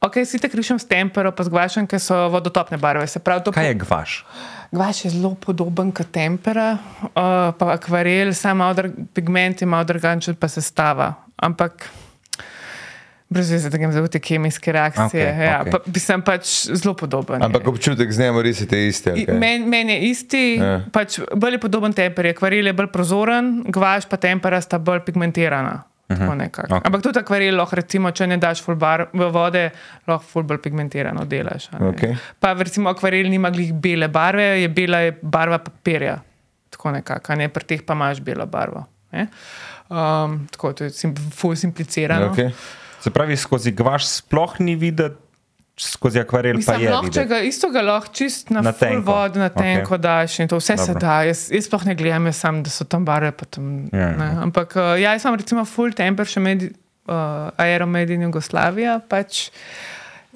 ok, 0.00 0.14
si 0.24 0.38
te 0.38 0.48
krišem 0.48 0.78
s 0.78 0.86
tempero, 0.86 1.32
pa 1.32 1.42
z 1.42 1.48
gvašem, 1.48 1.86
ker 1.86 2.00
so 2.00 2.28
vodotopne 2.28 2.78
barve, 2.78 3.06
pravi, 3.24 3.44
to 3.44 3.52
Kaj 3.52 3.66
je 3.66 3.74
gvaš? 3.74 4.24
Gvaš 4.70 5.04
je 5.04 5.10
zelo 5.10 5.34
podoben 5.34 5.88
kot 5.90 6.06
tempera, 6.08 6.76
uh, 7.02 7.08
pa 7.54 7.72
akvarel, 7.72 8.34
samo 8.34 8.58
malo 8.58 8.74
dr- 8.74 8.92
pigment 9.14 9.62
ima 9.62 9.80
drugačen, 9.82 10.34
pa 10.34 10.48
sestava. 10.48 11.14
Ampak 11.38 11.88
brez 13.28 13.50
veze, 13.50 13.70
da 13.70 13.78
grem 13.78 13.92
za 13.92 14.06
te 14.06 14.20
kemijske 14.20 14.72
reakcije. 14.72 15.06
Okej, 15.06 15.44
ja, 15.44 15.60
okej. 15.60 15.72
pa, 15.72 15.78
bi 15.86 16.00
sem 16.00 16.22
pač 16.22 16.46
zelo 16.66 16.94
podoben. 16.94 17.42
Ampak 17.42 17.62
je. 17.62 17.68
občutek 17.68 18.12
z 18.12 18.18
njim 18.18 18.40
risite 18.40 18.86
isti. 18.86 19.10
I- 19.10 19.26
Okay. 19.26 19.38
Meni 19.38 19.66
men 19.66 19.88
je 19.88 20.00
isti, 20.02 20.56
Ja. 20.56 20.64
ja. 20.64 20.80
pač 20.92 21.18
bolj 21.34 21.52
je 21.52 21.60
podoben 21.60 21.92
temper, 21.92 22.26
akvarel 22.26 22.66
je 22.66 22.72
bolj 22.74 22.86
prozoren, 22.88 23.64
gvaš 23.66 24.04
pa 24.04 24.16
tempera 24.18 24.60
sta 24.60 24.78
bolj 24.78 25.00
pigmentirana. 25.00 25.82
Tako 26.08 26.34
nekako. 26.34 26.74
Okej. 26.74 26.86
Ampak 26.88 27.02
tudi 27.04 27.20
akvarel 27.20 27.56
lahko, 27.56 27.76
recimo, 27.76 28.10
če 28.16 28.26
ne 28.30 28.38
daš 28.40 28.62
ful 28.64 28.78
bar 28.80 29.10
v 29.12 29.28
vode, 29.32 29.64
lahko 30.08 30.24
ful 30.24 30.46
bolj 30.48 30.62
pigmentirano 30.64 31.26
delaš. 31.28 31.68
Okej. 31.90 32.14
Pa 32.40 32.54
recimo 32.56 32.88
akvarel 32.88 33.28
nima 33.28 33.50
glih 33.52 33.74
bele 33.76 34.08
barve, 34.08 34.46
je 34.62 34.70
bela 34.72 35.02
je 35.04 35.12
barva 35.22 35.60
papirja. 35.60 36.16
Tako 36.72 36.94
nekako, 36.96 37.36
ne 37.36 37.48
pri 37.52 37.68
teh 37.68 37.84
pa 37.84 37.96
imaš 37.98 38.24
belo 38.24 38.46
barvo. 38.46 38.86
ne. 39.12 39.28
Um, 39.88 40.46
tako, 40.52 40.72
to 40.72 40.84
je 40.84 40.90
sim, 40.96 41.14
ful 41.16 41.56
simplicirano. 41.56 42.32
Okay. 42.32 42.52
Se 43.00 43.10
pravi, 43.10 43.36
skozi 43.36 43.72
gvaš 43.72 44.08
sploh 44.18 44.58
ni 44.60 44.76
videti, 44.76 45.16
skozi 45.78 46.20
akvarel 46.20 46.52
pa 46.54 46.58
Mislim, 46.58 46.80
je. 46.82 46.90
lahko, 46.90 47.24
ga 47.28 47.40
isto 47.40 47.70
ga 47.70 47.82
lahko 47.82 48.12
čist 48.12 48.50
na, 48.50 48.60
Na 48.60 48.72
tenko. 48.72 49.12
vodo, 49.12 49.38
na 49.38 49.48
tenko 49.48 49.94
okay. 49.94 50.02
daš 50.02 50.38
in 50.40 50.48
to 50.48 50.58
vse 50.58 50.76
Dobro. 50.76 50.86
se 50.86 50.94
da. 50.98 51.22
Jaz, 51.22 51.44
jaz 51.52 51.64
sploh 51.64 51.84
ne 51.86 51.94
gledam, 51.94 52.26
jaz 52.26 52.36
sam, 52.36 52.62
da 52.62 52.70
so 52.70 52.84
tam 52.84 53.04
barve. 53.04 53.30
pa 53.32 53.44
Tam, 53.44 53.88
Ja, 53.92 53.98
ja, 53.98 54.08
ja. 54.10 54.42
Ampak 54.42 54.76
uh, 54.76 54.82
ja, 55.00 55.12
jaz 55.14 55.22
sem 55.22 55.34
recimo 55.34 55.64
full 55.64 55.92
temper 55.92 56.26
še 56.26 56.40
med 56.40 56.66
uh, 57.06 57.50
Aeromade 57.56 58.14
in 58.14 58.22
Jugoslavija. 58.26 58.98
Pač. 59.08 59.48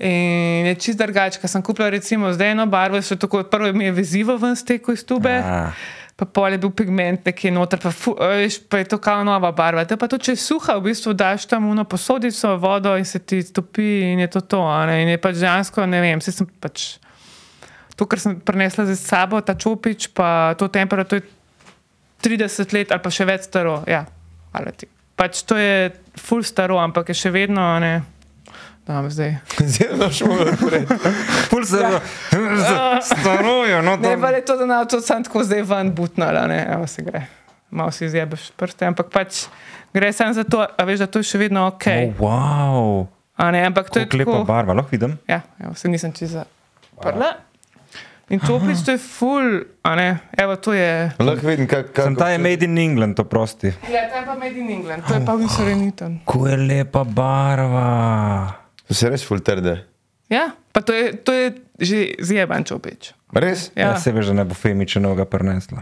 In 0.02 0.66
je 0.66 0.74
čist 0.80 0.98
drugače, 0.98 1.38
ker 1.38 1.50
sem 1.50 1.62
kupila 1.62 1.90
recimo 1.92 2.30
zdaj 2.32 2.54
eno 2.54 2.64
barvo, 2.66 2.98
še 3.04 3.18
tako, 3.20 3.42
prvo 3.44 3.68
mi 3.76 3.84
je 3.84 3.92
vezivo 3.92 4.36
ven 4.40 4.56
steko 4.56 4.92
iz 4.96 5.04
tube. 5.04 5.34
Ah. 5.44 5.76
Pa 6.22 6.28
pol 6.30 6.54
je 6.54 6.58
bil 6.62 6.70
pigment 6.70 7.24
nekje 7.26 7.50
noter, 7.50 7.80
pa, 7.82 7.90
fu, 7.90 8.12
a 8.14 8.28
veš, 8.38 8.60
pa 8.70 8.78
je 8.78 8.92
to 8.92 8.98
kao 9.02 9.24
nova 9.26 9.48
barva. 9.50 9.82
Te 9.88 9.96
pa 9.98 10.06
to, 10.06 10.20
če 10.22 10.36
je 10.36 10.38
suha, 10.38 10.76
v 10.78 10.92
bistvu 10.92 11.16
daš 11.18 11.48
tam 11.50 11.66
uno 11.66 11.82
posodico, 11.82 12.52
vodo 12.62 12.92
in 12.94 13.02
se 13.08 13.18
ti 13.18 13.40
stopi 13.42 14.12
in 14.12 14.22
je 14.22 14.28
to 14.30 14.44
to. 14.54 14.60
In 14.94 15.10
je 15.10 15.18
pač 15.18 15.40
dejansko, 15.40 15.82
ne 15.90 15.98
vem, 16.04 16.22
se 16.22 16.30
sem 16.30 16.46
pač. 16.46 17.00
To, 17.98 18.06
kar 18.06 18.22
sem 18.22 18.38
prinesla 18.38 18.86
z 18.86 18.94
sabo, 19.00 19.42
ta 19.42 19.58
čopič, 19.58 20.12
pa 20.14 20.54
to 20.54 20.70
temperatura, 20.70 21.18
to 21.18 21.18
je 21.18 22.38
30 22.38 22.70
let 22.78 22.94
ali 22.94 23.02
pa 23.02 23.10
še 23.10 23.26
več 23.26 23.50
staro. 23.50 23.80
Ja, 23.90 24.04
hvala 24.54 24.70
ti. 24.78 24.86
Pač 25.18 25.42
to 25.42 25.58
je 25.58 25.90
full 26.22 26.46
staro, 26.46 26.78
ampak 26.78 27.10
je 27.10 27.18
še 27.18 27.34
vedno, 27.34 27.66
ne. 27.82 27.96
Da, 28.82 29.10
zdaj. 29.10 29.36
Zdaj 29.62 29.88
boš 29.96 30.20
mogel 30.20 30.48
odpreti. 30.48 30.94
Ful 31.46 31.64
se 31.64 31.78
starujo, 33.02 33.82
no 33.82 33.96
Ne, 33.96 34.14
to. 34.14 34.20
pa 34.20 34.28
je 34.28 34.44
to, 34.44 34.56
da 34.56 34.66
nam 34.66 34.88
to 34.88 35.00
sam 35.00 35.24
tako 35.24 35.44
zdaj 35.44 35.62
ven 35.62 35.92
butnala, 35.92 36.46
ne, 36.46 36.66
evo 36.68 36.86
se 36.86 37.02
gre. 37.02 37.22
Malo 37.70 37.90
si 37.90 38.04
izjebeš 38.04 38.50
prste, 38.50 38.84
ampak 38.84 39.06
pač 39.08 39.44
gre 39.94 40.12
samo 40.12 40.32
za 40.32 40.44
to, 40.44 40.66
a 40.68 40.84
veš, 40.84 40.98
da 40.98 41.06
to 41.06 41.18
je 41.18 41.24
še 41.24 41.38
vedno 41.38 41.66
ok. 41.66 41.86
Oh, 41.86 42.20
wow. 42.20 43.06
A 43.36 43.50
ne, 43.50 43.62
ampak 43.64 43.88
to 43.88 43.98
je 43.98 44.06
Kako 44.06 44.16
lepa 44.18 44.32
tako. 44.32 44.44
barva, 44.44 44.74
lahko 44.74 44.90
vidim. 44.90 45.14
Ja, 45.26 45.40
evo, 45.58 45.74
se 45.74 45.88
nisem 45.88 46.12
čez 46.12 46.34
zaprla. 46.34 47.32
In 48.28 48.40
to 48.40 48.58
pič, 48.58 48.80
to 48.80 48.92
je 48.92 48.98
full, 48.98 49.48
a 49.82 49.94
ne, 49.94 50.08
evo, 50.34 50.56
to 50.56 50.72
je. 50.72 51.12
Lahko 51.18 51.46
vidim, 51.46 51.66
kak, 51.66 51.92
kak 51.92 52.04
Sem 52.04 52.16
ta 52.16 52.28
je 52.28 52.38
made 52.38 52.64
in 52.64 52.78
England, 52.78 53.18
oprosti. 53.18 53.72
Ja, 53.86 54.08
to 54.08 54.16
je 54.16 54.24
pa 54.26 54.34
Made 54.34 54.56
in 54.56 54.70
England, 54.70 55.04
to 55.06 55.14
je 55.14 55.22
pa 55.22 55.32
Winsor 55.32 55.68
Newton. 55.68 56.18
Ko 56.24 56.46
je 56.46 56.56
lepa 56.58 57.04
barva. 57.04 57.88
To 58.92 58.94
se 58.94 59.08
res 59.08 59.24
ful 59.24 59.40
trde. 59.40 59.78
Ja, 60.28 60.50
pa 60.68 60.80
to 60.80 60.92
je, 60.92 61.16
to 61.16 61.32
je 61.32 61.46
že 61.80 61.98
zjeban 62.20 62.60
čopič. 62.60 63.16
Res? 63.32 63.70
Ja, 63.72 63.94
Ja. 63.94 63.96
se 63.96 64.12
veš, 64.12 64.28
da 64.28 64.34
ne 64.34 64.44
bo 64.44 64.52
Femičenovega 64.52 65.24
prinesla. 65.24 65.80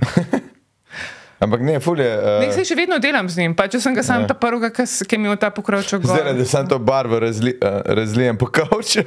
Ampak 1.43 1.59
ne, 1.61 1.81
ful 1.81 1.99
je. 1.99 2.07
Uh, 2.07 2.39
Nek 2.39 2.53
se 2.53 2.63
še 2.63 2.77
vedno 2.77 2.99
delam 2.99 3.27
z 3.27 3.41
njim, 3.41 3.55
pa 3.55 3.67
če 3.67 3.81
sem 3.81 3.91
ga 3.91 4.05
sam 4.05 4.23
Ja. 4.23 4.29
ta 4.29 4.37
prvega, 4.37 4.71
ki 4.71 4.85
mi 5.17 5.25
je 5.25 5.27
imel 5.27 5.37
ta 5.37 5.51
pokrovček 5.51 6.05
Zdaj, 6.05 6.23
gor. 6.23 6.37
da 6.37 6.45
sem 6.45 6.69
to 6.69 6.79
barvo 6.79 7.19
razli, 7.19 7.57
uh, 7.57 7.81
razlijem 7.91 8.37
po 8.37 8.47
kavču. 8.47 9.03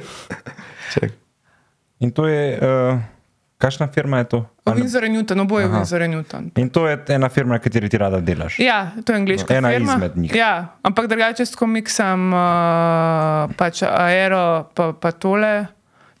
In 2.00 2.10
to 2.10 2.26
je, 2.26 2.58
uh, 2.58 2.98
kakšna 3.64 3.86
firma 3.94 4.18
je 4.18 4.24
to? 4.24 4.38
Winsor 4.66 5.08
Newton, 5.08 5.40
oboje 5.40 5.64
Aha. 5.66 5.78
Winsor 5.78 6.00
Newton. 6.04 6.50
In 6.56 6.68
to 6.70 6.84
je 6.88 6.98
ena 7.08 7.28
firma, 7.28 7.54
na 7.56 7.58
kateri 7.58 7.88
ti 7.88 7.98
rada 7.98 8.20
delaš. 8.20 8.58
Ja, 8.60 8.90
to 9.04 9.12
je 9.12 9.16
angliška 9.16 9.54
Ena 9.56 9.70
firma. 9.72 9.92
izmed 9.92 10.16
njih. 10.16 10.34
Ja, 10.36 10.76
ampak 10.82 11.06
drugače 11.06 11.46
s 11.46 11.56
komiksam, 11.56 12.32
uh, 12.32 13.54
pač 13.56 13.82
aero, 13.82 14.68
pa, 14.74 14.92
pa 14.92 15.10
tole, 15.12 15.66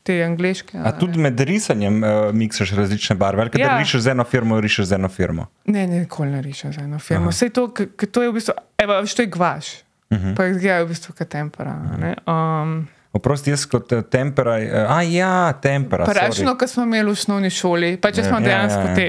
te 0.04 0.18
angliške. 0.24 0.78
A 0.84 0.92
tudi 0.92 1.18
med 1.18 1.40
risanjem 1.40 2.02
uh, 2.04 2.08
miksaš 2.32 2.72
različne 2.76 3.16
barve, 3.16 3.40
ali 3.42 3.50
kadar 3.50 3.70
Ja. 3.72 3.78
rišeš 3.78 4.00
z 4.00 4.08
eno 4.12 4.24
firmo, 4.24 4.60
rišeš 4.60 4.84
z 4.86 4.92
eno 4.92 5.08
firmo. 5.08 5.46
Ne, 5.64 5.86
ne, 5.86 6.00
nikoli 6.04 6.30
ne 6.30 6.42
rišem 6.42 6.72
za 6.72 6.80
eno 6.84 6.98
firmo. 6.98 7.30
Vse 7.30 7.48
to, 7.48 7.68
to 8.10 8.22
je 8.22 8.28
v 8.28 8.32
bistvu, 8.36 8.54
evo, 8.78 9.00
veš, 9.00 9.14
to 9.14 9.22
je 9.22 9.26
gvaš. 9.32 9.66
Uh 10.10 10.18
-huh. 10.18 10.36
Pa 10.36 10.46
izgleda 10.46 10.84
v 10.84 10.88
bistvu 10.88 11.14
kot 11.18 11.28
tempera. 11.28 11.70
a 11.72 11.96
ne. 11.96 12.14
Um, 12.26 12.88
Oprosti, 13.14 13.50
jaz 13.50 13.66
kot 13.66 13.92
eh, 13.92 14.02
tempera. 14.04 14.56
Uh, 14.58 14.90
a 14.90 15.02
ja, 15.02 15.52
tempera. 15.62 16.04
račno, 16.06 16.56
ko 16.58 16.66
smo 16.66 16.82
imeli 16.82 17.06
v 17.06 17.14
osnovni 17.14 17.50
šoli, 17.50 17.94
pa 17.96 18.10
če 18.10 18.24
smo 18.24 18.40
Ja, 18.40 18.44
dejansko 18.44 18.82
ja, 18.82 18.90
ja. 18.90 18.96
te. 18.96 19.08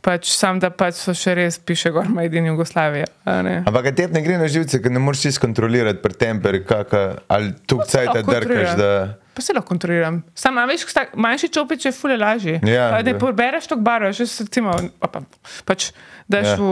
Pač 0.00 0.30
sam, 0.32 0.56
da 0.56 0.70
pač 0.72 0.94
so 0.96 1.12
še 1.12 1.34
res 1.34 1.58
piše 1.58 1.90
gor 1.92 2.06
Made 2.08 2.32
in 2.32 2.46
Jugoslavija. 2.46 3.04
a 3.26 3.42
ne. 3.42 3.56
Ampak 3.66 3.90
tebi 3.92 4.14
ne 4.14 4.22
gre 4.22 4.38
na 4.38 4.46
živce, 4.48 4.78
ker 4.80 4.88
ne 4.88 4.98
moreš 4.98 5.26
čisto 5.26 5.42
kontrolirati 5.42 6.00
pri 6.00 6.14
temperi, 6.14 6.62
kaka, 6.64 7.02
ali 7.28 7.52
tu 7.66 7.76
cajt 7.84 8.08
lahko 8.08 8.32
drkaš. 8.32 8.70
Da... 8.78 8.88
Pa 9.34 9.42
se 9.42 9.52
lahko 9.52 9.68
kontroliram. 9.68 10.22
Sam, 10.34 10.56
a 10.56 10.64
veš, 10.64 10.86
tak, 10.94 11.12
manjši 11.14 11.50
čopič 11.50 11.84
je 11.84 11.92
fule 11.92 12.16
lažji. 12.16 12.56
Ja, 12.64 12.88
Pa 12.94 13.02
da 13.02 13.12
pobereš 13.18 13.68
to 13.68 13.76
barvo, 13.76 14.08
še 14.14 14.24
se 14.24 14.46
recimo, 14.46 14.72
pa, 15.02 15.20
pač 15.68 15.90
daš 16.24 16.46
Ja. 16.46 16.56
v 16.56 16.70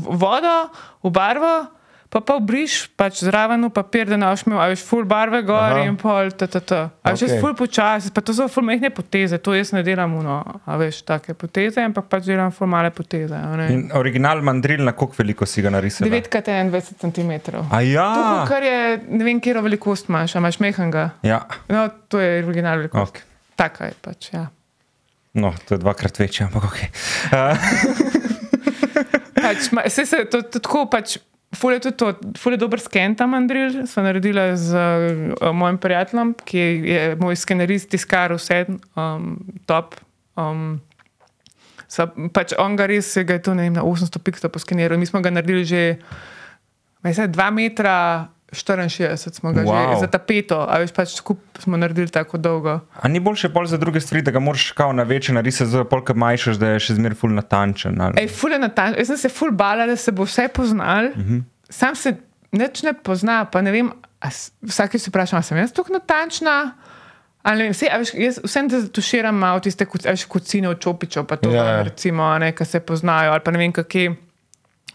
v 0.00 0.16
vodo, 0.16 0.56
v 1.04 1.12
barvo, 1.12 1.54
pa 2.14 2.22
pa 2.22 2.36
obriš 2.38 2.86
pač 2.94 3.24
zraven 3.26 3.66
v 3.66 3.70
papir, 3.74 4.06
da 4.06 4.14
ne 4.14 4.28
boš 4.30 4.44
imel, 4.46 4.60
a 4.62 4.68
veš, 4.70 4.84
ful 4.86 5.02
barve 5.02 5.40
gor 5.42 5.74
Aha. 5.74 5.82
In 5.82 5.96
pol, 5.98 6.30
ta, 6.38 6.46
ta, 6.46 6.60
ta. 6.62 6.78
A 7.02 7.10
veš, 7.10 7.24
Okej. 7.26 7.32
okay. 7.34 7.42
ful 7.42 7.56
počasi, 7.58 8.12
pa 8.14 8.22
to 8.22 8.30
so 8.36 8.46
ful 8.46 8.62
mehne 8.62 8.86
poteze, 8.94 9.40
to 9.42 9.56
jaz 9.56 9.74
ne 9.74 9.82
delam 9.82 10.14
uno, 10.14 10.38
a 10.62 10.78
veš, 10.78 11.02
take 11.02 11.34
poteze, 11.34 11.82
ampak 11.82 12.06
pač 12.06 12.30
delam 12.30 12.54
ful 12.54 12.70
male 12.70 12.94
poteze. 12.94 13.34
In 13.66 13.90
original 13.98 14.44
mandril, 14.46 14.86
na 14.86 14.94
koliko 14.94 15.18
veliko 15.18 15.48
si 15.50 15.64
ga 15.64 15.74
narisal? 15.74 16.06
9x21 16.06 17.02
cm. 17.02 17.34
A 17.66 17.82
ja, 17.82 18.08
To, 18.14 18.46
kar 18.46 18.62
je, 18.62 18.78
ne 19.10 19.26
vem, 19.26 19.42
kje 19.42 19.58
velikost 19.58 20.06
imaš, 20.06 20.38
a 20.38 20.44
imaš 20.44 20.62
mehenga. 20.62 21.10
ja. 21.26 21.42
No, 21.66 21.88
to 22.06 22.22
je 22.22 22.44
original 22.46 22.84
velikost. 22.84 23.10
Okay. 23.10 23.26
Taka 23.58 23.90
je 23.90 23.98
pač, 23.98 24.30
ja. 24.30 24.46
No, 25.34 25.50
to 25.66 25.74
je 25.74 25.82
dvakrat 25.82 26.14
večje, 26.18 26.46
ampak 26.46 26.70
ok. 26.70 26.78
Uh, 27.34 28.22
Pač, 29.44 29.70
ma, 29.74 29.84
se, 29.90 30.06
se, 30.06 30.24
to, 30.30 30.42
to, 30.46 30.60
tako 30.62 30.86
pač. 30.90 31.18
Ful 31.54 31.76
je 31.76 31.80
tudi 31.86 31.96
to, 31.96 32.08
ful 32.38 32.54
je 32.54 32.60
dober 32.60 32.80
sken 32.80 33.14
tam, 33.18 33.34
Andrij. 33.34 33.84
Sva 33.90 34.04
naredila 34.06 34.52
z 34.56 34.74
uh, 34.74 35.52
mojim 35.54 35.78
prijateljem, 35.78 36.34
ki 36.44 36.64
je 36.88 37.02
moj 37.20 37.38
skenerist, 37.38 37.90
tiskar, 37.92 38.34
vse 38.36 38.64
um, 38.98 39.36
top. 39.68 39.96
Um, 40.40 40.80
sva, 41.88 42.08
pač 42.34 42.54
on 42.58 42.76
ga 42.78 42.88
res, 42.90 43.12
ga 43.26 43.38
je 43.38 43.44
to 43.46 43.56
ne 43.56 43.68
vem, 43.68 43.76
na 43.76 43.86
800 43.86 44.22
piksel 44.24 44.52
poskeniral. 44.54 44.98
Mi 44.98 45.06
smo 45.06 45.22
ga 45.24 45.32
naredili 45.34 45.64
že, 45.68 45.82
mislim, 47.06 47.32
2 47.32 47.50
metra 47.54 47.96
64 48.54 49.16
smo 49.32 49.52
ga 49.52 49.62
wow. 49.62 49.92
Že 49.92 50.00
za 50.00 50.06
tapeto, 50.08 50.60
a 50.60 50.78
veš 50.78 50.92
pač 50.92 51.08
skupaj 51.14 51.60
smo 51.60 51.76
naredili 51.76 52.08
tako 52.08 52.38
dolgo. 52.38 52.80
a 52.94 53.08
ni 53.08 53.20
boljše 53.20 53.48
pol 53.48 53.66
za 53.66 53.76
druge 53.76 54.00
stvari, 54.00 54.22
da 54.22 54.30
ga 54.30 54.38
moraš 54.38 54.70
kao 54.72 54.92
na 54.92 55.02
večje 55.02 55.34
narisati, 55.34 55.70
zdaj 55.70 55.84
polk 55.84 56.10
majšaš, 56.10 56.56
da 56.56 56.68
je 56.68 56.80
še 56.80 56.94
zmeraj 56.94 57.14
full 57.16 57.32
natančen. 57.32 58.00
ali- 58.00 58.14
Ej, 58.18 58.28
ful 58.30 58.52
je 58.52 58.58
natančno. 58.58 58.98
Jaz 58.98 59.06
sem 59.06 59.16
se 59.18 59.28
ful 59.30 59.50
bala, 59.52 59.86
da 59.86 59.96
se 59.96 60.12
bo 60.12 60.24
vse 60.24 60.48
poznal. 60.48 61.04
Uh 61.06 61.16
-huh. 61.16 61.42
Sam 61.70 61.94
se 61.94 62.16
nič 62.52 62.82
ne 62.82 62.92
pozna, 62.94 63.44
pa 63.44 63.60
ne 63.60 63.70
vem, 63.70 63.92
vsakeč 64.62 65.00
se 65.00 65.10
vprašam, 65.10 65.42
sem 65.42 65.58
jaz 65.58 65.72
tako 65.72 65.92
natančna. 65.92 66.72
Ali 67.42 67.66
a 67.66 67.98
veš, 67.98 68.14
jaz 68.14 68.38
vsem 68.44 68.68
te 68.70 68.88
tuširam 68.88 69.34
malo 69.34 69.60
tiste 69.60 69.84
kuc- 69.84 70.26
kucine 70.26 70.68
od 70.68 70.80
čopičev, 70.80 71.24
pa 71.24 71.36
to, 71.36 71.50
Ja, 71.50 71.54
ja. 71.56 71.64
yeah. 71.64 71.84
recimo, 71.84 72.38
ne, 72.38 72.52
ki 72.52 72.64
se 72.64 72.80
poznajo, 72.80 73.32
ali 73.32 73.40
pa 73.40 73.50
ne 73.50 73.58
vem, 73.58 73.72
kakšne. 73.72 74.16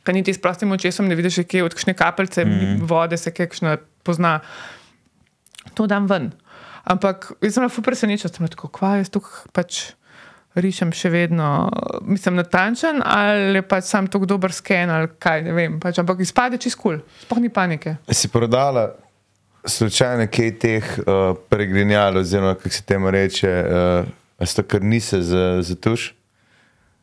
Kaj 0.03 0.15
niti 0.15 0.33
s 0.33 0.41
prostim 0.41 0.71
očesom 0.71 1.07
ne 1.07 1.15
vidiš, 1.15 1.41
kje 1.47 1.63
od 1.63 1.75
kakšne 1.75 1.93
kapljice 1.93 2.45
mm. 2.45 2.75
vode 2.87 3.17
se 3.17 3.33
kakšna 3.35 3.77
pozna. 4.03 4.39
To 5.73 5.87
dam 5.87 6.07
ven. 6.09 6.31
Ampak 6.89 7.31
jaz 7.41 7.53
sem 7.53 7.63
bila 7.63 7.73
ful 7.73 7.85
presenečena, 7.85 8.33
sem 8.33 8.47
tako, 8.49 8.71
kva 8.73 8.97
jaz 9.01 9.11
tukaj 9.13 9.49
pač 9.53 9.81
rišem 10.57 10.91
še 10.95 11.11
vedno, 11.13 11.69
mislim, 12.09 12.39
natančen 12.39 13.03
ali 13.05 13.59
je 13.59 13.65
pač 13.69 13.85
sam 13.85 14.07
tako 14.09 14.25
dober 14.29 14.53
sken 14.55 14.89
ali 14.89 15.11
kaj, 15.21 15.43
ne 15.45 15.53
vem. 15.53 15.77
Pač, 15.81 16.01
ampak 16.01 16.23
izpade 16.25 16.57
čez 16.61 16.75
kul, 16.75 16.97
cool. 16.97 17.25
sploh 17.25 17.43
ni 17.43 17.51
panike. 17.53 17.99
Si 18.09 18.31
prodala 18.33 18.89
slučajno 19.65 20.29
kaj 20.31 20.53
teh 20.59 20.93
uh, 21.03 21.35
pregrinjal, 21.51 22.17
oziroma 22.23 22.55
kako 22.55 22.73
se 22.73 22.83
temu 22.87 23.11
reče, 23.11 23.51
uh, 23.51 24.09
a 24.39 24.47
sta 24.47 24.63
kar 24.63 24.83
nise 24.83 25.21
za, 25.21 25.59
za 25.61 25.75
tuš? 25.75 26.13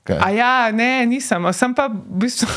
Kaj? 0.06 0.18
A 0.22 0.30
ja, 0.30 0.70
ne, 0.72 1.06
nisem, 1.06 1.52
sem 1.52 1.74
pa 1.74 1.88
v 1.88 2.22
bistvu. 2.22 2.48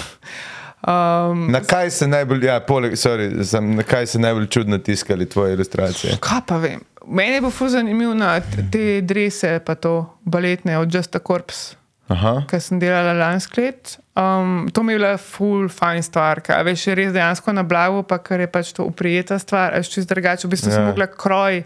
Um, 0.79 1.49
Na 1.51 1.59
kaj 1.59 1.89
se 1.91 2.07
najbolj, 2.07 2.45
ja, 2.47 2.59
poleg, 2.63 2.93
sorry, 2.95 3.27
sem, 3.43 3.73
na 3.75 3.83
kaj 3.83 4.05
se 4.13 4.19
najbolj 4.19 4.45
čudno 4.47 4.77
tiskali 4.77 5.25
tvoje 5.29 5.53
ilustracije? 5.57 6.17
kaj 6.23 6.41
pa 6.47 6.57
vem. 6.57 6.79
Meni 7.07 7.33
je 7.39 7.41
bil 7.41 7.51
fuz 7.51 7.73
zanimiv 7.73 8.13
na 8.15 8.37
te 8.71 9.01
drese, 9.01 9.57
pa 9.65 9.75
to 9.75 10.05
baletne 10.21 10.77
od 10.79 10.93
Just 10.95 11.15
a 11.15 11.19
Corpse. 11.19 11.75
Aha. 12.09 12.41
ki 12.49 12.57
sem 12.57 12.79
delala 12.81 13.11
lansko 13.13 13.61
let. 13.61 13.99
Um, 14.17 14.69
to 14.73 14.81
mi 14.83 14.95
je 14.95 14.97
bila 14.97 15.17
full 15.21 15.67
fajn 15.69 16.01
stvar, 16.03 16.41
a 16.49 16.61
veš, 16.65 16.87
je 16.87 16.95
res 16.97 17.11
dejansko 17.13 17.53
na 17.53 17.61
blagu, 17.63 18.01
pa 18.03 18.17
ker 18.17 18.41
je 18.41 18.47
pač 18.49 18.71
to 18.73 18.87
uprijeta 18.89 19.37
stvar, 19.39 19.75
a 19.75 19.81
veš, 19.83 19.91
čez 19.93 20.07
drugače. 20.09 20.47
V 20.47 20.51
bistvu 20.55 20.71
yeah. 20.71 20.79
sem 20.79 20.83
Ja. 20.83 20.89
mogla 20.89 21.05
kroj 21.05 21.59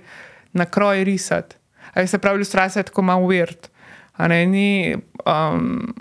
na 0.53 0.65
kroj 0.65 1.03
risati. 1.07 1.55
A 1.93 2.01
veš, 2.01 2.09
se 2.09 2.17
pravi, 2.19 2.41
ilustracija 2.41 2.81
je 2.81 2.89
tako 2.91 3.01
malo 3.07 3.29
weird. 3.29 3.69
Um, 5.25 5.93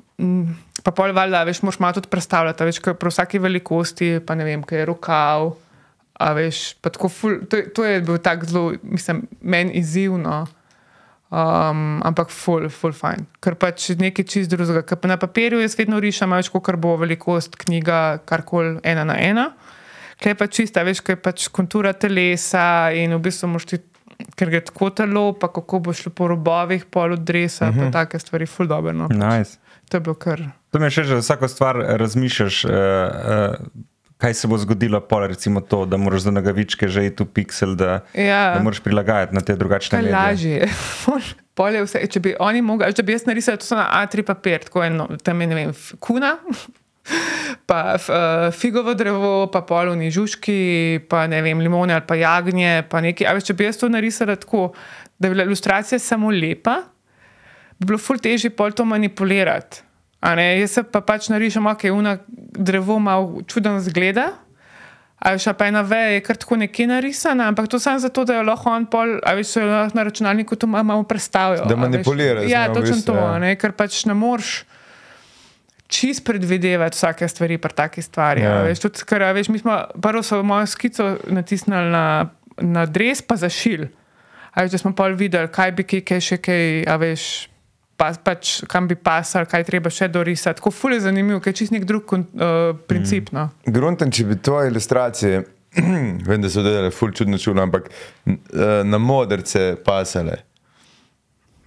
pa 0.84 0.90
pol 0.92 1.12
valjda, 1.16 1.44
veš, 1.48 1.62
moraš 1.62 1.78
malo 1.80 1.96
tudi 1.96 2.10
predstavljati, 2.12 2.64
veš, 2.68 2.80
ker 2.84 2.94
pri 2.94 3.12
vsaki 3.12 3.38
velikosti, 3.40 4.10
pa 4.26 4.34
ne 4.34 4.44
vem, 4.44 4.62
kaj 4.62 4.82
je 4.82 4.88
rokav. 4.90 5.52
A 6.22 6.32
veš, 6.36 6.76
ful, 7.08 7.38
to, 7.50 7.56
je- 7.56 7.70
to 7.74 7.84
je 7.84 8.00
bil 8.00 8.18
tak 8.18 8.44
zelo, 8.44 8.74
mislim, 8.82 9.24
meni 9.40 9.72
izzivno. 9.80 10.46
Um, 11.32 12.02
ampak 12.04 12.28
ful, 12.28 12.68
ful 12.68 12.92
fajn. 12.92 13.24
Ker 13.40 13.54
pač 13.56 13.88
nekaj 13.96 14.24
čist 14.28 14.50
drugega. 14.52 14.82
Ker 14.84 14.98
pa 15.00 15.08
na 15.08 15.16
papirju 15.16 15.62
jaz 15.62 15.78
vedno 15.78 15.96
rišem, 15.96 16.28
veš, 16.36 16.50
kar 16.60 16.76
bo 16.76 16.96
velikost 17.00 17.56
knjiga, 17.56 18.18
karkoli 18.28 18.76
ena 18.84 19.04
na 19.08 19.16
ena. 19.16 19.46
Kaj 20.20 20.30
je 20.30 20.36
pa 20.36 20.46
čista, 20.46 20.82
veš, 20.84 21.00
kaj 21.00 21.16
je 21.16 21.22
pač 21.24 21.46
kontura 21.48 21.94
telesa 21.96 22.92
in 22.92 23.16
v 23.16 23.22
bistvu 23.24 23.48
moš 23.48 23.64
ti, 23.64 23.80
ker 24.36 24.50
gre 24.50 24.60
tako 24.60 24.90
telo, 24.90 25.32
pa 25.32 25.48
kako 25.52 25.78
bo 25.78 25.92
šlo 25.92 26.12
po 26.12 26.28
robovih, 26.28 26.84
pol 26.84 27.12
od 27.12 27.20
dresa, 27.20 27.68
uh 27.68 27.74
-huh. 27.76 27.92
pa 27.92 28.04
take 28.04 28.18
stvari, 28.18 28.46
ful 28.46 28.66
dobro. 28.66 28.92
No. 28.92 29.08
Nice. 29.08 29.58
To 29.88 29.96
je 29.96 30.00
bilo 30.00 30.14
kar. 30.14 30.42
To 30.70 30.78
mi 30.78 30.86
je 30.86 30.90
še, 30.90 31.04
za 31.04 31.16
vsako 31.16 31.48
stvar 31.48 31.76
razmišljaš, 31.76 32.64
uh, 32.64 32.70
uh, 32.70 33.56
kaj 34.18 34.34
se 34.34 34.48
bo 34.48 34.58
zgodilo, 34.58 35.00
pol, 35.00 35.26
recimo 35.26 35.60
to, 35.60 35.86
da 35.86 35.96
moraš 35.96 36.20
za 36.20 36.30
nogavičke 36.30 36.88
že 36.88 37.06
iti 37.06 37.22
v 37.22 37.26
pixel, 37.26 37.74
da, 37.74 38.00
Ja. 38.14 38.54
da 38.54 38.62
moraš 38.62 38.80
prilagajati 38.80 39.34
na 39.34 39.40
te 39.40 39.56
drugačne 39.56 39.98
medije. 39.98 40.14
lažje. 40.16 40.68
Pol 41.54 41.74
je 41.74 41.82
vse, 41.84 42.06
če 42.06 42.20
bi 42.20 42.34
oni 42.40 42.62
mogli, 42.62 42.92
če 42.94 43.02
bi 43.02 43.12
jaz 43.12 43.26
narisala 43.26 43.56
to 43.56 43.66
so 43.66 43.76
na 43.76 43.84
A3 43.92 44.22
papir, 44.22 44.62
tako 44.64 44.84
eno, 44.84 45.08
tam 45.22 45.40
je 45.40 45.46
ne 45.46 45.54
vem, 45.54 45.72
kuna, 46.00 46.36
pa 47.66 47.94
uh, 47.94 48.54
figovo 48.54 48.94
drevo, 48.94 49.46
pa 49.52 49.62
polovni 49.66 50.10
žužki, 50.10 51.02
pa 51.08 51.26
ne 51.26 51.42
vem, 51.42 51.60
limone 51.60 51.94
ali 51.94 52.06
pa 52.06 52.18
jagnje, 52.18 52.82
pa 52.90 53.00
nekaj. 53.04 53.26
A 53.28 53.34
veš, 53.36 53.50
če 53.50 53.56
bi 53.58 53.66
jaz 53.68 53.80
to 53.80 53.90
narisala 53.92 54.36
tako, 54.36 54.70
da 55.18 55.28
bi 55.28 55.36
bila 55.36 55.46
ilustracija 55.48 55.98
samo 55.98 56.30
lepa, 56.30 56.82
bi 57.78 57.90
bilo 57.90 57.98
ful 57.98 58.20
težje 58.22 58.52
pol 58.54 58.74
to 58.76 58.86
manipulirati. 58.88 59.82
Ne, 60.22 60.60
jaz 60.60 60.78
se 60.78 60.84
pa 60.86 61.00
pač 61.02 61.26
narišem, 61.32 61.66
ok, 61.66 61.88
una 61.90 62.16
drevo 62.54 62.98
malo 63.02 63.42
čudno 63.46 63.80
zgleda. 63.82 64.30
A 65.22 65.36
veš, 65.36 65.52
pa 65.54 65.68
ena 65.70 65.84
veja 65.86 66.16
je 66.16 66.22
kar 66.26 66.38
tako 66.38 66.56
nekje 66.58 66.86
narisana, 66.90 67.46
ampak 67.50 67.68
to 67.70 67.78
samo 67.78 68.02
zato, 68.02 68.24
da 68.26 68.40
jo 68.40 68.42
lahko 68.42 68.72
on 68.74 68.88
pol, 68.90 69.20
a 69.22 69.34
veš, 69.38 69.52
jo 69.60 69.66
lahko 69.66 69.98
na 69.98 70.02
računalniku 70.08 70.58
to 70.58 70.66
malo, 70.66 71.02
predstavijo. 71.06 71.62
Da 71.62 71.74
a 71.74 71.78
veš. 71.78 71.82
manipulira 71.82 72.42
z 72.42 72.50
Ja, 72.50 72.66
njo 72.66 72.72
v 72.72 72.74
točno 72.80 72.96
bistvu, 72.96 73.14
to, 73.14 73.18
ja. 73.20 73.38
ne, 73.38 73.52
ker 73.58 73.74
pač 73.78 74.00
ne 74.10 74.16
moreš 74.18 74.64
čist 75.92 76.24
predvidevati 76.24 76.96
vsake 76.96 77.28
stvari, 77.28 77.58
pa 77.58 77.68
take 77.68 78.02
stvari. 78.02 78.40
Ja. 78.40 78.56
Ja. 78.56 78.62
Veš, 78.68 78.82
tudi, 78.86 79.04
ker, 79.08 79.24
a 79.26 79.32
veš, 79.36 79.50
mi 79.52 79.60
smo 79.60 79.76
prvo 80.02 80.22
so 80.24 80.42
mojo 80.46 80.66
skico 80.66 81.16
natisnili 81.28 81.92
na, 81.92 82.04
na 82.56 82.86
dres, 82.86 83.22
pa 83.22 83.36
zašil. 83.36 83.86
A 84.52 84.64
veš, 84.64 84.74
da 84.74 84.82
smo 84.82 84.94
pol 84.96 85.16
videli, 85.18 85.50
kaj 85.52 85.72
bi 85.76 85.86
kaj, 85.88 86.04
kaj 86.08 86.22
še 86.28 86.42
kaj, 86.42 86.68
a 86.88 86.98
veš. 87.00 87.30
Pa, 88.00 88.08
pač, 88.24 88.62
kam 88.66 88.88
bi 88.90 88.96
pasal, 88.98 89.44
kaj 89.46 89.66
treba 89.68 89.90
še 89.92 90.08
dorisati. 90.10 90.58
Tako 90.58 90.72
ful 90.74 90.96
je 90.96 91.02
zanimivo, 91.04 91.38
ker 91.44 91.52
je 91.52 91.58
čist 91.60 91.74
nek 91.74 91.84
drug 91.86 92.14
uh, 92.16 92.72
princip. 92.88 93.28
No. 93.36 93.44
Grunten, 93.68 94.10
če 94.10 94.24
bi 94.26 94.38
tvoje 94.42 94.72
ilustracije, 94.72 95.42
vem, 96.28 96.40
da 96.42 96.50
so 96.50 96.64
delale 96.64 96.90
ful 96.90 97.12
čudno 97.14 97.38
čulo, 97.38 97.62
ampak 97.62 97.92
eh, 98.26 98.80
na 98.88 98.98
modrce 98.98 99.76
pasale. 99.84 100.40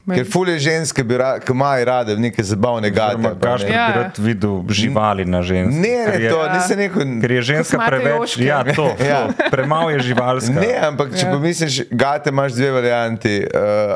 Ker 0.07 0.25
ful 0.25 0.45
je 0.45 0.59
ženske, 0.59 1.01
bi 1.01 1.15
ra- 1.15 1.39
ki 1.39 1.49
imajo 1.49 1.85
rade 1.85 2.15
neke 2.15 2.43
zabavne 2.43 2.89
gate. 2.89 3.17
pa 3.17 3.29
Gašpor 3.31 3.65
ne. 3.65 3.75
Ja. 3.75 3.87
bi 3.87 3.93
rad 3.95 4.17
videl 4.19 4.63
živali 4.69 5.25
na 5.25 5.41
ženski. 5.41 5.75
Ne, 5.77 5.89
ne, 6.07 6.19
je- 6.19 6.29
to, 6.29 6.39
Ja. 6.39 6.53
nisem 6.53 6.77
rekel. 6.77 7.01
Ker 7.21 7.31
je 7.31 7.41
ženska 7.43 7.77
preveč, 7.79 8.37
ja, 8.39 8.63
to, 8.65 8.85
Ja. 9.01 9.27
to, 9.27 9.49
premalo 9.49 9.89
je 9.89 9.99
živalska. 10.01 10.53
Ne, 10.53 10.77
ampak 10.83 11.09
če 11.11 11.25
Ja. 11.25 11.31
pomisliš, 11.31 11.81
gate 11.91 12.29
imaš 12.29 12.51
dve 12.53 12.71
varianti, 12.71 13.41
uh, 13.43 13.49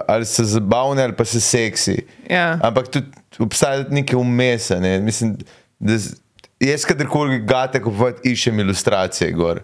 ali 0.07 0.25
so 0.25 0.43
zabavne 0.43 1.03
ali 1.03 1.13
pa 1.13 1.25
so 1.25 1.39
seksi. 1.39 1.99
Ja. 2.25 2.57
Ampak 2.59 2.87
tudi 2.87 3.07
obstaja 3.39 3.83
tudi 3.83 3.95
nekaj 3.95 4.17
umesa. 4.17 4.79
Ne? 4.79 4.99
Mislim, 4.99 5.37
da 5.79 5.93
jaz 6.59 6.85
kadarkoli 6.85 7.39
gate 7.39 7.77
kupovati, 7.79 8.25
iščem 8.25 8.59
ilustracije 8.59 9.31
gor. 9.31 9.61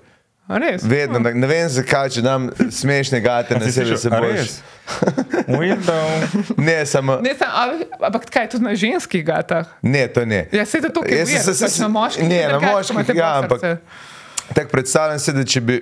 A 0.48 0.58
Res? 0.58 0.84
Vedno, 0.84 1.20
ne, 1.20 1.34
ne 1.34 1.48
vem 1.48 1.70
zakaj, 1.70 2.10
če 2.10 2.22
dam 2.22 2.43
smešne 2.72 3.18
gate 3.20 3.56
na 3.56 3.66
sebe, 3.66 3.98
se? 3.98 4.10
Window. 5.50 6.06
Ne, 6.60 6.86
samo. 6.86 7.18
Ne, 7.18 7.34
sam, 7.34 7.50
a, 7.50 7.64
ampak 8.02 8.28
kaj 8.28 8.50
tudi 8.50 8.64
na 8.64 8.76
ženskih 8.76 9.26
gatah? 9.26 9.66
Ne, 9.82 10.08
to 10.08 10.22
ne. 10.24 10.46
Ja, 10.52 10.66
se 10.66 10.82
to 10.82 10.89
tukaj 10.91 11.18
Jaz 11.18 11.30
sem 11.30 11.38
vidi, 11.39 11.56
se- 11.56 11.66
pač 11.66 11.80
na 11.80 11.88
moških. 11.89 12.24
Ne, 12.26 12.36
je 12.36 12.48
na 12.48 12.60
moških, 12.62 13.10
ja, 13.16 13.32
ampak 13.39 13.62
tako 14.54 14.70
predstavljam 14.70 15.20
si, 15.20 15.34
da 15.34 15.43
če 15.46 15.62
bi 15.62 15.80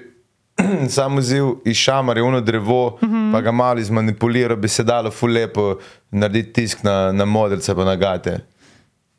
sam 0.89 1.17
vzel 1.17 1.55
iz 1.65 1.75
šamara 1.77 2.23
uno 2.23 2.39
drevo, 2.41 2.81
mm 2.93 3.05
Mhm. 3.05 3.15
-hmm. 3.15 3.31
pa 3.31 3.41
ga 3.41 3.51
malo 3.53 3.79
izmanipuliral, 3.79 4.55
bi 4.57 4.67
se 4.67 4.83
dalo 4.83 5.11
ful 5.11 5.29
lepo 5.29 5.79
narediti 6.11 6.53
tisk 6.53 6.83
na, 6.83 7.11
na 7.11 7.25
modrce 7.25 7.75
pa 7.75 7.83
na 7.83 7.95
gate. 7.97 8.39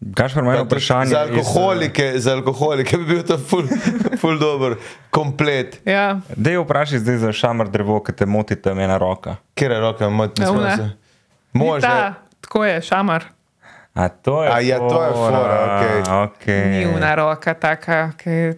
Gašpor, 0.07 0.43
ima 0.43 0.55
eno 0.55 0.65
vprašanje. 0.65 1.07
Za 1.07 1.25
iz, 1.25 1.31
alkoholike, 1.31 2.13
za 2.17 2.33
alkoholike 2.33 2.97
bi 2.97 3.05
bil 3.05 3.23
to 3.23 3.39
ful, 3.39 3.63
ful 4.21 4.39
dober 4.39 4.75
komplet. 5.11 5.81
Ja, 5.85 6.21
Dej 6.37 6.59
vprašaj 6.59 6.99
zdaj 6.99 7.17
za 7.19 7.33
šamar 7.33 7.69
drevo, 7.69 8.03
ki 8.03 8.13
te 8.13 8.27
moti 8.27 8.57
tam 8.57 8.79
ena 8.79 8.99
roka. 8.99 9.37
Kjer 9.55 9.71
je 9.71 9.81
roka, 9.81 10.09
mot, 10.09 10.39
ne 10.39 10.45
Ja, 10.45 10.49
spomnim 10.49 10.67
one. 10.67 10.77
se. 10.77 10.91
Ni 11.53 11.61
Možno. 11.61 11.89
ta, 11.89 12.15
tako 12.41 12.65
je, 12.65 12.81
šamar. 12.83 13.25
A 13.95 14.09
to 14.09 14.43
je 14.45 14.51
A 14.51 14.61
ja, 14.61 14.79
to 14.79 15.03
je 15.03 15.11
fora, 15.13 15.57
okej. 15.79 16.03
okay. 16.03 16.67
Ni 16.71 16.87
una 16.87 17.15
roka 17.15 17.55
taka, 17.55 18.13
ki. 18.19 18.53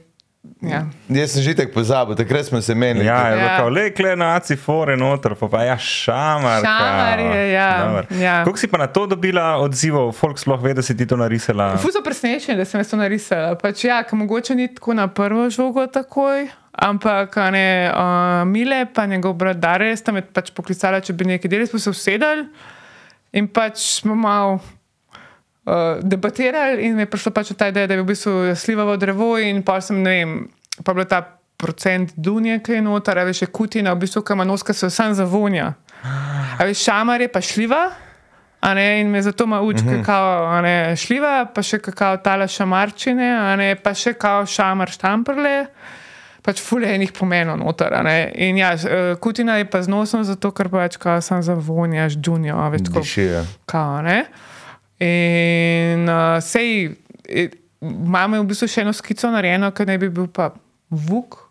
Ja. 0.62 0.86
Jaz 1.08 1.34
sem 1.36 1.42
že 1.42 1.54
tako 1.54 1.72
pozabil, 1.72 2.16
takrat 2.16 2.46
smo 2.46 2.60
se 2.60 2.74
menili. 2.74 3.06
Ja, 3.06 3.28
je 3.28 3.38
Ja. 3.38 3.58
ja. 3.58 3.68
le 3.68 3.90
kle 3.90 4.16
na 4.16 4.34
aci 4.36 4.56
fore 4.56 4.96
noter, 4.96 5.34
pa, 5.34 5.48
pa 5.48 5.62
ja, 5.62 5.78
šamar. 5.78 6.62
Šamar 6.64 7.20
je, 7.20 7.52
ja, 7.52 8.04
ja. 8.20 8.44
Kako 8.44 8.56
si 8.58 8.68
pa 8.68 8.78
na 8.78 8.86
to 8.86 9.06
dobila 9.06 9.56
odzivov, 9.60 10.12
folk 10.12 10.38
sploh 10.38 10.62
ve, 10.62 10.74
da 10.74 10.82
si 10.82 10.96
ti 10.96 11.06
to 11.06 11.16
narisala? 11.16 11.76
Ful 11.76 11.92
so 11.92 12.02
presenečeni, 12.04 12.58
da 12.58 12.64
sem 12.64 12.80
jaz 12.80 12.90
to 12.90 12.96
narisala. 12.96 13.54
Pač, 13.58 13.84
ja, 13.84 14.04
mogoče 14.12 14.54
ni 14.54 14.68
tako 14.74 14.94
na 14.94 15.08
prvo 15.08 15.50
žogo 15.50 15.86
takoj. 15.86 16.48
Ampak 16.72 17.36
ne, 17.52 17.88
uh, 17.88 18.44
Mile, 18.48 18.86
pa 18.94 19.06
njegov 19.06 19.32
brat 19.34 19.56
Dare, 19.56 19.96
sta 19.96 20.12
me 20.12 20.20
pač 20.20 20.50
poklicala, 20.52 21.00
če 21.00 21.12
bi 21.16 21.24
nekaj 21.24 21.48
delali, 21.48 21.68
smo 21.68 21.80
se 21.80 21.90
usedali 21.90 22.48
In 23.36 23.48
pač 23.52 24.00
smo 24.00 24.14
malo 24.14 24.60
uh, 25.66 25.72
debatirali, 26.00 26.82
in 26.82 26.98
je 26.98 27.06
prišlo 27.06 27.32
pač 27.32 27.52
ta 27.52 27.68
ideja, 27.68 27.86
da 27.86 27.94
je 27.94 28.02
v 28.02 28.06
bistvu 28.06 28.32
slivavo 28.54 28.96
drevo, 28.96 29.36
in 29.38 29.62
pa 29.62 29.80
sem, 29.80 29.98
ne 29.98 30.10
vem, 30.12 30.48
pa 30.80 30.92
je 30.92 30.96
bil 30.96 31.04
ta 31.06 31.20
procent 31.56 32.12
dunje, 32.16 32.58
ki 32.60 32.72
je 32.72 32.82
noter, 32.82 33.16
veš, 33.18 33.42
je 33.42 33.48
kutina, 33.48 33.92
v 33.92 33.98
bistvu 33.98 34.22
kamanoska 34.22 34.72
se 34.72 34.86
vsem 34.86 35.14
zavonja. 35.14 35.72
A 36.54 36.64
veš, 36.64 36.82
šamar 36.82 37.20
je 37.20 37.28
pa 37.28 37.40
šliva. 37.40 37.84
Ne, 38.66 39.00
in 39.00 39.08
me 39.08 39.22
zato 39.22 39.44
ima 39.44 39.60
uč, 39.60 39.76
Mhm. 39.76 39.88
kakao, 39.96 40.46
a 40.48 40.60
ne 40.60 40.96
šljiva, 40.96 41.46
pa 41.46 41.62
še 41.62 41.78
kakao 41.78 42.16
tala 42.16 42.46
šamarčine, 42.46 43.28
ne, 43.56 43.74
pa 43.76 43.94
še 43.94 44.14
kao 44.14 44.42
šamar 44.42 44.90
štamprle, 44.90 45.66
pač 46.42 46.60
fulje 46.60 46.88
enih 46.88 47.12
pomenov 47.12 47.56
noter. 47.56 47.92
In 48.34 48.56
ja, 48.56 48.72
eh, 48.74 49.14
kutina 49.16 49.56
je 49.56 49.64
pa 49.64 49.82
z 49.82 49.88
nosom, 49.88 50.24
zato 50.24 50.50
ker 50.50 50.68
pač 50.68 50.96
kao 50.96 51.20
sem 51.20 51.42
zavonjaš 51.42 52.16
džunijo, 52.16 52.58
veš, 52.70 52.82
tako 52.82 53.00
Dišijo. 53.00 53.44
kao, 53.66 54.02
ne. 54.02 54.24
In 54.98 56.08
uh, 56.08 56.38
sej, 56.40 56.94
imamo 57.80 58.40
v 58.42 58.46
bistvu 58.48 58.68
še 58.70 58.84
eno 58.86 58.94
skico 58.96 59.28
narejeno, 59.32 59.68
ki 59.76 59.84
naj 59.88 59.98
bi 60.00 60.08
bil 60.08 60.30
pa 60.32 60.52
vuk. 60.90 61.42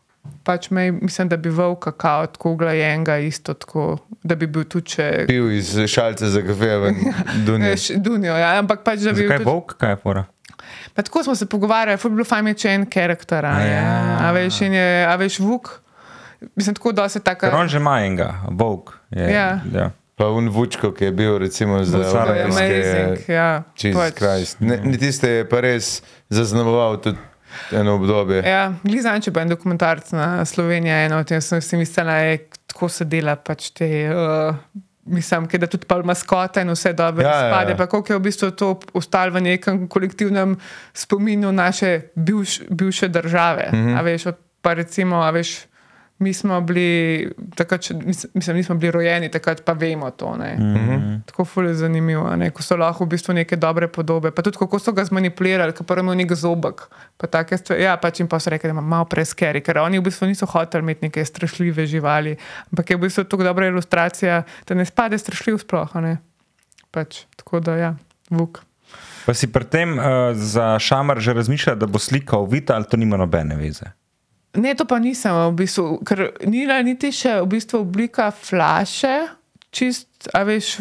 Pač 0.46 0.72
me, 0.74 0.88
mislim, 0.91 1.30
da 1.30 1.38
bi 1.38 1.52
volk 1.54 1.84
kakao 1.86 2.26
tako 2.34 2.56
glajenega, 2.58 3.20
isto 3.22 3.54
tako, 3.54 4.00
da 4.26 4.34
bi 4.38 4.48
bil 4.50 4.64
tudi 4.66 4.96
če. 4.96 5.10
Pil 5.30 5.52
iz 5.54 5.70
šalce 5.89 6.32
za 6.34 6.41
kafe. 6.41 6.72
Veš, 7.62 7.91
Dunijo, 8.02 8.34
ja, 8.34 8.56
ampak 8.58 8.82
pač, 8.86 9.04
da 9.06 9.14
bi 9.14 9.22
Kaj 9.22 9.26
je 9.26 9.30
bil 9.30 9.38
tudi. 9.38 9.50
volk, 9.52 9.76
kaj 9.82 9.93
je 9.93 10.00
fora? 10.02 10.24
Pa 10.98 11.06
tako 11.06 11.22
smo 11.28 11.36
se 11.38 11.46
pogovarjali, 11.46 12.00
ful 12.02 12.14
bi 12.14 12.22
bilo 12.22 12.26
fajn, 12.26 12.54
če 12.58 12.74
en 12.74 12.86
karakter. 12.89 13.46
A, 13.46 13.54
ja. 13.62 13.84
a 14.26 14.32
veš, 14.34 14.64
in 14.66 14.74
je, 14.80 14.88
a 15.06 15.14
veš, 15.22 15.38
vuk. 15.46 15.70
Mislim, 16.58 16.74
tako 16.78 16.93
da 16.96 17.06
se 17.10 17.22
tako. 17.22 17.52
On 17.54 17.70
že 17.70 17.78
ima 17.78 18.00
enega, 18.02 18.32
volk. 18.50 18.96
Je, 19.14 19.30
Ja. 19.34 19.48
ja. 19.74 19.91
Pa 20.16 20.28
un 20.28 20.47
vučko, 20.49 20.91
ki 20.91 21.03
je 21.03 21.11
bil 21.11 21.38
recimo 21.38 21.84
za 21.84 21.97
je 21.97 22.03
Sarajevske 22.05 22.63
amazing. 22.63 23.30
Ja, 23.30 23.63
Jesus 23.76 24.01
pač. 24.01 24.13
Christ. 24.13 24.59
Ne, 24.59 24.78
ne 24.80 24.97
tiste 24.97 25.30
je 25.30 25.43
pa 25.45 25.59
res 25.59 26.01
zaznamoval 26.30 26.97
tudi 26.97 27.18
eno 27.72 27.95
obdobje. 27.95 28.39
Ja, 28.41 28.74
glizan, 28.84 29.22
če 29.22 29.32
bo 29.32 29.39
en 29.39 29.49
dokumentarc 29.49 30.11
na 30.11 30.45
Sloveniji, 30.45 31.05
eno 31.05 31.20
od 31.20 31.28
tem 31.28 31.41
sem 31.41 31.61
si 31.61 31.78
mislila, 31.78 32.13
da 32.13 32.18
je 32.22 32.38
tako 32.66 32.89
se 32.89 33.05
dela 33.05 33.36
pač 33.36 33.70
te. 33.72 33.89
Uh, 34.07 34.55
Mislim, 35.05 35.45
da 35.45 35.68
tudi 35.68 35.86
pol 35.86 36.01
maskota 36.01 36.61
in 36.61 36.70
vse 36.70 36.89
dobro 36.93 37.22
Ja, 37.22 37.30
ja, 37.30 37.34
ja, 37.36 37.49
spade. 37.51 37.72
ja. 37.72 37.78
Ja, 37.78 37.84
ja. 37.84 37.88
Kako 37.88 38.13
je 38.13 38.18
v 38.18 38.24
bistvu 38.24 38.47
to 38.51 38.70
ostalo 38.91 39.32
v 39.32 39.41
nekem 39.41 39.88
kolektivnem 39.88 40.55
spominu 40.93 41.51
naše 41.51 42.09
bivš, 42.16 42.61
bivše 42.70 43.07
države. 43.07 43.70
Mm 43.72 43.78
Mhm. 43.78 43.88
-hmm. 43.88 43.97
A 43.97 44.01
veš, 44.01 44.24
pa 44.61 44.74
recimo, 44.74 45.16
a 45.18 45.30
veš, 45.30 45.68
mi 46.18 46.34
smo 46.34 46.61
bili, 46.61 47.32
takrat, 47.55 47.91
mislim, 48.34 48.57
nismo 48.57 48.76
bili 48.76 48.91
rojeni, 48.91 49.32
takrat 49.32 49.66
pa 49.66 49.74
vemo 49.74 50.11
to. 50.11 50.38
Ne. 50.38 50.55
Mm. 50.55 50.76
-hmm. 50.76 51.22
Tako 51.26 51.45
ful 51.45 51.66
je 51.66 51.74
zanimivo, 51.74 52.36
ne, 52.36 52.49
ko 52.49 52.63
so 52.63 52.76
lahko 52.76 53.05
v 53.05 53.07
bistvu 53.07 53.34
neke 53.34 53.55
dobre 53.55 53.88
podobe. 53.88 54.32
Pa 54.32 54.41
tudi 54.41 54.57
kako 54.57 54.80
so 54.80 54.91
ga 54.91 55.05
zmanipulirali, 55.05 55.74
ko 55.74 55.84
prvo 55.84 55.99
imel 55.99 56.18
nek 56.18 56.34
zobek. 56.34 56.82
Pa 57.18 57.28
take 57.28 57.57
stvari. 57.57 57.84
Ja, 57.84 57.97
pač 57.97 58.20
jim 58.20 58.28
pa 58.28 58.39
so 58.39 58.49
rekli, 58.49 58.68
da 58.68 58.72
ima 58.72 58.82
malo 58.82 59.05
preskeri, 59.05 59.61
ker 59.61 59.78
oni 59.78 59.99
v 59.99 60.03
bistvu 60.03 60.28
niso 60.28 60.45
hoteli 60.45 60.82
imeti 60.82 61.05
neke 61.05 61.26
strašljive 61.26 61.86
živali. 61.86 62.38
Ampak 62.72 62.89
je 62.89 62.95
v 62.95 62.99
bistvu 62.99 63.24
tako 63.24 63.43
dobra 63.43 63.68
ilustracija, 63.68 64.43
da 64.68 64.76
ne 64.76 64.86
spade 64.86 65.18
strašljiv 65.18 65.57
sploh. 65.57 65.89
Pač, 66.91 67.26
tako 67.36 67.59
da 67.59 67.76
ja, 67.76 67.95
vuk. 68.30 68.63
Pa 69.26 69.34
si 69.34 69.51
pri 69.51 69.66
tem 69.66 69.97
uh, 69.97 70.05
za 70.34 70.80
šamar 70.80 71.20
že 71.20 71.34
razmišljal, 71.34 71.76
da 71.76 71.86
bo 71.86 71.99
slikal 71.99 72.45
vita, 72.45 72.76
ali 72.76 72.86
to 72.86 72.97
nima 72.97 73.18
nobene 73.18 73.55
veze? 73.55 73.91
Ne, 74.56 74.76
to 74.76 74.86
pa 74.86 74.99
nisem, 74.99 75.36
v 75.51 75.56
bistvu, 75.64 75.99
ker 76.08 76.30
ni 76.47 76.66
bila 76.66 76.82
niti 76.86 77.12
še 77.12 77.41
v 77.43 77.49
bistvu 77.56 77.84
oblika 77.84 78.32
flaše, 78.32 79.28
čist, 79.76 80.30
a 80.34 80.45
veš. 80.47 80.80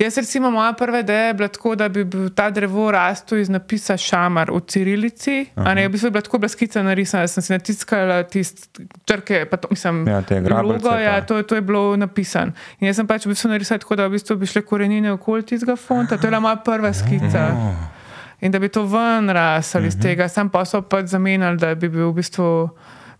Jaz, 0.00 0.16
recimo, 0.18 0.50
moja 0.50 0.72
prva 0.74 1.02
ideja 1.04 1.28
je 1.28 1.34
bila 1.38 1.48
tako, 1.52 1.74
da 1.78 1.86
bi 1.92 2.02
bil 2.04 2.30
ta 2.34 2.48
drevo 2.50 2.88
rastel 2.90 3.38
iz 3.38 3.50
napisa 3.52 3.94
šamar 3.96 4.50
v 4.50 4.58
cirilici. 4.66 5.36
A 5.54 5.74
ne, 5.76 5.84
v 5.86 5.92
bistvu 5.92 6.08
je 6.08 6.14
bila 6.16 6.24
tako 6.26 6.40
bila 6.42 6.50
skica 6.50 6.82
narisana, 6.82 7.28
sem 7.30 7.44
si 7.44 7.52
natiskala 7.52 8.22
tiste 8.26 8.82
črke, 9.06 9.44
pa 9.46 9.60
to, 9.62 9.70
mislim, 9.70 10.02
Ja, 10.08 10.22
te 10.26 10.40
grabljce 10.40 10.72
logo, 10.74 10.96
ja, 10.98 11.20
to, 11.26 11.38
to 11.46 11.54
je 11.54 11.62
bilo 11.62 11.96
napisano. 11.96 12.56
In 12.80 12.90
jaz 12.90 12.98
sem 12.98 13.06
pač 13.06 13.28
v 13.28 13.36
bistvu 13.36 13.52
narisala 13.52 13.84
tako, 13.84 14.00
da 14.00 14.08
v 14.08 14.16
bistvu 14.16 14.40
bi 14.40 14.50
šle 14.50 14.64
korenine 14.66 15.12
okoli 15.12 15.46
tistega 15.46 15.76
fonta, 15.76 16.16
to 16.16 16.26
je 16.26 16.32
bila 16.32 16.40
moja 16.40 16.58
prva 16.64 16.90
skica. 16.96 17.46
In 18.42 18.50
da 18.50 18.58
bi 18.58 18.68
to 18.68 18.82
ven 18.90 19.30
rasel 19.30 19.86
iz 19.86 19.96
tega, 20.02 20.26
sam 20.28 20.50
pa 20.50 20.64
so 20.66 20.82
pač 20.82 21.12
zamenjali, 21.12 21.60
da 21.62 21.74
bi 21.78 21.88
bil 21.88 22.08
v 22.10 22.16
bistvu, 22.18 22.46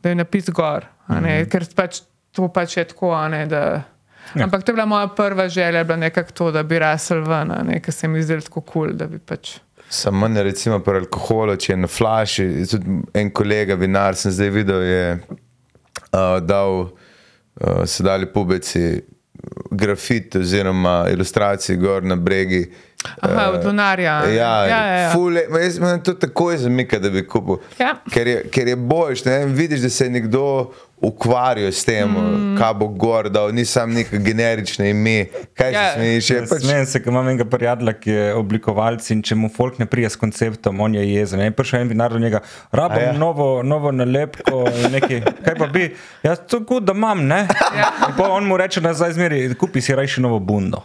da 0.03 0.11
je 0.11 0.19
napis 0.19 0.51
gor, 0.51 0.89
ne, 1.23 1.45
ker 1.51 1.67
pač 1.79 2.01
to 2.35 2.49
pač 2.51 2.77
je 2.77 2.85
tako, 2.91 3.13
a 3.15 3.29
ne, 3.31 3.45
da. 3.47 3.63
Ja. 4.35 4.47
Ampak 4.47 4.65
to 4.65 4.73
je 4.73 4.79
bila 4.79 4.87
moja 4.87 5.07
prva 5.15 5.49
želja, 5.49 5.85
bila 5.85 5.97
nekako 5.97 6.33
to, 6.33 6.51
da 6.55 6.63
bi 6.63 6.79
rasel 6.79 7.23
ven, 7.27 7.53
ker 7.83 7.95
se 7.95 8.09
mi 8.09 8.23
zdi 8.23 8.41
tako 8.41 8.61
kul, 8.61 8.73
cool, 8.73 8.97
da 8.99 9.07
bi 9.07 9.19
pač. 9.19 9.59
Samo 9.93 10.29
ne 10.29 10.43
recimo 10.43 10.79
pri 10.81 11.03
alkoholu, 11.03 11.57
če 11.61 11.73
je 11.73 11.77
na 11.77 11.89
flaši. 11.91 12.47
Tudi 12.71 12.99
en 13.21 13.31
kolega, 13.31 13.77
vinar, 13.77 14.17
sem 14.17 14.33
zdaj 14.33 14.53
videl, 14.55 14.85
je 14.89 15.03
uh, 15.21 16.39
dal, 16.41 16.87
uh, 16.89 17.83
so 17.85 18.07
dali 18.07 18.31
pubeci 18.33 18.87
grafit 19.71 20.37
oziroma 20.37 21.11
ilustracije 21.13 21.77
gor 21.77 22.03
na 22.03 22.17
bregi. 22.17 22.65
Aha, 23.21 23.51
od 23.51 23.65
lunarja. 23.65 24.13
Ja, 24.25 24.67
ja, 24.67 24.67
ja, 24.67 24.97
ja. 25.01 25.13
Fule, 25.13 25.43
jaz 25.63 25.77
imam 25.77 26.03
to 26.03 26.15
takoj 26.15 26.57
zamika, 26.57 26.99
da 26.99 27.11
bi 27.11 27.27
kupil. 27.27 27.57
Ja. 27.79 27.97
Ker 28.11 28.27
je, 28.27 28.43
ker 28.51 28.69
je 28.69 28.77
boljš, 28.77 29.25
ne 29.25 29.47
vidiš, 29.47 29.81
da 29.81 29.91
se 29.91 30.07
je 30.07 30.11
nekdo 30.11 30.73
ukvarjal 31.03 31.69
s 31.69 31.85
tem, 31.85 32.09
mm. 32.09 32.57
kaj 32.59 32.75
bo 32.75 32.87
gor, 32.89 33.29
da 33.29 33.47
ni 33.49 33.65
sam 33.65 33.93
neko 33.93 34.17
generično 34.19 34.85
ime. 34.87 35.27
Kaj 35.55 35.73
Ja. 35.73 35.83
se 35.83 35.97
smeješ? 35.97 36.31
Je 36.31 36.41
Pač... 36.47 36.63
Smejem 36.63 36.87
se, 36.87 37.01
ker 37.01 37.09
imam 37.09 37.29
enega 37.29 37.45
prijatelja, 37.47 37.93
ki 37.95 38.11
je 38.11 38.35
oblikovalec 38.35 39.11
in 39.11 39.23
če 39.23 39.35
mu 39.35 39.49
folk 39.49 39.79
ne 39.79 39.87
prija 39.87 40.09
s 40.09 40.17
konceptom, 40.17 40.81
on 40.81 40.95
je 40.95 41.05
jezen. 41.05 41.41
Je 41.41 41.51
prišel 41.51 41.81
en 41.81 41.89
vinar 41.89 42.13
do 42.13 42.19
njega, 42.19 42.41
rabim 42.73 42.99
ja. 43.01 43.07
ja. 43.07 43.13
novo, 43.15 43.63
novo 43.63 43.93
nalepko, 43.93 44.63
nekaj, 44.91 45.23
kaj 45.43 45.55
pa 45.55 45.67
bi, 45.67 45.89
jaz 46.23 46.39
to 46.47 46.61
gut, 46.61 46.85
da 46.85 46.93
imam, 46.93 47.27
ne? 47.27 47.43
Ja. 47.77 47.91
Pa 48.17 48.29
on 48.29 48.45
mu 48.45 48.57
reče 48.57 48.81
nazaj 48.81 49.13
zmeri, 49.13 49.55
kupi 49.55 49.81
si 49.81 49.95
rajši 49.95 50.21
novo 50.21 50.39
bundo. 50.41 50.83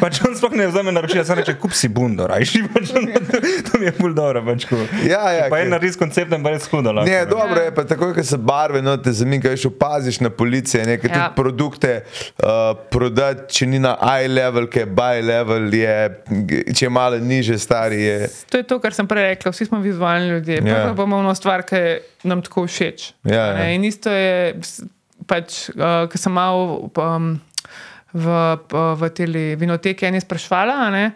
Pač 0.00 0.20
on 0.24 0.34
sploh 0.34 0.52
ne 0.52 0.66
vzame 0.66 0.92
naročila, 0.92 1.24
samo 1.24 1.40
reče, 1.40 1.54
kupi 1.58 1.74
si 1.76 1.88
bundo, 1.88 2.26
rajši. 2.26 2.64
Pač 2.74 2.90
on, 2.96 3.06
to, 3.06 3.40
to 3.66 3.78
mi 3.78 3.86
je 3.86 3.92
pol 3.92 4.14
dobro. 4.14 4.42
Pač, 4.44 4.66
ko- 4.66 4.82
Ja, 5.04 5.22
ja, 5.30 5.46
pa 5.46 5.56
ker- 5.56 5.64
en 5.64 5.70
naredi 5.70 5.92
s 5.92 5.98
konceptom, 5.98 6.42
pa 6.42 6.50
je 6.50 6.58
lahko, 6.58 6.82
Ne, 6.82 7.04
ne. 7.04 7.26
dobro 7.26 7.60
je, 7.60 7.74
pa 7.74 7.84
takoj, 7.84 8.14
ko 8.14 8.22
se 8.24 8.38
barve 8.38 8.82
note 8.82 9.12
zamikaš, 9.12 9.59
opaziš 9.66 10.20
na 10.20 10.30
policije, 10.30 10.84
nekaj 10.86 11.10
Ja. 11.10 11.32
produkte 11.36 12.04
uh, 12.04 12.48
prodati, 12.90 13.52
če 13.54 13.66
ni 13.66 13.78
na 13.78 13.96
high 14.00 14.28
level, 14.30 14.66
ki 14.66 14.78
je 14.78 14.86
buy 14.86 15.22
level, 15.24 15.74
je, 15.74 15.96
če 16.74 16.86
je 16.86 16.90
malo 16.90 17.18
niže, 17.18 17.58
stari 17.58 18.02
je. 18.02 18.28
To 18.50 18.56
je 18.56 18.62
to, 18.62 18.78
kar 18.80 18.94
sem 18.94 19.06
prej 19.06 19.22
rekla. 19.34 19.52
Vsi 19.52 19.66
smo 19.66 19.80
vizualni 19.80 20.28
ljudje. 20.28 20.62
Ja. 20.64 20.86
Pa 20.86 20.92
bomo 20.92 21.18
ono 21.18 21.34
stvar, 21.34 21.62
ki 21.62 21.82
nam 22.24 22.42
tako 22.42 22.66
všeč. 22.66 23.12
Ja, 23.24 23.46
ja. 23.56 23.68
In 23.74 23.84
isto 23.84 24.10
je, 24.10 24.54
pač, 25.26 25.68
uh, 25.74 26.06
ko 26.10 26.18
sem 26.18 26.32
malo 26.32 26.88
um, 26.96 27.40
v, 28.12 28.26
v 28.72 29.10
teli 29.14 29.44
vinoteki 29.56 30.06
eni 30.06 30.20
sprašvala. 30.20 30.90
ne, 30.90 31.10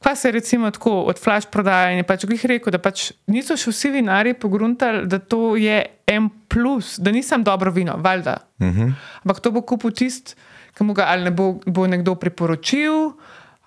Kva 0.00 0.14
se 0.16 0.30
recimo 0.30 0.70
tako 0.70 1.00
od 1.02 1.18
flash 1.18 1.46
prodaje 1.50 1.92
in 1.92 1.98
je 1.98 2.06
pač 2.08 2.24
glih 2.24 2.44
rekel, 2.46 2.72
da 2.72 2.78
pač 2.78 3.10
niso 3.26 3.56
še 3.56 3.70
vsi 3.70 3.90
vinari 3.90 4.32
pogruntali, 4.34 5.04
da 5.06 5.18
to 5.18 5.56
je 5.56 5.76
en 6.06 6.30
plus, 6.48 6.94
da 6.98 7.12
nisem 7.12 7.44
dobro 7.44 7.70
vino, 7.70 7.96
valjda. 7.98 8.36
Uh 8.58 8.66
Mhm. 8.66 8.80
-huh. 8.80 8.92
Ampak 9.24 9.40
to 9.40 9.50
bo 9.50 9.60
kupil 9.60 9.90
tist, 9.90 10.36
ki 10.74 10.84
mu 10.84 10.94
ga 10.94 11.04
ali 11.08 11.24
ne 11.24 11.30
bo, 11.30 11.60
bo 11.66 11.86
nekdo 11.86 12.14
priporočil, 12.14 13.12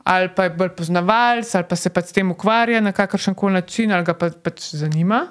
ali 0.04 0.30
pa 0.36 0.44
je 0.44 0.50
bolj 0.50 0.70
poznavalec, 0.70 1.56
ali 1.56 1.64
pa 1.70 1.76
se 1.76 1.90
pač 1.90 2.06
s 2.06 2.12
tem 2.12 2.32
ukvarja 2.32 2.82
na 2.82 2.92
kakršen 2.92 3.34
koli 3.34 3.54
način, 3.54 3.92
ali 3.92 4.04
ga 4.04 4.14
pa, 4.14 4.30
pač 4.30 4.62
zanima. 4.76 5.28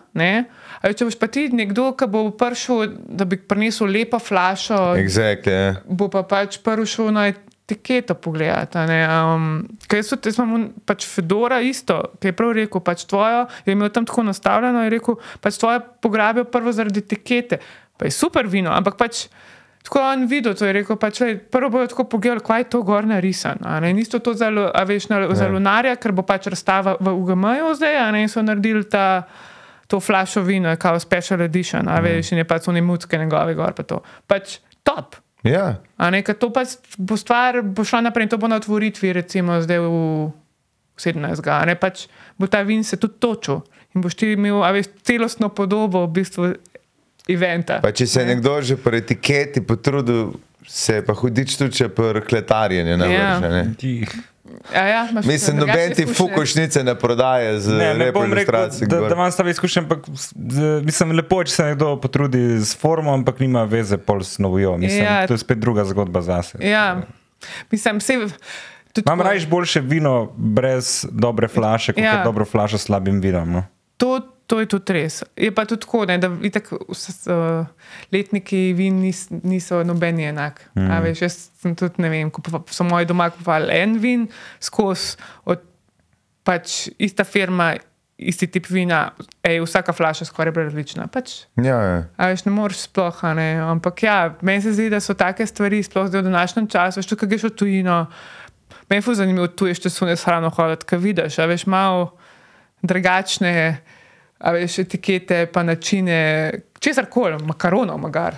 Ali 0.81 0.95
če 0.95 1.05
boš 1.05 1.19
pa 1.19 1.27
ti 1.27 1.49
nekdo, 1.49 1.93
ki 1.93 2.07
bo 2.07 2.31
prišel, 2.31 2.87
da 3.09 3.25
bi 3.25 3.37
prinesel 3.37 3.87
lepo 3.87 4.19
flašo, 4.19 4.95
Exactly, 4.97 5.51
ja. 5.51 5.75
bo 5.89 6.09
pa 6.09 6.23
pač 6.23 6.59
prvi 6.59 6.87
šel 6.87 7.11
na 7.13 7.33
etiketo 7.73 8.15
pogledati. 8.15 8.79
Um, 8.79 9.47
ker 9.89 9.99
jaz 9.99 10.13
tudi- 10.13 10.29
jaz 10.29 10.39
imam 10.39 10.53
un- 10.55 10.73
pač 10.87 11.07
Fedora 11.07 11.61
isto, 11.61 12.03
ki 12.21 12.29
je 12.29 12.33
prav 12.33 12.53
rekel, 12.53 12.81
pač 12.81 13.05
tvojo 13.05 13.47
je 13.65 13.73
imel 13.73 13.89
tam 13.89 14.07
tako 14.07 14.23
nastavljeno 14.23 14.85
in 14.85 14.91
rekel, 14.91 15.17
pač 15.41 15.57
tvojo 15.57 15.81
pograbijo 16.01 16.45
prvo 16.45 16.73
zaradi 16.73 17.01
etikete. 17.01 17.59
Pa 17.97 18.05
je 18.05 18.11
super 18.11 18.47
vino, 18.47 18.71
ampak 18.71 18.97
pač. 18.97 19.27
Tako 19.83 19.99
je 19.99 20.05
on 20.07 20.27
videl, 20.27 20.55
to 20.55 20.65
je 20.65 20.73
rekel, 20.73 20.97
pač, 20.97 21.21
lej, 21.21 21.39
prvo 21.51 21.71
bojo 21.71 21.87
tako 21.87 22.05
pogledali, 22.05 22.41
kaj 22.41 22.61
je 22.61 22.65
to 22.71 22.83
gor 22.83 23.03
narisano. 23.03 23.81
Ni 23.81 24.01
isto 24.01 24.19
to 24.19 24.31
za, 24.33 24.47
veš, 24.87 25.09
na, 25.09 25.35
za 25.35 25.49
lunarja, 25.49 25.97
ker 25.97 26.13
bo 26.13 26.23
pač 26.23 26.47
razstava 26.47 26.95
v 27.01 27.11
UGM-ju 27.11 27.75
zdaj, 27.75 27.97
a 27.97 28.11
ne 28.13 28.23
in 28.23 28.29
so 28.29 28.43
naredili 28.43 28.85
ta, 28.85 29.27
to 29.87 29.99
flašo 30.01 30.41
vino, 30.41 30.71
kao 30.77 31.01
special 31.01 31.41
edition, 31.41 31.89
a 31.89 31.99
veš, 31.99 32.31
in 32.33 32.39
je 32.39 32.45
pač 32.45 32.69
oni 32.69 32.81
mutke 32.81 33.19
njegove 33.19 33.55
gor, 33.55 33.75
pa 33.75 33.83
to. 33.83 33.99
Pač 34.27 34.61
top. 34.83 35.17
Ja. 35.43 35.83
A 35.97 36.11
ne, 36.11 36.23
to 36.23 36.51
pač 36.55 36.77
bo 36.99 37.17
stvar, 37.19 37.63
bo 37.63 37.85
šla 37.85 38.09
naprej 38.09 38.31
to 38.33 38.39
bo 38.39 38.51
na 38.51 38.61
otvoritvi, 38.63 39.13
recimo 39.13 39.61
zdaj 39.63 39.83
v 39.83 39.91
17. 40.99 41.43
A 41.51 41.65
ne 41.67 41.77
pač 41.79 42.07
bo 42.39 42.47
ta 42.47 42.63
vin 42.63 42.85
se 42.85 42.97
tudi 42.97 43.19
točil 43.19 43.63
in 43.93 44.01
boš 44.01 44.17
ti 44.17 44.33
imel, 44.33 44.63
veš, 44.73 44.89
celostno 45.05 45.51
podobo 45.53 46.07
v 46.07 46.13
bistvu 46.17 46.53
eventa. 47.29 47.81
Pa 47.85 47.93
če 47.93 48.07
se 48.07 48.23
je 48.23 48.27
nekdo 48.27 48.61
že 48.63 48.79
po 48.81 48.95
etiketi 48.95 49.61
potrudil 49.61 50.33
Se 50.67 50.95
je 50.95 51.05
pa 51.05 51.15
hudič 51.15 51.57
tudi, 51.57 51.73
če 51.73 51.89
prkletarjenje 51.91 52.97
ne 52.97 53.09
Ja. 53.09 53.33
vrže. 53.33 53.49
Ne? 53.51 53.75
Ti- 53.75 54.07
Ja, 54.69 54.83
ja, 54.85 55.09
imaš 55.09 55.25
Mislim, 55.25 55.57
noben 55.57 55.95
ti 55.95 56.05
fukošnice 56.07 56.85
ne 56.85 56.95
prodaje 56.95 57.61
z 57.61 57.69
Ne, 57.71 57.95
ne 57.97 58.13
bom 58.13 58.27
rekel, 58.29 58.53
da, 58.83 59.01
da 59.01 59.15
imam 59.15 59.31
stave 59.31 59.51
izkušnje, 59.51 59.81
ampak 59.81 60.05
z- 60.09 60.83
mislim, 60.85 61.13
lepo, 61.13 61.45
če 61.45 61.53
se 61.53 61.65
nekdo 61.65 61.97
potrudi 61.97 62.39
z 62.59 62.77
formo, 62.77 63.13
ampak 63.13 63.39
nima 63.39 63.63
veze 63.65 63.97
pol 63.97 64.21
s 64.21 64.39
novojo. 64.39 64.77
Mislim, 64.77 65.05
Ja. 65.05 65.27
to 65.27 65.35
je 65.35 65.39
spet 65.39 65.59
druga 65.59 65.85
zgodba 65.85 66.21
zase. 66.23 66.59
Ja, 66.61 67.01
mislim, 67.71 68.01
tudi 68.93 69.07
Imam 69.07 69.21
raje 69.21 69.47
boljše 69.47 69.81
vino 69.81 70.33
brez 70.37 71.07
dobre 71.09 71.49
flaše, 71.49 71.93
kot 71.93 72.03
Ja. 72.03 72.13
ja. 72.13 72.25
dobro 72.25 72.45
flašo 72.45 72.79
s 72.79 72.83
slabim 72.83 73.21
vinom. 73.21 73.53
No? 73.53 73.65
To, 73.97 74.21
to 74.53 74.61
je 74.61 74.69
tudi 74.69 74.93
res. 74.93 75.23
Je 75.33 75.49
pa 75.49 75.65
tudi 75.65 75.81
tako, 75.81 76.03
ne, 76.05 76.19
da 76.21 76.29
itak, 76.45 76.67
vse, 76.93 77.15
uh, 77.33 77.65
letniki 78.13 78.75
vin 78.77 78.99
nis, 79.01 79.25
niso 79.41 79.79
nobeni 79.89 80.27
enak. 80.29 80.61
Mm. 80.77 80.91
Veš, 81.07 81.23
jaz 81.25 81.37
sem 81.63 81.73
tudi, 81.79 82.03
ne 82.05 82.11
vem, 82.13 82.29
kupova, 82.29 82.61
so 82.69 82.85
moji 82.85 83.09
doma 83.09 83.31
kupovali 83.33 83.73
en 83.81 83.97
vin, 84.03 84.27
skozi 84.61 85.17
od 85.49 85.63
pač 86.45 86.91
ista 87.01 87.25
firma, 87.25 87.71
isti 88.21 88.51
tip 88.53 88.69
vina, 88.69 89.07
ej, 89.41 89.63
vsaka 89.65 89.95
flaša 89.97 90.29
skoraj 90.29 90.53
različna. 90.59 91.09
Pač, 91.09 91.47
Ja, 91.57 91.79
ja. 91.81 91.97
A 92.21 92.29
veš, 92.29 92.45
ne 92.45 92.53
moreš 92.53 92.85
sploh, 92.91 93.25
ne. 93.39 93.49
Ampak 93.65 94.05
ja, 94.05 94.19
meni 94.45 94.61
se 94.61 94.75
zdi, 94.77 94.91
da 94.93 95.01
so 95.01 95.17
take 95.17 95.47
stvari, 95.49 95.81
sploh 95.81 96.11
zdaj 96.11 96.27
v 96.27 96.29
današnjem 96.29 96.69
času, 96.69 97.01
veš, 97.01 97.09
tukaj 97.15 97.33
greš 97.33 97.49
v 97.49 97.55
tujino. 97.57 97.99
Meni 98.93 99.01
je 99.01 99.17
zanimivo, 99.17 99.49
tu 99.49 99.71
je 99.71 99.81
še 99.81 99.97
sunes 99.97 100.29
hrano 100.29 100.53
hoditi, 100.53 100.91
kaj 100.93 101.01
vidiš, 101.01 101.41
a 101.41 101.49
veš, 101.49 101.65
malo 101.73 102.11
drugačne, 102.85 103.81
veš, 104.45 104.79
etikete, 104.79 105.47
pa 105.47 105.63
načine, 105.63 106.51
česar 106.79 107.07
koli, 107.07 107.39
makaronov, 107.41 107.99
magar. 107.99 108.35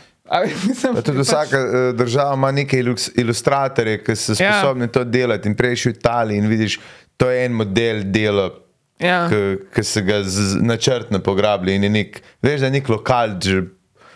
Mislim, 0.64 0.94
tudi 0.97 1.18
pač- 1.18 1.22
vsaka 1.22 1.56
eh, 1.59 1.93
država 1.94 2.35
ima 2.35 2.51
neke 2.52 2.78
ilus- 2.78 3.10
ilustratorje, 3.14 3.98
ki 4.01 4.14
so 4.14 4.32
Ja. 4.35 4.52
sposobni 4.52 4.89
to 4.89 5.05
delati. 5.05 5.48
In 5.48 5.55
prej 5.55 5.76
si 5.76 5.89
v 5.89 5.93
Italiji 5.93 6.39
in 6.39 6.47
vidiš, 6.47 6.78
to 7.16 7.31
je 7.31 7.44
en 7.44 7.52
model 7.55 8.02
dela, 8.05 8.51
Ja, 8.98 9.28
ki 9.70 9.82
se 9.82 10.02
ga 10.02 10.20
načrtno 10.62 11.18
pograblja. 11.20 11.74
In 11.74 11.82
je 11.82 11.90
nek, 11.90 12.10
veš, 12.40 12.60
da 12.60 12.66
je 12.66 12.72
nek 12.72 12.89
lokal, 12.89 13.35
že, 13.40 13.62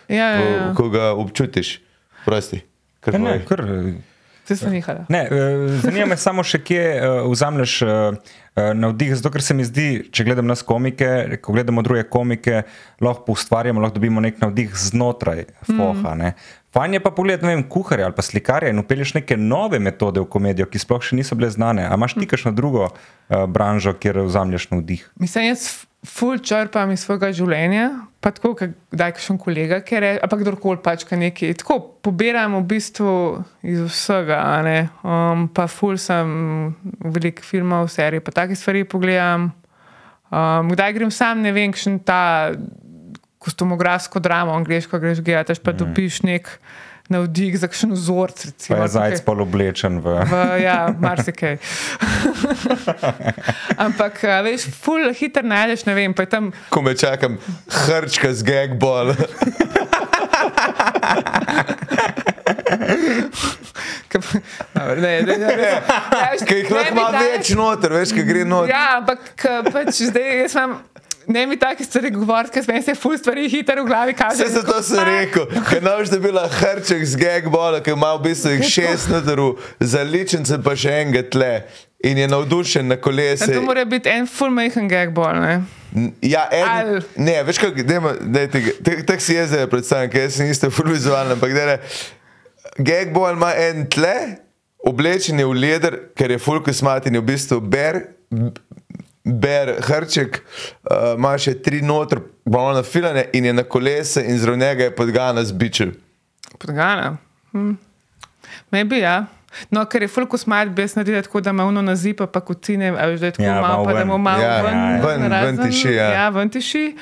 ja, 0.09 0.16
ja, 0.31 0.40
ja. 0.40 0.74
ko 0.74 0.89
ga 0.89 1.12
občutiš. 1.15 1.81
Prosti. 2.24 2.60
Kar 3.01 3.15
Ja, 3.15 3.20
ne, 3.20 3.24
povej. 3.27 3.47
kar, 3.47 3.60
Se 4.49 4.57
sem 4.57 4.73
nehala. 4.73 5.05
Ne, 5.12 5.27
eh, 5.29 5.65
zanima 5.83 6.07
me 6.09 6.16
samo 6.16 6.45
še, 6.47 6.62
kje 6.65 6.85
uh, 6.97 7.16
vzameš 7.29 7.75
uh, 7.85 8.37
navdih, 8.75 9.12
zato 9.19 9.31
ker 9.35 9.45
se 9.45 9.55
mi 9.55 9.66
zdi, 9.69 9.89
če 10.15 10.25
gledam 10.25 10.49
nas 10.49 10.65
komike, 10.66 11.39
ko 11.45 11.53
gledamo 11.55 11.85
druge 11.85 12.07
komike, 12.09 12.62
lahko 13.05 13.37
ustvarjamo, 13.37 13.83
lahko 13.85 14.01
dobimo 14.01 14.23
nek 14.25 14.41
navdih 14.41 14.73
znotraj 14.89 15.45
foha. 15.69 16.15
Mm. 16.16 16.33
Fajn 16.75 16.97
je 16.97 17.03
pa 17.05 17.12
pogledati, 17.15 17.47
ne 17.47 17.55
vem, 17.55 17.66
kuharja 17.69 18.09
ali 18.09 18.16
pa 18.16 18.25
slikarja 18.25 18.73
in 18.73 18.81
upelješ 18.81 19.15
neke 19.20 19.37
nove 19.37 19.79
metode 19.79 20.25
v 20.25 20.31
komedijo, 20.33 20.66
ki 20.69 20.81
sploh 20.81 21.05
še 21.05 21.20
niso 21.20 21.39
bile 21.39 21.53
znane. 21.55 21.87
A 21.89 21.95
imaš 21.97 22.16
ti 22.19 22.29
kakšno 22.29 22.53
drugo 22.57 22.89
uh, 22.89 23.45
branžo, 23.47 23.95
kjer 24.01 24.25
vzameš 24.27 24.70
navdih? 24.73 25.07
Mislim, 25.20 25.53
jaz 25.53 25.88
ful 26.09 26.41
črpam 26.41 26.93
iz 26.95 27.05
svojega 27.05 27.31
življenja, 27.37 27.89
pa 28.25 28.33
tako, 28.35 28.55
da 28.91 29.09
je 29.09 29.17
kakšen 29.19 29.39
kolega, 29.41 29.81
ker 29.87 30.05
je, 30.07 30.13
pa 30.25 30.39
kdorkoli 30.41 30.81
pač 30.83 31.05
kaj 31.09 31.21
nekaj. 31.21 31.55
Tako 31.61 31.79
pobiram 32.05 32.57
v 32.59 32.65
bistvu 32.73 33.13
iz 33.63 33.85
vsega. 33.85 34.41
Um, 35.05 35.47
pa 35.55 35.69
ful 35.71 35.99
sem 36.01 36.75
veliko 37.05 37.45
filmov, 37.47 37.91
serij, 37.93 38.25
pa 38.25 38.35
take 38.35 38.59
stvari 38.59 38.87
pogledam. 38.89 39.51
Um, 40.29 40.73
kdaj 40.75 40.97
grem 40.97 41.13
sam, 41.15 41.45
ne 41.45 41.55
vem, 41.57 41.73
kakšen 41.73 42.01
ta 42.05 42.53
kostumografsko 43.39 44.21
dramo, 44.21 44.57
angliško 44.59 44.99
greš 44.99 45.23
gledati, 45.25 45.55
až 45.55 45.63
pa 45.63 45.73
mm. 45.73 45.79
dobiš 45.79 46.23
nek 46.27 46.51
navdih 47.09 47.59
za 47.59 47.69
kakšen 47.69 47.93
vzorc. 47.93 48.37
Pa 48.45 48.49
Recimo, 48.53 48.83
je 48.83 48.89
zajec 48.89 49.21
pol 49.25 49.41
oblečen 49.43 50.01
v. 50.05 50.07
V, 50.29 50.33
ja, 50.63 50.95
marsikaj. 51.01 51.59
Ampak, 53.87 54.25
a 54.25 54.41
veš, 54.45 54.69
ful 54.77 55.13
hitro 55.17 55.43
najdeš, 55.43 55.87
ne 55.89 55.95
vem, 55.97 56.15
pa 56.15 56.23
je 56.29 56.31
tam. 56.37 56.53
Ko 56.69 56.83
me 56.85 56.95
čakam, 56.95 57.39
hrčka 57.69 58.33
z. 58.33 58.45
Ke, 64.09 64.19
Dobro, 64.75 65.01
ne, 65.01 65.23
ne, 65.23 65.37
ne, 65.39 65.83
Ki 66.49 66.63
jih 66.63 66.71
lahko 66.73 66.95
ima 66.95 67.09
več 67.13 67.51
noter, 67.57 67.93
veš, 67.93 68.15
ki 68.17 68.25
gre 68.29 68.45
noter. 68.49 68.73
Ja, 68.73 69.01
ampak 69.01 69.21
pač 69.73 70.01
zdaj 70.09 70.31
jaz 70.45 70.57
imam. 70.57 70.79
Ne 71.29 71.47
mi 71.47 71.59
take 71.61 71.85
stvari 71.85 72.11
govoriti, 72.11 72.55
ker 72.55 72.65
meni 72.69 72.83
se 72.83 72.95
ful 72.97 73.17
stvari 73.19 73.49
hitro 73.53 73.83
v 73.85 73.87
glavi 73.87 74.15
kaže. 74.17 74.47
Vse 74.47 74.63
zato 74.63 74.83
sem 74.83 75.05
rekel, 75.05 75.45
ker 75.69 75.83
noč 75.85 76.09
da 76.09 76.19
bila 76.19 76.47
hrček 76.49 77.05
z 77.05 77.21
gagbola, 77.21 77.83
ki 77.85 77.93
ima 77.93 78.15
v 78.17 78.23
bistvu 78.31 78.55
jih 78.55 78.65
šest 78.65 79.11
noterov, 79.13 79.59
za 79.81 80.07
ličence 80.09 80.57
pa 80.65 80.73
še 80.73 80.95
enega 81.03 81.27
tle. 81.29 81.53
In 82.09 82.19
je 82.19 82.29
navdušen 82.31 82.89
na 82.89 82.97
kolese. 82.97 83.51
To 83.53 83.61
mora 83.67 83.85
biti 83.85 84.09
en 84.09 84.29
full 84.31 84.55
majhen 84.55 84.89
gagball, 84.89 85.41
ne? 85.43 85.55
Ja, 86.23 86.47
en, 86.53 87.01
ne, 87.17 87.35
veš 87.45 87.59
kako, 87.61 87.85
tako 89.09 89.25
si 89.25 89.35
jaz 89.35 89.51
zdaj 89.53 89.67
predstavljam, 89.73 90.13
ker 90.13 90.25
jaz 90.29 90.37
sem 90.39 90.49
isto 90.49 90.71
full 90.73 90.93
vizualen, 90.95 91.35
ampak 91.35 91.53
dele, 91.57 91.79
gagball 92.79 93.37
ima 93.37 93.51
en 93.67 93.85
tle, 93.91 94.15
oblečen 94.87 95.43
je 95.43 95.49
v 95.49 95.59
leder, 95.59 95.99
ker 96.17 96.33
je 96.33 96.41
full 96.41 96.63
kosmat 96.65 97.09
in 97.11 97.19
je 97.19 97.25
v 97.25 97.29
bistvu 97.35 97.61
ber, 97.61 98.01
ber 99.29 99.75
hrček, 99.81 100.41
uh, 100.85 101.15
ima 101.15 101.35
še 101.37 101.55
tri 101.57 101.83
noter, 101.83 102.19
bolj 102.45 102.75
nafilane 102.75 103.27
in 103.33 103.45
je 103.45 103.53
na 103.53 103.63
kolese 103.65 104.23
in 104.23 104.39
zraven 104.39 104.61
njega 104.61 104.85
je 104.85 104.91
podgana 104.93 105.45
z 105.45 105.53
bičem. 105.55 105.93
Podgana. 106.57 107.17
Hm. 107.53 107.75
Maybe, 108.71 108.99
ja. 108.99 109.27
No, 109.71 109.85
ker 109.85 110.03
je 110.03 110.09
full 110.09 110.27
kosmat, 110.27 110.69
bi 110.69 110.83
jaz 110.83 110.95
naredila 110.95 111.23
tako, 111.23 111.41
da 111.41 111.51
ima 111.51 111.65
uno 111.65 111.83
nazipa, 111.83 112.27
pa 112.27 112.41
kocine, 112.43 112.91
a 112.91 113.07
veš, 113.07 113.21
da 113.21 113.27
je 113.27 113.33
tako 113.33 113.43
Ja, 113.43 113.55
malo, 113.55 113.67
malo 113.69 113.85
pa 113.85 113.93
da 113.93 113.99
ven. 113.99 114.09
mu 114.09 114.19
malo 114.19 114.43
Ja, 114.43 114.61
ven, 114.63 114.75
ja, 114.75 114.91
ja. 114.91 115.01
Ven- 115.03 115.23
ven 115.23 115.33
razen- 115.33 115.63
tiši, 115.63 115.89
ja. 115.91 116.09
Ja, 116.13 116.29
ven 116.31 116.51
tiši. 116.51 116.97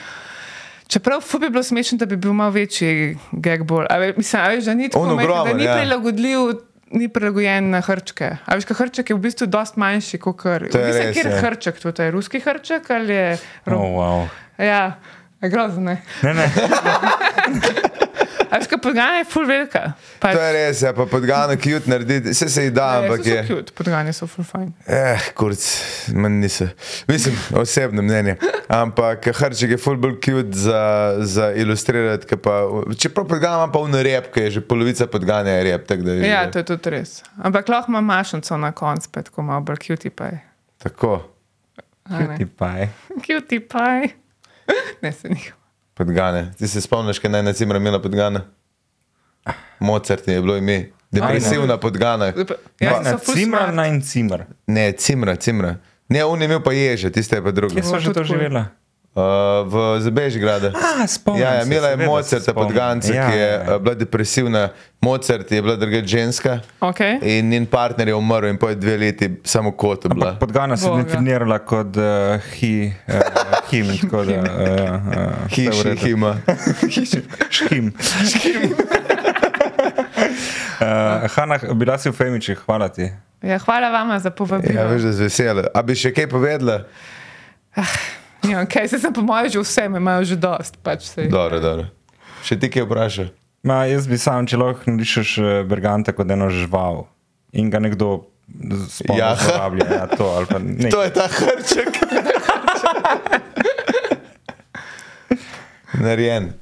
Čeprav 0.86 1.20
fu 1.20 1.38
bi 1.38 1.50
bilo 1.50 1.62
smešno, 1.62 1.98
da 1.98 2.06
bi 2.06 2.16
bil 2.16 2.32
malo 2.32 2.50
večji 2.52 3.18
ve- 3.32 4.14
Mislim, 4.16 4.42
a 4.42 4.48
veš, 4.48 4.64
da 4.64 4.74
ni 4.74 4.88
tako 4.88 5.02
On 5.02 5.08
majhen, 5.10 5.26
da 5.26 5.34
ogromen, 5.34 5.56
ni 5.56 5.64
ja. 5.64 5.74
prilagodljiv. 5.74 6.38
Ni 6.88 7.08
prilagojen 7.08 7.70
na 7.70 7.80
hrčke. 7.80 8.36
A 8.40 8.54
veš, 8.54 8.64
hrček 8.70 9.10
je 9.10 9.16
v 9.16 9.20
bistvu 9.20 9.46
dosti 9.46 9.74
manjši 9.76 10.18
kot 10.18 10.36
kar. 10.38 10.68
To 10.68 10.78
je 10.78 10.86
Mislim, 10.86 11.02
res, 11.04 11.16
kjer 11.16 11.26
ja. 11.26 11.40
hrček, 11.40 11.74
to 11.82 11.90
je 11.98 12.10
ruski 12.10 12.38
hrček 12.38 12.90
ali 12.90 13.12
je. 13.12 13.38
rom- 13.66 13.82
Oh, 13.82 13.90
wow. 13.92 14.28
Ja, 14.56 14.94
je 15.42 15.50
grozno. 15.50 15.80
ne. 15.82 15.96
Ne, 16.22 16.34
ne. 16.34 16.46
A 18.46 18.58
veš, 18.58 18.66
kaj 18.66 18.78
podgana 18.78 19.16
je 19.16 19.24
full 19.24 19.46
velika. 19.46 19.92
Pač, 20.18 20.34
To 20.34 20.40
je 20.40 20.52
res, 20.52 20.82
ja, 20.82 20.92
pa 20.92 21.06
podgana 21.06 21.56
cute 21.56 21.86
narediti, 21.86 22.30
vse 22.30 22.48
se 22.48 22.62
ji 22.62 22.70
da, 22.70 22.86
ampak 22.98 23.26
je. 23.26 23.40
Cute, 23.46 23.72
podgane 23.72 24.12
so 24.12 24.26
full 24.26 24.44
fine. 24.44 24.72
Eh, 24.86 25.18
kurc, 25.34 25.62
manj 26.14 26.40
niso. 26.40 26.68
Mislim, 27.08 27.34
osebno 27.54 28.02
mnenje. 28.02 28.36
Ampak 28.68 29.28
hrček 29.32 29.70
je 29.70 29.78
full 29.78 29.96
bolj 29.96 30.16
cute 30.20 30.52
za, 30.52 30.82
za 31.20 31.52
ilustrirati. 31.52 32.36
Pa, 32.36 32.56
čeprav 32.98 33.26
podgana 33.26 33.56
ima 33.56 33.72
pa 33.72 33.78
v 33.80 34.02
rep, 34.02 34.32
ki 34.32 34.40
je 34.40 34.50
že 34.50 34.60
polovica 34.62 35.06
podgane 35.06 35.50
je 35.50 35.64
rep. 35.64 35.86
tako 35.86 36.02
da 36.02 36.12
je 36.12 36.28
Ja, 36.28 36.44
že- 36.44 36.50
to 36.50 36.58
je 36.58 36.64
tudi 36.66 36.90
res. 36.90 37.22
Ampak 37.38 37.68
lahko 37.68 37.90
ima 37.90 38.00
mašnico 38.00 38.56
na 38.56 38.72
koncu, 38.72 39.04
spet 39.04 39.28
ko 39.28 39.40
ima 39.40 39.60
bolj 39.60 39.76
cutie 39.78 40.10
pie. 40.10 40.38
Tako, 40.78 41.22
A 42.04 42.18
ne? 42.20 42.36
Ti 42.36 42.46
pa 42.46 42.68
je. 42.78 42.90
Cutie 43.20 43.60
pie. 43.60 44.08
Ne 45.02 45.12
se 45.12 45.28
njih. 45.28 45.54
Podgane. 45.96 46.52
Ti 46.58 46.68
se 46.68 46.80
spomniš, 46.80 47.18
kaj 47.18 47.30
naj 47.30 47.42
na 47.42 47.52
cimra 47.52 47.80
imela 47.80 48.02
podgana? 48.02 48.44
Mozart 49.80 50.28
je 50.28 50.40
bilo 50.40 50.56
ime. 50.56 50.90
Depresivna 51.10 51.76
podgana. 51.76 52.32
Ja, 52.80 53.00
Na 53.00 53.18
cimra, 53.18 53.72
na 53.72 53.86
in 53.86 54.02
cimr. 54.02 54.44
Ne, 54.66 54.92
cimra, 54.92 55.36
cimra. 55.36 55.76
Ne, 56.08 56.24
on 56.24 56.42
je 56.42 56.44
imel 56.44 56.62
pa 56.62 56.72
ježe, 56.72 57.10
tiste 57.10 57.36
je 57.36 57.42
pa 57.42 57.50
drugo. 57.50 57.74
Kje 57.74 57.82
so 57.82 57.98
že 57.98 58.12
to 58.12 58.24
živela? 58.24 58.66
Uh, 59.16 59.22
v 59.64 59.74
spomnim 61.08 61.40
Ja, 61.40 61.54
ja, 61.54 61.62
imela 61.64 61.88
je 61.88 61.96
Mozarta 61.96 62.42
spomnim. 62.42 62.68
podganca, 62.68 63.14
Ja, 63.14 63.30
ki 63.30 63.36
je 63.36 63.42
ja, 63.42 63.52
ja. 63.54 63.74
eh, 63.74 63.78
bila 63.78 63.94
depresivna. 63.94 64.68
Mozart 65.00 65.52
je 65.52 65.62
bila 65.62 65.76
druga 65.76 66.02
ženska 66.04 66.60
Okay. 66.80 67.18
in 67.22 67.48
njen 67.48 67.66
partner 67.66 68.08
je 68.08 68.14
umrl 68.14 68.46
in 68.46 68.58
po 68.58 68.74
dve 68.74 68.96
leti 68.96 69.40
samo 69.44 69.72
kot 69.72 70.06
bila. 70.06 70.26
Ampak 70.26 70.40
podgana 70.40 70.76
se 70.76 70.88
je 70.88 71.04
definirala 71.04 71.58
kot 71.58 71.96
uh, 71.96 72.02
hi, 72.52 72.92
uh, 73.08 73.14
him, 73.70 73.98
tako 73.98 74.24
da. 74.24 74.32
Uh, 74.32 74.44
uh, 74.44 75.48
Hiši, 75.48 75.96
hima. 75.96 76.36
Škim. 77.50 77.92
Uh, 80.76 80.86
Hanna, 81.30 81.58
bila 81.72 81.98
si 81.98 82.10
v 82.10 82.14
Femiči, 82.14 82.54
hvala 82.56 82.88
ti. 82.88 83.08
Ja, 83.42 83.58
hvala 83.58 83.88
vama 83.90 84.18
za 84.18 84.30
povabilo. 84.30 84.74
Ja, 84.74 84.84
veš, 84.86 85.02
da 85.02 85.12
z 85.12 85.20
veseljem. 85.22 85.64
A 85.72 85.82
bi 85.82 85.94
še 85.94 86.12
kaj 86.12 86.28
povedala? 86.28 86.84
Ja, 88.44 88.62
okay, 88.62 88.88
se 88.88 88.98
sem 88.98 89.12
po 89.12 89.22
mojem 89.24 89.48
že 89.48 89.58
vse, 89.64 89.84
imajo 89.86 90.24
že 90.24 90.36
dost. 90.36 90.76
Pač. 90.82 91.08
Dobro, 91.30 91.60
dobro. 91.60 91.86
Še 92.44 92.58
ti 92.60 92.70
kaj 92.70 92.84
vprašaj? 92.86 93.28
Ma, 93.66 93.84
jaz 93.90 94.06
bi 94.06 94.18
sam, 94.20 94.46
če 94.46 94.56
lahko 94.60 94.90
narišeš 94.92 95.30
eh, 95.42 95.64
Berganta 95.66 96.12
kot 96.14 96.30
eno 96.30 96.46
žival 96.52 97.06
in 97.56 97.70
ga 97.72 97.80
nekdo 97.82 98.28
spomni, 98.86 99.18
Ja. 99.18 99.34
Ja, 99.90 100.06
to, 100.06 100.30
ali 100.36 100.46
pa 100.46 100.58
nekaj. 100.62 100.90
To 100.90 101.02
je 101.02 101.10
ta 101.10 101.26
hrček. 101.26 101.90
Narejen. 106.04 106.52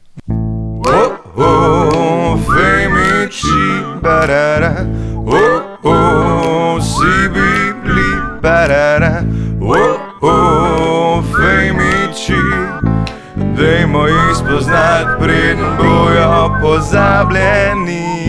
Oh, 0.86 1.12
oh, 1.36 2.38
femiči. 2.38 3.82
parara, 4.02 4.86
oh, 5.26 5.78
oh, 5.82 6.80
si 6.80 7.28
bibli, 7.28 8.10
parara, 8.42 9.24
oh, 9.24 9.34
Dajmo 13.65 14.07
jih 14.07 14.36
spoznati, 14.36 15.11
preden 15.20 15.77
bojo 15.78 16.59
pozabljeni. 16.61 18.23